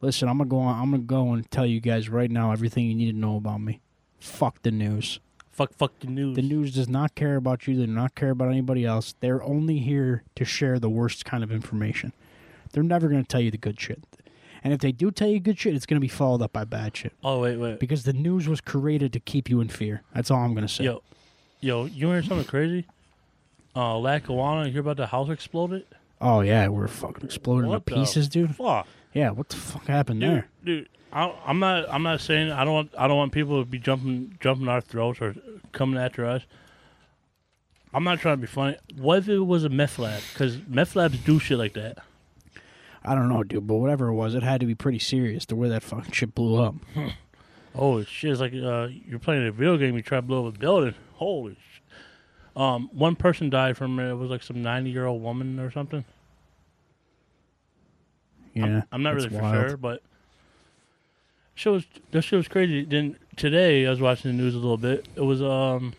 Listen, 0.00 0.28
I'm 0.28 0.38
gonna 0.38 0.48
go 0.48 0.60
on. 0.60 0.80
I'm 0.80 0.90
gonna 0.92 1.02
go 1.02 1.32
and 1.32 1.50
tell 1.50 1.66
you 1.66 1.80
guys 1.80 2.08
right 2.08 2.30
now 2.30 2.52
everything 2.52 2.86
you 2.86 2.94
need 2.94 3.12
to 3.12 3.18
know 3.18 3.36
about 3.36 3.60
me. 3.60 3.80
Fuck 4.20 4.62
the 4.62 4.70
news. 4.70 5.20
Fuck, 5.50 5.74
fuck 5.74 5.92
the 6.00 6.06
news. 6.06 6.36
The 6.36 6.42
news 6.42 6.72
does 6.74 6.88
not 6.88 7.14
care 7.16 7.34
about 7.36 7.66
you. 7.66 7.76
They 7.76 7.84
do 7.86 7.92
not 7.92 8.14
care 8.14 8.30
about 8.30 8.48
anybody 8.48 8.84
else. 8.84 9.14
They're 9.20 9.42
only 9.42 9.78
here 9.80 10.22
to 10.36 10.44
share 10.44 10.78
the 10.78 10.88
worst 10.88 11.24
kind 11.24 11.42
of 11.42 11.50
information. 11.50 12.12
They're 12.72 12.82
never 12.82 13.08
going 13.08 13.22
to 13.22 13.28
tell 13.28 13.40
you 13.40 13.50
the 13.50 13.58
good 13.58 13.80
shit. 13.80 14.02
And 14.64 14.72
if 14.72 14.80
they 14.80 14.92
do 14.92 15.10
tell 15.10 15.28
you 15.28 15.38
good 15.40 15.58
shit, 15.58 15.74
it's 15.74 15.86
going 15.86 15.96
to 15.96 16.00
be 16.00 16.08
followed 16.08 16.42
up 16.42 16.52
by 16.52 16.64
bad 16.64 16.96
shit. 16.96 17.12
Oh 17.22 17.40
wait, 17.40 17.56
wait. 17.56 17.78
Because 17.78 18.02
the 18.04 18.12
news 18.12 18.48
was 18.48 18.60
created 18.60 19.12
to 19.12 19.20
keep 19.20 19.48
you 19.48 19.60
in 19.60 19.68
fear. 19.68 20.02
That's 20.14 20.30
all 20.30 20.38
I'm 20.40 20.52
going 20.54 20.66
to 20.66 20.72
say. 20.72 20.84
Yo, 20.84 21.02
yo, 21.60 21.84
you 21.86 22.08
hear 22.10 22.22
something 22.22 22.46
crazy? 22.46 22.86
Uh, 23.76 23.96
Lackawanna, 23.98 24.66
you 24.66 24.72
hear 24.72 24.80
about 24.80 24.96
the 24.96 25.06
house 25.06 25.28
exploded? 25.30 25.84
Oh, 26.20 26.40
yeah, 26.40 26.66
we're 26.66 26.88
fucking 26.88 27.24
exploding 27.24 27.70
What 27.70 27.86
to 27.86 27.94
the 27.94 28.00
pieces, 28.00 28.28
dude. 28.28 28.56
Fuck, 28.56 28.88
Yeah, 29.14 29.30
what 29.30 29.48
the 29.50 29.56
fuck 29.56 29.86
happened 29.86 30.20
dude, 30.20 30.30
there? 30.30 30.48
dude. 30.64 30.88
I, 31.12 31.32
I'm 31.46 31.58
not. 31.60 31.86
I'm 31.90 32.02
not 32.02 32.20
saying 32.20 32.50
I 32.50 32.64
don't. 32.64 32.74
Want, 32.74 32.90
I 32.98 33.06
don't 33.08 33.16
want 33.16 33.32
people 33.32 33.62
to 33.62 33.70
be 33.70 33.78
jumping, 33.78 34.36
jumping 34.40 34.68
our 34.68 34.80
throats 34.82 35.20
or 35.22 35.34
coming 35.72 35.98
after 35.98 36.26
us. 36.26 36.42
I'm 37.94 38.04
not 38.04 38.18
trying 38.18 38.34
to 38.36 38.40
be 38.42 38.46
funny. 38.46 38.76
What 38.98 39.18
if 39.20 39.28
it 39.30 39.38
was 39.38 39.64
a 39.64 39.70
meth 39.70 39.98
lab? 39.98 40.20
Because 40.32 40.58
meth 40.68 40.94
labs 40.96 41.18
do 41.20 41.38
shit 41.38 41.56
like 41.56 41.72
that. 41.74 41.98
I 43.08 43.14
don't 43.14 43.30
know, 43.30 43.42
dude, 43.42 43.66
but 43.66 43.76
whatever 43.76 44.08
it 44.08 44.14
was, 44.14 44.34
it 44.34 44.42
had 44.42 44.60
to 44.60 44.66
be 44.66 44.74
pretty 44.74 44.98
serious 44.98 45.46
the 45.46 45.56
way 45.56 45.70
that 45.70 45.82
fucking 45.82 46.12
shit 46.12 46.34
blew 46.34 46.62
up. 46.62 46.74
oh 47.74 48.04
shit! 48.04 48.32
It's 48.32 48.40
like 48.40 48.52
uh, 48.52 48.88
you're 49.06 49.18
playing 49.18 49.46
a 49.46 49.50
video 49.50 49.78
game. 49.78 49.96
You 49.96 50.02
try 50.02 50.18
to 50.18 50.22
blow 50.22 50.46
up 50.46 50.56
a 50.56 50.58
building. 50.58 50.94
Holy. 51.14 51.54
Sh- 51.54 51.80
um, 52.54 52.90
one 52.92 53.16
person 53.16 53.48
died 53.48 53.78
from 53.78 53.98
it. 53.98 54.10
It 54.10 54.14
was 54.14 54.28
like 54.28 54.42
some 54.42 54.62
ninety 54.62 54.90
year 54.90 55.06
old 55.06 55.22
woman 55.22 55.58
or 55.58 55.70
something. 55.70 56.04
Yeah, 58.52 58.64
I'm, 58.64 58.82
I'm 58.92 59.02
not 59.02 59.14
really 59.14 59.30
for 59.30 59.40
wild. 59.40 59.68
sure, 59.68 59.76
but 59.78 60.02
shit 61.54 61.72
was 61.72 61.86
that 62.10 62.22
shit 62.22 62.36
was 62.36 62.48
crazy. 62.48 62.84
Then 62.84 63.16
today 63.36 63.86
I 63.86 63.90
was 63.90 64.00
watching 64.00 64.30
the 64.30 64.36
news 64.36 64.54
a 64.54 64.58
little 64.58 64.76
bit. 64.76 65.06
It 65.16 65.22
was 65.22 65.40
um 65.40 65.94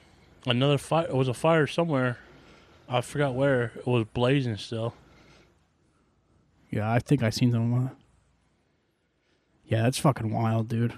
another 0.46 0.78
fire. 0.78 1.08
It 1.08 1.16
was 1.16 1.28
a 1.28 1.34
fire 1.34 1.66
somewhere. 1.66 2.20
I 2.88 3.02
forgot 3.02 3.34
where. 3.34 3.72
It 3.78 3.88
was 3.88 4.06
blazing 4.14 4.58
still. 4.58 4.94
Yeah, 6.70 6.92
I 6.92 7.00
think 7.00 7.24
I 7.24 7.30
seen 7.30 7.52
them. 7.52 7.92
Yeah, 9.66 9.84
that's 9.84 9.98
fucking 9.98 10.32
wild, 10.32 10.68
dude. 10.68 10.94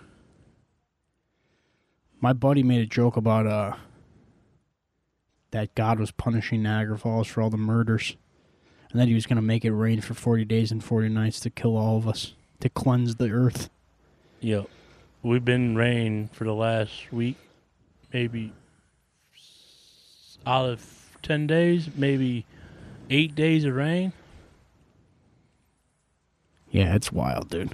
My 2.20 2.34
buddy 2.34 2.64
made 2.64 2.82
a 2.82 2.86
joke 2.86 3.18
about 3.18 3.48
uh 3.48 3.76
that 5.52 5.76
God 5.76 6.00
was 6.00 6.12
punishing 6.12 6.64
Niagara 6.64 6.98
Falls 6.98 7.28
for 7.28 7.42
all 7.42 7.50
the 7.50 7.58
murders, 7.58 8.16
and 8.92 9.02
that 9.02 9.08
he 9.08 9.14
was 9.14 9.26
gonna 9.26 9.42
make 9.42 9.66
it 9.66 9.74
rain 9.74 10.02
for 10.02 10.14
forty 10.14 10.46
days 10.46 10.72
and 10.72 10.84
forty 10.84 11.10
nights 11.10 11.40
to 11.42 11.50
kill 11.50 11.76
all 11.76 11.98
of 11.98 12.08
us, 12.08 12.34
to 12.60 12.70
cleanse 12.70 13.16
the 13.16 13.30
earth. 13.32 13.70
Yep. 14.40 14.70
We've 15.24 15.46
been 15.46 15.76
rain 15.76 16.30
for 16.34 16.46
the 16.46 16.54
last 16.54 17.12
week, 17.12 17.38
maybe 18.12 18.54
out 20.46 20.68
of 20.68 21.18
10 21.22 21.48
days, 21.48 21.90
maybe 21.96 22.46
eight 23.10 23.36
days 23.36 23.64
of 23.64 23.76
rain. 23.76 24.14
Yeah, 26.72 26.96
it's 26.96 27.12
wild, 27.12 27.50
dude. 27.50 27.74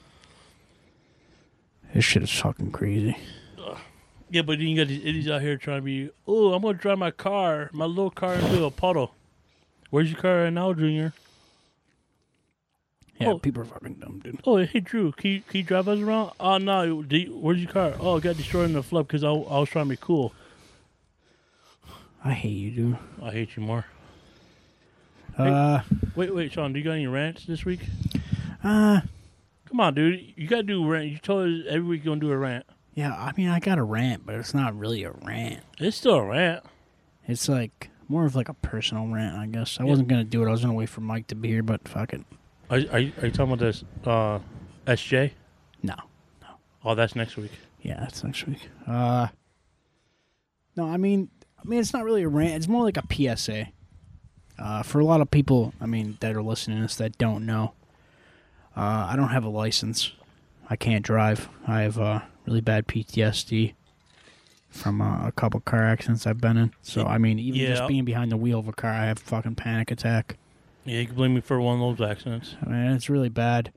This 1.94 2.04
shit 2.04 2.24
is 2.24 2.32
fucking 2.32 2.72
crazy. 2.72 3.18
Yeah, 4.30 4.42
but 4.42 4.58
then 4.60 4.68
you 4.68 4.76
got 4.78 4.90
these 4.90 5.06
idiots 5.06 5.30
out 5.30 5.42
here 5.42 5.56
trying 5.56 5.78
to 5.78 5.82
be, 5.84 6.10
oh, 6.28 6.52
I'm 6.54 6.62
going 6.62 6.76
to 6.76 6.82
drive 6.82 6.98
my 6.98 7.12
car, 7.12 7.70
my 7.72 7.86
little 7.86 8.10
car 8.12 8.34
into 8.36 8.66
a 8.66 8.72
puddle. 8.72 9.14
Where's 9.90 10.12
your 10.12 10.20
car 10.20 10.44
right 10.44 10.50
now, 10.52 10.74
Junior? 10.74 11.14
Yeah, 13.20 13.30
Oh. 13.30 13.40
people 13.40 13.62
are 13.62 13.66
fucking 13.66 13.96
dumb, 13.96 14.20
dude. 14.24 14.42
Oh, 14.46 14.58
hey, 14.58 14.82
Drew, 14.82 15.12
can 15.14 15.32
you, 15.32 15.42
can 15.48 15.58
you 15.60 15.64
drive 15.64 15.88
us 15.88 16.00
around? 16.00 16.32
Oh, 16.42 16.58
no, 16.58 17.02
do 17.04 17.18
you- 17.18 17.38
where's 17.38 17.60
your 17.64 17.72
car? 17.72 17.94
Oh, 18.00 18.18
it 18.18 18.24
got 18.24 18.36
destroyed 18.36 18.66
in 18.66 18.74
the 18.74 18.84
flood 18.84 19.08
because 19.08 19.24
I, 19.24 19.30
I 19.30 19.60
was 19.60 19.70
trying 19.70 19.86
to 19.86 19.90
be 19.92 19.98
cool. 19.98 20.34
I 22.24 22.34
hate 22.34 22.50
you, 22.50 22.72
dude. 22.72 22.98
I 23.24 23.32
hate 23.32 23.56
you 23.56 23.64
more. 23.64 23.86
Uh, 25.38 25.82
Wait, 26.16 26.34
wait, 26.36 26.52
Sean, 26.52 26.74
do 26.74 26.80
you 26.80 26.84
got 26.86 26.92
any 26.94 27.08
rants 27.08 27.46
this 27.46 27.64
week? 27.64 27.80
Uh, 28.68 29.02
Come 29.70 29.80
on, 29.82 29.94
dude. 29.96 30.34
You 30.36 30.48
got 30.48 30.58
to 30.58 30.64
do 30.64 30.84
a 30.84 30.88
rant. 30.88 31.08
You 31.10 31.18
told 31.18 31.48
us 31.48 31.66
every 31.68 31.88
week 31.88 32.04
you're 32.06 32.12
going 32.12 32.22
to 32.22 32.28
do 32.28 32.32
a 32.32 32.38
rant. 32.38 32.66
yeah. 32.94 33.14
I 33.14 33.34
mean, 33.36 33.50
I 33.50 33.60
got 33.60 33.78
a 33.78 33.84
rant, 33.84 34.26
but 34.26 34.36
it's 34.36 34.54
not 34.54 34.78
really 34.78 35.04
a 35.04 35.12
rant. 35.12 35.62
It's 35.80 35.98
still 35.98 36.16
a 36.16 36.26
rant. 36.26 36.64
It's 37.28 37.50
like 37.50 37.90
more 38.08 38.26
of 38.26 38.36
like 38.36 38.48
a 38.48 38.54
personal 38.54 39.08
rant, 39.08 39.38
I 39.38 39.48
guess. 39.48 39.80
I 39.80 39.84
wasn't 39.84 40.08
gonna 40.08 40.24
do 40.24 40.42
it. 40.44 40.48
I 40.48 40.52
was 40.52 40.62
gonna 40.62 40.74
wait 40.74 40.88
for 40.90 41.02
Mike 41.02 41.28
to 41.28 41.36
be 41.36 41.50
here, 41.50 41.64
but 41.64 41.86
fuck 41.88 42.14
it. 42.14 42.22
Are, 42.70 42.78
are, 42.92 43.00
you, 43.00 43.12
are 43.22 43.26
you 43.26 43.32
talking 43.32 43.52
about 43.54 43.60
this 43.60 43.84
uh, 44.06 44.40
SJ? 44.86 45.32
No. 45.84 45.96
No. 46.42 46.48
Oh, 46.86 46.96
that's 46.96 47.16
next 47.16 47.36
week. 47.36 47.52
Yeah, 47.82 48.00
that's 48.00 48.24
next 48.24 48.48
week. 48.48 48.70
Uh, 48.88 49.28
no, 50.78 50.86
I 50.88 50.96
mean, 50.96 51.30
I 51.60 51.68
mean, 51.68 51.80
it's 51.82 51.92
not 51.92 52.06
really 52.06 52.24
a 52.24 52.30
rant. 52.30 52.54
It's 52.56 52.68
more 52.70 52.84
like 52.84 52.98
a 52.98 53.04
PSA. 53.38 53.68
Uh, 54.58 54.84
for 54.84 55.00
a 55.00 55.06
lot 55.06 55.20
of 55.22 55.30
people, 55.30 55.74
I 55.82 55.86
mean, 55.86 56.18
that 56.22 56.34
are 56.36 56.42
listening 56.42 56.78
to 56.78 56.84
this 56.84 56.96
that 56.96 57.18
don't 57.18 57.46
know, 57.46 57.74
uh, 58.78 59.08
I 59.10 59.16
don't 59.16 59.30
have 59.30 59.44
a 59.44 59.50
license. 59.50 60.12
I 60.70 60.76
can't 60.76 61.04
drive. 61.04 61.50
I 61.68 61.82
have 61.82 61.98
uh, 62.00 62.20
really 62.46 62.62
bad 62.62 62.88
PTSD 62.88 63.74
from 64.70 65.02
uh, 65.02 65.28
a 65.28 65.32
couple 65.32 65.60
car 65.62 65.84
accidents 65.84 66.28
I've 66.28 66.40
been 66.42 66.58
in. 66.58 66.74
So, 66.82 67.06
I 67.06 67.18
mean, 67.18 67.40
even 67.40 67.60
Yeah. 67.62 67.70
just 67.70 67.88
being 67.88 68.06
behind 68.06 68.32
the 68.32 68.38
wheel 68.38 68.60
of 68.60 68.68
a 68.68 68.74
car, 68.74 68.92
I 68.92 69.06
have 69.06 69.18
a 69.18 69.22
fucking 69.22 69.56
panic 69.56 69.92
attack. 69.92 70.38
Yeah, 70.86 71.00
you 71.00 71.08
can 71.08 71.16
blame 71.16 71.34
me 71.34 71.42
for 71.42 71.60
one 71.60 71.82
of 71.82 71.98
those 71.98 72.08
accidents. 72.10 72.56
I 72.66 72.70
mean, 72.70 72.92
it's 72.92 73.10
really 73.10 73.30
bad. 73.30 73.72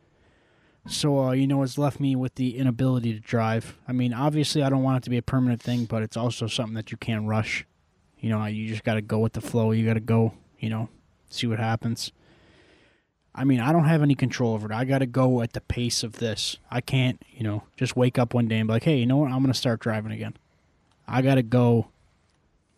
So, 0.87 1.19
uh, 1.29 1.31
you 1.33 1.47
know, 1.47 1.63
it's 1.63 1.79
left 1.79 2.01
me 2.01 2.17
with 2.17 2.35
the 2.37 2.57
inability 2.57 3.13
to 3.13 3.21
drive. 3.21 3.77
I 3.87 3.93
mean, 3.93 4.13
obviously, 4.13 4.63
I 4.63 4.69
don't 4.71 4.83
want 4.83 4.99
it 4.99 5.03
to 5.05 5.11
be 5.11 5.19
a 5.19 5.23
permanent 5.23 5.63
thing, 5.63 5.85
but 5.85 6.03
it's 6.03 6.17
also 6.17 6.47
something 6.47 6.75
that 6.75 6.91
you 6.91 6.97
can't 6.97 7.27
rush. 7.27 7.67
You 8.19 8.31
know, 8.31 8.45
you 8.47 8.69
just 8.69 8.85
got 8.85 8.95
to 8.95 9.03
go 9.03 9.19
with 9.19 9.35
the 9.35 9.41
flow. 9.41 9.71
You 9.73 9.87
got 9.87 9.95
to 9.95 10.01
go, 10.01 10.35
you 10.59 10.69
know, 10.71 10.89
see 11.29 11.47
what 11.47 11.59
happens. 11.59 12.13
I 13.35 13.45
mean, 13.45 13.61
I 13.61 13.73
don't 13.73 13.85
have 13.85 14.03
any 14.03 14.15
control 14.15 14.55
over 14.55 14.71
it. 14.71 14.75
I 14.75 14.85
got 14.85 14.99
to 14.99 15.07
go 15.07 15.41
at 15.41 15.53
the 15.53 15.61
pace 15.61 16.03
of 16.03 16.15
this. 16.15 16.57
I 16.71 16.81
can't, 16.81 17.23
you 17.31 17.45
know, 17.45 17.63
just 17.77 17.97
wake 17.97 18.19
up 18.19 18.35
one 18.35 18.49
day 18.49 18.59
and 18.59 18.67
be 18.67 18.75
like, 18.75 18.83
hey, 18.83 18.97
you 18.97 19.07
know 19.07 19.19
what? 19.19 19.31
I'm 19.31 19.41
going 19.41 19.53
to 19.53 19.59
start 19.59 19.81
driving 19.81 20.13
again. 20.13 20.37
I 21.07 21.23
got 21.23 21.37
to 21.37 21.43
go, 21.43 21.89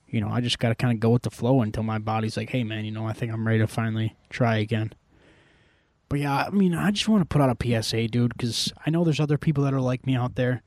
you 0.08 0.20
know, 0.20 0.28
I 0.28 0.40
just 0.40 0.58
got 0.58 0.68
to 0.68 0.74
kind 0.74 0.92
of 0.92 1.00
go 1.00 1.10
with 1.10 1.22
the 1.22 1.30
flow 1.30 1.62
until 1.62 1.82
my 1.82 1.98
body's 1.98 2.36
like, 2.36 2.50
hey, 2.50 2.64
man, 2.64 2.84
you 2.84 2.90
know, 2.90 3.06
I 3.06 3.14
think 3.14 3.32
I'm 3.32 3.46
ready 3.46 3.60
to 3.60 3.66
finally 3.66 4.14
try 4.28 4.58
again. 4.58 4.92
But 6.10 6.20
yeah, 6.20 6.44
I 6.46 6.50
mean, 6.50 6.74
I 6.74 6.90
just 6.90 7.08
want 7.08 7.22
to 7.22 7.26
put 7.26 7.40
out 7.40 7.56
a 7.58 7.82
PSA, 7.82 8.08
dude, 8.08 8.36
because 8.36 8.70
I 8.84 8.90
know 8.90 9.02
there's 9.02 9.20
other 9.20 9.38
people 9.38 9.64
that 9.64 9.72
are 9.72 9.80
like 9.80 10.06
me 10.06 10.14
out 10.14 10.34
there. 10.34 10.62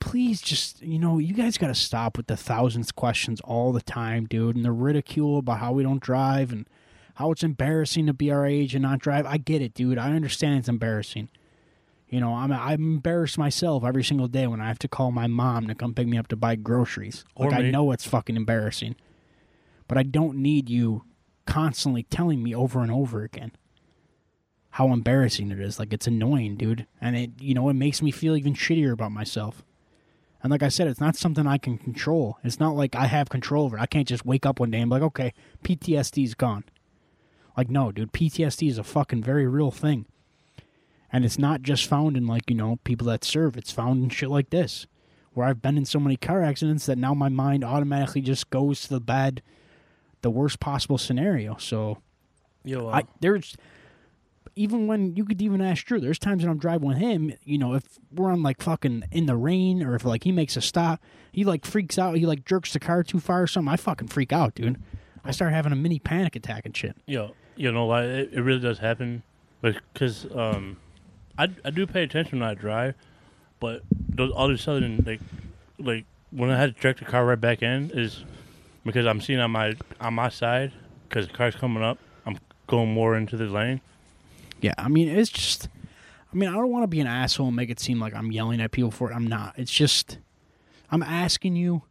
Please 0.00 0.40
just, 0.40 0.80
you 0.80 0.98
know, 0.98 1.18
you 1.18 1.34
guys 1.34 1.58
got 1.58 1.66
to 1.68 1.74
stop 1.74 2.16
with 2.16 2.26
the 2.26 2.36
thousands 2.36 2.90
questions 2.90 3.42
all 3.42 3.72
the 3.72 3.82
time, 3.82 4.24
dude, 4.24 4.56
and 4.56 4.64
the 4.64 4.72
ridicule 4.72 5.38
about 5.38 5.58
how 5.58 5.72
we 5.72 5.82
don't 5.82 6.00
drive 6.00 6.50
and 6.50 6.66
how 7.22 7.30
it's 7.30 7.44
embarrassing 7.44 8.06
to 8.06 8.12
be 8.12 8.32
our 8.32 8.44
age 8.44 8.74
and 8.74 8.82
not 8.82 8.98
drive. 8.98 9.24
I 9.26 9.36
get 9.36 9.62
it, 9.62 9.74
dude. 9.74 9.96
I 9.96 10.10
understand 10.10 10.58
it's 10.58 10.68
embarrassing. 10.68 11.28
You 12.08 12.18
know, 12.18 12.34
I'm 12.34 12.50
I'm 12.52 12.94
embarrassed 12.94 13.38
myself 13.38 13.84
every 13.84 14.02
single 14.02 14.26
day 14.26 14.48
when 14.48 14.60
I 14.60 14.66
have 14.66 14.80
to 14.80 14.88
call 14.88 15.12
my 15.12 15.28
mom 15.28 15.68
to 15.68 15.74
come 15.76 15.94
pick 15.94 16.08
me 16.08 16.18
up 16.18 16.26
to 16.28 16.36
buy 16.36 16.56
groceries. 16.56 17.24
Or 17.36 17.48
like 17.48 17.60
I 17.60 17.70
know 17.70 17.92
it's 17.92 18.04
fucking 18.04 18.34
embarrassing. 18.34 18.96
But 19.86 19.98
I 19.98 20.02
don't 20.02 20.38
need 20.38 20.68
you 20.68 21.04
constantly 21.46 22.02
telling 22.02 22.42
me 22.42 22.54
over 22.56 22.82
and 22.82 22.90
over 22.90 23.22
again 23.22 23.52
how 24.70 24.92
embarrassing 24.92 25.52
it 25.52 25.60
is. 25.60 25.78
Like 25.78 25.92
it's 25.92 26.08
annoying, 26.08 26.56
dude. 26.56 26.88
And 27.00 27.16
it 27.16 27.30
you 27.38 27.54
know, 27.54 27.68
it 27.68 27.74
makes 27.74 28.02
me 28.02 28.10
feel 28.10 28.34
even 28.34 28.54
shittier 28.54 28.92
about 28.92 29.12
myself. 29.12 29.64
And 30.42 30.50
like 30.50 30.64
I 30.64 30.70
said, 30.70 30.88
it's 30.88 31.00
not 31.00 31.14
something 31.14 31.46
I 31.46 31.58
can 31.58 31.78
control. 31.78 32.38
It's 32.42 32.58
not 32.58 32.74
like 32.74 32.96
I 32.96 33.06
have 33.06 33.28
control 33.28 33.66
over 33.66 33.76
it. 33.76 33.80
I 33.80 33.86
can't 33.86 34.08
just 34.08 34.26
wake 34.26 34.44
up 34.44 34.58
one 34.58 34.72
day 34.72 34.80
and 34.80 34.90
be 34.90 34.94
like, 34.96 35.04
okay, 35.04 35.32
PTSD's 35.62 36.34
gone. 36.34 36.64
Like, 37.56 37.68
no, 37.70 37.92
dude, 37.92 38.12
PTSD 38.12 38.68
is 38.68 38.78
a 38.78 38.84
fucking 38.84 39.22
very 39.22 39.46
real 39.46 39.70
thing. 39.70 40.06
And 41.12 41.24
it's 41.24 41.38
not 41.38 41.62
just 41.62 41.86
found 41.86 42.16
in, 42.16 42.26
like, 42.26 42.48
you 42.48 42.56
know, 42.56 42.78
people 42.84 43.06
that 43.08 43.24
serve. 43.24 43.56
It's 43.56 43.70
found 43.72 44.02
in 44.02 44.08
shit 44.08 44.30
like 44.30 44.48
this, 44.50 44.86
where 45.34 45.46
I've 45.46 45.60
been 45.60 45.76
in 45.76 45.84
so 45.84 46.00
many 46.00 46.16
car 46.16 46.42
accidents 46.42 46.86
that 46.86 46.96
now 46.96 47.12
my 47.12 47.28
mind 47.28 47.64
automatically 47.64 48.22
just 48.22 48.48
goes 48.48 48.80
to 48.82 48.88
the 48.88 49.00
bad, 49.00 49.42
the 50.22 50.30
worst 50.30 50.58
possible 50.58 50.96
scenario. 50.96 51.56
So, 51.58 51.98
Yo, 52.64 52.88
uh, 52.88 52.92
I 52.92 53.02
there's 53.20 53.56
even 54.54 54.86
when 54.86 55.16
you 55.16 55.24
could 55.24 55.40
even 55.40 55.60
ask 55.60 55.84
Drew, 55.84 56.00
there's 56.00 56.18
times 56.18 56.42
when 56.42 56.50
I'm 56.50 56.58
driving 56.58 56.88
with 56.88 56.98
him, 56.98 57.32
you 57.44 57.58
know, 57.58 57.74
if 57.74 57.84
we're 58.12 58.30
on 58.30 58.42
like 58.42 58.60
fucking 58.62 59.04
in 59.10 59.26
the 59.26 59.36
rain 59.36 59.82
or 59.82 59.94
if 59.94 60.04
like 60.04 60.24
he 60.24 60.32
makes 60.32 60.56
a 60.56 60.60
stop, 60.60 61.00
he 61.32 61.44
like 61.44 61.64
freaks 61.64 61.98
out, 61.98 62.16
he 62.16 62.26
like 62.26 62.44
jerks 62.44 62.72
the 62.72 62.80
car 62.80 63.02
too 63.02 63.20
far 63.20 63.42
or 63.42 63.46
something. 63.46 63.72
I 63.72 63.76
fucking 63.76 64.08
freak 64.08 64.32
out, 64.32 64.54
dude. 64.54 64.82
I 65.24 65.30
start 65.30 65.52
having 65.52 65.72
a 65.72 65.76
mini 65.76 65.98
panic 65.98 66.36
attack 66.36 66.66
and 66.66 66.76
shit. 66.76 66.96
yo, 67.06 67.32
you 67.56 67.70
know, 67.72 67.86
like 67.86 68.04
it, 68.04 68.30
it 68.32 68.40
really 68.42 68.60
does 68.60 68.78
happen, 68.78 69.22
because 69.60 70.26
um, 70.34 70.76
I 71.38 71.48
I 71.64 71.70
do 71.70 71.86
pay 71.86 72.02
attention 72.02 72.40
when 72.40 72.48
I 72.48 72.54
drive, 72.54 72.94
but 73.60 73.82
those 73.90 74.32
all 74.32 74.50
of 74.50 74.54
a 74.54 74.58
sudden 74.58 75.02
like 75.06 75.20
like 75.78 76.04
when 76.30 76.50
I 76.50 76.58
had 76.58 76.74
to 76.74 76.80
jerk 76.80 76.98
the 76.98 77.04
car 77.04 77.24
right 77.26 77.40
back 77.40 77.62
in 77.62 77.90
is 77.92 78.24
because 78.84 79.06
I'm 79.06 79.20
seeing 79.20 79.38
on 79.38 79.50
my 79.50 79.74
on 80.00 80.14
my 80.14 80.28
side 80.28 80.72
because 81.08 81.26
the 81.28 81.34
car's 81.34 81.54
coming 81.54 81.82
up, 81.82 81.98
I'm 82.26 82.38
going 82.66 82.92
more 82.92 83.16
into 83.16 83.36
the 83.36 83.44
lane. 83.44 83.80
Yeah, 84.60 84.74
I 84.78 84.88
mean, 84.88 85.08
it's 85.08 85.28
just, 85.28 85.68
I 86.32 86.36
mean, 86.36 86.48
I 86.48 86.52
don't 86.52 86.70
want 86.70 86.84
to 86.84 86.88
be 86.88 87.00
an 87.00 87.06
asshole 87.06 87.48
and 87.48 87.56
make 87.56 87.68
it 87.68 87.80
seem 87.80 87.98
like 87.98 88.14
I'm 88.14 88.30
yelling 88.30 88.60
at 88.60 88.70
people 88.70 88.92
for 88.92 89.10
it. 89.10 89.14
I'm 89.14 89.26
not. 89.26 89.58
It's 89.58 89.72
just, 89.72 90.18
I'm 90.88 91.02
asking 91.02 91.56
you, 91.56 91.82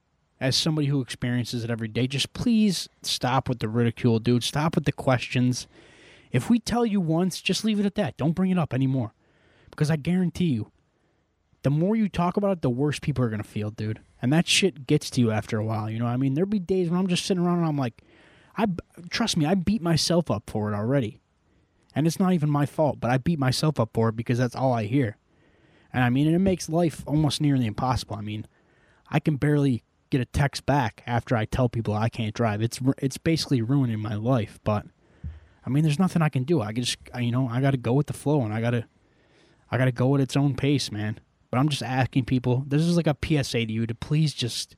as 0.42 0.56
somebody 0.56 0.88
who 0.88 1.02
experiences 1.02 1.64
it 1.64 1.70
every 1.70 1.88
day, 1.88 2.08
just 2.08 2.34
please 2.34 2.89
stop 3.04 3.48
with 3.48 3.60
the 3.60 3.70
ridicule, 3.70 4.18
dude. 4.18 4.44
Stop 4.44 4.74
with 4.74 4.86
the 4.86 4.92
questions. 4.92 5.68
If 6.32 6.50
we 6.50 6.58
tell 6.58 6.84
you 6.84 7.00
once, 7.00 7.42
just 7.42 7.64
leave 7.64 7.80
it 7.80 7.86
at 7.86 7.94
that. 7.96 8.18
Don't 8.18 8.32
bring 8.32 8.50
it 8.50 8.58
up 8.58 8.74
anymore. 8.74 9.14
Because 9.70 9.92
I 9.92 9.98
guarantee 9.98 10.46
you, 10.46 10.72
the 11.62 11.70
more 11.70 11.96
you 11.96 12.10
talk 12.10 12.38
about 12.38 12.54
it, 12.54 12.62
the 12.64 12.72
worse 12.72 13.00
people 13.00 13.24
are 13.24 13.30
going 13.30 13.42
to 13.42 13.48
feel, 13.48 13.70
dude. 13.70 14.02
And 14.20 14.34
that 14.34 14.48
shit 14.48 14.88
gets 14.88 15.12
to 15.12 15.22
you 15.22 15.30
after 15.30 15.60
a 15.60 15.64
while. 15.64 15.92
You 15.92 16.00
know 16.00 16.06
what 16.06 16.12
I 16.12 16.18
mean? 16.18 16.34
There'll 16.34 16.50
be 16.50 16.60
days 16.60 16.89
when 16.89 17.00
I'm 17.00 17.08
just 17.08 17.26
sitting 17.26 17.44
around 17.44 17.60
and 17.60 17.68
I'm 17.68 17.78
like, 17.78 18.02
I 18.58 18.66
trust 19.12 19.38
me, 19.38 19.46
I 19.46 19.54
beat 19.54 19.82
myself 19.82 20.32
up 20.32 20.50
for 20.50 20.72
it 20.72 20.76
already. 20.76 21.20
And 21.94 22.08
it's 22.08 22.20
not 22.20 22.34
even 22.34 22.50
my 22.50 22.66
fault, 22.66 23.00
but 23.00 23.12
I 23.12 23.18
beat 23.18 23.38
myself 23.38 23.80
up 23.80 23.92
for 23.94 24.10
it 24.10 24.16
because 24.16 24.39
that's 24.39 24.56
all 24.56 24.74
I 24.74 24.86
hear. 24.86 25.18
And 25.94 26.04
I 26.04 26.10
mean, 26.10 26.26
and 26.26 26.36
it 26.36 26.39
makes 26.39 26.68
life 26.68 27.04
almost 27.06 27.42
nearly 27.42 27.68
impossible. 27.68 28.16
I 28.16 28.22
mean, 28.22 28.48
I 29.10 29.20
can 29.20 29.36
barely 29.36 29.84
get 30.12 30.22
a 30.22 30.26
text 30.26 30.66
back 30.66 31.01
after 31.07 31.36
I 31.36 31.45
tell 31.45 31.70
people 31.70 31.95
I 31.95 32.09
can't 32.09 32.36
drive. 32.36 32.62
It's 32.62 32.80
it's 32.99 33.18
basically 33.18 33.62
ruining 33.62 33.99
my 33.99 34.14
life. 34.14 34.59
But 34.64 34.86
I 35.66 35.70
mean, 35.70 35.84
there's 35.84 35.99
nothing 35.99 36.22
I 36.22 36.30
can 36.30 36.43
do. 36.43 36.62
I 36.62 36.74
just 36.74 36.97
I, 37.14 37.22
you 37.22 37.32
know 37.32 37.47
I 37.47 37.62
got 37.62 37.72
to 37.72 37.78
go 37.78 37.93
with 37.93 38.07
the 38.07 38.14
flow, 38.14 38.43
and 38.43 38.53
I 38.53 38.62
got 38.62 38.72
to 38.72 38.86
I 39.72 39.78
got 39.78 39.86
to 39.86 39.91
go 39.91 40.14
at 40.14 40.22
its 40.22 40.36
own 40.36 40.55
pace, 40.55 40.91
man. 40.91 41.20
But 41.49 41.57
I'm 41.57 41.70
just 41.70 41.84
asking 41.84 42.26
people. 42.26 42.66
This 42.68 42.82
is 42.82 42.97
like 42.97 43.07
a 43.07 43.18
PSA 43.24 43.66
to 43.66 43.74
you 43.74 43.88
to 43.88 43.95
please 43.95 44.34
just, 44.34 44.76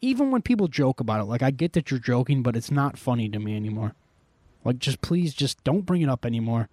even 0.00 0.30
when 0.30 0.42
people 0.42 0.68
joke 0.68 1.00
about 1.00 1.20
it, 1.20 1.24
like 1.24 1.42
I 1.42 1.50
get 1.50 1.72
that 1.72 1.90
you're 1.90 2.00
joking, 2.00 2.42
but 2.42 2.56
it's 2.56 2.70
not 2.70 2.98
funny 2.98 3.28
to 3.28 3.38
me 3.38 3.56
anymore. 3.56 3.94
Like, 4.64 4.78
just 4.78 5.00
please, 5.00 5.32
just 5.32 5.62
don't 5.64 5.86
bring 5.86 6.02
it 6.02 6.08
up 6.08 6.26
anymore. 6.26 6.68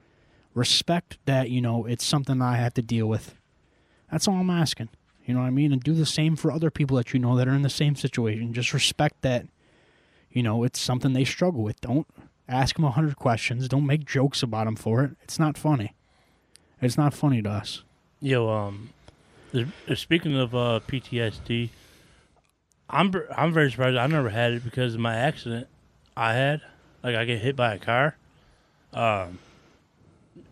Respect 0.53 1.17
that 1.25 1.49
you 1.49 1.61
know 1.61 1.85
it's 1.85 2.03
something 2.03 2.41
I 2.41 2.57
have 2.57 2.73
to 2.75 2.81
deal 2.81 3.07
with. 3.07 3.35
That's 4.11 4.27
all 4.27 4.35
I'm 4.35 4.49
asking. 4.49 4.89
You 5.27 5.33
know 5.33 5.41
what 5.41 5.47
I 5.47 5.51
mean? 5.51 5.73
And 5.73 5.83
do 5.83 5.93
the 5.93 6.05
same 6.05 6.37
for 6.37 6.51
other 6.51 6.71
people 6.71 6.95
that 6.95 7.13
you 7.13 7.19
know 7.19 7.35
that 7.35 7.49
are 7.49 7.53
in 7.53 7.61
the 7.61 7.69
same 7.69 7.97
situation. 7.97 8.53
Just 8.53 8.73
respect 8.73 9.21
that, 9.23 9.45
you 10.31 10.41
know, 10.41 10.63
it's 10.63 10.79
something 10.79 11.11
they 11.11 11.25
struggle 11.25 11.61
with. 11.61 11.81
Don't 11.81 12.07
ask 12.47 12.77
them 12.77 12.85
a 12.85 12.91
hundred 12.91 13.17
questions. 13.17 13.67
Don't 13.67 13.85
make 13.85 14.05
jokes 14.05 14.41
about 14.41 14.65
them 14.65 14.77
for 14.77 15.03
it. 15.03 15.11
It's 15.23 15.37
not 15.37 15.57
funny. 15.57 15.93
It's 16.81 16.97
not 16.97 17.13
funny 17.13 17.41
to 17.41 17.49
us. 17.49 17.83
Yo, 18.21 18.49
um, 18.49 18.91
speaking 19.95 20.37
of 20.37 20.55
uh, 20.55 20.79
PTSD, 20.87 21.69
I'm 22.89 23.11
I'm 23.35 23.51
very 23.51 23.69
surprised 23.69 23.97
I 23.97 24.07
never 24.07 24.29
had 24.29 24.53
it 24.53 24.63
because 24.63 24.93
of 24.93 25.01
my 25.01 25.15
accident 25.15 25.67
I 26.15 26.33
had. 26.33 26.61
Like 27.03 27.17
I 27.17 27.25
get 27.25 27.39
hit 27.39 27.57
by 27.57 27.73
a 27.73 27.79
car. 27.79 28.15
Um, 28.93 29.39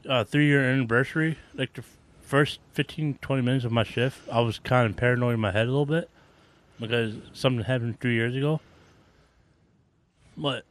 uh, 0.07 0.26
three 0.26 0.47
year 0.47 0.69
anniversary. 0.69 1.38
Like 1.53 1.73
the 1.73 1.84
first 2.26 2.59
15, 2.73 3.19
20 3.21 3.41
minutes 3.41 3.65
of 3.65 3.71
my 3.71 3.84
shift, 3.84 4.28
I 4.32 4.41
was 4.41 4.59
kind 4.59 4.89
of 4.89 4.97
paranoid 4.97 5.36
in 5.36 5.39
my 5.39 5.51
head 5.51 5.67
a 5.67 5.71
little 5.71 5.86
bit 5.86 6.09
because 6.80 7.15
something 7.34 7.63
happened 7.63 7.99
three 7.99 8.15
years 8.15 8.36
ago. 8.36 8.59
But 10.36 10.65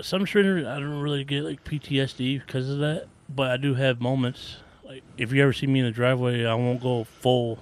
some 0.00 0.26
strange, 0.26 0.64
I 0.64 0.78
don't 0.78 1.00
really 1.00 1.24
get 1.24 1.44
like 1.44 1.64
PTSD 1.64 2.46
because 2.46 2.70
of 2.70 2.78
that. 2.78 3.08
But 3.28 3.50
I 3.50 3.56
do 3.58 3.74
have 3.74 4.00
moments 4.00 4.56
like 4.88 5.02
if 5.18 5.32
you 5.32 5.42
ever 5.42 5.52
see 5.52 5.66
me 5.66 5.80
in 5.80 5.84
the 5.84 5.92
driveway, 5.92 6.46
I 6.46 6.54
won't 6.54 6.80
go 6.80 7.04
full. 7.04 7.58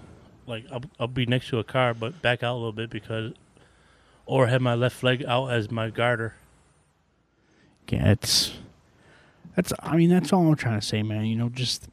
Like 0.46 0.64
I'll, 0.70 0.82
I'll 1.00 1.08
be 1.08 1.26
next 1.26 1.48
to 1.48 1.58
a 1.58 1.64
car, 1.64 1.92
but 1.92 2.22
back 2.22 2.42
out 2.42 2.54
a 2.54 2.58
little 2.58 2.72
bit 2.72 2.88
because, 2.88 3.32
or 4.26 4.46
have 4.46 4.62
my 4.62 4.74
left 4.74 5.02
leg 5.02 5.24
out 5.26 5.48
as 5.48 5.70
my 5.70 5.90
garter. 5.90 6.34
Yeah, 7.88 8.12
it's 8.12 8.52
that's. 9.56 9.72
I 9.80 9.96
mean, 9.96 10.08
that's 10.08 10.32
all 10.32 10.46
I'm 10.46 10.54
trying 10.54 10.78
to 10.78 10.86
say, 10.86 11.02
man. 11.02 11.26
You 11.26 11.36
know, 11.36 11.48
just 11.48 11.88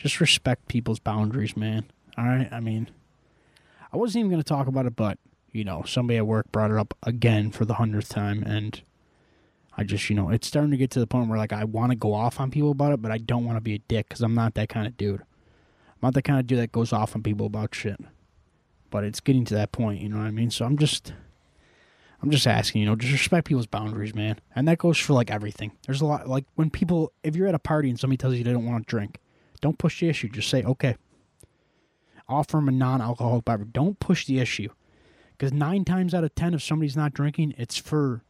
just 0.00 0.20
respect 0.20 0.66
people's 0.66 0.98
boundaries, 0.98 1.56
man. 1.56 1.84
All 2.16 2.24
right. 2.24 2.48
I 2.50 2.60
mean, 2.60 2.88
I 3.92 3.96
wasn't 3.96 4.20
even 4.20 4.30
going 4.30 4.42
to 4.42 4.48
talk 4.48 4.66
about 4.66 4.86
it, 4.86 4.96
but 4.96 5.18
you 5.52 5.64
know, 5.64 5.82
somebody 5.86 6.16
at 6.16 6.26
work 6.26 6.50
brought 6.52 6.70
it 6.70 6.76
up 6.76 6.96
again 7.02 7.50
for 7.50 7.64
the 7.64 7.74
hundredth 7.74 8.08
time, 8.08 8.42
and 8.44 8.80
I 9.76 9.84
just, 9.84 10.08
you 10.08 10.16
know, 10.16 10.30
it's 10.30 10.46
starting 10.46 10.70
to 10.70 10.76
get 10.76 10.90
to 10.92 11.00
the 11.00 11.06
point 11.06 11.28
where 11.28 11.38
like 11.38 11.52
I 11.52 11.64
want 11.64 11.90
to 11.90 11.96
go 11.96 12.14
off 12.14 12.40
on 12.40 12.50
people 12.50 12.70
about 12.70 12.92
it, 12.92 13.02
but 13.02 13.10
I 13.10 13.18
don't 13.18 13.44
want 13.44 13.56
to 13.56 13.60
be 13.60 13.74
a 13.74 13.78
dick 13.78 14.08
because 14.08 14.22
I'm 14.22 14.34
not 14.34 14.54
that 14.54 14.68
kind 14.68 14.86
of 14.86 14.96
dude. 14.96 15.20
I'm 15.20 15.98
not 16.02 16.14
the 16.14 16.22
kind 16.22 16.38
of 16.40 16.46
dude 16.46 16.60
that 16.60 16.72
goes 16.72 16.92
off 16.92 17.14
on 17.14 17.22
people 17.22 17.46
about 17.46 17.74
shit. 17.74 18.00
But 18.90 19.04
it's 19.04 19.20
getting 19.20 19.44
to 19.46 19.54
that 19.54 19.70
point, 19.70 20.00
you 20.00 20.08
know 20.08 20.16
what 20.16 20.26
I 20.26 20.30
mean? 20.30 20.50
So 20.50 20.64
I'm 20.64 20.78
just 20.78 21.12
I'm 22.22 22.30
just 22.30 22.46
asking, 22.46 22.82
you 22.82 22.86
know, 22.86 22.96
just 22.96 23.12
respect 23.12 23.46
people's 23.46 23.66
boundaries, 23.66 24.14
man. 24.14 24.40
And 24.54 24.68
that 24.68 24.78
goes 24.78 24.98
for 24.98 25.12
like 25.12 25.30
everything. 25.30 25.72
There's 25.86 26.00
a 26.00 26.06
lot 26.06 26.28
like 26.28 26.44
when 26.54 26.70
people 26.70 27.12
if 27.22 27.36
you're 27.36 27.48
at 27.48 27.54
a 27.54 27.60
party 27.60 27.90
and 27.90 27.98
somebody 27.98 28.18
tells 28.18 28.34
you 28.34 28.44
they 28.44 28.52
don't 28.52 28.66
want 28.66 28.86
to 28.86 28.90
drink, 28.90 29.18
don't 29.60 29.78
push 29.78 30.00
the 30.00 30.08
issue. 30.08 30.28
Just 30.28 30.48
say, 30.48 30.62
okay. 30.62 30.96
Offer 32.28 32.58
them 32.58 32.68
a 32.68 32.72
non 32.72 33.00
alcoholic 33.00 33.44
beverage. 33.44 33.72
Don't 33.72 33.98
push 33.98 34.26
the 34.26 34.38
issue. 34.38 34.68
Because 35.36 35.52
nine 35.52 35.84
times 35.84 36.14
out 36.14 36.22
of 36.22 36.34
ten, 36.34 36.54
if 36.54 36.62
somebody's 36.62 36.96
not 36.96 37.14
drinking, 37.14 37.54
it's 37.58 37.76
for 37.76 38.22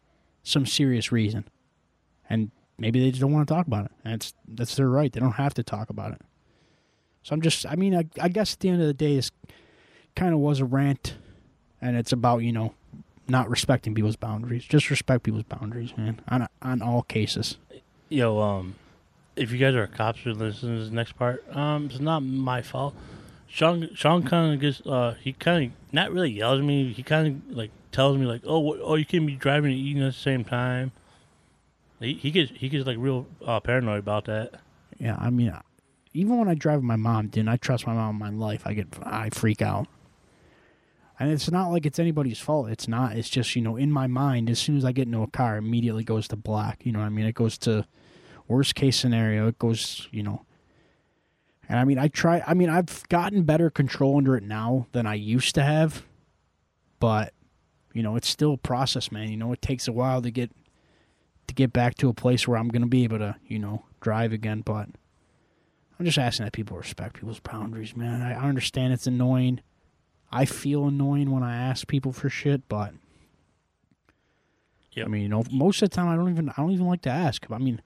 some 0.43 0.64
serious 0.64 1.12
reason. 1.12 1.45
And 2.28 2.51
maybe 2.78 3.01
they 3.01 3.11
just 3.11 3.20
don't 3.20 3.33
want 3.33 3.47
to 3.47 3.55
talk 3.55 3.66
about 3.66 3.87
it. 3.87 3.93
And 4.05 4.14
it's 4.14 4.33
that's 4.49 4.76
their 4.76 4.89
right. 4.89 5.12
They 5.12 5.20
don't 5.20 5.33
have 5.33 5.55
to 5.55 5.62
talk 5.62 5.91
about 5.91 6.12
it. 6.12 6.22
So 7.22 7.35
I'm 7.35 7.43
just 7.43 7.66
I 7.66 7.74
mean, 7.74 7.95
I, 7.95 8.05
I 8.20 8.28
guess 8.28 8.55
at 8.55 8.61
the 8.61 8.68
end 8.68 8.81
of 8.81 8.87
the 8.87 8.95
day 8.95 9.16
this 9.16 9.31
kind 10.16 10.33
of 10.33 10.41
was 10.41 10.61
a 10.61 10.64
rant 10.64 11.14
and 11.81 11.97
it's 11.97 12.12
about, 12.12 12.39
you 12.39 12.53
know, 12.53 12.74
not 13.28 13.49
respecting 13.49 13.95
people's 13.95 14.16
boundaries. 14.16 14.64
Just 14.64 14.91
respect 14.91 15.22
people's 15.22 15.45
boundaries, 15.45 15.97
man. 15.97 16.20
On 16.28 16.47
on 16.62 16.83
all 16.83 17.03
cases. 17.03 17.59
Yo, 18.09 18.39
um, 18.41 18.74
if 19.41 19.51
you 19.51 19.59
guys 19.59 19.74
are 19.74 19.86
cops 19.86 20.20
who 20.20 20.32
listen 20.32 20.76
to 20.76 20.84
this 20.84 20.93
next 20.93 21.12
part, 21.12 21.45
um, 21.57 21.86
it's 21.86 21.99
not 21.99 22.20
my 22.20 22.62
fault. 22.62 22.95
Sean, 23.49 23.88
Sean 23.95 24.22
kind 24.22 24.55
of 24.55 24.61
gets, 24.61 24.80
uh, 24.86 25.16
he 25.20 25.32
kind 25.32 25.66
of 25.66 25.95
not 25.95 26.12
really 26.12 26.30
yells 26.30 26.61
at 26.61 26.64
me. 26.64 26.93
He 26.93 27.03
kind 27.03 27.43
of 27.49 27.57
like 27.57 27.70
tells 27.91 28.16
me 28.18 28.26
like, 28.26 28.43
oh, 28.45 28.59
what, 28.61 28.78
oh, 28.82 28.95
you 28.95 29.05
can't 29.05 29.26
be 29.26 29.34
driving 29.34 29.72
and 29.72 29.80
eating 29.80 30.03
at 30.03 30.12
the 30.12 30.18
same 30.18 30.45
time. 30.45 30.93
He, 31.99 32.14
he 32.14 32.30
gets 32.30 32.53
he 32.55 32.68
gets 32.68 32.86
like 32.86 32.97
real 32.99 33.26
uh, 33.45 33.61
paranoid 33.61 33.99
about 33.99 34.24
that. 34.26 34.61
Yeah, 34.99 35.16
I 35.18 35.30
mean, 35.30 35.53
even 36.14 36.38
when 36.38 36.49
I 36.49 36.55
drive 36.55 36.76
with 36.76 36.84
my 36.84 36.97
mom, 36.97 37.28
didn't 37.28 37.49
I 37.49 37.57
trust 37.57 37.86
my 37.86 37.93
mom 37.93 38.16
in 38.16 38.18
my 38.18 38.30
life? 38.47 38.62
I 38.64 38.74
get 38.74 38.88
I 39.03 39.30
freak 39.30 39.62
out. 39.62 39.86
And 41.18 41.30
it's 41.30 41.51
not 41.51 41.68
like 41.68 41.84
it's 41.84 41.99
anybody's 41.99 42.38
fault. 42.38 42.70
It's 42.70 42.88
not. 42.88 43.14
It's 43.14 43.28
just, 43.28 43.55
you 43.55 43.61
know, 43.61 43.76
in 43.76 43.93
my 43.93 44.07
mind, 44.07 44.49
as 44.49 44.59
soon 44.59 44.78
as 44.78 44.86
I 44.86 44.93
get 44.93 45.07
into 45.07 45.20
a 45.20 45.26
car, 45.26 45.57
it 45.57 45.59
immediately 45.59 46.03
goes 46.03 46.26
to 46.28 46.36
black. 46.36 46.80
You 46.84 46.93
know 46.93 47.01
what 47.01 47.05
I 47.05 47.11
mean? 47.11 47.26
It 47.26 47.34
goes 47.34 47.59
to 47.59 47.84
worst 48.51 48.75
case 48.75 48.99
scenario. 48.99 49.47
It 49.47 49.59
goes, 49.59 50.09
you 50.11 50.23
know. 50.23 50.45
And 51.69 51.79
I 51.79 51.85
mean, 51.85 51.99
I 51.99 52.09
try, 52.09 52.43
I 52.47 52.55
mean, 52.55 52.69
I've 52.69 53.09
gotten 53.09 53.45
better 53.45 53.71
control 53.71 54.17
under 54.17 54.37
it 54.37 54.43
now 54.43 54.89
than 54.91 55.07
I 55.07 55.15
used 55.15 55.55
to 55.55 55.63
have. 55.63 56.05
But, 56.99 57.33
you 57.93 58.03
know, 58.03 58.17
it's 58.17 58.29
still 58.29 58.55
a 58.55 58.59
process, 58.59 59.13
man. 59.13 59.29
You 59.29 59.37
know, 59.37 59.53
it 59.53 59.63
takes 59.63 59.87
a 59.87 59.93
while 59.93 60.21
to 60.21 60.31
get 60.31 60.51
to 61.47 61.55
get 61.55 61.73
back 61.73 61.95
to 61.97 62.09
a 62.09 62.15
place 62.15 62.47
where 62.47 62.59
I'm 62.59 62.69
going 62.69 62.83
to 62.83 62.89
be 62.89 63.05
able 63.05 63.19
to, 63.19 63.37
you 63.47 63.59
know, 63.59 63.85
drive 64.01 64.33
again. 64.33 64.63
But 64.63 64.89
I'm 65.99 66.05
just 66.05 66.19
asking 66.19 66.45
that 66.45 66.53
people 66.53 66.77
respect 66.77 67.15
people's 67.15 67.41
boundaries, 67.41 67.97
man. 67.97 68.21
I, 68.21 68.33
I 68.33 68.49
understand 68.49 68.93
it's 68.93 69.07
annoying. 69.07 69.61
I 70.33 70.45
feel 70.45 70.87
annoying 70.87 71.31
when 71.31 71.43
I 71.43 71.57
ask 71.57 71.87
people 71.87 72.13
for 72.13 72.29
shit, 72.29 72.69
but 72.69 72.95
yeah, 74.93 75.05
I 75.05 75.09
mean, 75.09 75.23
you 75.23 75.29
know, 75.29 75.45
most 75.51 75.83
of 75.83 75.91
the 75.91 75.95
time 75.95 76.09
I 76.09 76.17
don't 76.17 76.31
even 76.31 76.49
I 76.51 76.55
don't 76.57 76.73
even 76.73 76.87
like 76.87 77.03
to 77.03 77.11
ask. 77.11 77.47
I 77.51 77.59
mean, 77.59 77.81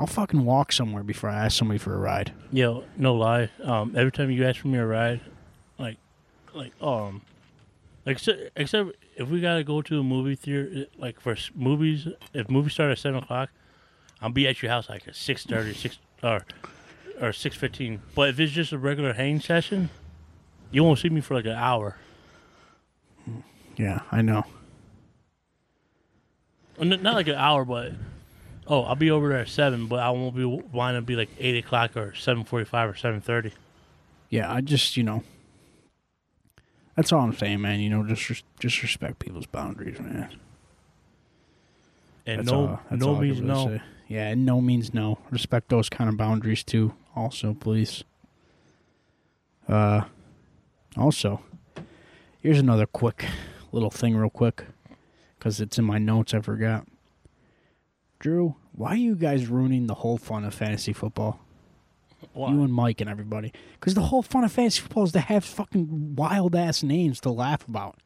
I'll 0.00 0.06
fucking 0.06 0.46
walk 0.46 0.72
somewhere 0.72 1.02
before 1.02 1.28
I 1.28 1.44
ask 1.44 1.58
somebody 1.58 1.76
for 1.76 1.94
a 1.94 1.98
ride. 1.98 2.32
Yo, 2.50 2.84
no 2.96 3.14
lie. 3.14 3.50
Um, 3.62 3.94
every 3.94 4.10
time 4.10 4.30
you 4.30 4.46
ask 4.46 4.58
for 4.58 4.68
me 4.68 4.78
a 4.78 4.86
ride, 4.86 5.20
like, 5.78 5.98
like 6.54 6.72
um, 6.80 7.20
except, 8.06 8.40
except 8.56 8.92
if 9.16 9.28
we 9.28 9.42
gotta 9.42 9.62
go 9.62 9.82
to 9.82 10.00
a 10.00 10.02
movie 10.02 10.36
theater, 10.36 10.86
like 10.96 11.20
for 11.20 11.36
movies, 11.54 12.08
if 12.32 12.48
movies 12.48 12.72
start 12.72 12.90
at 12.90 12.98
seven 12.98 13.22
o'clock, 13.22 13.50
I'll 14.22 14.30
be 14.30 14.48
at 14.48 14.62
your 14.62 14.70
house 14.70 14.88
like 14.88 15.06
at 15.06 15.16
six 15.16 15.44
thirty, 15.44 15.74
six 15.74 15.98
or 16.22 16.46
or 17.20 17.34
six 17.34 17.54
fifteen. 17.54 18.00
But 18.14 18.30
if 18.30 18.40
it's 18.40 18.52
just 18.52 18.72
a 18.72 18.78
regular 18.78 19.12
hang 19.12 19.38
session, 19.38 19.90
you 20.70 20.82
won't 20.82 20.98
see 20.98 21.10
me 21.10 21.20
for 21.20 21.34
like 21.34 21.44
an 21.44 21.52
hour. 21.52 21.98
Yeah, 23.76 24.00
I 24.10 24.22
know. 24.22 24.46
Not 26.78 27.02
like 27.14 27.28
an 27.28 27.34
hour, 27.34 27.66
but 27.66 27.92
oh, 28.70 28.84
I'll 28.84 28.94
be 28.94 29.10
over 29.10 29.28
there 29.28 29.40
at 29.40 29.48
seven, 29.48 29.86
but 29.86 29.98
I 29.98 30.08
won't 30.10 30.34
be 30.34 30.44
wanting 30.44 31.02
to 31.02 31.04
be 31.04 31.16
like 31.16 31.28
eight 31.38 31.62
o'clock 31.62 31.96
or 31.96 32.14
seven 32.14 32.44
forty-five 32.44 32.88
or 32.88 32.94
seven 32.94 33.20
thirty. 33.20 33.52
Yeah, 34.30 34.50
I 34.50 34.62
just 34.62 34.96
you 34.96 35.02
know. 35.02 35.24
That's 36.96 37.12
all 37.12 37.20
I'm 37.20 37.36
saying, 37.36 37.60
man. 37.60 37.80
You 37.80 37.90
know, 37.90 38.04
just 38.06 38.44
just 38.58 38.82
respect 38.82 39.18
people's 39.18 39.46
boundaries, 39.46 39.98
man. 39.98 40.30
And 42.26 42.40
That's 42.40 42.50
no, 42.50 42.80
all, 42.90 42.96
no 42.96 43.20
means 43.20 43.40
no. 43.40 43.66
say. 43.66 43.82
Yeah, 44.06 44.28
and 44.28 44.46
no 44.46 44.60
means 44.60 44.94
no. 44.94 45.18
Respect 45.30 45.68
those 45.68 45.88
kind 45.88 46.08
of 46.08 46.16
boundaries 46.16 46.62
too. 46.62 46.94
Also, 47.16 47.54
please. 47.54 48.04
Uh, 49.68 50.02
also, 50.96 51.42
here's 52.40 52.58
another 52.58 52.86
quick 52.86 53.24
little 53.72 53.90
thing, 53.90 54.16
real 54.16 54.30
quick, 54.30 54.64
because 55.38 55.60
it's 55.60 55.78
in 55.78 55.84
my 55.84 55.98
notes. 55.98 56.34
I 56.34 56.40
forgot. 56.40 56.86
Drew, 58.18 58.56
why 58.72 58.90
are 58.90 58.96
you 58.96 59.14
guys 59.14 59.46
ruining 59.46 59.86
the 59.86 59.94
whole 59.94 60.18
fun 60.18 60.44
of 60.44 60.54
fantasy 60.54 60.92
football? 60.92 61.40
Why? 62.32 62.52
You 62.52 62.62
and 62.62 62.72
Mike 62.72 63.00
and 63.00 63.08
everybody, 63.10 63.52
because 63.78 63.94
the 63.94 64.02
whole 64.02 64.22
fun 64.22 64.44
of 64.44 64.52
fantasy 64.52 64.82
football 64.82 65.04
is 65.04 65.12
to 65.12 65.20
have 65.20 65.44
fucking 65.44 66.16
wild 66.16 66.54
ass 66.54 66.82
names 66.82 67.20
to 67.20 67.30
laugh 67.30 67.66
about. 67.66 67.96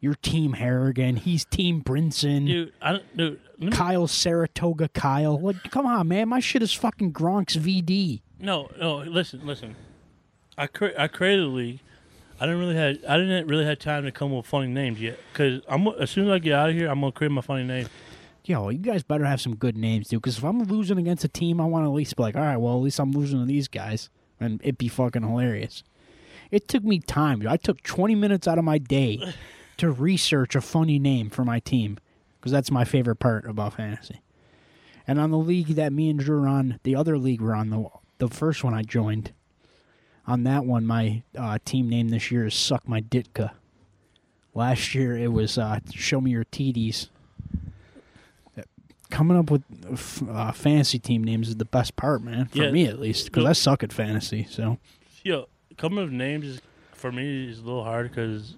Your 0.00 0.14
team 0.14 0.54
Harrigan, 0.54 1.16
he's 1.16 1.44
Team 1.44 1.82
Brinson. 1.82 2.46
Dude, 2.46 2.72
I 2.80 2.92
don't, 2.92 3.16
dude. 3.16 3.40
me- 3.58 3.70
Kyle 3.70 4.06
Saratoga 4.06 4.88
Kyle. 4.88 5.38
Like, 5.38 5.70
come 5.70 5.84
on, 5.84 6.08
man. 6.08 6.28
My 6.30 6.40
shit 6.40 6.62
is 6.62 6.72
fucking 6.72 7.12
Gronk's 7.12 7.56
VD. 7.56 8.22
No, 8.38 8.70
no. 8.80 8.98
Listen, 8.98 9.44
listen. 9.44 9.76
I 10.56 10.68
cre- 10.68 10.96
I 10.96 11.08
created 11.08 11.44
a 11.44 11.48
league. 11.48 11.80
I 12.40 12.46
didn't 12.46 12.60
really 12.60 12.76
have 12.76 12.96
I 13.06 13.18
didn't 13.18 13.46
really 13.48 13.66
have 13.66 13.78
time 13.78 14.04
to 14.04 14.10
come 14.12 14.30
up 14.30 14.38
with 14.38 14.46
funny 14.46 14.68
names 14.68 14.98
yet. 15.02 15.18
Cause 15.34 15.60
I'm 15.68 15.86
as 15.88 16.10
soon 16.10 16.28
as 16.28 16.32
I 16.32 16.38
get 16.38 16.54
out 16.54 16.70
of 16.70 16.74
here, 16.76 16.88
I'm 16.88 17.00
gonna 17.00 17.12
create 17.12 17.30
my 17.32 17.42
funny 17.42 17.64
name. 17.64 17.86
Yo, 18.50 18.68
you 18.68 18.78
guys 18.78 19.04
better 19.04 19.26
have 19.26 19.40
some 19.40 19.54
good 19.54 19.76
names, 19.76 20.08
dude. 20.08 20.20
Because 20.20 20.38
if 20.38 20.42
I'm 20.42 20.64
losing 20.64 20.98
against 20.98 21.22
a 21.22 21.28
team, 21.28 21.60
I 21.60 21.66
want 21.66 21.84
to 21.84 21.88
at 21.88 21.94
least 21.94 22.16
be 22.16 22.24
like, 22.24 22.34
all 22.34 22.42
right, 22.42 22.56
well, 22.56 22.74
at 22.74 22.82
least 22.82 22.98
I'm 22.98 23.12
losing 23.12 23.38
to 23.38 23.46
these 23.46 23.68
guys. 23.68 24.10
And 24.40 24.60
it'd 24.60 24.76
be 24.76 24.88
fucking 24.88 25.22
hilarious. 25.22 25.84
It 26.50 26.66
took 26.66 26.82
me 26.82 26.98
time, 26.98 27.38
dude. 27.38 27.48
I 27.48 27.56
took 27.56 27.80
20 27.84 28.16
minutes 28.16 28.48
out 28.48 28.58
of 28.58 28.64
my 28.64 28.78
day 28.78 29.34
to 29.76 29.92
research 29.92 30.56
a 30.56 30.60
funny 30.60 30.98
name 30.98 31.30
for 31.30 31.44
my 31.44 31.60
team. 31.60 31.98
Because 32.40 32.50
that's 32.50 32.72
my 32.72 32.84
favorite 32.84 33.20
part 33.20 33.46
about 33.46 33.74
fantasy. 33.74 34.20
And 35.06 35.20
on 35.20 35.30
the 35.30 35.38
league 35.38 35.76
that 35.76 35.92
me 35.92 36.10
and 36.10 36.18
Drew 36.18 36.42
are 36.42 36.48
on, 36.48 36.80
the 36.82 36.96
other 36.96 37.18
league 37.18 37.40
we're 37.40 37.54
on, 37.54 37.70
the, 37.70 37.86
the 38.18 38.26
first 38.26 38.64
one 38.64 38.74
I 38.74 38.82
joined, 38.82 39.32
on 40.26 40.42
that 40.42 40.64
one, 40.64 40.84
my 40.84 41.22
uh, 41.38 41.58
team 41.64 41.88
name 41.88 42.08
this 42.08 42.32
year 42.32 42.46
is 42.46 42.54
Suck 42.54 42.88
My 42.88 43.00
Ditka. 43.00 43.52
Last 44.54 44.92
year 44.92 45.16
it 45.16 45.32
was 45.32 45.56
uh, 45.56 45.78
Show 45.94 46.20
Me 46.20 46.32
Your 46.32 46.46
TDs. 46.46 47.10
Coming 49.10 49.36
up 49.36 49.50
with 49.50 49.62
f- 49.92 50.22
uh, 50.28 50.52
fantasy 50.52 50.98
team 50.98 51.24
names 51.24 51.48
is 51.48 51.56
the 51.56 51.64
best 51.64 51.96
part, 51.96 52.22
man. 52.22 52.46
For 52.46 52.58
Yeah. 52.64 52.70
me, 52.70 52.86
at 52.86 52.98
least, 53.00 53.26
because 53.26 53.44
I 53.44 53.52
suck 53.52 53.82
at 53.82 53.92
fantasy. 53.92 54.46
So 54.48 54.78
Yo, 55.24 55.48
coming 55.76 55.98
up 55.98 56.04
with 56.06 56.12
names 56.14 56.46
is, 56.46 56.60
for 56.92 57.10
me 57.12 57.48
is 57.48 57.58
a 57.58 57.62
little 57.62 57.84
hard 57.84 58.08
because 58.10 58.54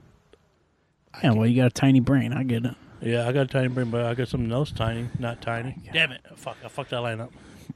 yeah, 1.23 1.33
well, 1.33 1.47
you 1.47 1.57
got 1.57 1.67
a 1.67 1.75
tiny 1.75 2.01
brain. 2.01 2.33
I 2.33 2.43
get 2.43 2.65
it. 2.65 2.75
yeah, 3.01 3.27
I 3.27 3.33
got 3.33 3.43
a 3.43 3.47
tiny 3.47 3.69
brain, 3.69 3.91
but 3.91 4.05
I 4.05 4.15
got 4.15 4.29
something 4.29 4.53
else 4.53 4.71
tiny, 4.71 5.09
not 5.19 5.41
tiny. 5.43 5.77
Damn 5.93 6.13
it! 6.13 6.21
Fuck, 6.37 6.57
I 6.65 6.69
fucked 6.69 6.91
that 6.91 7.01
line 7.01 7.21
up. 7.21 7.33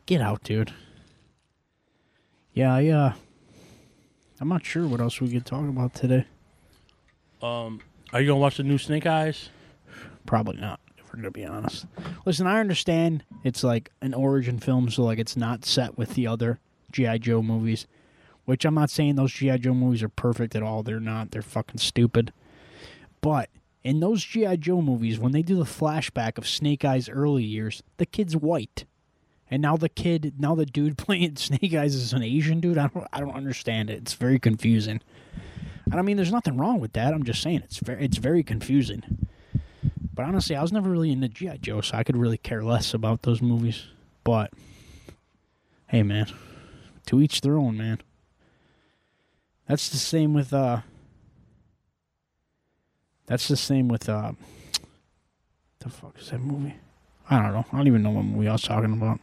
Get 0.07 0.21
out, 0.21 0.43
dude. 0.43 0.73
Yeah, 2.53 2.75
I, 2.75 2.87
uh, 2.89 3.13
I'm 4.41 4.49
not 4.49 4.65
sure 4.65 4.87
what 4.87 5.01
else 5.01 5.21
we 5.21 5.31
could 5.31 5.45
talk 5.45 5.69
about 5.69 5.95
today. 5.95 6.25
Um, 7.43 7.81
are 8.13 8.21
you 8.21 8.29
gonna 8.29 8.39
watch 8.41 8.57
the 8.59 8.63
new 8.63 8.79
Snake 8.79 9.07
Eyes? 9.07 9.51
Probably 10.25 10.57
not, 10.59 10.81
gonna 11.17 11.31
be 11.31 11.45
honest. 11.45 11.87
Listen, 12.25 12.47
I 12.47 12.61
understand 12.61 13.25
it's 13.43 13.65
like 13.65 13.91
an 14.01 14.15
origin 14.15 14.59
film, 14.59 14.91
so 14.91 15.03
like 15.03 15.19
it's 15.19 15.37
not 15.37 15.65
set 15.65 15.99
with 15.99 16.15
the 16.15 16.27
other 16.27 16.61
GI 16.93 17.19
Joe 17.21 17.43
movies. 17.43 17.87
Which 18.45 18.65
I'm 18.65 18.75
not 18.75 18.91
saying 18.91 19.17
those 19.17 19.33
GI 19.33 19.59
Joe 19.59 19.75
movies 19.75 20.05
are 20.05 20.09
perfect 20.09 20.55
at 20.55 20.63
all. 20.63 20.85
They're 20.85 21.01
not. 21.01 21.33
They're 21.33 21.43
fucking 21.43 21.79
stupid. 21.79 22.33
But 23.21 23.51
in 23.83 23.99
those 23.99 24.25
GI 24.25 24.59
Joe 24.59 24.81
movies, 24.81 25.19
when 25.19 25.33
they 25.33 25.43
do 25.43 25.57
the 25.57 25.65
flashback 25.65 26.39
of 26.39 26.47
Snake 26.47 26.85
Eyes' 26.85 27.09
early 27.09 27.43
years, 27.43 27.83
the 27.97 28.07
kid's 28.07 28.37
white, 28.37 28.85
and 29.51 29.63
now 29.63 29.77
the 29.77 29.89
kid, 29.89 30.35
now 30.39 30.55
the 30.55 30.67
dude 30.67 30.99
playing 30.99 31.37
Snake 31.37 31.75
Eyes 31.75 31.95
is 31.95 32.13
an 32.13 32.23
Asian 32.23 32.61
dude. 32.61 32.79
I 32.79 32.87
don't, 32.87 33.07
I 33.13 33.21
don't 33.21 33.35
understand 33.35 33.91
it. 33.91 33.99
It's 33.99 34.15
very 34.15 34.39
confusing. 34.39 35.01
And 35.91 36.01
I 36.01 36.03
mean, 36.03 36.17
there's 36.17 36.33
nothing 36.33 36.57
wrong 36.57 36.81
with 36.81 36.95
that. 36.95 37.15
I'm 37.15 37.25
just 37.25 37.43
saying 37.43 37.63
it's 37.65 37.79
very, 37.79 38.05
it's 38.05 38.17
very 38.17 38.43
confusing. 38.43 39.29
But 40.17 40.25
honestly, 40.25 40.57
I 40.57 40.63
was 40.63 40.73
never 40.73 40.89
really 40.89 41.13
into 41.13 41.29
GI 41.29 41.59
Joe, 41.59 41.83
so 41.83 41.97
I 41.97 42.03
could 42.03 42.17
really 42.17 42.39
care 42.39 42.65
less 42.65 42.95
about 42.95 43.23
those 43.23 43.43
movies. 43.43 43.87
But 44.25 44.51
hey, 45.89 46.03
man, 46.03 46.27
to 47.07 47.21
each 47.21 47.43
their 47.43 47.59
own, 47.59 47.77
man. 47.77 48.01
That's 49.69 49.91
the 49.91 49.99
same 49.99 50.33
with 50.33 50.55
uh. 50.55 50.81
That's 53.27 53.47
the 53.47 53.59
same 53.59 53.89
with 53.89 54.09
uh. 54.09 54.33
The 55.81 55.91
fuck 55.91 56.19
is 56.19 56.31
that 56.31 56.41
movie? 56.41 56.77
I 57.29 57.43
don't 57.43 57.53
know. 57.53 57.67
I 57.71 57.77
don't 57.77 57.87
even 57.87 58.03
know 58.03 58.11
what 58.11 58.25
movie 58.25 58.49
I 58.49 58.53
was 58.53 58.63
talking 58.63 58.95
about. 58.95 59.21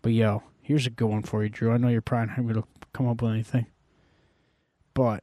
But 0.00 0.12
yo, 0.12 0.42
here's 0.62 0.86
a 0.86 0.90
good 0.90 1.08
one 1.08 1.22
for 1.22 1.42
you, 1.42 1.50
Drew. 1.50 1.72
I 1.72 1.76
know 1.76 1.88
you're 1.88 2.00
probably 2.00 2.28
not 2.28 2.36
going 2.36 2.62
to 2.62 2.68
come 2.94 3.08
up 3.08 3.20
with 3.20 3.32
anything. 3.32 3.66
But 4.94 5.22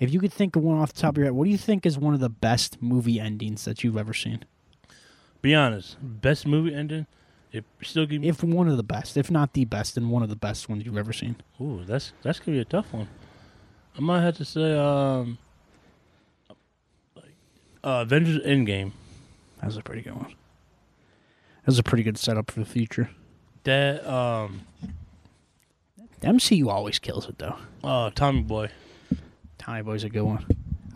if 0.00 0.12
you 0.12 0.18
could 0.18 0.32
think 0.32 0.56
of 0.56 0.62
one 0.64 0.78
off 0.78 0.92
the 0.92 1.00
top 1.00 1.10
of 1.14 1.18
your 1.18 1.26
head, 1.26 1.34
what 1.34 1.44
do 1.44 1.50
you 1.50 1.58
think 1.58 1.86
is 1.86 1.96
one 1.98 2.14
of 2.14 2.20
the 2.20 2.28
best 2.28 2.82
movie 2.82 3.20
endings 3.20 3.64
that 3.66 3.84
you've 3.84 3.96
ever 3.96 4.12
seen? 4.14 4.44
Be 5.42 5.54
honest, 5.54 5.96
best 6.02 6.46
movie 6.46 6.74
ending. 6.74 7.06
It 7.52 7.64
still 7.82 8.06
give 8.06 8.20
me. 8.20 8.28
If 8.28 8.42
one 8.44 8.68
of 8.68 8.76
the 8.76 8.82
best, 8.82 9.16
if 9.16 9.30
not 9.30 9.52
the 9.54 9.64
best, 9.64 9.94
then 9.96 10.08
one 10.10 10.22
of 10.22 10.28
the 10.28 10.36
best 10.36 10.68
ones 10.68 10.84
you've 10.84 10.96
ever 10.98 11.12
seen. 11.12 11.36
Ooh, 11.60 11.82
that's 11.86 12.12
that's 12.22 12.38
gonna 12.40 12.56
be 12.56 12.60
a 12.60 12.64
tough 12.64 12.92
one. 12.92 13.08
I 13.96 14.00
might 14.00 14.20
have 14.22 14.36
to 14.36 14.44
say, 14.44 14.76
um, 14.78 15.36
like 17.16 17.34
uh, 17.82 18.02
Avengers 18.06 18.38
Endgame. 18.44 18.92
That 19.60 19.66
was 19.66 19.76
a 19.76 19.82
pretty 19.82 20.02
good 20.02 20.14
one. 20.14 20.28
That 20.30 21.66
was 21.66 21.78
a 21.78 21.82
pretty 21.82 22.04
good 22.04 22.16
setup 22.18 22.50
for 22.50 22.60
the 22.60 22.66
future. 22.66 23.10
That 23.64 24.06
um, 24.06 24.62
The 26.20 26.28
MCU 26.28 26.68
always 26.68 26.98
kills 26.98 27.28
it 27.28 27.38
though. 27.38 27.56
uh, 27.82 28.10
Tommy 28.14 28.42
Boy. 28.42 28.70
Tommy 29.60 29.82
Boy's 29.82 30.04
a 30.04 30.08
good 30.08 30.22
one. 30.22 30.46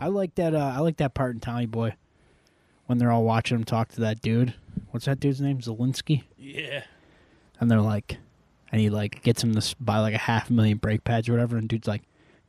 I 0.01 0.07
like 0.07 0.33
that. 0.35 0.55
Uh, 0.55 0.73
I 0.75 0.79
like 0.79 0.97
that 0.97 1.13
part 1.13 1.35
in 1.35 1.39
Tommy 1.39 1.67
Boy 1.67 1.93
when 2.87 2.97
they're 2.97 3.11
all 3.11 3.23
watching 3.23 3.57
him 3.57 3.63
talk 3.63 3.89
to 3.89 4.01
that 4.01 4.21
dude. 4.21 4.55
What's 4.89 5.05
that 5.05 5.19
dude's 5.19 5.39
name? 5.39 5.59
Zalinsky. 5.59 6.23
Yeah. 6.35 6.83
And 7.59 7.69
they're 7.69 7.79
like, 7.79 8.17
and 8.71 8.81
he 8.81 8.89
like 8.89 9.21
gets 9.21 9.43
him 9.43 9.53
to 9.53 9.75
buy 9.79 9.99
like 9.99 10.15
a 10.15 10.17
half 10.17 10.49
a 10.49 10.53
million 10.53 10.79
brake 10.79 11.03
pads 11.03 11.29
or 11.29 11.33
whatever. 11.33 11.57
And 11.57 11.69
dude's 11.69 11.87
like, 11.87 12.01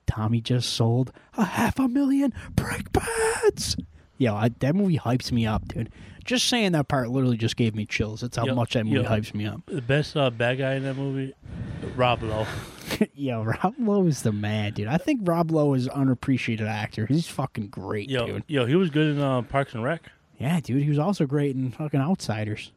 Tommy 0.07 0.41
just 0.41 0.73
sold 0.73 1.13
a 1.37 1.45
half 1.45 1.79
a 1.79 1.87
million 1.87 2.33
brake 2.55 2.93
pads. 2.93 3.77
Yo, 4.19 4.35
I, 4.35 4.49
that 4.61 4.75
movie 4.75 4.99
hypes 4.99 5.31
me 5.31 5.47
up, 5.47 5.69
dude. 5.69 5.91
Just 6.25 6.49
saying 6.49 6.73
that 6.73 6.89
part 6.89 7.11
literally 7.11 7.37
just 7.37 7.57
gave 7.57 7.75
me 7.75 7.87
chills. 7.87 8.21
That's 8.23 8.37
how 8.37 8.47
Yo, 8.47 8.55
much 8.55 8.73
that 8.75 8.85
movie 8.85 8.97
yo. 8.97 9.05
hypes 9.05 9.33
me 9.35 9.47
up. 9.47 9.61
The 9.67 9.81
best 9.83 10.17
uh, 10.17 10.31
bad 10.31 10.59
guy 10.59 10.75
in 10.75 10.83
that 10.85 10.97
movie, 10.97 11.35
Rob 11.95 12.23
Lowe. 12.23 12.47
Yo, 13.15 13.43
Rob 13.45 13.75
Lowe 13.79 14.07
is 14.07 14.23
the 14.23 14.33
man, 14.33 14.73
dude. 14.73 14.89
I 14.89 14.97
think 14.97 15.21
Rob 15.25 15.51
Lowe 15.51 15.75
is 15.75 15.87
an 15.87 15.93
unappreciated 15.93 16.67
actor. 16.67 17.07
He's 17.07 17.29
fucking 17.29 17.69
great, 17.69 18.09
Yo, 18.11 18.27
dude. 18.27 18.45
yo, 18.49 18.67
he 18.67 18.75
was 18.75 18.91
good 18.91 19.17
in 19.17 19.21
uh, 19.21 19.43
Parks 19.43 19.75
and 19.75 19.85
Rec. 19.85 20.03
Yeah, 20.39 20.59
dude. 20.61 20.83
He 20.83 20.89
was 20.89 20.99
also 20.99 21.27
great 21.27 21.55
in 21.55 21.71
fucking 21.71 22.01
Outsiders. 22.01 22.73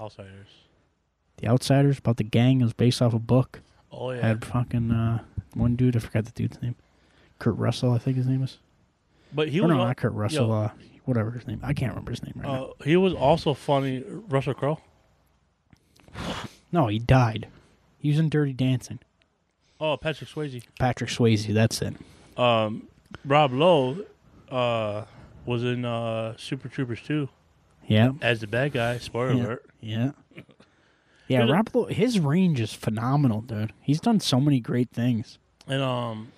Outsiders. 0.00 0.48
The 1.38 1.48
Outsiders 1.48 1.98
about 1.98 2.16
the 2.16 2.24
gang 2.24 2.60
is 2.60 2.72
based 2.72 3.02
off 3.02 3.12
a 3.14 3.18
book. 3.18 3.60
Oh 3.92 4.10
yeah. 4.12 4.26
Had 4.26 4.44
fucking 4.44 4.90
uh, 4.90 5.22
one 5.54 5.76
dude. 5.76 5.96
I 5.96 5.98
forgot 6.00 6.24
the 6.24 6.32
dude's 6.32 6.60
name. 6.62 6.74
Kurt 7.38 7.56
Russell, 7.56 7.92
I 7.92 7.98
think 7.98 8.16
his 8.16 8.26
name 8.26 8.42
is. 8.42 8.58
But 9.34 9.48
he 9.48 9.60
Or 9.60 9.64
was 9.64 9.72
no, 9.76 9.84
not 9.84 9.96
Kurt 9.96 10.12
Russell. 10.12 10.48
yo, 10.48 10.52
Uh, 10.54 10.70
whatever 11.04 11.30
his 11.32 11.46
name. 11.46 11.60
I 11.62 11.74
can't 11.74 11.90
remember 11.92 12.12
his 12.12 12.22
name 12.22 12.32
right 12.36 12.44
now. 12.46 12.64
uh, 12.80 12.84
he 12.84 12.96
was 12.96 13.12
also 13.14 13.52
funny. 13.54 14.02
Russell 14.06 14.54
Crowe. 14.54 14.78
No, 16.72 16.86
he 16.88 16.98
died. 16.98 17.48
He 17.98 18.08
was 18.10 18.18
in 18.18 18.28
Dirty 18.28 18.52
Dancing. 18.52 18.98
Oh, 19.80 19.96
Patrick 19.96 20.30
Swayze. 20.30 20.62
Patrick 20.78 21.10
Swayze. 21.10 21.52
That's 21.52 21.80
it. 21.82 21.94
Um, 22.36 22.88
Rob 23.24 23.52
Lowe 23.52 24.04
uh, 24.50 25.04
was 25.46 25.62
in 25.64 25.84
uh, 25.84 26.36
Super 26.36 26.68
Troopers 26.68 27.00
2 27.02 27.28
Yeah. 27.86 28.12
as 28.22 28.40
the 28.40 28.46
bad 28.46 28.72
guy. 28.72 28.98
Spoiler 28.98 29.32
Yeah. 29.34 29.42
alert. 29.44 29.66
Yeah. 29.80 30.10
Yeah, 31.26 31.50
Rob 31.50 31.70
Lowe, 31.74 31.86
his 31.86 32.20
range 32.20 32.60
is 32.60 32.74
phenomenal, 32.74 33.40
dude. 33.40 33.72
He's 33.80 33.98
done 33.98 34.20
so 34.20 34.38
many 34.38 34.60
great 34.60 34.90
things. 34.90 35.38
And 35.66 35.82
um, 35.82 36.32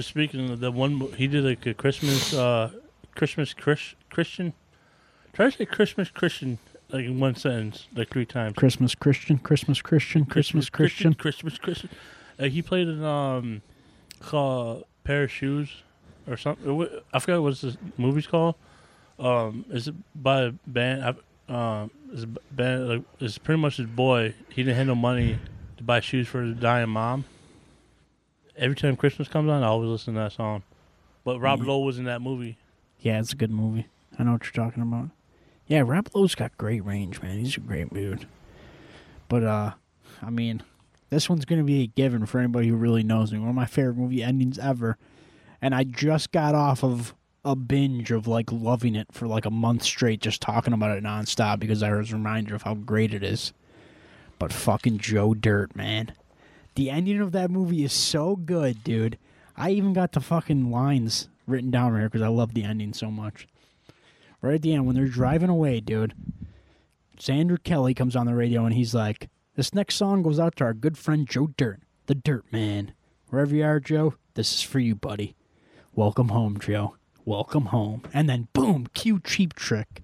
speaking 0.00 0.50
of 0.50 0.60
the 0.60 0.70
one, 0.70 1.00
he 1.16 1.26
did 1.26 1.44
like 1.44 1.64
a 1.66 1.74
Christmas, 1.74 2.34
uh, 2.34 2.70
Christmas 3.14 3.54
Chris, 3.54 3.94
Christian. 4.10 4.52
Try 5.32 5.50
to 5.50 5.56
say 5.56 5.66
Christmas 5.66 6.10
Christian 6.10 6.58
like 6.90 7.04
in 7.04 7.18
one 7.18 7.34
sentence, 7.34 7.86
like 7.94 8.10
three 8.10 8.26
times. 8.26 8.54
Christmas 8.56 8.94
Christian, 8.94 9.38
Christmas 9.38 9.80
Christian, 9.80 10.24
Christmas 10.24 10.70
Christian. 10.70 11.14
Christmas 11.14 11.58
Christian. 11.58 11.90
Uh, 12.38 12.44
he 12.44 12.62
played 12.62 12.88
in 12.88 13.02
um, 13.04 13.62
called 14.20 14.84
Pair 15.02 15.24
of 15.24 15.30
Shoes 15.30 15.82
or 16.26 16.36
something. 16.36 16.88
I 17.12 17.18
forgot 17.18 17.42
what 17.42 17.60
this 17.60 17.76
movie's 17.96 18.26
called. 18.26 18.54
Um, 19.18 19.64
is 19.70 19.88
it 19.88 19.94
by 20.14 20.42
a 20.42 20.52
band? 20.66 21.16
Um, 21.48 21.90
is 22.12 22.24
band 22.24 22.88
like 22.88 23.02
it's 23.20 23.38
pretty 23.38 23.60
much 23.60 23.76
his 23.76 23.86
boy. 23.86 24.34
He 24.48 24.62
didn't 24.62 24.76
have 24.76 24.86
no 24.86 24.94
money 24.94 25.38
to 25.76 25.82
buy 25.82 26.00
shoes 26.00 26.26
for 26.26 26.42
his 26.42 26.56
dying 26.56 26.88
mom. 26.88 27.24
Every 28.56 28.76
time 28.76 28.96
Christmas 28.96 29.28
comes 29.28 29.50
on, 29.50 29.62
I 29.62 29.66
always 29.66 29.88
listen 29.88 30.14
to 30.14 30.20
that 30.20 30.32
song. 30.32 30.62
But 31.24 31.40
Rob. 31.40 31.62
Lowe 31.62 31.80
was 31.80 31.98
in 31.98 32.04
that 32.04 32.22
movie. 32.22 32.56
Yeah, 33.00 33.18
it's 33.18 33.32
a 33.32 33.36
good 33.36 33.50
movie. 33.50 33.86
I 34.18 34.22
know 34.22 34.32
what 34.32 34.44
you're 34.44 34.64
talking 34.64 34.82
about. 34.82 35.10
Yeah, 35.66 35.82
Rob 35.84 36.08
Lowe's 36.14 36.34
got 36.34 36.56
great 36.58 36.84
range, 36.84 37.22
man. 37.22 37.38
He's 37.38 37.56
a 37.56 37.60
great 37.60 37.92
dude. 37.92 38.26
But 39.28 39.42
uh, 39.42 39.72
I 40.22 40.30
mean, 40.30 40.62
this 41.10 41.28
one's 41.28 41.44
gonna 41.44 41.64
be 41.64 41.82
a 41.82 41.86
given 41.86 42.26
for 42.26 42.38
anybody 42.38 42.68
who 42.68 42.76
really 42.76 43.02
knows 43.02 43.32
me. 43.32 43.38
One 43.38 43.48
of 43.48 43.54
my 43.54 43.66
favorite 43.66 43.96
movie 43.96 44.22
endings 44.22 44.58
ever. 44.58 44.98
And 45.62 45.74
I 45.74 45.84
just 45.84 46.30
got 46.32 46.54
off 46.54 46.84
of 46.84 47.14
a 47.44 47.56
binge 47.56 48.10
of 48.10 48.26
like 48.26 48.52
loving 48.52 48.94
it 48.94 49.08
for 49.12 49.26
like 49.26 49.46
a 49.46 49.50
month 49.50 49.82
straight, 49.82 50.20
just 50.20 50.42
talking 50.42 50.72
about 50.72 50.96
it 50.96 51.02
nonstop 51.02 51.58
because 51.58 51.82
I 51.82 51.92
was 51.92 52.12
reminded 52.12 52.54
of 52.54 52.62
how 52.62 52.74
great 52.74 53.14
it 53.14 53.22
is. 53.22 53.52
But 54.38 54.52
fucking 54.52 54.98
Joe 54.98 55.34
Dirt, 55.34 55.74
man. 55.74 56.12
The 56.74 56.90
ending 56.90 57.20
of 57.20 57.32
that 57.32 57.50
movie 57.50 57.84
is 57.84 57.92
so 57.92 58.36
good, 58.36 58.82
dude. 58.82 59.18
I 59.56 59.70
even 59.70 59.92
got 59.92 60.12
the 60.12 60.20
fucking 60.20 60.70
lines 60.70 61.28
written 61.46 61.70
down 61.70 61.92
right 61.92 62.00
here 62.00 62.08
because 62.08 62.22
I 62.22 62.28
love 62.28 62.54
the 62.54 62.64
ending 62.64 62.92
so 62.92 63.10
much. 63.10 63.46
Right 64.42 64.56
at 64.56 64.62
the 64.62 64.74
end, 64.74 64.86
when 64.86 64.96
they're 64.96 65.06
driving 65.06 65.48
away, 65.48 65.80
dude, 65.80 66.14
Zander 67.18 67.62
Kelly 67.62 67.94
comes 67.94 68.16
on 68.16 68.26
the 68.26 68.34
radio 68.34 68.64
and 68.64 68.74
he's 68.74 68.94
like, 68.94 69.28
This 69.54 69.72
next 69.72 69.94
song 69.94 70.22
goes 70.22 70.40
out 70.40 70.56
to 70.56 70.64
our 70.64 70.74
good 70.74 70.98
friend 70.98 71.28
Joe 71.28 71.48
Dirt, 71.56 71.80
the 72.06 72.14
Dirt 72.14 72.44
Man. 72.52 72.92
Wherever 73.28 73.54
you 73.54 73.64
are, 73.64 73.80
Joe, 73.80 74.14
this 74.34 74.52
is 74.52 74.62
for 74.62 74.80
you, 74.80 74.94
buddy. 74.94 75.36
Welcome 75.94 76.30
home, 76.30 76.58
Joe. 76.58 76.96
Welcome 77.24 77.66
home. 77.66 78.02
And 78.12 78.28
then, 78.28 78.48
boom, 78.52 78.88
cue 78.94 79.20
Cheap 79.20 79.54
Trick. 79.54 80.02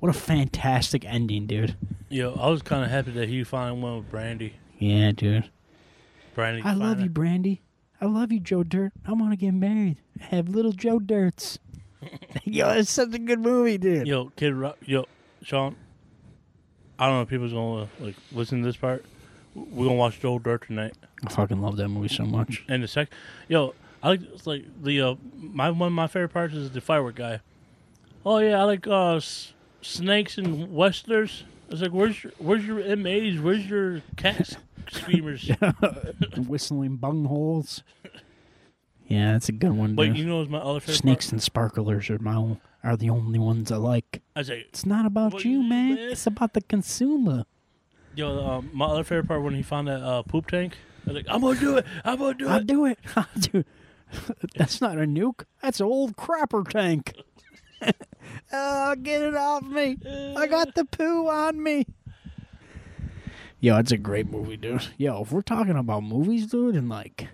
What 0.00 0.10
a 0.10 0.18
fantastic 0.18 1.04
ending, 1.04 1.46
dude. 1.46 1.76
Yo, 2.10 2.34
I 2.34 2.48
was 2.48 2.62
kind 2.62 2.84
of 2.84 2.90
happy 2.90 3.10
that 3.12 3.28
he 3.28 3.42
finally 3.42 3.82
went 3.82 3.96
with 3.96 4.10
Brandy. 4.10 4.54
Yeah, 4.78 5.12
dude. 5.12 5.50
Brandy. 6.38 6.62
I 6.64 6.72
love 6.74 7.00
you, 7.00 7.08
Brandy. 7.08 7.62
I 8.00 8.04
love 8.06 8.30
you, 8.30 8.38
Joe 8.38 8.62
Dirt. 8.62 8.92
I 9.04 9.12
want 9.12 9.32
to 9.32 9.36
get 9.36 9.52
married. 9.54 9.96
Have 10.20 10.48
little 10.48 10.70
Joe 10.70 11.00
Dirts. 11.00 11.58
Yo, 12.44 12.68
it's 12.70 12.92
such 12.92 13.12
a 13.12 13.18
good 13.18 13.40
movie, 13.40 13.76
dude. 13.76 14.06
Yo, 14.06 14.26
Kid 14.36 14.54
Rock. 14.54 14.76
Yo, 14.86 15.06
Sean. 15.42 15.74
I 16.96 17.06
don't 17.06 17.16
know 17.16 17.22
if 17.22 17.28
people's 17.28 17.52
gonna 17.52 17.88
like 17.98 18.14
listen 18.30 18.60
to 18.60 18.64
this 18.66 18.76
part, 18.76 19.04
we're 19.56 19.86
gonna 19.86 19.96
watch 19.98 20.20
Joe 20.20 20.38
Dirt 20.38 20.68
tonight. 20.68 20.94
I 21.26 21.30
fucking 21.30 21.60
love 21.60 21.76
that 21.78 21.88
movie 21.88 22.06
so 22.06 22.24
much. 22.24 22.64
And 22.68 22.84
the 22.84 22.88
sec, 22.88 23.08
yo, 23.48 23.74
I 24.00 24.10
like 24.10 24.20
it's 24.22 24.46
like 24.46 24.64
the 24.80 25.00
uh, 25.00 25.14
my 25.36 25.70
one 25.70 25.88
of 25.88 25.92
my 25.92 26.06
favorite 26.06 26.28
parts 26.28 26.54
is 26.54 26.70
the 26.70 26.80
firework 26.80 27.16
guy. 27.16 27.40
Oh 28.24 28.38
yeah, 28.38 28.60
I 28.60 28.62
like 28.62 28.86
uh, 28.86 29.16
s- 29.16 29.54
snakes 29.80 30.38
and 30.38 30.76
wrestlers. 30.78 31.42
I 31.68 31.72
was 31.72 31.82
like, 31.82 31.90
where's 31.92 32.22
your 32.24 32.32
where's 32.38 32.64
your 32.64 32.96
MAs? 32.96 33.40
Where's 33.40 33.66
your 33.68 34.02
cat 34.16 34.56
screamers? 34.90 35.50
Whistling 36.36 36.96
bung 36.96 37.24
holes." 37.26 37.82
Yeah, 39.06 39.32
that's 39.32 39.48
a 39.48 39.52
good 39.52 39.72
one. 39.72 39.94
But 39.94 40.16
you 40.16 40.24
know, 40.26 40.44
my 40.46 40.58
other 40.58 40.80
favorite 40.80 40.96
Snakes 40.96 41.26
Part? 41.26 41.32
and 41.32 41.42
sparklers 41.42 42.10
are 42.10 42.18
my 42.18 42.34
own, 42.34 42.60
are 42.84 42.96
the 42.96 43.08
only 43.10 43.38
ones 43.38 43.72
I 43.72 43.76
like. 43.76 44.22
I 44.36 44.40
was 44.40 44.50
like, 44.50 44.66
It's 44.68 44.84
not 44.84 45.06
about 45.06 45.44
you, 45.44 45.62
man. 45.62 45.94
man? 45.94 46.10
It's 46.10 46.26
about 46.26 46.52
the 46.54 46.60
consumer. 46.60 47.44
yo, 48.14 48.46
um, 48.46 48.70
my 48.72 48.86
other 48.86 49.04
favorite 49.04 49.28
part 49.28 49.42
when 49.42 49.54
he 49.54 49.62
found 49.62 49.88
that 49.88 50.02
uh, 50.02 50.22
poop 50.22 50.46
tank. 50.48 50.76
I 51.06 51.10
was 51.10 51.16
like, 51.16 51.26
I'm 51.28 51.40
gonna 51.40 51.58
do 51.58 51.76
it. 51.78 51.86
I'm 52.04 52.18
gonna 52.18 52.34
do 52.34 52.48
I'll 52.48 52.60
it. 52.60 52.66
do 52.66 52.84
it. 52.86 52.98
I'll 53.16 53.26
do. 53.40 53.58
It. 53.58 53.66
that's 54.56 54.80
not 54.80 54.96
a 54.98 55.02
nuke. 55.02 55.44
That's 55.62 55.80
an 55.80 55.86
old 55.86 56.16
crapper 56.16 56.68
tank. 56.68 57.14
oh, 58.52 58.94
get 58.96 59.22
it 59.22 59.34
off 59.34 59.62
me! 59.62 59.96
I 60.36 60.46
got 60.46 60.74
the 60.74 60.84
poo 60.84 61.28
on 61.28 61.62
me. 61.62 61.86
Yo, 63.60 63.76
it's 63.78 63.92
a 63.92 63.98
great 63.98 64.30
movie, 64.30 64.56
dude. 64.56 64.86
Yo, 64.96 65.22
if 65.22 65.32
we're 65.32 65.42
talking 65.42 65.76
about 65.76 66.04
movies, 66.04 66.46
dude, 66.46 66.76
and 66.76 66.88
like 66.88 67.28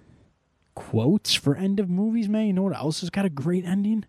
quotes 0.75 1.35
for 1.35 1.55
end 1.55 1.79
of 1.79 1.91
movies, 1.91 2.29
man, 2.29 2.47
you 2.47 2.53
know 2.53 2.63
what 2.63 2.77
else 2.77 3.01
has 3.01 3.11
got 3.11 3.27
a 3.27 3.31
great 3.31 3.65
ending? 3.65 4.05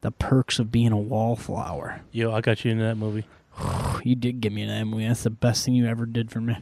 The 0.00 0.10
perks 0.10 0.58
of 0.58 0.70
being 0.70 0.92
a 0.92 0.98
wallflower. 0.98 2.02
Yo, 2.12 2.32
I 2.32 2.40
got 2.40 2.64
you 2.64 2.70
into 2.70 2.84
that 2.84 2.96
movie. 2.96 3.26
You 4.04 4.16
did 4.16 4.40
give 4.40 4.52
me 4.52 4.62
an 4.62 4.88
movie. 4.88 5.06
That's 5.06 5.22
the 5.22 5.30
best 5.30 5.64
thing 5.64 5.74
you 5.74 5.86
ever 5.86 6.06
did 6.06 6.32
for 6.32 6.40
me. 6.40 6.56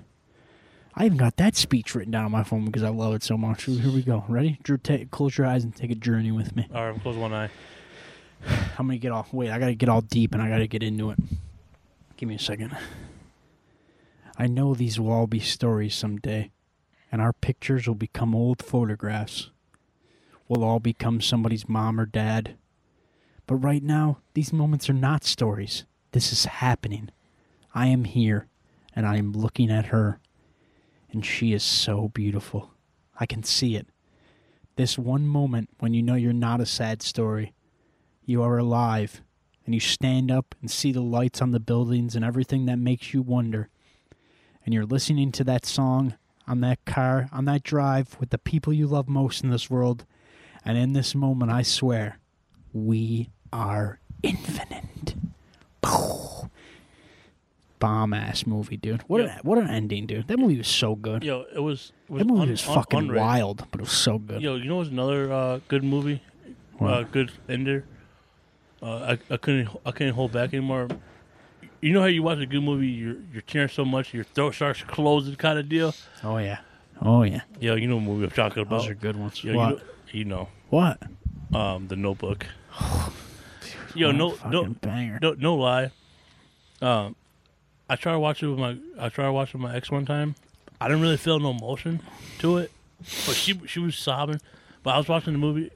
I 0.95 1.07
even 1.07 1.17
got 1.17 1.39
that 1.39 1.57
speech 1.57 1.95
written 1.95 2.11
down 2.11 2.27
on 2.27 2.31
my 2.31 2.43
phone 2.43 2.67
because 2.67 2.83
I 2.83 2.91
love 2.91 3.15
it 3.15 3.23
so 3.23 3.39
much. 3.39 3.65
Here 3.65 3.91
we 3.91 4.03
go. 4.03 4.27
Ready? 4.29 4.59
Drew, 4.63 4.77
take, 4.77 5.11
close 5.11 5.39
your 5.39 5.47
eyes 5.47 5.65
and 5.65 5.75
take 5.75 5.91
a 5.91 5.95
journey 5.95 6.33
with 6.33 6.55
me. 6.55 6.69
All 6.75 6.85
right, 6.85 6.95
I'm 6.95 7.01
close 7.01 7.17
one 7.17 7.33
eye. 7.33 7.49
I'm 8.47 8.87
gonna 8.87 8.99
get 8.99 9.13
all. 9.13 9.27
Wait, 9.33 9.51
I 9.51 9.59
gotta 9.59 9.75
get 9.75 9.89
all 9.89 10.01
deep 10.01 10.33
and 10.33 10.43
I 10.43 10.49
gotta 10.49 10.67
get 10.67 10.83
into 10.83 11.11
it. 11.11 11.19
Give 12.17 12.29
me 12.29 12.37
a 12.37 12.39
second. 12.39 12.77
I 14.37 14.47
know 14.47 14.75
these 14.75 14.99
will 14.99 15.13
all 15.13 15.27
be 15.27 15.41
stories 15.41 15.95
someday, 15.95 16.51
and 17.13 17.21
our 17.21 17.33
pictures 17.33 17.87
will 17.87 17.95
become 17.95 18.35
old 18.35 18.63
photographs. 18.63 19.51
We'll 20.49 20.65
all 20.65 20.81
become 20.81 21.21
somebody's 21.21 21.69
mom 21.69 22.01
or 22.01 22.07
dad. 22.07 22.57
But 23.47 23.57
right 23.57 23.83
now, 23.83 24.19
these 24.35 24.53
moments 24.53 24.89
are 24.89 24.95
not 24.95 25.25
stories. 25.25 25.85
This 26.13 26.33
is 26.33 26.47
happening. 26.47 27.11
I 27.75 27.87
am 27.89 28.05
here, 28.05 28.47
and 28.97 29.07
I 29.07 29.17
am 29.17 29.33
looking 29.33 29.71
at 29.71 29.87
her, 29.87 30.21
and 31.13 31.25
she 31.25 31.53
is 31.53 31.63
so 31.63 32.09
beautiful. 32.09 32.71
I 33.19 33.27
can 33.27 33.43
see 33.43 33.77
it. 33.77 33.89
This 34.77 34.99
one 34.99 35.27
moment 35.27 35.69
when 35.81 35.93
you 35.93 36.03
know 36.03 36.15
you're 36.15 36.33
not 36.33 36.61
a 36.61 36.67
sad 36.67 37.03
story 37.03 37.53
you 38.31 38.43
are 38.45 38.57
alive 38.59 39.23
and 39.67 39.75
you 39.75 39.81
stand 39.81 40.31
up 40.31 40.55
and 40.61 40.71
see 40.71 40.93
the 40.93 41.01
lights 41.01 41.43
on 41.43 41.51
the 41.51 41.59
buildings 41.61 42.15
and 42.15 42.25
everything 42.25 42.67
that 42.67 42.79
makes 42.79 43.13
you 43.13 43.21
wonder. 43.21 43.69
And 44.65 44.73
you're 44.73 44.87
listening 44.87 45.33
to 45.33 45.45
that 45.45 45.67
song 45.67 46.15
on 46.47 46.61
that 46.61 46.85
car 46.85 47.29
on 47.33 47.45
that 47.47 47.65
drive 47.65 48.17
with 48.21 48.31
the 48.31 48.39
people 48.39 48.73
you 48.73 48.87
love 48.87 49.09
most 49.09 49.43
in 49.43 49.51
this 49.51 49.69
world. 49.69 50.05
And 50.65 50.79
in 50.79 50.93
this 50.93 51.15
moment 51.15 51.51
i 51.51 51.63
swear 51.63 52.19
we 52.73 53.31
are 53.53 53.99
infinite. 54.23 55.15
Bomb 57.81 58.13
ass 58.13 58.47
movie 58.47 58.77
dude. 58.77 59.01
What 59.09 59.23
Yeah. 59.23 59.37
an, 59.37 59.41
what 59.43 59.59
an 59.59 59.69
ending 59.69 60.07
dude. 60.07 60.29
That 60.29 60.39
movie 60.39 60.59
was 60.59 60.69
so 60.69 60.95
good. 60.95 61.25
Yo, 61.25 61.47
it 61.55 61.61
was 61.61 61.93
it 62.09 62.13
was 62.13 62.21
that 62.21 62.27
movie 62.29 62.43
un- 62.43 62.51
was 62.51 62.69
un- 62.69 62.75
fucking 62.75 63.15
wild 63.15 63.67
but 63.73 63.81
it 63.81 63.85
was 63.85 63.93
so 63.93 64.19
good. 64.19 64.41
Yo, 64.43 64.55
you 64.57 64.67
know 64.67 64.77
what's 64.77 64.91
another 64.91 65.33
uh, 65.33 65.61
good 65.67 65.83
movie? 65.83 66.23
What? 66.79 66.93
Uh, 66.93 67.03
good 67.05 67.33
ender. 67.49 67.87
Uh, 68.83 69.17
I 69.31 69.35
I 69.35 69.37
couldn't 69.37 69.69
I 69.85 69.91
couldn't 69.91 70.15
hold 70.15 70.33
back 70.33 70.55
anymore. 70.55 70.89
You 71.81 71.93
know 71.93 72.01
how 72.01 72.07
you 72.07 72.23
watch 72.23 72.39
a 72.39 72.47
good 72.47 72.63
movie, 72.63 72.89
you're 72.89 73.17
you're 73.33 73.43
tearing 73.43 73.69
so 73.69 73.85
much 73.85 74.13
your 74.15 74.25
throat 74.25 74.55
starts 74.55 74.83
closing, 74.83 75.35
kind 75.37 75.59
of 75.59 75.69
deal. 75.69 75.95
oh 76.25 76.39
yeah 76.39 76.61
oh 77.03 77.23
yeah 77.23 77.41
Yeah, 77.59 77.75
you 77.75 77.87
know 77.89 77.97
what 77.97 78.05
movie 78.05 78.25
I'm 78.25 78.31
talking 78.31 78.63
about? 78.63 78.81
those 78.81 78.89
are 78.89 78.95
good 78.95 79.17
ones 79.17 79.43
Yo, 79.43 79.55
what 79.57 79.83
you 80.13 80.25
know, 80.25 80.49
what 80.71 80.99
you 81.03 81.09
know, 81.53 81.59
um, 81.59 81.89
The 81.89 81.97
Notebook. 81.97 82.47
Yo, 83.95 84.13
no, 84.13 84.31
fucking 84.31 84.51
no, 84.51 84.65
banger 84.81 85.19
no, 85.21 85.33
no 85.35 85.55
lie. 85.57 85.91
Um, 86.81 87.17
I 87.89 87.97
tried 87.97 88.13
to 88.13 88.19
watch 88.21 88.43
it 88.43 88.47
with 88.49 88.59
my 88.59 88.77
I 88.99 89.09
tried 89.09 89.27
to 89.27 89.33
watch 89.33 89.49
it 89.51 89.55
with 89.55 89.63
my 89.63 89.75
ex 89.75 89.91
one 89.91 90.07
time. 90.07 90.37
I 90.81 90.87
didn't 90.89 91.03
really 91.03 91.17
feel 91.17 91.39
no 91.41 91.51
emotion 91.51 92.01
to 92.39 92.59
it, 92.59 92.71
but 92.99 93.35
she 93.35 93.61
she 93.67 93.79
was 93.81 93.97
sobbing. 93.97 94.41
But 94.83 94.95
I 94.95 94.99
was 94.99 95.09
watching 95.09 95.33
the 95.35 95.39
movie, 95.39 95.71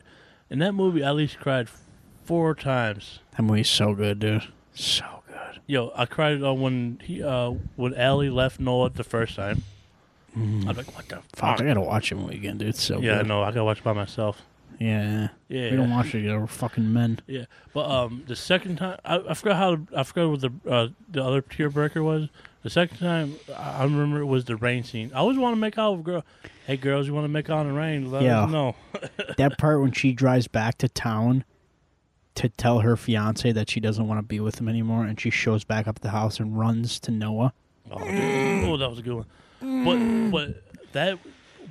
and 0.49 0.63
that 0.63 0.73
movie 0.73 1.03
I 1.03 1.09
at 1.11 1.17
least 1.17 1.39
cried 1.41 1.69
four 2.25 2.55
times. 2.55 3.21
That 3.37 3.43
movie's 3.43 3.69
so 3.71 3.95
good, 3.95 4.19
dude. 4.21 4.43
So 4.75 5.05
good. 5.29 5.61
Yo, 5.67 5.93
I 5.95 6.07
cried 6.07 6.43
uh, 6.43 6.53
when 6.55 7.01
he 7.03 7.23
uh 7.23 7.51
when 7.77 7.95
Allie 7.95 8.31
left 8.31 8.61
Noah 8.61 8.91
the 8.91 9.05
first 9.05 9.37
time. 9.37 9.63
I 10.37 10.41
was 10.67 10.77
like, 10.79 10.95
what 10.97 11.09
the 11.09 11.21
Fuck? 11.37 11.61
I 11.61 11.65
gotta 11.65 11.81
watch 11.81 12.11
it 12.11 12.19
again, 12.35 12.59
dude. 12.59 12.69
It's 12.71 12.83
so 12.83 12.99
yeah, 13.01 13.19
good. 13.19 13.29
no, 13.29 13.43
I 13.43 13.51
gotta 13.51 13.65
watch 13.65 13.79
it 13.79 13.85
by 13.85 13.93
myself. 13.93 14.43
Yeah. 14.81 15.29
Yeah, 15.49 15.71
We 15.71 15.77
don't 15.77 15.91
watch 15.91 16.09
it 16.09 16.13
together. 16.23 16.41
We're 16.41 16.47
fucking 16.49 16.93
men. 16.93 17.21
Yeah, 17.29 17.45
but 17.73 17.89
um, 17.89 18.25
the 18.27 18.35
second 18.35 18.77
time 18.79 18.99
I, 19.05 19.19
I 19.29 19.35
forgot 19.35 19.57
how 19.57 19.79
I 19.97 20.03
forgot 20.03 20.31
what 20.31 20.41
the 20.41 20.51
uh, 20.69 20.89
the 21.09 21.23
other 21.23 21.41
tear 21.41 21.71
breaker 21.71 22.03
was. 22.03 22.29
The 22.65 22.71
second 22.71 22.97
time 22.99 23.37
I 23.57 23.85
remember 23.85 24.19
it 24.21 24.25
was 24.27 24.47
the 24.47 24.57
rain 24.57 24.83
scene. 24.83 25.13
I 25.15 25.19
always 25.19 25.39
want 25.39 25.55
to 25.55 25.61
make 25.61 25.79
out 25.79 25.93
with 25.99 26.05
girl. 26.05 26.25
Hey 26.67 26.77
girls, 26.79 27.07
you 27.07 27.15
want 27.15 27.25
to 27.27 27.29
make 27.29 27.49
out 27.51 27.67
in 27.67 27.73
the 27.73 27.79
rain? 27.79 28.11
Let 28.11 28.23
Yeah. 28.23 28.45
us 28.45 28.51
know. 28.51 28.75
that 29.37 29.59
part 29.59 29.81
when 29.83 29.93
she 29.93 30.13
drives 30.13 30.49
back 30.49 30.79
to 30.79 30.89
town 30.89 31.45
to 32.37 32.49
tell 32.49 32.81
her 32.81 32.97
fiance 32.97 33.51
that 33.53 33.71
she 33.71 33.81
doesn't 33.81 34.07
want 34.09 34.19
to 34.19 34.23
be 34.23 34.41
with 34.41 34.61
him 34.61 34.69
anymore, 34.69 35.05
and 35.05 35.21
she 35.21 35.31
shows 35.31 35.65
back 35.65 35.87
up 35.87 35.97
at 35.97 36.03
the 36.03 36.11
house 36.11 36.41
and 36.41 36.59
runs 36.59 36.99
to 37.01 37.11
Noah. 37.11 37.53
Oh, 37.91 37.99
dude. 37.99 38.65
oh, 38.65 38.77
that 38.77 38.91
was 38.91 38.99
a 38.99 39.03
good 39.03 39.25
one. 39.61 40.31
But 40.31 40.31
but 40.31 40.63
that 40.93 41.19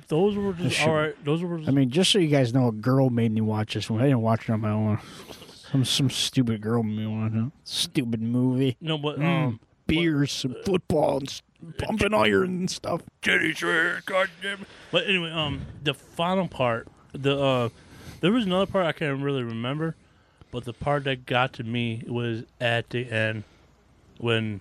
those 0.08 0.36
were 0.36 0.52
just 0.54 0.80
all 0.86 0.94
right. 0.94 1.24
Those 1.24 1.42
were 1.42 1.58
just, 1.58 1.68
I 1.68 1.72
mean, 1.72 1.90
just 1.90 2.10
so 2.10 2.18
you 2.18 2.28
guys 2.28 2.52
know, 2.54 2.68
a 2.68 2.72
girl 2.72 3.10
made 3.10 3.32
me 3.32 3.40
watch 3.40 3.74
this 3.74 3.88
one. 3.90 4.00
I 4.00 4.04
didn't 4.04 4.22
watch 4.22 4.48
it 4.48 4.52
on 4.52 4.60
my 4.60 4.70
own. 4.70 4.98
Some 5.70 5.84
some 5.84 6.10
stupid 6.10 6.60
girl 6.60 6.82
made 6.82 6.98
me 6.98 7.06
watch 7.06 7.32
it. 7.34 7.52
Stupid 7.64 8.20
movie. 8.22 8.76
no, 8.80 8.96
but 8.98 9.18
Mm. 9.18 9.24
um, 9.46 9.60
Beers 9.86 10.44
and 10.44 10.56
football 10.64 11.18
and 11.18 11.42
pumping 11.78 12.14
iron 12.14 12.44
and 12.60 12.70
stuff. 12.70 13.02
titty 13.22 13.52
shred, 13.52 14.06
God 14.06 14.30
damn 14.40 14.62
it. 14.62 14.68
But 14.90 15.06
anyway, 15.06 15.30
um, 15.30 15.60
the 15.82 15.92
final 15.94 16.48
part, 16.48 16.88
the 17.12 17.38
uh, 17.38 17.68
there 18.20 18.32
was 18.32 18.46
another 18.46 18.66
part 18.66 18.86
I 18.86 18.92
can't 18.92 19.20
really 19.22 19.42
remember, 19.42 19.94
but 20.54 20.64
the 20.64 20.72
part 20.72 21.02
that 21.04 21.26
got 21.26 21.52
to 21.54 21.64
me 21.64 22.04
was 22.06 22.44
at 22.60 22.88
the 22.90 23.10
end 23.10 23.42
when 24.18 24.60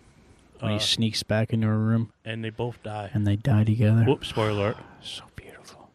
When 0.60 0.72
uh, 0.72 0.74
he 0.74 0.80
sneaks 0.80 1.22
back 1.22 1.54
into 1.54 1.68
her 1.68 1.78
room 1.78 2.12
and 2.26 2.44
they 2.44 2.50
both 2.50 2.82
die. 2.82 3.12
and 3.14 3.28
they 3.28 3.36
die 3.36 3.64
together. 3.64 4.04
Whoops, 4.04 4.30
spoiler 4.30 4.50
alert. 4.50 4.78
So 5.04 5.24
beautiful. 5.36 5.92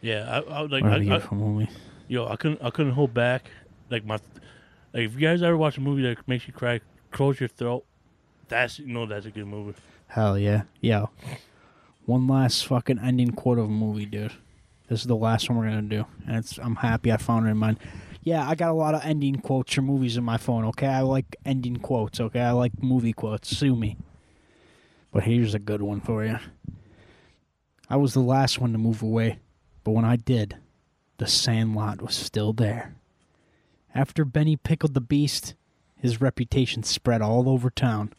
Yeah, 0.00 0.30
I, 0.30 0.58
I 0.58 0.62
was 0.62 0.70
like, 0.70 0.84
What 0.84 0.92
a 0.92 0.94
I, 0.94 0.98
I, 0.98 1.00
beautiful 1.00 1.36
movie. 1.36 1.68
yo, 2.06 2.28
I 2.28 2.36
couldn't, 2.36 2.62
I 2.62 2.70
couldn't 2.70 2.92
hold 2.92 3.12
back. 3.12 3.50
Like 3.90 4.04
my, 4.04 4.14
like 4.94 5.06
if 5.06 5.14
you 5.14 5.20
guys 5.20 5.42
ever 5.42 5.56
watch 5.56 5.76
a 5.76 5.80
movie 5.80 6.02
that 6.02 6.26
makes 6.28 6.46
you 6.46 6.52
cry, 6.52 6.80
close 7.10 7.40
your 7.40 7.48
throat. 7.48 7.84
That's 8.48 8.78
you 8.78 8.86
know 8.86 9.06
that's 9.06 9.26
a 9.26 9.30
good 9.32 9.46
movie. 9.46 9.74
Hell 10.06 10.38
yeah. 10.38 10.62
Yo. 10.80 11.10
One 12.06 12.26
last 12.28 12.66
fucking 12.66 12.98
ending 13.00 13.32
quote 13.32 13.58
of 13.58 13.64
a 13.64 13.68
movie, 13.68 14.06
dude. 14.06 14.32
This 14.88 15.00
is 15.00 15.06
the 15.06 15.16
last 15.16 15.48
one 15.48 15.58
we're 15.58 15.68
gonna 15.68 15.82
do. 15.82 16.06
And 16.28 16.36
it's 16.36 16.58
I'm 16.58 16.76
happy 16.76 17.10
I 17.10 17.16
found 17.16 17.46
it 17.46 17.50
in 17.50 17.56
mine. 17.56 17.78
Yeah, 18.24 18.48
I 18.48 18.54
got 18.54 18.70
a 18.70 18.74
lot 18.74 18.94
of 18.94 19.04
ending 19.04 19.40
quotes 19.40 19.74
for 19.74 19.82
movies 19.82 20.16
in 20.16 20.22
my 20.22 20.36
phone, 20.36 20.64
okay? 20.66 20.86
I 20.86 21.00
like 21.00 21.36
ending 21.44 21.76
quotes, 21.76 22.20
okay? 22.20 22.40
I 22.40 22.52
like 22.52 22.80
movie 22.80 23.12
quotes. 23.12 23.56
Sue 23.56 23.74
me. 23.74 23.96
But 25.10 25.24
here's 25.24 25.54
a 25.54 25.58
good 25.58 25.82
one 25.82 26.00
for 26.00 26.24
you. 26.24 26.38
I 27.90 27.96
was 27.96 28.14
the 28.14 28.20
last 28.20 28.60
one 28.60 28.72
to 28.72 28.78
move 28.78 29.02
away, 29.02 29.40
but 29.82 29.90
when 29.90 30.04
I 30.04 30.16
did, 30.16 30.56
the 31.18 31.26
sandlot 31.26 32.00
was 32.00 32.14
still 32.14 32.52
there. 32.52 32.94
After 33.94 34.24
Benny 34.24 34.56
pickled 34.56 34.94
the 34.94 35.00
beast, 35.00 35.54
his 35.96 36.20
reputation 36.20 36.84
spread 36.84 37.22
all 37.22 37.48
over 37.48 37.70
town. 37.70 38.12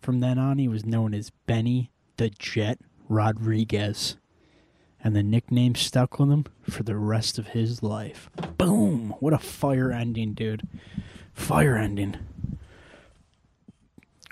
From 0.00 0.20
then 0.20 0.38
on, 0.38 0.58
he 0.58 0.68
was 0.68 0.84
known 0.84 1.14
as 1.14 1.30
Benny 1.46 1.90
the 2.16 2.30
Jet 2.30 2.80
Rodriguez. 3.08 4.16
And 5.06 5.14
the 5.14 5.22
nickname 5.22 5.76
stuck 5.76 6.18
with 6.18 6.32
him 6.32 6.46
for 6.68 6.82
the 6.82 6.96
rest 6.96 7.38
of 7.38 7.46
his 7.46 7.80
life. 7.80 8.28
Boom! 8.58 9.14
What 9.20 9.32
a 9.32 9.38
fire 9.38 9.92
ending, 9.92 10.34
dude. 10.34 10.66
Fire 11.32 11.76
ending. 11.76 12.16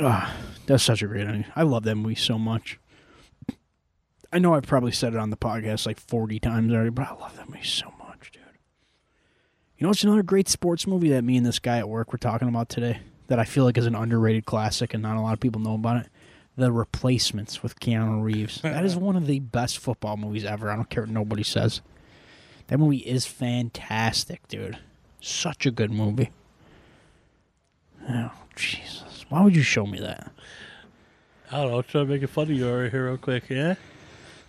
Ah, 0.00 0.34
that's 0.66 0.82
such 0.82 1.00
a 1.00 1.06
great 1.06 1.28
ending. 1.28 1.44
I 1.54 1.62
love 1.62 1.84
that 1.84 1.94
movie 1.94 2.16
so 2.16 2.40
much. 2.40 2.80
I 4.32 4.40
know 4.40 4.54
I've 4.54 4.66
probably 4.66 4.90
said 4.90 5.14
it 5.14 5.20
on 5.20 5.30
the 5.30 5.36
podcast 5.36 5.86
like 5.86 6.00
40 6.00 6.40
times 6.40 6.72
already, 6.72 6.90
but 6.90 7.06
I 7.06 7.14
love 7.14 7.36
that 7.36 7.48
movie 7.48 7.62
so 7.62 7.94
much, 8.00 8.32
dude. 8.32 8.42
You 9.78 9.86
know, 9.86 9.92
it's 9.92 10.02
another 10.02 10.24
great 10.24 10.48
sports 10.48 10.88
movie 10.88 11.10
that 11.10 11.22
me 11.22 11.36
and 11.36 11.46
this 11.46 11.60
guy 11.60 11.78
at 11.78 11.88
work 11.88 12.10
were 12.10 12.18
talking 12.18 12.48
about 12.48 12.68
today 12.68 12.98
that 13.28 13.38
I 13.38 13.44
feel 13.44 13.62
like 13.62 13.78
is 13.78 13.86
an 13.86 13.94
underrated 13.94 14.44
classic 14.44 14.92
and 14.92 15.04
not 15.04 15.16
a 15.16 15.20
lot 15.20 15.34
of 15.34 15.40
people 15.40 15.60
know 15.60 15.74
about 15.74 15.98
it. 15.98 16.08
The 16.56 16.70
Replacements 16.72 17.62
with 17.62 17.80
Keanu 17.80 18.22
Reeves. 18.22 18.60
That 18.62 18.84
is 18.84 18.96
one 18.96 19.16
of 19.16 19.26
the 19.26 19.40
best 19.40 19.78
football 19.78 20.16
movies 20.16 20.44
ever. 20.44 20.70
I 20.70 20.76
don't 20.76 20.88
care 20.90 21.02
what 21.02 21.10
nobody 21.10 21.42
says. 21.42 21.80
That 22.68 22.78
movie 22.78 22.98
is 22.98 23.26
fantastic, 23.26 24.46
dude. 24.48 24.78
Such 25.20 25.66
a 25.66 25.70
good 25.70 25.90
movie. 25.90 26.30
Oh, 28.08 28.30
Jesus. 28.56 29.24
Why 29.28 29.42
would 29.42 29.56
you 29.56 29.62
show 29.62 29.86
me 29.86 29.98
that? 30.00 30.30
I 31.50 31.62
don't 31.62 31.70
know. 31.72 31.82
Try 31.82 32.02
to 32.02 32.06
make 32.06 32.22
it 32.22 32.28
funny 32.28 32.62
over 32.62 32.88
here 32.88 33.06
real 33.06 33.16
quick. 33.16 33.44
Yeah. 33.48 33.74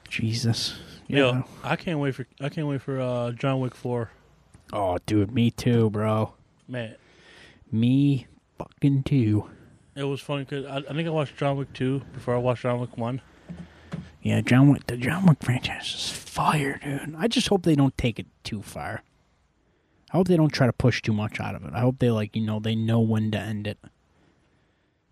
Jesus. 0.10 0.80
Yo, 1.08 1.44
I 1.64 1.76
can't 1.76 2.00
wait 2.00 2.16
for 2.16 2.26
I 2.42 2.50
can't 2.50 2.68
wait 2.68 2.82
for 2.82 3.00
uh, 3.00 3.32
John 3.32 3.60
Wick 3.60 3.76
four. 3.76 4.10
Oh, 4.74 4.98
dude, 5.06 5.32
me 5.32 5.52
too, 5.52 5.90
bro. 5.92 6.34
Man, 6.68 6.96
Me 7.72 8.26
fucking 8.58 9.04
too. 9.04 9.48
It 9.96 10.04
was 10.04 10.22
funny 10.22 10.44
because 10.44 10.66
I, 10.66 10.78
I 10.78 10.94
think 10.94 11.08
I 11.08 11.12
watched 11.12 11.38
John 11.38 11.58
Wick 11.58 11.72
two 11.74 12.02
before 12.14 12.36
I 12.36 12.38
watched 12.38 12.64
John 12.64 12.80
Wick 12.80 12.98
one. 12.98 13.22
Yeah, 14.22 14.42
John 14.42 14.70
Wick. 14.70 14.88
The 14.88 14.98
John 14.98 15.26
Wick 15.26 15.38
franchise 15.42 15.94
is 15.94 16.10
fire, 16.10 16.80
dude. 16.84 17.16
I 17.18 17.28
just 17.28 17.48
hope 17.48 17.64
they 17.64 17.76
don't 17.76 17.98
take 17.98 18.20
it 18.20 18.28
too 18.44 18.62
far. 18.62 19.04
I 20.12 20.18
hope 20.18 20.28
they 20.28 20.38
don't 20.38 20.54
try 20.54 20.68
to 20.68 20.74
push 20.74 21.02
too 21.02 21.14
much 21.14 21.40
out 21.40 21.56
of 21.56 21.64
it. 21.64 21.74
I 21.74 21.80
hope 21.80 22.00
they 22.00 22.12
like 22.12 22.36
you 22.36 22.42
know 22.42 22.60
they 22.60 22.76
know 22.76 23.00
when 23.00 23.32
to 23.32 23.40
end 23.40 23.68
it. 23.68 23.78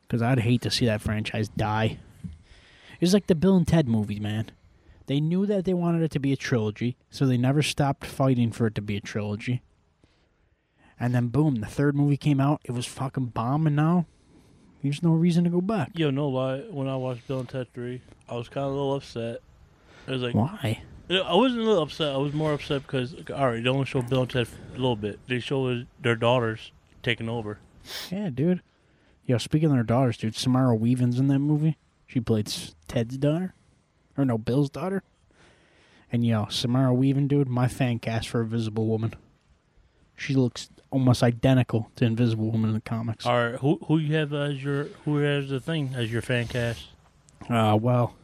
Because 0.01 0.21
I'd 0.21 0.39
hate 0.39 0.61
to 0.61 0.71
see 0.71 0.85
that 0.85 1.01
franchise 1.01 1.47
die. 1.49 1.99
It's 2.99 3.13
like 3.13 3.27
the 3.27 3.35
Bill 3.35 3.55
and 3.55 3.67
Ted 3.67 3.87
movies, 3.87 4.19
man. 4.19 4.51
They 5.07 5.19
knew 5.19 5.45
that 5.45 5.65
they 5.65 5.73
wanted 5.73 6.03
it 6.03 6.11
to 6.11 6.19
be 6.19 6.31
a 6.31 6.37
trilogy, 6.37 6.95
so 7.09 7.25
they 7.25 7.37
never 7.37 7.61
stopped 7.61 8.05
fighting 8.05 8.51
for 8.51 8.67
it 8.67 8.75
to 8.75 8.81
be 8.81 8.95
a 8.95 9.01
trilogy. 9.01 9.61
And 10.99 11.13
then 11.13 11.27
boom, 11.27 11.55
the 11.55 11.67
third 11.67 11.95
movie 11.95 12.15
came 12.17 12.39
out. 12.39 12.61
It 12.63 12.71
was 12.71 12.85
fucking 12.85 13.27
bomb, 13.27 13.67
and 13.67 13.75
now 13.75 14.05
there's 14.83 15.01
no 15.01 15.13
reason 15.13 15.45
to 15.45 15.49
go 15.49 15.61
back. 15.61 15.91
Yo, 15.95 16.11
no 16.11 16.27
lie. 16.27 16.59
When 16.69 16.87
I 16.87 16.95
watched 16.95 17.27
Bill 17.27 17.39
and 17.39 17.49
Ted 17.49 17.67
three, 17.73 18.01
I 18.29 18.35
was 18.35 18.49
kind 18.49 18.65
of 18.65 18.73
a 18.73 18.75
little 18.75 18.95
upset. 18.95 19.39
I 20.07 20.11
was 20.11 20.21
like, 20.21 20.35
Why? 20.35 20.83
I 21.09 21.35
wasn't 21.35 21.61
a 21.61 21.65
little 21.65 21.83
upset. 21.83 22.13
I 22.13 22.17
was 22.17 22.33
more 22.33 22.53
upset 22.53 22.81
because, 22.83 23.13
like, 23.13 23.31
all 23.31 23.47
right, 23.47 23.63
they 23.63 23.69
only 23.69 23.85
show 23.85 24.01
Bill 24.01 24.21
and 24.21 24.29
Ted 24.29 24.47
a 24.69 24.77
little 24.77 24.95
bit. 24.95 25.19
They 25.27 25.39
show 25.39 25.83
their 26.01 26.15
daughters 26.15 26.71
taking 27.01 27.29
over. 27.29 27.59
Yeah, 28.09 28.29
dude. 28.29 28.61
Yo, 29.25 29.37
speaking 29.37 29.69
of 29.69 29.75
their 29.75 29.83
daughters, 29.83 30.17
dude, 30.17 30.35
Samara 30.35 30.75
Weaving's 30.75 31.19
in 31.19 31.27
that 31.27 31.39
movie. 31.39 31.77
She 32.05 32.19
played 32.19 32.51
Ted's 32.87 33.17
daughter, 33.17 33.53
or 34.17 34.25
no, 34.25 34.37
Bill's 34.37 34.69
daughter. 34.69 35.03
And 36.11 36.25
yo, 36.25 36.47
Samara 36.49 36.93
Weaving, 36.93 37.27
dude, 37.27 37.47
my 37.47 37.67
fan 37.67 37.99
cast 37.99 38.29
for 38.29 38.41
Invisible 38.41 38.85
Woman. 38.85 39.15
She 40.15 40.35
looks 40.35 40.69
almost 40.93 41.23
identical 41.23 41.89
to 41.95 42.05
Invisible 42.05 42.51
Woman 42.51 42.69
in 42.69 42.75
the 42.75 42.81
comics. 42.81 43.25
All 43.25 43.33
right, 43.33 43.55
who 43.55 43.79
who 43.87 43.97
you 43.97 44.15
have 44.15 44.31
as 44.31 44.63
your 44.63 44.85
who 45.05 45.17
has 45.17 45.49
the 45.49 45.59
thing 45.59 45.93
as 45.95 46.11
your 46.11 46.21
fan 46.21 46.47
cast? 46.47 46.87
Uh, 47.49 47.77
well, 47.81 48.15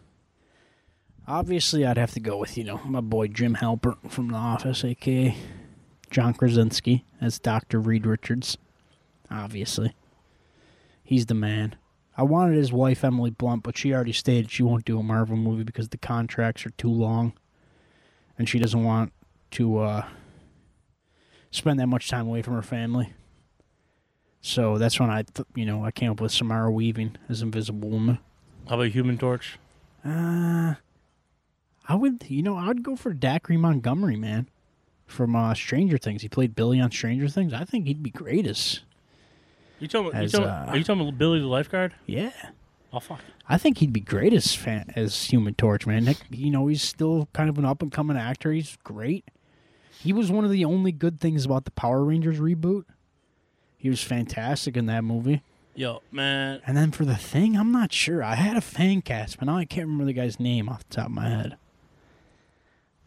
obviously, 1.28 1.86
I'd 1.86 1.98
have 1.98 2.12
to 2.12 2.20
go 2.20 2.38
with 2.38 2.58
you 2.58 2.64
know 2.64 2.80
my 2.86 3.02
boy 3.02 3.28
Jim 3.28 3.56
Halpert 3.56 4.12
from 4.12 4.30
The 4.30 4.36
Office, 4.36 4.86
aka 4.86 5.36
John 6.12 6.34
Krasinski 6.36 7.06
as 7.20 7.40
Doctor 7.40 7.80
Reed 7.80 8.06
Richards. 8.06 8.58
Obviously, 9.32 9.96
he's 11.04 11.26
the 11.26 11.34
man. 11.34 11.76
I 12.16 12.24
wanted 12.24 12.58
his 12.58 12.72
wife 12.72 13.04
Emily 13.04 13.32
Blunt, 13.32 13.64
but 13.64 13.78
she 13.78 13.94
already 13.94 14.12
stated 14.14 14.52
she 14.52 14.64
won't 14.64 14.86
do 14.86 15.00
a 15.00 15.04
Marvel 15.04 15.38
movie 15.38 15.64
because 15.64 15.90
the 15.90 15.98
contracts 15.98 16.66
are 16.66 16.72
too 16.72 16.92
long, 16.92 17.34
and 18.38 18.48
she 18.48 18.60
doesn't 18.60 18.84
want 18.84 19.12
to 19.52 19.80
uh, 19.80 20.06
spend 21.52 21.80
that 21.80 21.88
much 21.88 22.10
time 22.10 22.28
away 22.28 22.42
from 22.42 22.54
her 22.56 22.62
family. 22.62 23.14
So 24.42 24.78
that's 24.78 25.00
when 25.00 25.10
I, 25.10 25.24
th- 25.24 25.48
you 25.56 25.66
know, 25.66 25.84
I 25.84 25.92
came 25.92 26.12
up 26.12 26.22
with 26.22 26.32
Samara 26.32 26.72
Weaving 26.72 27.18
as 27.28 27.42
Invisible 27.42 27.90
Woman. 27.90 28.20
How 28.68 28.76
about 28.76 28.88
Human 28.90 29.18
Torch? 29.18 29.60
Uh, 30.06 30.76
I 31.88 31.96
would, 31.96 32.24
you 32.30 32.42
know, 32.42 32.56
I'd 32.56 32.84
go 32.84 32.96
for 32.96 33.14
Dacre 33.14 33.58
Montgomery, 33.58 34.16
man, 34.16 34.48
from 35.08 35.36
uh, 35.36 35.54
Stranger 35.56 35.98
Things. 35.98 36.22
He 36.22 36.30
played 36.30 36.56
Billy 36.56 36.80
on 36.80 36.92
Stranger 36.92 37.28
Things. 37.28 37.52
I 37.54 37.66
think 37.66 37.88
he'd 37.88 38.02
be 38.04 38.12
great 38.12 38.48
as, 38.48 38.82
You 39.80 39.88
talking? 39.90 40.18
You 40.18 40.24
As, 40.26 40.32
talking 40.32 40.48
uh, 40.48 40.66
are 40.70 40.78
you 40.78 40.84
talking 40.84 41.02
about 41.02 41.18
Billy 41.18 41.40
the 41.40 41.48
lifeguard? 41.48 41.94
yeah. 42.06 42.32
Oh 42.92 43.00
fuck. 43.00 43.20
I 43.48 43.60
think 43.60 43.78
he'd 43.80 43.94
be 43.94 44.00
great 44.00 44.34
as 44.34 44.56
fan, 44.56 44.92
as 44.96 45.26
Human 45.26 45.54
Torch, 45.54 45.86
man. 45.86 46.16
You 46.32 46.50
know, 46.50 46.66
he's 46.68 46.82
still 46.82 47.28
kind 47.34 47.48
of 47.48 47.60
an 47.60 47.66
up 47.66 47.84
and 47.84 47.92
coming 47.92 48.18
actor. 48.18 48.52
He's 48.52 48.78
great. 48.84 49.26
He 50.02 50.14
was 50.14 50.32
one 50.32 50.46
of 50.46 50.52
the 50.52 50.64
only 50.66 50.92
good 50.92 51.20
things 51.20 51.46
about 51.46 51.66
the 51.66 51.72
Power 51.72 52.04
Rangers 52.04 52.40
reboot. 52.40 52.86
He 53.78 53.90
was 53.90 54.02
fantastic 54.02 54.78
in 54.78 54.86
that 54.86 55.04
movie. 55.04 55.42
Yo, 55.76 56.02
man. 56.12 56.62
And 56.66 56.76
then 56.76 56.92
for 56.92 57.06
the 57.06 57.16
thing, 57.16 57.56
I'm 57.56 57.72
not 57.72 57.92
sure. 57.94 58.24
I 58.24 58.36
had 58.36 58.58
a 58.58 58.62
fan 58.62 59.02
cast, 59.02 59.40
but 59.40 59.46
now 59.46 59.58
I 59.58 59.66
can't 59.66 59.88
remember 59.88 60.06
the 60.06 60.14
guy's 60.14 60.40
name 60.40 60.68
off 60.70 60.88
the 60.88 60.96
top 60.96 61.06
of 61.08 61.12
my 61.12 61.30
head. 61.30 61.58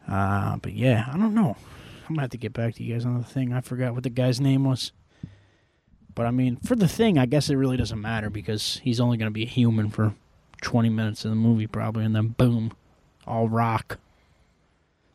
Uh, 0.08 0.56
but 0.56 0.72
yeah, 0.72 1.08
I 1.12 1.16
don't 1.16 1.34
know. 1.34 1.56
I'm 2.08 2.14
gonna 2.14 2.22
have 2.22 2.30
to 2.30 2.38
get 2.38 2.52
back 2.52 2.74
to 2.74 2.82
you 2.82 2.94
guys 2.94 3.04
on 3.04 3.18
the 3.18 3.24
thing. 3.24 3.52
I 3.52 3.60
forgot 3.60 3.94
what 3.94 4.02
the 4.02 4.10
guy's 4.10 4.40
name 4.40 4.64
was. 4.64 4.92
But 6.14 6.26
I 6.26 6.30
mean, 6.30 6.56
for 6.56 6.76
the 6.76 6.88
thing, 6.88 7.18
I 7.18 7.26
guess 7.26 7.48
it 7.48 7.56
really 7.56 7.76
doesn't 7.76 8.00
matter 8.00 8.28
because 8.28 8.80
he's 8.82 9.00
only 9.00 9.16
gonna 9.16 9.30
be 9.30 9.44
a 9.44 9.48
human 9.48 9.88
for 9.90 10.14
20 10.60 10.88
minutes 10.90 11.24
of 11.24 11.30
the 11.30 11.36
movie 11.36 11.66
probably, 11.66 12.04
and 12.04 12.14
then 12.14 12.28
boom, 12.28 12.72
all 13.26 13.48
rock. 13.48 13.98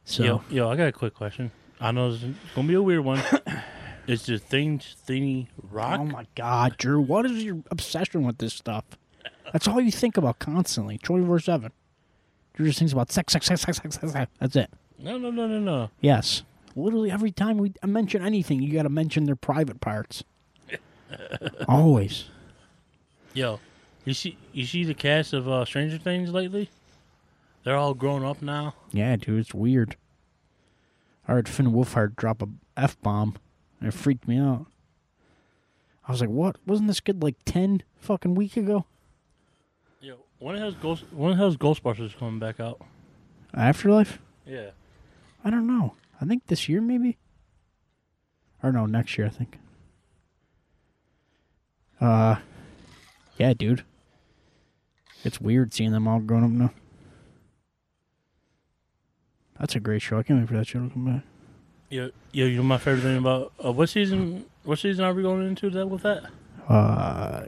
So 0.06 0.24
Yo, 0.24 0.44
yo, 0.50 0.70
I 0.70 0.76
got 0.76 0.88
a 0.88 0.92
quick 0.92 1.14
question. 1.14 1.52
I 1.80 1.92
know 1.92 2.12
it's 2.12 2.24
gonna 2.56 2.68
be 2.68 2.74
a 2.74 2.82
weird 2.82 3.04
one. 3.04 3.22
it's 4.08 4.26
the 4.26 4.38
thing 4.38 4.80
thingy 4.80 5.48
rock? 5.72 6.00
Oh 6.00 6.06
my 6.06 6.26
God, 6.36 6.78
Drew! 6.78 7.02
What 7.02 7.26
is 7.26 7.44
your 7.44 7.60
obsession 7.70 8.24
with 8.24 8.40
this 8.40 8.54
stuff? 8.54 8.86
That's 9.54 9.68
all 9.68 9.80
you 9.80 9.92
think 9.92 10.18
about 10.18 10.40
constantly, 10.40 10.98
twenty-four 10.98 11.40
seven. 11.40 11.72
Drew 12.54 12.66
just 12.66 12.80
thinks 12.80 12.94
about 12.94 13.12
sex, 13.12 13.34
sex, 13.34 13.46
sex, 13.46 13.62
sex, 13.62 13.78
sex, 13.78 13.96
sex. 13.96 14.12
sex. 14.12 14.32
That's 14.40 14.56
it. 14.56 14.72
No, 14.98 15.18
no, 15.18 15.30
no, 15.30 15.48
no, 15.48 15.60
no. 15.60 15.90
Yes, 16.02 16.42
literally 16.76 17.12
every 17.12 17.32
time 17.32 17.58
we 17.58 17.74
mention 17.86 18.24
anything, 18.24 18.62
you 18.62 18.74
got 18.74 18.84
to 18.84 18.90
mention 18.90 19.26
their 19.26 19.36
private 19.36 19.80
parts. 19.80 20.24
Always. 21.68 22.26
Yo, 23.34 23.60
you 24.06 24.14
see, 24.16 24.38
you 24.54 24.66
see 24.66 24.84
the 24.84 24.96
cast 24.96 25.34
of 25.34 25.48
uh, 25.48 25.66
Stranger 25.66 26.00
Things 26.00 26.32
lately? 26.32 26.70
They're 27.64 27.76
all 27.76 27.94
grown 27.94 28.24
up 28.24 28.42
now. 28.42 28.74
Yeah, 28.92 29.16
dude, 29.18 29.40
it's 29.40 29.54
weird. 29.54 29.98
I 31.28 31.34
heard 31.34 31.50
Finn 31.50 31.72
Wolfhard 31.74 32.16
drop 32.16 32.42
a 32.42 32.48
f 32.76 33.00
bomb, 33.02 33.36
and 33.80 33.90
it 33.90 33.94
freaked 33.94 34.28
me 34.28 34.38
out. 34.38 34.68
I 36.08 36.12
was 36.12 36.22
like, 36.22 36.30
"What? 36.30 36.56
Wasn't 36.66 36.88
this 36.88 37.02
kid 37.02 37.22
like 37.22 37.36
ten 37.46 37.84
fucking 37.98 38.36
week 38.36 38.56
ago?" 38.56 38.86
Yeah. 40.00 40.14
when 40.40 40.56
hell's 40.58 40.76
Ghost? 40.76 41.04
When 41.12 41.36
hell's 41.36 41.58
Ghostbusters 41.58 42.18
coming 42.18 42.40
back 42.40 42.60
out? 42.60 42.80
Afterlife? 43.54 44.20
Yeah. 44.46 44.70
I 45.44 45.50
don't 45.50 45.68
know. 45.68 45.96
I 46.22 46.26
think 46.26 46.48
this 46.48 46.70
year 46.70 46.80
maybe. 46.82 47.18
Or 48.64 48.72
no, 48.72 48.86
next 48.86 49.18
year 49.18 49.28
I 49.28 49.30
think. 49.32 49.58
Uh 52.00 52.38
yeah, 53.38 53.54
dude. 53.54 53.84
It's 55.24 55.42
weird 55.42 55.74
seeing 55.74 55.92
them 55.92 56.08
all 56.08 56.20
grown 56.20 56.44
up 56.44 56.52
now. 56.52 56.74
That's 59.60 59.76
a 59.76 59.80
great 59.80 60.02
show. 60.02 60.20
I 60.20 60.24
can't 60.24 60.40
wait 60.40 60.48
for 60.48 60.56
that 60.58 60.68
show 60.68 60.80
to 60.80 60.90
come 60.90 61.06
back. 61.06 61.24
Yeah, 61.90 62.08
yeah. 62.32 62.46
you 62.46 62.58
know 62.58 62.64
my 62.64 62.78
favorite 62.78 63.02
thing 63.02 63.18
about 63.18 63.54
uh, 63.64 63.72
what 63.72 63.90
season? 63.90 64.46
What 64.64 64.80
season 64.80 65.06
are 65.06 65.14
we 65.14 65.24
going 65.24 65.48
into 65.48 65.70
that 65.70 65.88
with 65.88 66.04
that? 66.04 66.24
Uh 66.68 67.46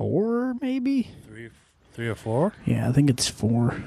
four 0.00 0.54
maybe? 0.62 1.10
Three, 1.26 1.50
three 1.92 2.08
or 2.08 2.14
four? 2.14 2.54
Yeah, 2.64 2.88
I 2.88 2.92
think 2.92 3.10
it's 3.10 3.28
four. 3.28 3.82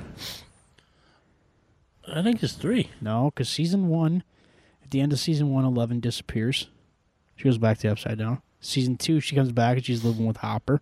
I 2.07 2.21
think 2.21 2.43
it's 2.43 2.53
three. 2.53 2.91
No, 3.01 3.31
because 3.33 3.49
season 3.49 3.87
one, 3.87 4.21
at 4.83 4.91
the 4.91 5.01
end 5.01 5.11
of 5.11 5.19
season 5.19 5.51
one, 5.51 5.65
Eleven 5.65 5.99
disappears. 5.99 6.69
She 7.35 7.45
goes 7.45 7.57
back 7.57 7.77
to 7.77 7.87
the 7.87 7.91
Upside 7.93 8.19
Down. 8.19 8.43
Season 8.59 8.95
two, 8.95 9.19
she 9.21 9.35
comes 9.35 9.51
back 9.51 9.77
and 9.77 9.85
she's 9.85 10.05
living 10.05 10.27
with 10.27 10.37
Hopper. 10.37 10.81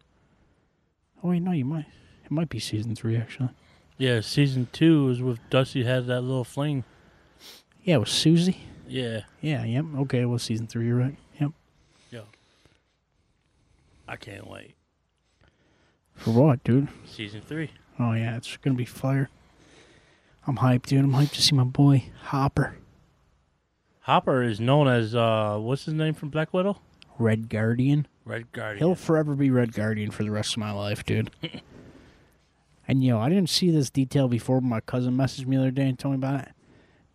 Oh 1.23 1.29
wait, 1.29 1.41
no, 1.41 1.51
you 1.51 1.63
might. 1.63 1.85
It 2.31 2.33
might 2.33 2.47
be 2.47 2.59
season 2.59 2.95
three 2.95 3.17
actually. 3.17 3.49
Yeah, 3.97 4.21
season 4.21 4.69
two 4.71 5.09
is 5.09 5.21
with 5.21 5.37
Dusty 5.49 5.83
has 5.83 6.07
that 6.07 6.21
little 6.21 6.45
fling. 6.45 6.85
Yeah, 7.83 7.95
it 7.95 7.99
was 7.99 8.09
Susie. 8.09 8.61
Yeah, 8.87 9.21
Yeah, 9.41 9.65
yep. 9.65 9.83
Okay, 9.99 10.23
well, 10.23 10.39
season 10.39 10.65
three. 10.65 10.87
You're 10.87 10.97
right. 10.97 11.17
Yep. 11.41 11.51
yo, 12.09 12.23
I 14.07 14.15
can't 14.15 14.49
wait. 14.49 14.75
For 16.15 16.31
what, 16.31 16.63
dude? 16.63 16.87
Season 17.05 17.41
three. 17.41 17.71
Oh 17.99 18.13
yeah, 18.13 18.37
it's 18.37 18.55
gonna 18.55 18.77
be 18.77 18.85
fire. 18.85 19.29
I'm 20.47 20.57
hyped, 20.57 20.83
dude. 20.83 21.03
I'm 21.03 21.11
hyped 21.11 21.33
to 21.33 21.41
see 21.41 21.53
my 21.55 21.65
boy 21.65 22.05
Hopper, 22.23 22.75
Hopper 24.01 24.41
is 24.41 24.59
known 24.61 24.87
as 24.87 25.13
uh, 25.13 25.57
what's 25.59 25.83
his 25.83 25.93
name 25.93 26.13
from 26.13 26.29
Black 26.29 26.53
Widow? 26.53 26.77
Red 27.19 27.49
Guardian. 27.49 28.07
Red 28.23 28.51
Guardian. 28.53 28.77
He'll 28.79 28.95
forever 28.95 29.35
be 29.35 29.51
Red 29.51 29.73
Guardian 29.73 30.11
for 30.11 30.23
the 30.23 30.31
rest 30.31 30.53
of 30.53 30.59
my 30.59 30.71
life, 30.71 31.05
dude. 31.05 31.29
and 32.91 33.03
yo, 33.03 33.19
I 33.19 33.29
didn't 33.29 33.49
see 33.49 33.71
this 33.71 33.89
detail 33.89 34.27
before. 34.27 34.59
but 34.61 34.67
My 34.67 34.81
cousin 34.81 35.15
messaged 35.15 35.45
me 35.47 35.55
the 35.55 35.61
other 35.63 35.71
day 35.71 35.87
and 35.87 35.97
told 35.97 36.13
me 36.13 36.17
about 36.17 36.41
it. 36.41 36.49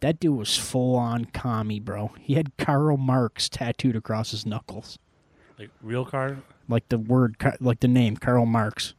That 0.00 0.18
dude 0.20 0.36
was 0.36 0.56
full 0.56 0.96
on 0.96 1.26
commie, 1.26 1.80
bro. 1.80 2.12
He 2.20 2.34
had 2.34 2.56
Karl 2.56 2.96
Marx 2.96 3.48
tattooed 3.48 3.94
across 3.96 4.30
his 4.30 4.44
knuckles. 4.46 4.98
like 5.58 5.70
real 5.82 6.04
card. 6.04 6.42
like 6.68 6.88
the 6.88 6.98
word, 6.98 7.36
like 7.60 7.80
the 7.80 7.88
name 7.88 8.16
Karl 8.16 8.46
Marx. 8.46 8.94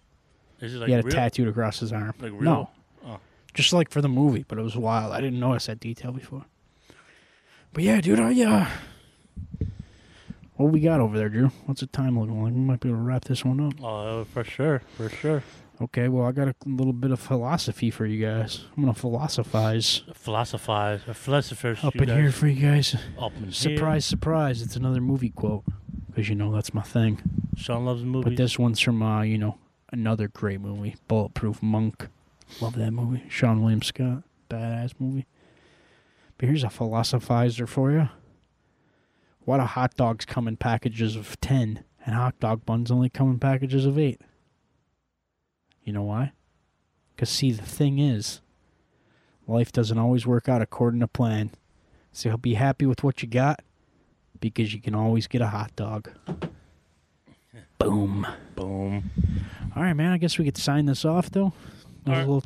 Is 0.60 0.74
it 0.76 0.78
like 0.78 0.88
he 0.88 0.94
had 0.94 1.06
real? 1.06 1.14
it 1.14 1.18
tattooed 1.18 1.48
across 1.48 1.80
his 1.80 1.92
arm. 1.92 2.14
Like 2.20 2.32
real? 2.32 2.42
No, 2.42 2.70
Oh. 3.06 3.20
just 3.54 3.74
like 3.74 3.90
for 3.92 4.02
the 4.02 4.10
movie, 4.10 4.44
but 4.48 4.58
it 4.58 4.64
was 4.64 4.76
wild. 4.76 5.14
I 5.14 5.22
didn't 5.22 5.40
notice 5.40 5.66
that 5.68 5.80
detail 5.80 6.12
before. 6.12 6.46
But 7.74 7.84
yeah, 7.84 8.02
dude, 8.02 8.20
I 8.20 8.32
uh, 8.44 8.68
what 10.56 10.72
we 10.72 10.80
got 10.80 11.00
over 11.00 11.16
there, 11.18 11.30
Drew? 11.30 11.52
What's 11.66 11.82
the 11.82 11.88
time 11.88 12.20
looking 12.20 12.42
like? 12.42 12.54
We 12.54 12.60
might 12.60 12.80
be 12.80 12.90
able 12.90 13.00
to 13.00 13.04
wrap 13.04 13.26
this 13.26 13.46
one 13.46 13.60
up. 13.62 13.74
Oh, 13.84 14.24
for 14.24 14.44
sure, 14.44 14.82
for 14.96 15.10
sure. 15.10 15.44
Okay, 15.80 16.08
well, 16.08 16.26
I 16.26 16.32
got 16.32 16.48
a 16.48 16.56
little 16.66 16.94
bit 16.94 17.12
of 17.12 17.20
philosophy 17.20 17.92
for 17.92 18.06
you 18.08 18.26
guys. 18.26 18.66
I'm 18.76 18.84
gonna 18.84 18.96
philosophize 18.96 20.02
Philosophize, 20.14 21.02
or 21.08 21.14
philosophers. 21.14 21.84
up 21.84 21.96
in 21.96 22.06
guys. 22.06 22.18
here 22.18 22.32
for 22.32 22.48
you 22.48 22.68
guys. 22.68 22.96
Up 23.20 23.32
in 23.38 23.44
here. 23.44 23.52
Surprise, 23.52 24.06
surprise! 24.06 24.62
It's 24.64 24.76
another 24.76 25.02
movie 25.02 25.30
quote 25.30 25.64
because 26.08 26.30
you 26.30 26.36
know 26.36 26.52
that's 26.52 26.74
my 26.74 26.82
thing. 26.82 27.22
Sean 27.56 27.86
loves 27.86 28.04
movies. 28.04 28.24
But 28.24 28.38
this 28.38 28.58
one's 28.58 28.80
from 28.80 29.04
uh, 29.04 29.22
you 29.22 29.38
know 29.38 29.60
another 29.92 30.28
great 30.28 30.62
movie, 30.62 30.96
Bulletproof 31.08 31.62
Monk. 31.62 32.08
Love 32.60 32.76
that 32.76 32.92
movie. 32.92 33.24
Seann 33.30 33.62
William 33.62 33.84
Scott, 33.84 34.24
badass 34.50 34.94
movie. 34.98 35.28
But 36.40 36.48
here's 36.50 36.64
a 36.64 36.68
philosophizer 36.68 37.68
for 37.68 37.92
you. 37.92 38.10
Why 39.42 39.58
do 39.58 39.64
hot 39.64 39.96
dogs 39.96 40.26
come 40.26 40.48
in 40.48 40.58
packages 40.58 41.16
of 41.16 41.40
ten, 41.40 41.84
and 42.04 42.16
hot 42.16 42.40
dog 42.40 42.66
buns 42.66 42.90
only 42.90 43.10
come 43.10 43.30
in 43.30 43.40
packages 43.40 43.86
of 43.86 44.00
eight? 44.00 44.22
You 45.88 45.94
know 45.94 46.04
why? 46.04 46.34
Because, 47.16 47.30
see, 47.30 47.54
the 47.54 47.64
thing 47.64 47.98
is, 47.98 48.42
life 49.48 49.72
doesn't 49.72 49.98
always 49.98 50.28
work 50.28 50.50
out 50.50 50.62
according 50.62 51.00
to 51.00 51.08
plan. 51.08 51.52
So 52.12 52.36
be 52.36 52.56
happy 52.56 52.86
with 52.86 53.06
what 53.06 53.22
you 53.22 53.30
got 53.30 53.62
because 54.42 54.74
you 54.74 54.82
can 54.82 54.94
always 54.94 55.28
get 55.28 55.40
a 55.40 55.48
hot 55.48 55.74
dog. 55.78 56.12
Boom. 57.80 58.28
Boom. 58.56 59.12
All 59.78 59.84
right, 59.84 59.94
man. 59.94 60.12
I 60.12 60.18
guess 60.18 60.38
we 60.38 60.44
could 60.44 60.58
sign 60.58 60.88
this 60.88 61.06
off, 61.06 61.32
though. 61.32 61.54
A 62.06 62.20
little, 62.20 62.44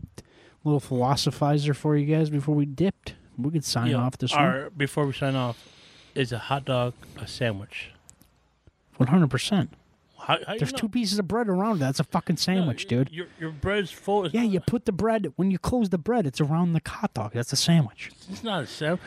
little 0.63 0.79
philosophizer 0.79 1.75
for 1.75 1.97
you 1.97 2.05
guys 2.05 2.29
before 2.29 2.53
we 2.53 2.67
dipped. 2.67 3.15
We 3.39 3.49
could 3.49 3.65
sign 3.65 3.87
yeah. 3.87 3.97
off 3.97 4.19
this 4.19 4.35
one. 4.35 4.69
Before 4.77 5.07
we 5.07 5.13
sign 5.13 5.35
off, 5.35 5.67
is 6.13 6.31
a 6.31 6.37
hot 6.37 6.65
dog 6.65 6.93
a 7.17 7.27
sandwich? 7.27 7.89
100%. 8.99 9.69
How, 10.21 10.37
how 10.45 10.57
There's 10.57 10.71
you 10.71 10.75
know? 10.75 10.77
two 10.77 10.89
pieces 10.89 11.19
of 11.19 11.27
bread 11.27 11.49
around 11.49 11.77
it. 11.77 11.79
That's 11.79 11.99
a 11.99 12.03
fucking 12.03 12.37
sandwich, 12.37 12.85
no, 12.85 12.89
dude. 12.89 13.11
Your, 13.11 13.27
your 13.39 13.51
bread's 13.51 13.91
full. 13.91 14.25
It's 14.25 14.33
yeah, 14.33 14.43
you 14.43 14.59
put 14.59 14.85
the 14.85 14.91
bread 14.91 15.33
when 15.35 15.51
you 15.51 15.57
close 15.57 15.89
the 15.89 15.97
bread. 15.97 16.27
It's 16.27 16.39
around 16.39 16.73
the 16.73 16.81
hot 16.85 17.13
dog. 17.13 17.33
That's 17.33 17.51
a 17.53 17.55
sandwich. 17.55 18.11
It's 18.29 18.43
not 18.43 18.63
a 18.63 18.67
sandwich. 18.67 19.01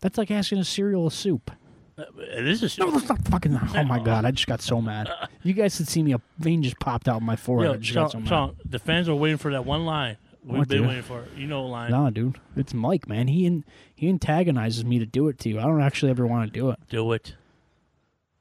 That's 0.00 0.18
like 0.18 0.30
asking 0.30 0.58
a 0.58 0.64
cereal 0.64 1.06
a 1.06 1.10
soup. 1.10 1.50
Uh, 1.96 2.04
this 2.16 2.62
is 2.62 2.76
no, 2.76 2.90
that's 2.90 3.08
not 3.08 3.26
fucking. 3.28 3.58
Oh 3.74 3.84
my 3.84 3.98
god, 4.04 4.24
I 4.24 4.32
just 4.32 4.46
got 4.46 4.60
so 4.60 4.80
mad. 4.80 5.08
You 5.42 5.52
guys 5.52 5.76
should 5.76 5.88
see 5.88 6.02
me. 6.02 6.12
A 6.12 6.20
vein 6.38 6.62
just 6.62 6.78
popped 6.80 7.08
out 7.08 7.16
of 7.16 7.22
my 7.22 7.36
forehead. 7.36 7.88
Yo, 7.88 8.08
so 8.08 8.54
the 8.64 8.78
fans 8.78 9.08
are 9.08 9.14
waiting 9.14 9.38
for 9.38 9.52
that 9.52 9.64
one 9.64 9.84
line. 9.84 10.16
We've 10.44 10.58
what, 10.58 10.68
been 10.68 10.78
dude? 10.78 10.88
waiting 10.88 11.02
for. 11.02 11.20
It. 11.20 11.28
You 11.36 11.46
know, 11.46 11.64
line. 11.66 11.90
Nah, 11.90 12.10
dude, 12.10 12.38
it's 12.56 12.74
Mike, 12.74 13.08
man. 13.08 13.28
He 13.28 13.46
in, 13.46 13.64
he 13.94 14.08
antagonizes 14.08 14.84
me 14.84 14.98
to 14.98 15.06
do 15.06 15.28
it 15.28 15.38
to 15.40 15.48
you. 15.48 15.58
I 15.58 15.62
don't 15.62 15.80
actually 15.80 16.10
ever 16.10 16.26
want 16.26 16.52
to 16.52 16.58
do 16.58 16.70
it. 16.70 16.78
Do 16.90 17.12
it. 17.12 17.34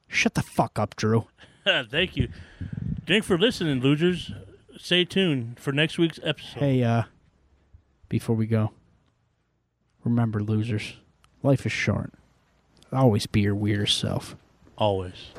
Shut 0.08 0.34
the 0.34 0.42
fuck 0.42 0.78
up, 0.78 0.96
Drew. 0.96 1.28
Thank 1.90 2.18
you. 2.18 2.30
Thanks 3.06 3.28
for 3.28 3.38
listening, 3.38 3.82
losers. 3.82 4.32
Stay 4.78 5.06
tuned 5.06 5.60
for 5.60 5.72
next 5.72 5.98
week's 5.98 6.20
episode. 6.24 6.60
Hey, 6.60 6.84
uh, 6.84 7.04
before 8.10 8.36
we 8.36 8.48
go, 8.48 8.72
remember, 10.04 10.42
losers, 10.42 10.94
life 11.42 11.66
is 11.66 11.72
short. 11.72 12.12
Always 12.92 13.26
be 13.28 13.42
your 13.42 13.56
weirdest 13.56 13.98
self. 13.98 14.36
Always. 14.78 15.32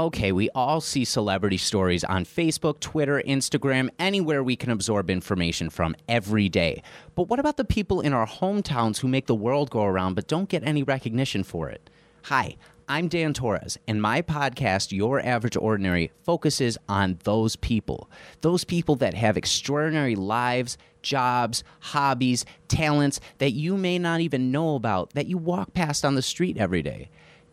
Okay, 0.00 0.32
we 0.32 0.48
all 0.54 0.80
see 0.80 1.04
celebrity 1.04 1.58
stories 1.58 2.04
on 2.04 2.24
Facebook, 2.24 2.80
Twitter, 2.80 3.22
Instagram, 3.26 3.90
anywhere 3.98 4.42
we 4.42 4.56
can 4.56 4.70
absorb 4.70 5.10
information 5.10 5.68
from 5.68 5.94
every 6.08 6.48
day. 6.48 6.82
But 7.14 7.28
what 7.28 7.38
about 7.38 7.58
the 7.58 7.66
people 7.66 8.00
in 8.00 8.14
our 8.14 8.26
hometowns 8.26 9.00
who 9.00 9.08
make 9.08 9.26
the 9.26 9.34
world 9.34 9.68
go 9.68 9.84
around 9.84 10.14
but 10.14 10.26
don't 10.26 10.48
get 10.48 10.64
any 10.64 10.82
recognition 10.82 11.42
for 11.42 11.68
it? 11.68 11.90
Hi, 12.22 12.56
I'm 12.88 13.08
Dan 13.08 13.34
Torres, 13.34 13.76
and 13.86 14.00
my 14.00 14.22
podcast, 14.22 14.90
Your 14.90 15.20
Average 15.20 15.58
Ordinary, 15.58 16.12
focuses 16.22 16.78
on 16.88 17.18
those 17.24 17.56
people. 17.56 18.10
Those 18.40 18.64
people 18.64 18.96
that 18.96 19.12
have 19.12 19.36
extraordinary 19.36 20.16
lives, 20.16 20.78
jobs, 21.02 21.62
hobbies, 21.80 22.46
talents 22.68 23.20
that 23.36 23.50
you 23.50 23.76
may 23.76 23.98
not 23.98 24.22
even 24.22 24.50
know 24.50 24.76
about, 24.76 25.10
that 25.10 25.26
you 25.26 25.36
walk 25.36 25.74
past 25.74 26.06
on 26.06 26.14
the 26.14 26.22
street 26.22 26.56
every 26.56 26.82
day. 26.82 27.10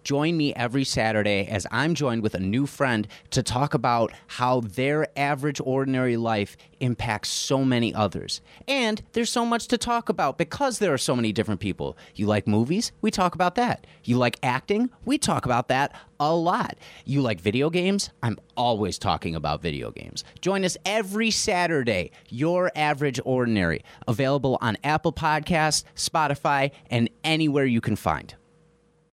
Join 0.07 0.37
me 0.37 0.53
every 0.53 0.85
Saturday 0.85 1.47
as 1.47 1.67
I'm 1.69 1.93
joined 1.93 2.23
with 2.23 2.33
a 2.33 2.39
new 2.39 2.65
friend 2.65 3.09
to 3.31 3.43
talk 3.43 3.73
about 3.73 4.13
how 4.27 4.61
their 4.61 5.09
average, 5.19 5.59
ordinary 5.61 6.15
life 6.15 6.55
impacts 6.79 7.27
so 7.27 7.65
many 7.65 7.93
others. 7.93 8.39
And 8.69 9.01
there's 9.11 9.29
so 9.29 9.45
much 9.45 9.67
to 9.67 9.77
talk 9.77 10.07
about 10.07 10.37
because 10.37 10.79
there 10.79 10.93
are 10.93 10.97
so 10.97 11.13
many 11.13 11.33
different 11.33 11.59
people. 11.59 11.97
You 12.15 12.25
like 12.25 12.47
movies? 12.47 12.93
We 13.01 13.11
talk 13.11 13.35
about 13.35 13.55
that. 13.55 13.85
You 14.05 14.17
like 14.17 14.39
acting? 14.41 14.91
We 15.03 15.17
talk 15.17 15.43
about 15.43 15.67
that 15.67 15.93
a 16.21 16.33
lot. 16.33 16.77
You 17.03 17.21
like 17.21 17.41
video 17.41 17.69
games? 17.69 18.09
I'm 18.23 18.37
always 18.55 18.97
talking 18.97 19.35
about 19.35 19.61
video 19.61 19.91
games. 19.91 20.23
Join 20.39 20.63
us 20.63 20.77
every 20.85 21.31
Saturday, 21.31 22.11
Your 22.29 22.71
Average 22.77 23.19
Ordinary, 23.25 23.83
available 24.07 24.57
on 24.61 24.77
Apple 24.85 25.11
Podcasts, 25.11 25.83
Spotify, 25.97 26.71
and 26.89 27.09
anywhere 27.25 27.65
you 27.65 27.81
can 27.81 27.97
find. 27.97 28.33